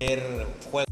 juego. 0.00 0.84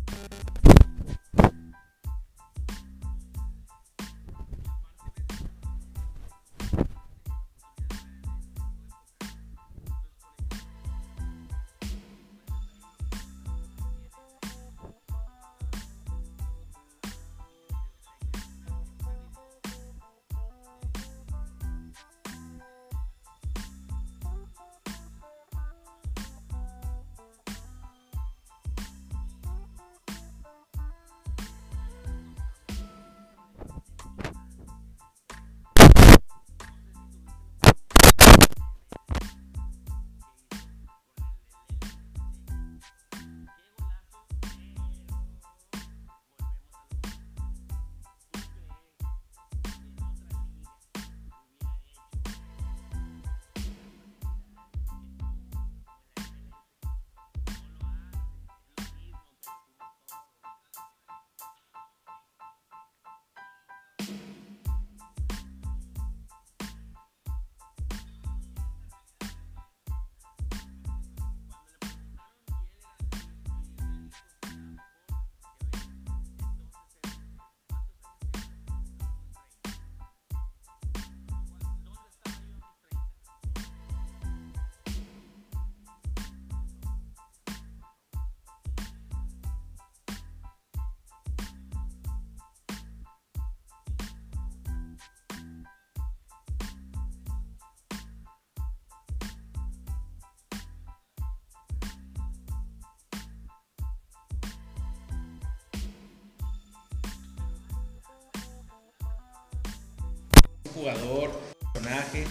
Jugador, 110.82 111.30
personaje 111.72 112.24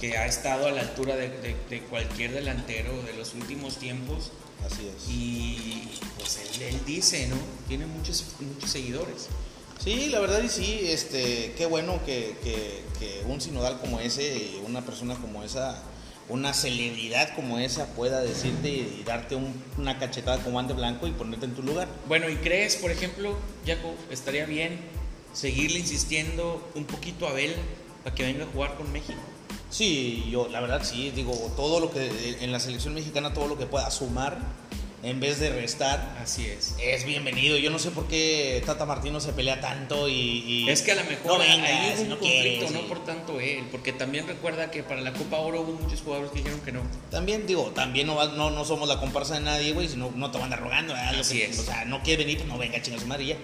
que 0.00 0.16
ha 0.16 0.26
estado 0.26 0.66
a 0.68 0.70
la 0.72 0.82
altura 0.82 1.16
de, 1.16 1.28
de- 1.28 1.56
de 1.70 1.80
cualquier 1.82 2.32
delantero 2.32 3.02
de 3.02 3.14
los 3.14 3.34
últimos 3.34 3.76
tiempos. 3.78 4.30
Así 4.64 4.86
es. 4.88 5.08
Y 5.10 5.88
pues 6.18 6.38
él, 6.56 6.62
él 6.62 6.80
dice, 6.86 7.26
¿no? 7.28 7.36
Tiene 7.68 7.86
muchos, 7.86 8.24
muchos 8.40 8.70
seguidores. 8.70 9.28
Sí, 9.82 10.08
la 10.08 10.20
verdad 10.20 10.42
y 10.42 10.48
sí, 10.48 10.80
este, 10.84 11.54
qué 11.56 11.66
bueno 11.66 12.00
que, 12.04 12.36
que- 12.42 12.82
que 12.98 13.22
un 13.26 13.40
sinodal 13.40 13.78
como 13.80 14.00
ese, 14.00 14.22
y 14.36 14.62
una 14.66 14.84
persona 14.84 15.14
como 15.16 15.42
esa, 15.44 15.82
una 16.28 16.52
celebridad 16.54 17.34
como 17.36 17.58
esa 17.58 17.86
pueda 17.94 18.20
decirte 18.20 18.68
y 18.70 19.02
darte 19.06 19.34
un- 19.36 19.62
una 19.78 19.98
cachetada 19.98 20.42
como 20.42 20.58
ande 20.58 20.74
blanco 20.74 21.06
y 21.06 21.12
ponerte 21.12 21.46
en 21.46 21.54
tu 21.54 21.62
lugar. 21.62 21.88
Bueno, 22.08 22.28
¿y 22.28 22.36
crees, 22.36 22.76
por 22.76 22.90
ejemplo, 22.90 23.36
Jacob, 23.66 23.94
estaría 24.10 24.46
bien 24.46 24.78
seguirle 25.32 25.78
insistiendo 25.78 26.66
un 26.74 26.84
poquito 26.84 27.26
a 27.26 27.30
Abel 27.30 27.54
para 28.06 28.14
que 28.14 28.22
venga 28.22 28.44
a 28.44 28.46
jugar 28.46 28.76
con 28.76 28.92
México? 28.92 29.18
Sí, 29.68 30.28
yo 30.30 30.46
la 30.48 30.60
verdad 30.60 30.80
sí, 30.84 31.10
digo, 31.10 31.32
todo 31.56 31.80
lo 31.80 31.90
que 31.90 32.36
en 32.40 32.52
la 32.52 32.60
selección 32.60 32.94
mexicana, 32.94 33.34
todo 33.34 33.48
lo 33.48 33.58
que 33.58 33.66
pueda 33.66 33.90
sumar 33.90 34.38
en 35.02 35.18
vez 35.18 35.40
de 35.40 35.50
restar, 35.50 36.16
Así 36.22 36.46
es. 36.46 36.76
es 36.80 37.04
bienvenido. 37.04 37.56
Yo 37.58 37.68
no 37.70 37.80
sé 37.80 37.90
por 37.90 38.06
qué 38.06 38.62
Tata 38.64 38.86
Martino 38.86 39.18
se 39.20 39.32
pelea 39.32 39.60
tanto 39.60 40.08
y... 40.08 40.12
y- 40.46 40.68
Es 40.70 40.82
que 40.82 40.92
a 40.92 40.94
lo 40.94 41.02
mejor 41.04 41.38
no 41.38 41.42
ahí 41.42 41.50
vengas, 41.60 41.94
hubo 41.96 42.02
un 42.02 42.08
no 42.10 42.18
conflicto, 42.20 42.66
quieres, 42.66 42.70
no 42.70 42.80
por 42.88 43.04
tanto 43.04 43.40
él, 43.40 43.64
porque 43.72 43.92
también 43.92 44.28
recuerda 44.28 44.70
que 44.70 44.84
para 44.84 45.00
la 45.00 45.12
Copa 45.12 45.38
Oro 45.38 45.62
hubo 45.62 45.72
muchos 45.72 46.00
jugadores 46.02 46.30
que 46.30 46.38
dijeron 46.38 46.60
que 46.60 46.70
no. 46.70 46.82
También 47.10 47.44
digo, 47.48 47.72
también 47.74 48.06
no, 48.06 48.24
no, 48.34 48.50
no 48.50 48.64
somos 48.64 48.88
la 48.88 49.00
comparsa 49.00 49.34
de 49.34 49.40
nadie, 49.40 49.72
güey, 49.72 49.88
si 49.88 49.96
no, 49.96 50.12
no 50.14 50.30
te 50.30 50.38
van 50.38 50.52
a 50.52 50.56
rogando, 50.56 50.92
¿verdad? 50.94 51.18
Así 51.18 51.38
que- 51.38 51.46
es. 51.46 51.58
O 51.58 51.62
sea, 51.64 51.84
no 51.86 52.02
quiere 52.04 52.22
venir, 52.22 52.38
pues 52.38 52.48
no 52.48 52.56
venga, 52.56 52.80
chinga 52.80 53.00
su 53.00 53.06
madre 53.08 53.26
ya. 53.26 53.36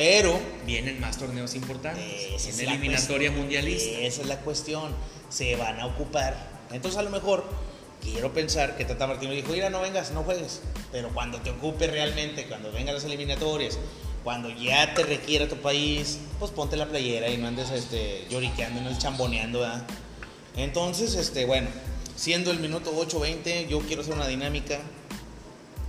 Pero 0.00 0.40
Vienen 0.64 0.98
más 0.98 1.18
torneos 1.18 1.54
importantes. 1.54 2.02
Esa 2.34 2.48
es 2.48 2.58
en 2.58 2.64
la 2.64 2.72
eliminatoria 2.72 3.30
mundialista. 3.30 3.98
Esa 3.98 4.22
es 4.22 4.28
la 4.28 4.38
cuestión. 4.40 4.94
Se 5.28 5.56
van 5.56 5.78
a 5.78 5.84
ocupar. 5.84 6.48
Entonces, 6.72 6.98
a 6.98 7.02
lo 7.02 7.10
mejor, 7.10 7.44
quiero 8.00 8.32
pensar 8.32 8.78
que 8.78 8.86
Tata 8.86 9.06
Martino 9.06 9.32
dijo: 9.32 9.52
Mira, 9.52 9.68
no 9.68 9.82
vengas, 9.82 10.10
no 10.12 10.22
juegues. 10.22 10.62
Pero 10.90 11.10
cuando 11.10 11.42
te 11.42 11.50
ocupe 11.50 11.86
realmente, 11.86 12.46
cuando 12.46 12.72
vengan 12.72 12.94
las 12.94 13.04
eliminatorias, 13.04 13.78
cuando 14.24 14.48
ya 14.48 14.94
te 14.94 15.02
requiera 15.02 15.48
tu 15.48 15.56
país, 15.56 16.18
pues 16.38 16.50
ponte 16.50 16.78
la 16.78 16.86
playera 16.86 17.28
y 17.28 17.36
no 17.36 17.48
andes 17.48 17.70
este, 17.70 18.24
lloriqueando, 18.30 18.80
no 18.80 18.86
andes 18.86 19.02
chamboneando, 19.02 19.60
¿verdad? 19.60 19.86
Entonces, 20.56 21.14
este, 21.14 21.44
bueno, 21.44 21.68
siendo 22.16 22.52
el 22.52 22.60
minuto 22.60 22.90
8.20, 22.90 23.68
yo 23.68 23.80
quiero 23.80 24.00
hacer 24.00 24.14
una 24.14 24.26
dinámica 24.26 24.78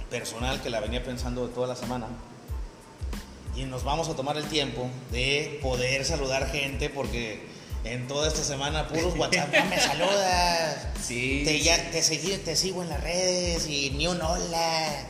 personal 0.10 0.62
que 0.62 0.70
la 0.70 0.82
venía 0.82 1.02
pensando 1.02 1.48
toda 1.48 1.68
la 1.68 1.78
semana 1.78 2.08
y 3.56 3.64
nos 3.64 3.84
vamos 3.84 4.08
a 4.10 4.16
tomar 4.16 4.38
el 4.38 4.46
tiempo 4.46 4.88
de 5.12 5.60
poder 5.62 6.06
saludar 6.06 6.50
gente 6.50 6.90
porque 6.90 7.42
en 7.84 8.08
toda 8.08 8.28
esta 8.28 8.44
semana 8.44 8.88
puros 8.88 9.14
WhatsApp 9.18 9.54
"No 9.54 9.66
me 9.66 9.80
saludas. 9.80 10.88
Sí. 11.02 11.42
Te, 11.46 11.60
ya, 11.62 11.92
te, 11.92 12.02
seguí- 12.04 12.38
te 12.44 12.56
sigo 12.56 12.82
en 12.84 12.90
las 12.90 13.02
redes 13.02 13.68
y 13.68 13.90
ni 13.92 14.08
un 14.08 14.22
hola. 14.22 15.06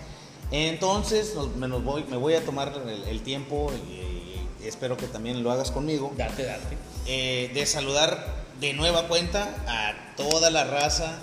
Entonces 0.52 1.34
nos- 1.36 1.56
me, 1.56 1.68
nos 1.68 1.84
voy, 1.84 2.04
me 2.10 2.18
voy 2.18 2.34
a 2.36 2.44
tomar 2.44 2.74
el, 2.88 3.04
el 3.08 3.22
tiempo 3.22 3.72
y, 3.88 4.64
y 4.64 4.68
espero 4.68 4.98
que 4.98 5.08
también 5.08 5.44
lo 5.44 5.52
hagas 5.52 5.72
conmigo 5.72 6.12
Date, 6.18 6.44
date. 6.44 6.78
eh, 7.08 7.52
de 7.54 7.66
saludar 7.66 8.42
de 8.60 8.74
nueva 8.74 9.08
cuenta 9.08 9.56
a 9.68 10.16
toda 10.18 10.50
la 10.50 10.64
raza 10.66 11.18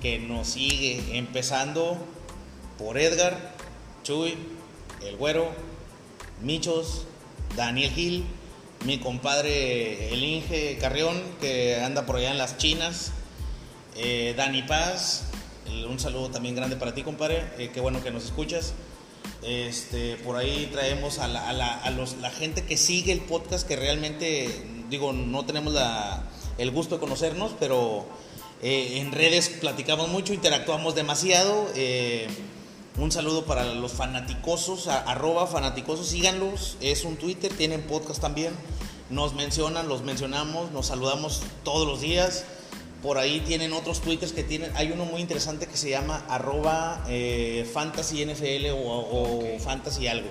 que 0.00 0.18
nos 0.18 0.48
sigue, 0.48 1.16
empezando 1.18 1.96
por 2.78 2.98
Edgar, 2.98 3.36
Chuy, 4.04 4.36
El 5.04 5.16
Güero, 5.16 5.50
Michos, 6.42 7.04
Daniel 7.56 7.90
Gil, 7.92 8.24
mi 8.84 8.98
compadre 8.98 10.12
El 10.12 10.22
Inge 10.22 10.78
Carrión, 10.80 11.20
que 11.40 11.76
anda 11.82 12.06
por 12.06 12.16
allá 12.16 12.30
en 12.30 12.38
las 12.38 12.58
Chinas, 12.58 13.12
eh, 13.96 14.34
Dani 14.36 14.62
Paz, 14.62 15.24
un 15.88 15.98
saludo 15.98 16.30
también 16.30 16.54
grande 16.54 16.76
para 16.76 16.94
ti, 16.94 17.02
compadre, 17.02 17.44
eh, 17.58 17.70
qué 17.72 17.80
bueno 17.80 18.02
que 18.02 18.10
nos 18.10 18.24
escuchas. 18.24 18.72
Este, 19.42 20.16
por 20.16 20.36
ahí 20.36 20.68
traemos 20.72 21.18
a, 21.18 21.28
la, 21.28 21.48
a 21.48 21.52
la- 21.52 21.90
los- 21.90 22.16
la 22.18 22.30
gente 22.30 22.64
que 22.64 22.76
sigue 22.76 23.12
el 23.12 23.20
podcast, 23.20 23.66
que 23.66 23.76
realmente, 23.76 24.48
digo, 24.90 25.12
no 25.12 25.44
tenemos 25.44 25.72
la- 25.74 26.24
el 26.58 26.70
gusto 26.70 26.96
de 26.96 27.00
conocernos, 27.00 27.52
pero 27.60 28.06
eh, 28.62 28.98
en 28.98 29.12
redes 29.12 29.48
platicamos 29.48 30.08
mucho, 30.08 30.32
interactuamos 30.32 30.94
demasiado. 30.94 31.68
Un 32.98 33.12
saludo 33.12 33.44
para 33.44 33.64
los 33.74 33.92
fanaticosos, 33.92 34.88
a- 34.88 34.98
arroba 35.00 35.46
fanaticosos, 35.46 36.08
síganlos, 36.08 36.76
es 36.80 37.04
un 37.04 37.16
Twitter, 37.16 37.52
tienen 37.52 37.82
podcast 37.82 38.20
también. 38.20 38.52
Nos 39.10 39.34
mencionan, 39.34 39.88
los 39.88 40.02
mencionamos, 40.02 40.70
nos 40.72 40.86
saludamos 40.86 41.42
todos 41.64 41.86
los 41.86 42.00
días. 42.00 42.44
Por 43.02 43.16
ahí 43.16 43.40
tienen 43.40 43.72
otros 43.72 44.00
twitters 44.00 44.32
que 44.32 44.42
tienen. 44.42 44.72
Hay 44.76 44.90
uno 44.90 45.04
muy 45.04 45.20
interesante 45.20 45.66
que 45.66 45.76
se 45.76 45.88
llama 45.90 46.24
arroba 46.28 47.04
eh, 47.08 47.68
fantasy 47.72 48.24
NFL 48.24 48.70
o, 48.72 49.40
fantasy 49.60 50.08
algo. 50.08 50.28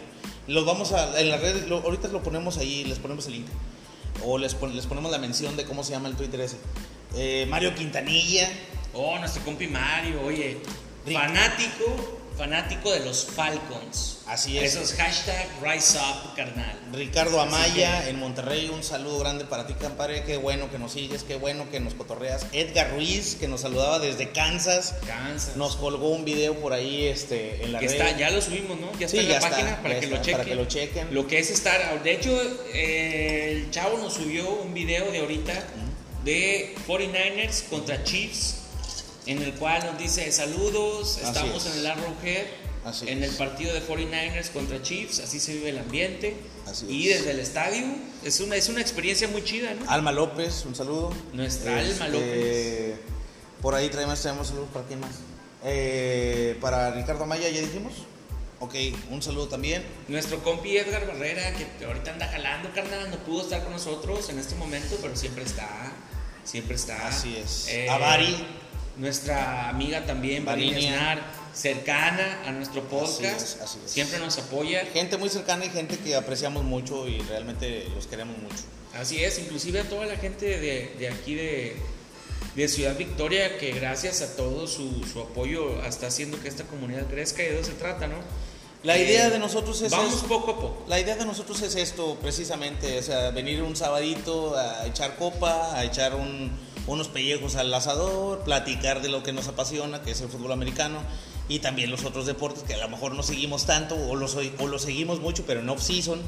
Los 0.47 0.65
vamos 0.65 0.91
a. 0.91 1.19
En 1.19 1.29
las 1.29 1.39
redes, 1.41 1.67
lo- 1.67 1.79
ahorita 1.79 2.09
lo 2.09 2.21
ponemos 2.21 2.57
ahí, 2.57 2.83
les 2.83 2.99
ponemos 2.99 3.25
el 3.27 3.33
link. 3.33 3.47
O 4.25 4.37
les, 4.37 4.53
pon- 4.53 4.75
les 4.75 4.85
ponemos 4.85 5.11
la 5.11 5.17
mención 5.17 5.55
de 5.55 5.63
cómo 5.65 5.83
se 5.83 5.91
llama 5.93 6.09
el 6.09 6.15
Twitter 6.15 6.41
ese. 6.41 6.57
Eh, 7.15 7.45
Mario 7.49 7.73
Quintanilla. 7.73 8.49
Oh, 8.93 9.17
nuestro 9.17 9.43
compi 9.45 9.67
Mario, 9.67 10.21
oye, 10.25 10.57
Rick. 11.05 11.17
fanático, 11.17 12.19
fanático 12.37 12.91
de 12.91 12.99
los 13.01 13.25
Falcons. 13.25 14.19
Así 14.27 14.57
es. 14.57 14.75
Esos 14.75 14.93
hashtag 14.93 15.47
Rise 15.61 15.97
Up, 15.97 16.35
carnal. 16.35 16.77
Ricardo 16.93 17.39
Amaya 17.41 18.03
que- 18.03 18.09
en 18.09 18.19
Monterrey, 18.19 18.69
un 18.69 18.83
saludo 18.83 19.19
grande 19.19 19.45
para 19.45 19.65
ti, 19.67 19.73
compadre. 19.73 20.23
Qué 20.23 20.37
bueno 20.37 20.69
que 20.69 20.77
nos 20.77 20.91
sigues, 20.93 21.23
qué 21.23 21.35
bueno 21.35 21.69
que 21.71 21.79
nos 21.79 21.93
cotorreas. 21.93 22.45
Edgar 22.51 22.91
Ruiz, 22.91 23.35
que 23.39 23.47
nos 23.47 23.61
saludaba 23.61 23.99
desde 23.99 24.31
Kansas, 24.31 24.95
Kansas. 25.05 25.55
nos 25.55 25.75
colgó 25.77 26.09
un 26.09 26.25
video 26.25 26.55
por 26.55 26.73
ahí 26.73 27.05
este, 27.07 27.63
en 27.63 27.71
la 27.73 27.79
Que 27.79 27.87
red. 27.87 27.93
está, 27.95 28.17
ya 28.17 28.29
lo 28.29 28.41
subimos, 28.41 28.79
¿no? 28.79 28.91
Ya 28.99 29.05
está 29.07 29.17
Sí, 29.17 29.23
en 29.23 29.29
la 29.29 29.37
está, 29.37 29.49
página 29.49 29.81
para, 29.81 29.99
que 29.99 30.05
está, 30.05 30.15
lo 30.17 30.21
chequen. 30.21 30.33
para 30.37 30.45
que 30.49 30.55
lo 30.55 30.65
chequen. 30.65 31.13
Lo 31.15 31.27
que 31.27 31.39
es 31.39 31.49
estar. 31.49 32.03
De 32.03 32.11
hecho, 32.11 32.41
eh, 32.73 33.51
el 33.53 33.71
chavo 33.71 33.97
nos 33.97 34.13
subió 34.13 34.49
un 34.49 34.73
video 34.73 35.09
de 35.11 35.19
ahorita 35.19 35.53
de 36.23 36.75
49ers 36.85 37.63
contra 37.69 38.03
Chiefs, 38.03 38.56
en 39.27 39.41
el 39.41 39.53
cual 39.53 39.85
nos 39.85 39.97
dice: 39.97 40.31
Saludos, 40.31 41.19
estamos 41.23 41.65
es. 41.65 41.73
en 41.73 41.79
el 41.79 41.87
Arrowhead. 41.87 42.45
Así 42.85 43.07
en 43.09 43.21
es. 43.23 43.31
el 43.31 43.35
partido 43.35 43.73
de 43.73 43.85
49ers 43.85 44.49
contra 44.51 44.81
Chiefs, 44.81 45.19
así 45.19 45.39
se 45.41 45.53
vive 45.55 45.69
el 45.69 45.77
ambiente. 45.79 46.35
Así 46.65 46.85
y 46.89 47.09
es. 47.09 47.17
desde 47.19 47.31
el 47.31 47.39
estadio 47.41 47.85
es 48.23 48.39
una, 48.39 48.55
es 48.55 48.69
una 48.69 48.79
experiencia 48.79 49.27
muy 49.27 49.43
chida, 49.43 49.73
¿no? 49.73 49.89
Alma 49.89 50.11
López, 50.13 50.63
un 50.65 50.73
saludo. 50.75 51.13
Nuestra 51.33 51.79
Alma 51.79 52.05
Este, 52.07 52.09
López. 52.09 52.99
Por 53.61 53.75
ahí 53.75 53.89
traemos, 53.89 54.21
traemos 54.21 54.47
saludos 54.47 54.69
para 54.71 54.85
quién 54.85 54.99
más. 55.01 55.11
Eh, 55.65 56.57
para 56.61 56.91
Ricardo 56.91 57.23
Amaya, 57.25 57.49
¿ya 57.49 57.59
dijimos? 57.59 57.93
Ok, 58.59 58.73
un 59.11 59.21
saludo 59.21 59.47
también. 59.49 59.83
Nuestro 60.07 60.41
compi 60.41 60.77
Edgar 60.77 61.05
Barrera, 61.07 61.53
que 61.53 61.85
ahorita 61.85 62.13
anda 62.13 62.27
jalando, 62.27 62.71
carnal, 62.73 63.09
no 63.11 63.17
pudo 63.17 63.41
estar 63.43 63.63
con 63.63 63.73
nosotros 63.73 64.29
en 64.29 64.39
este 64.39 64.55
momento, 64.55 64.97
pero 65.01 65.15
siempre 65.15 65.43
está. 65.43 65.91
Siempre 66.45 66.75
está. 66.75 67.07
Así 67.07 67.35
es. 67.35 67.67
Eh, 67.67 67.89
A 67.89 67.97
Bari. 67.97 68.35
Nuestra 68.97 69.69
amiga 69.69 70.05
también, 70.05 70.43
Varinia. 70.45 70.79
Snar, 70.93 71.21
cercana 71.53 72.41
a 72.45 72.51
nuestro 72.51 72.83
podcast. 72.83 73.41
es, 73.41 73.57
así 73.61 73.79
es. 73.85 73.91
Siempre 73.91 74.19
nos 74.19 74.37
apoya. 74.37 74.85
Gente 74.93 75.17
muy 75.17 75.29
cercana 75.29 75.65
y 75.65 75.69
gente 75.69 75.97
que 75.97 76.15
apreciamos 76.15 76.63
mucho 76.63 77.07
y 77.07 77.19
realmente 77.21 77.87
los 77.93 78.07
queremos 78.07 78.37
mucho. 78.39 78.63
Así 78.95 79.23
es, 79.23 79.37
inclusive 79.39 79.81
a 79.81 79.83
toda 79.83 80.05
la 80.07 80.15
gente 80.17 80.45
de, 80.59 80.95
de 80.97 81.09
aquí 81.09 81.35
de, 81.35 81.75
de 82.55 82.67
Ciudad 82.67 82.97
Victoria, 82.97 83.57
que 83.59 83.71
gracias 83.71 84.21
a 84.21 84.35
todo 84.35 84.65
su, 84.67 85.03
su 85.11 85.21
apoyo 85.21 85.83
está 85.85 86.07
haciendo 86.07 86.41
que 86.41 86.47
esta 86.47 86.63
comunidad 86.63 87.05
crezca 87.07 87.43
y 87.43 87.47
de 87.47 87.59
eso 87.59 87.69
se 87.71 87.77
trata, 87.77 88.07
¿no? 88.07 88.15
La 88.83 88.95
Eh, 88.97 89.03
idea 89.05 89.29
de 89.29 89.37
nosotros 89.39 89.79
es 89.81 89.91
Vamos 89.91 90.13
eso. 90.15 90.27
poco 90.27 90.51
a 90.51 90.55
poco. 90.59 90.85
La 90.87 90.99
idea 90.99 91.15
de 91.15 91.25
nosotros 91.25 91.61
es 91.61 91.75
esto, 91.75 92.15
precisamente, 92.21 92.97
o 92.99 93.03
sea, 93.03 93.29
venir 93.31 93.61
un 93.61 93.75
sabadito 93.75 94.55
a 94.57 94.85
echar 94.87 95.15
copa, 95.17 95.75
a 95.75 95.83
echar 95.83 96.15
un- 96.15 96.51
unos 96.87 97.09
pellejos 97.09 97.55
al 97.55 97.73
asador, 97.73 98.39
platicar 98.39 99.01
de 99.01 99.09
lo 99.09 99.21
que 99.21 99.33
nos 99.33 99.47
apasiona, 99.47 100.01
que 100.01 100.11
es 100.11 100.21
el 100.21 100.29
fútbol 100.29 100.53
americano, 100.53 100.99
y 101.49 101.59
también 101.59 101.91
los 101.91 102.05
otros 102.05 102.25
deportes 102.25 102.63
que 102.63 102.73
a 102.73 102.77
lo 102.77 102.89
mejor 102.89 103.13
no 103.13 103.23
seguimos 103.23 103.65
tanto 103.65 103.95
o 103.95 104.15
los, 104.15 104.35
o 104.35 104.67
los 104.67 104.81
seguimos 104.81 105.19
mucho, 105.19 105.43
pero 105.45 105.59
en 105.59 105.69
off-season. 105.69 106.19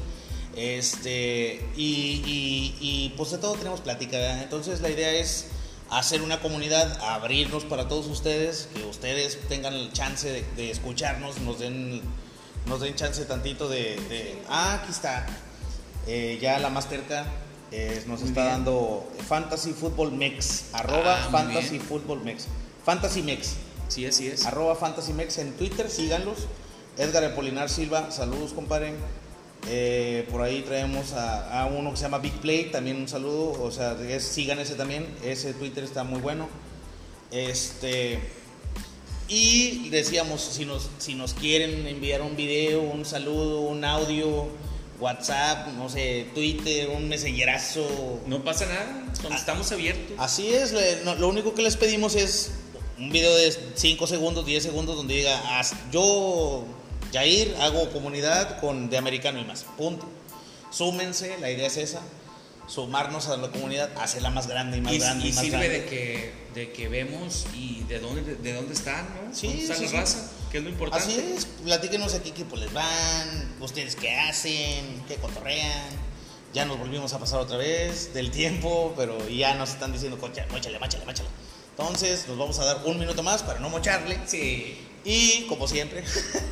Este, 0.56 1.64
y, 1.76 3.12
pues 3.16 3.30
de 3.30 3.38
todo 3.38 3.54
tenemos 3.54 3.80
plática. 3.80 4.42
Entonces 4.42 4.80
la 4.80 4.90
idea 4.90 5.12
es 5.12 5.46
hacer 5.90 6.22
una 6.22 6.40
comunidad, 6.40 6.98
abrirnos 7.02 7.64
para 7.64 7.88
todos 7.88 8.06
ustedes, 8.06 8.68
que 8.74 8.84
ustedes 8.84 9.38
tengan 9.48 9.74
el 9.74 9.92
chance 9.92 10.44
de, 10.56 10.70
escucharnos, 10.70 11.38
nos 11.40 11.58
den, 11.58 12.02
nos 12.66 12.80
den 12.80 12.94
chance 12.94 13.24
tantito 13.24 13.68
de... 13.68 13.96
de- 14.08 14.42
ah, 14.48 14.80
aquí 14.82 14.92
está. 14.92 15.26
Eh, 16.06 16.38
ya 16.40 16.58
la 16.58 16.70
más 16.70 16.88
cerca 16.88 17.26
eh, 17.72 18.02
nos 18.06 18.20
Muy 18.20 18.28
está 18.30 18.42
bien. 18.42 18.52
dando 18.54 19.08
Fantasy 19.28 19.72
Football 19.72 20.12
Mex, 20.12 20.64
arroba 20.72 21.16
Ah, 21.24 21.28
Fantasy. 21.30 21.78
Football 21.78 22.22
Mex. 22.24 22.46
Fantasy 22.84 23.22
Mex, 23.22 23.54
Sí, 23.88 24.06
así 24.06 24.26
es. 24.28 24.46
arroba 24.46 24.74
Fantasy 24.76 25.12
Mex 25.12 25.38
en 25.38 25.52
Twitter, 25.52 25.88
síganlos. 25.90 26.46
Edgar 26.98 27.24
Apolinar 27.24 27.68
Silva, 27.70 28.10
saludos 28.10 28.52
compadre. 28.52 28.94
Eh, 29.68 30.26
por 30.30 30.42
ahí 30.42 30.62
traemos 30.62 31.12
a, 31.12 31.62
a 31.62 31.66
uno 31.66 31.90
que 31.90 31.96
se 31.98 32.02
llama 32.04 32.18
Big 32.18 32.32
Play, 32.40 32.70
también 32.70 32.96
un 32.96 33.08
saludo. 33.08 33.62
O 33.62 33.70
sea, 33.70 33.96
es- 34.08 34.24
sigan 34.24 34.58
ese 34.58 34.74
también. 34.74 35.06
Ese 35.24 35.52
Twitter 35.54 35.84
está 35.84 36.02
muy 36.04 36.20
bueno. 36.20 36.48
Este. 37.30 38.18
Y 39.28 39.88
decíamos, 39.90 40.40
si 40.40 40.64
nos, 40.64 40.88
si 40.98 41.14
nos 41.14 41.34
quieren 41.34 41.86
enviar 41.86 42.20
un 42.22 42.34
video, 42.36 42.80
un 42.82 43.04
saludo, 43.04 43.60
un 43.60 43.84
audio, 43.84 44.48
WhatsApp, 45.00 45.68
no 45.76 45.88
sé, 45.88 46.26
Twitter, 46.34 46.88
un 46.90 47.08
mensajerazo. 47.08 48.20
No 48.26 48.44
pasa 48.44 48.66
nada, 48.66 49.04
estamos 49.34 49.72
abiertos. 49.72 50.16
Así 50.18 50.48
es, 50.52 50.72
lo 51.04 51.28
único 51.28 51.54
que 51.54 51.62
les 51.62 51.76
pedimos 51.76 52.14
es 52.14 52.52
un 52.98 53.10
video 53.10 53.34
de 53.34 53.56
5 53.74 54.06
segundos, 54.06 54.44
10 54.44 54.62
segundos 54.62 54.96
donde 54.96 55.14
diga, 55.14 55.58
"As- 55.58 55.74
yo, 55.90 56.64
Jair, 57.12 57.56
hago 57.60 57.90
comunidad 57.90 58.60
con 58.60 58.90
de 58.90 58.98
americano 58.98 59.40
y 59.40 59.44
más. 59.44 59.64
Punto. 59.76 60.06
Súmense, 60.70 61.36
la 61.40 61.50
idea 61.50 61.66
es 61.66 61.76
esa, 61.78 62.00
sumarnos 62.68 63.26
a 63.28 63.36
la 63.36 63.48
comunidad, 63.50 63.90
hacerla 63.98 64.30
más 64.30 64.46
grande 64.46 64.76
y 64.76 64.80
más 64.80 64.92
y, 64.92 64.98
grande 64.98 65.24
y, 65.26 65.28
y 65.30 65.32
más 65.32 65.44
sirve 65.44 65.58
grande. 65.58 65.80
de 65.80 65.86
que, 65.86 66.32
de 66.54 66.72
que 66.72 66.88
vemos 66.88 67.46
y 67.56 67.82
de 67.88 67.98
dónde, 67.98 68.36
de 68.36 68.52
dónde 68.52 68.74
están, 68.74 69.08
¿no? 69.14 69.34
Sí, 69.34 69.48
¿Dónde 69.48 69.62
está 69.62 69.74
sí, 69.74 69.82
la 69.84 69.88
sí. 69.90 69.96
raza? 69.96 70.30
Que 70.50 70.58
es 70.58 70.64
lo 70.64 70.70
importante. 70.70 71.04
Así 71.06 71.18
es, 71.36 71.44
platíquenos 71.64 72.14
aquí 72.14 72.32
qué 72.32 72.44
pues 72.44 72.60
les 72.62 72.72
van, 72.72 73.54
ustedes 73.60 73.94
qué 73.96 74.14
hacen, 74.16 75.02
qué 75.06 75.16
cotorrean. 75.16 76.10
Ya 76.52 76.64
nos 76.64 76.78
volvimos 76.78 77.12
a 77.12 77.18
pasar 77.20 77.38
otra 77.38 77.56
vez 77.56 78.12
del 78.12 78.32
tiempo, 78.32 78.92
pero 78.96 79.28
ya 79.28 79.54
nos 79.54 79.70
están 79.70 79.92
diciendo, 79.92 80.16
mochale, 80.16 80.78
máchale, 80.80 81.04
máchale. 81.06 81.28
Entonces, 81.78 82.26
nos 82.26 82.36
vamos 82.36 82.58
a 82.58 82.64
dar 82.64 82.82
un 82.86 82.98
minuto 82.98 83.22
más 83.22 83.42
para 83.44 83.60
no 83.60 83.68
mocharle. 83.70 84.18
Sí. 84.26 84.76
Y 85.04 85.46
como 85.48 85.68
siempre, 85.68 86.02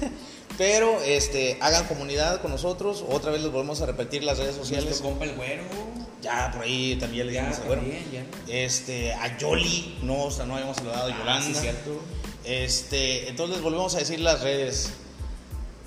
pero 0.57 1.03
este, 1.03 1.59
hagan 1.61 1.87
comunidad 1.87 2.41
con 2.41 2.53
nosotros. 2.53 3.05
Otra 3.11 3.33
vez 3.33 3.43
les 3.43 3.51
volvemos 3.51 3.81
a 3.81 3.87
repetir 3.87 4.23
las 4.23 4.39
redes 4.39 4.55
sociales. 4.55 4.85
Nuestro 4.87 5.09
compa 5.11 5.25
el 5.25 5.35
güero. 5.35 5.65
Ya 6.23 6.51
por 6.53 6.63
ahí 6.63 6.97
también 6.99 7.27
le 7.27 7.33
dijimos 7.33 7.59
a 7.59 7.63
Güero. 7.63 7.81
también, 7.83 8.05
ya. 8.13 8.25
Este, 8.53 9.13
a 9.15 9.37
Yoli, 9.39 9.99
no, 10.03 10.25
o 10.25 10.31
sea, 10.33 10.47
no 10.47 10.55
habíamos 10.55 10.77
saludado 10.77 11.11
a 11.13 11.15
Ah, 11.15 11.19
Yolanda. 11.19 11.47
sí, 11.47 11.55
cierto. 11.55 12.01
Este, 12.49 13.29
entonces 13.29 13.61
volvemos 13.61 13.95
a 13.95 13.99
decir 13.99 14.21
las 14.21 14.41
redes. 14.41 14.91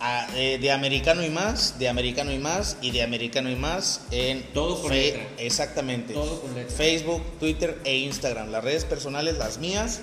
A- 0.04 0.28
eh, 0.36 0.58
de 0.60 0.72
americano 0.72 1.24
y 1.24 1.30
más, 1.30 1.78
de 1.78 1.88
americano 1.88 2.32
y 2.32 2.40
más 2.40 2.78
y 2.82 2.90
de 2.90 3.04
americano 3.04 3.52
y 3.52 3.56
más 3.56 4.02
en 4.10 4.42
Todo 4.52 4.82
con 4.82 4.92
letra. 4.92 5.28
Exactamente. 5.38 6.14
Todo 6.14 6.42
con 6.42 6.56
letra. 6.56 6.76
Facebook, 6.76 7.22
Twitter 7.40 7.80
e 7.84 7.98
Instagram. 7.98 8.50
Las 8.50 8.64
redes 8.64 8.84
personales, 8.86 9.38
las 9.38 9.58
mías. 9.60 10.02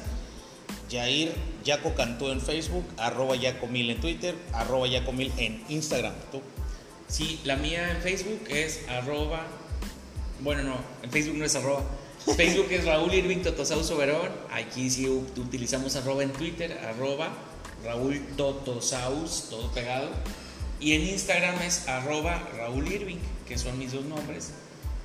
Jair 0.90 1.32
Yaco 1.64 1.94
Cantú 1.94 2.28
en 2.28 2.40
Facebook, 2.40 2.84
arroba 2.96 3.36
Yacomil 3.36 3.90
en 3.90 4.00
Twitter, 4.00 4.34
arroba 4.52 4.86
Yacomil 4.86 5.32
en 5.36 5.62
Instagram. 5.68 6.14
¿Tú? 6.32 6.40
Sí, 7.08 7.40
la 7.44 7.56
mía 7.56 7.90
en 7.90 7.98
Facebook 8.00 8.40
es 8.48 8.80
arroba. 8.88 9.46
Bueno, 10.40 10.62
no, 10.62 10.76
en 11.02 11.10
Facebook 11.10 11.36
no 11.38 11.44
es 11.44 11.54
arroba. 11.56 11.82
Facebook 12.36 12.68
es 12.70 12.84
Raúl 12.84 13.14
Irving 13.14 13.38
Totosaus 13.38 13.96
Verón. 13.96 14.30
Aquí 14.52 14.90
sí 14.90 15.08
utilizamos 15.08 15.96
arroba 15.96 16.22
en 16.22 16.32
Twitter, 16.32 16.78
arroba 16.88 17.28
Raúl 17.84 18.20
Totosaus, 18.36 19.46
todo 19.50 19.70
pegado. 19.72 20.08
Y 20.80 20.92
en 20.92 21.02
Instagram 21.02 21.60
es 21.62 21.88
arroba 21.88 22.48
Raúl 22.56 22.86
Irving, 22.90 23.18
que 23.46 23.58
son 23.58 23.78
mis 23.78 23.92
dos 23.92 24.04
nombres. 24.04 24.50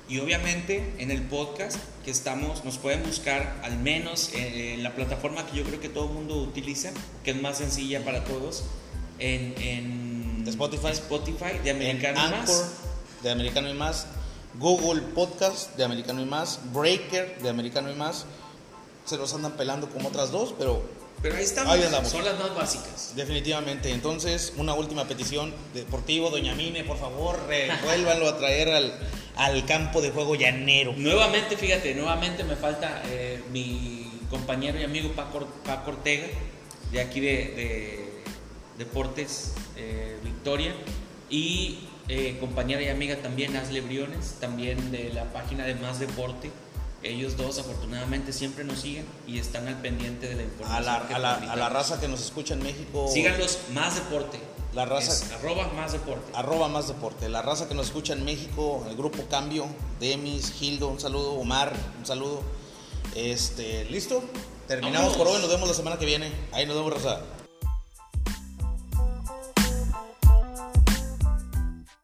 Y 0.08 0.18
obviamente 0.18 0.92
en 0.98 1.10
el 1.10 1.22
podcast 1.22 1.78
que 2.04 2.10
estamos, 2.10 2.64
nos 2.64 2.78
pueden 2.78 3.02
buscar 3.02 3.58
al 3.62 3.78
menos 3.78 4.30
en 4.34 4.82
la 4.82 4.94
plataforma 4.94 5.46
que 5.46 5.56
yo 5.56 5.64
creo 5.64 5.80
que 5.80 5.88
todo 5.88 6.06
el 6.08 6.12
mundo 6.12 6.36
utiliza, 6.36 6.90
que 7.24 7.30
es 7.30 7.40
más 7.40 7.58
sencilla 7.58 8.04
para 8.04 8.24
todos, 8.24 8.64
en, 9.18 9.54
en 9.58 10.44
Spotify. 10.46 10.88
Spotify 10.88 11.58
de 11.62 11.70
En 11.70 11.76
Americano 11.76 12.20
y 12.26 12.30
Más. 12.30 12.72
De 13.22 13.30
Americano 13.30 13.70
y 13.70 13.74
más, 13.74 14.06
Google 14.58 15.02
Podcast 15.14 15.76
de 15.76 15.84
Americano 15.84 16.20
y 16.22 16.26
más, 16.26 16.60
Breaker 16.72 17.38
de 17.40 17.48
Americano 17.48 17.90
y 17.90 17.94
más. 17.94 18.26
Se 19.04 19.16
los 19.16 19.34
andan 19.34 19.52
pelando 19.52 19.88
como 19.90 20.08
otras 20.08 20.30
dos, 20.30 20.54
pero 20.58 20.82
Pero 21.20 21.36
ahí 21.36 21.44
estamos, 21.44 21.72
Ahí 21.74 21.82
andamos. 21.82 22.08
son 22.10 22.24
las 22.24 22.38
más 22.38 22.54
básicas. 22.54 23.12
definitivamente. 23.16 23.90
Entonces, 23.90 24.52
una 24.56 24.74
última 24.74 25.04
petición 25.06 25.52
deportivo, 25.74 26.30
Doña 26.30 26.54
Mine, 26.54 26.84
por 26.84 26.98
favor, 26.98 27.38
revuélvanlo 27.48 28.28
a 28.28 28.38
traer 28.38 28.70
al, 28.70 28.92
al 29.36 29.66
campo 29.66 30.00
de 30.00 30.10
juego 30.10 30.34
llanero. 30.36 30.94
Nuevamente, 30.96 31.56
fíjate, 31.56 31.94
nuevamente 31.94 32.44
me 32.44 32.56
falta 32.56 33.02
eh, 33.06 33.42
mi 33.52 34.10
compañero 34.30 34.78
y 34.80 34.84
amigo 34.84 35.12
Paco, 35.12 35.46
Paco 35.64 35.90
Ortega, 35.90 36.26
de 36.92 37.00
aquí 37.00 37.20
de, 37.20 37.28
de 37.28 38.22
Deportes 38.78 39.52
eh, 39.76 40.18
Victoria, 40.24 40.74
y 41.30 41.78
eh, 42.08 42.36
compañera 42.40 42.82
y 42.82 42.88
amiga 42.88 43.16
también 43.16 43.56
Asle 43.56 43.80
Briones, 43.80 44.36
también 44.40 44.90
de 44.90 45.12
la 45.12 45.24
página 45.32 45.64
de 45.64 45.74
Más 45.76 45.98
Deporte. 46.00 46.50
Ellos 47.02 47.36
dos 47.36 47.58
afortunadamente 47.58 48.32
siempre 48.32 48.64
nos 48.64 48.80
siguen 48.80 49.04
y 49.26 49.38
están 49.38 49.68
al 49.68 49.78
pendiente 49.82 50.26
de 50.26 50.36
la 50.36 50.40
A 50.40 50.44
información. 50.44 50.84
la, 50.86 51.06
que 51.08 51.14
a, 51.14 51.18
la, 51.18 51.34
a 51.34 51.56
la 51.56 51.68
raza 51.68 52.00
que 52.00 52.08
nos 52.08 52.22
escucha 52.22 52.54
en 52.54 52.62
México. 52.62 53.08
Síganlos 53.12 53.58
Más 53.74 53.94
Deporte. 53.96 54.38
La 54.74 54.86
raza- 54.86 55.12
Es 55.12 55.30
arroba 55.32 55.68
Más 55.76 55.92
Deporte. 55.92 56.32
Arroba 56.34 56.68
más 56.68 56.88
deporte. 56.88 57.28
La 57.28 57.42
raza 57.42 57.68
que 57.68 57.74
nos 57.74 57.86
escucha 57.86 58.14
en 58.14 58.24
México, 58.24 58.84
el 58.88 58.96
grupo 58.96 59.22
Cambio, 59.30 59.66
Demis, 60.00 60.50
Gildo, 60.52 60.88
un 60.88 60.98
saludo, 60.98 61.34
Omar, 61.34 61.72
un 61.98 62.04
saludo. 62.06 62.42
Este, 63.14 63.84
¿listo? 63.84 64.24
Terminamos 64.66 65.14
por 65.16 65.28
hoy, 65.28 65.38
nos 65.40 65.48
vemos 65.50 65.68
la 65.68 65.74
semana 65.74 65.96
que 65.98 66.06
viene. 66.06 66.32
Ahí 66.52 66.66
nos 66.66 66.74
vemos, 66.74 66.92
raza. 66.94 67.20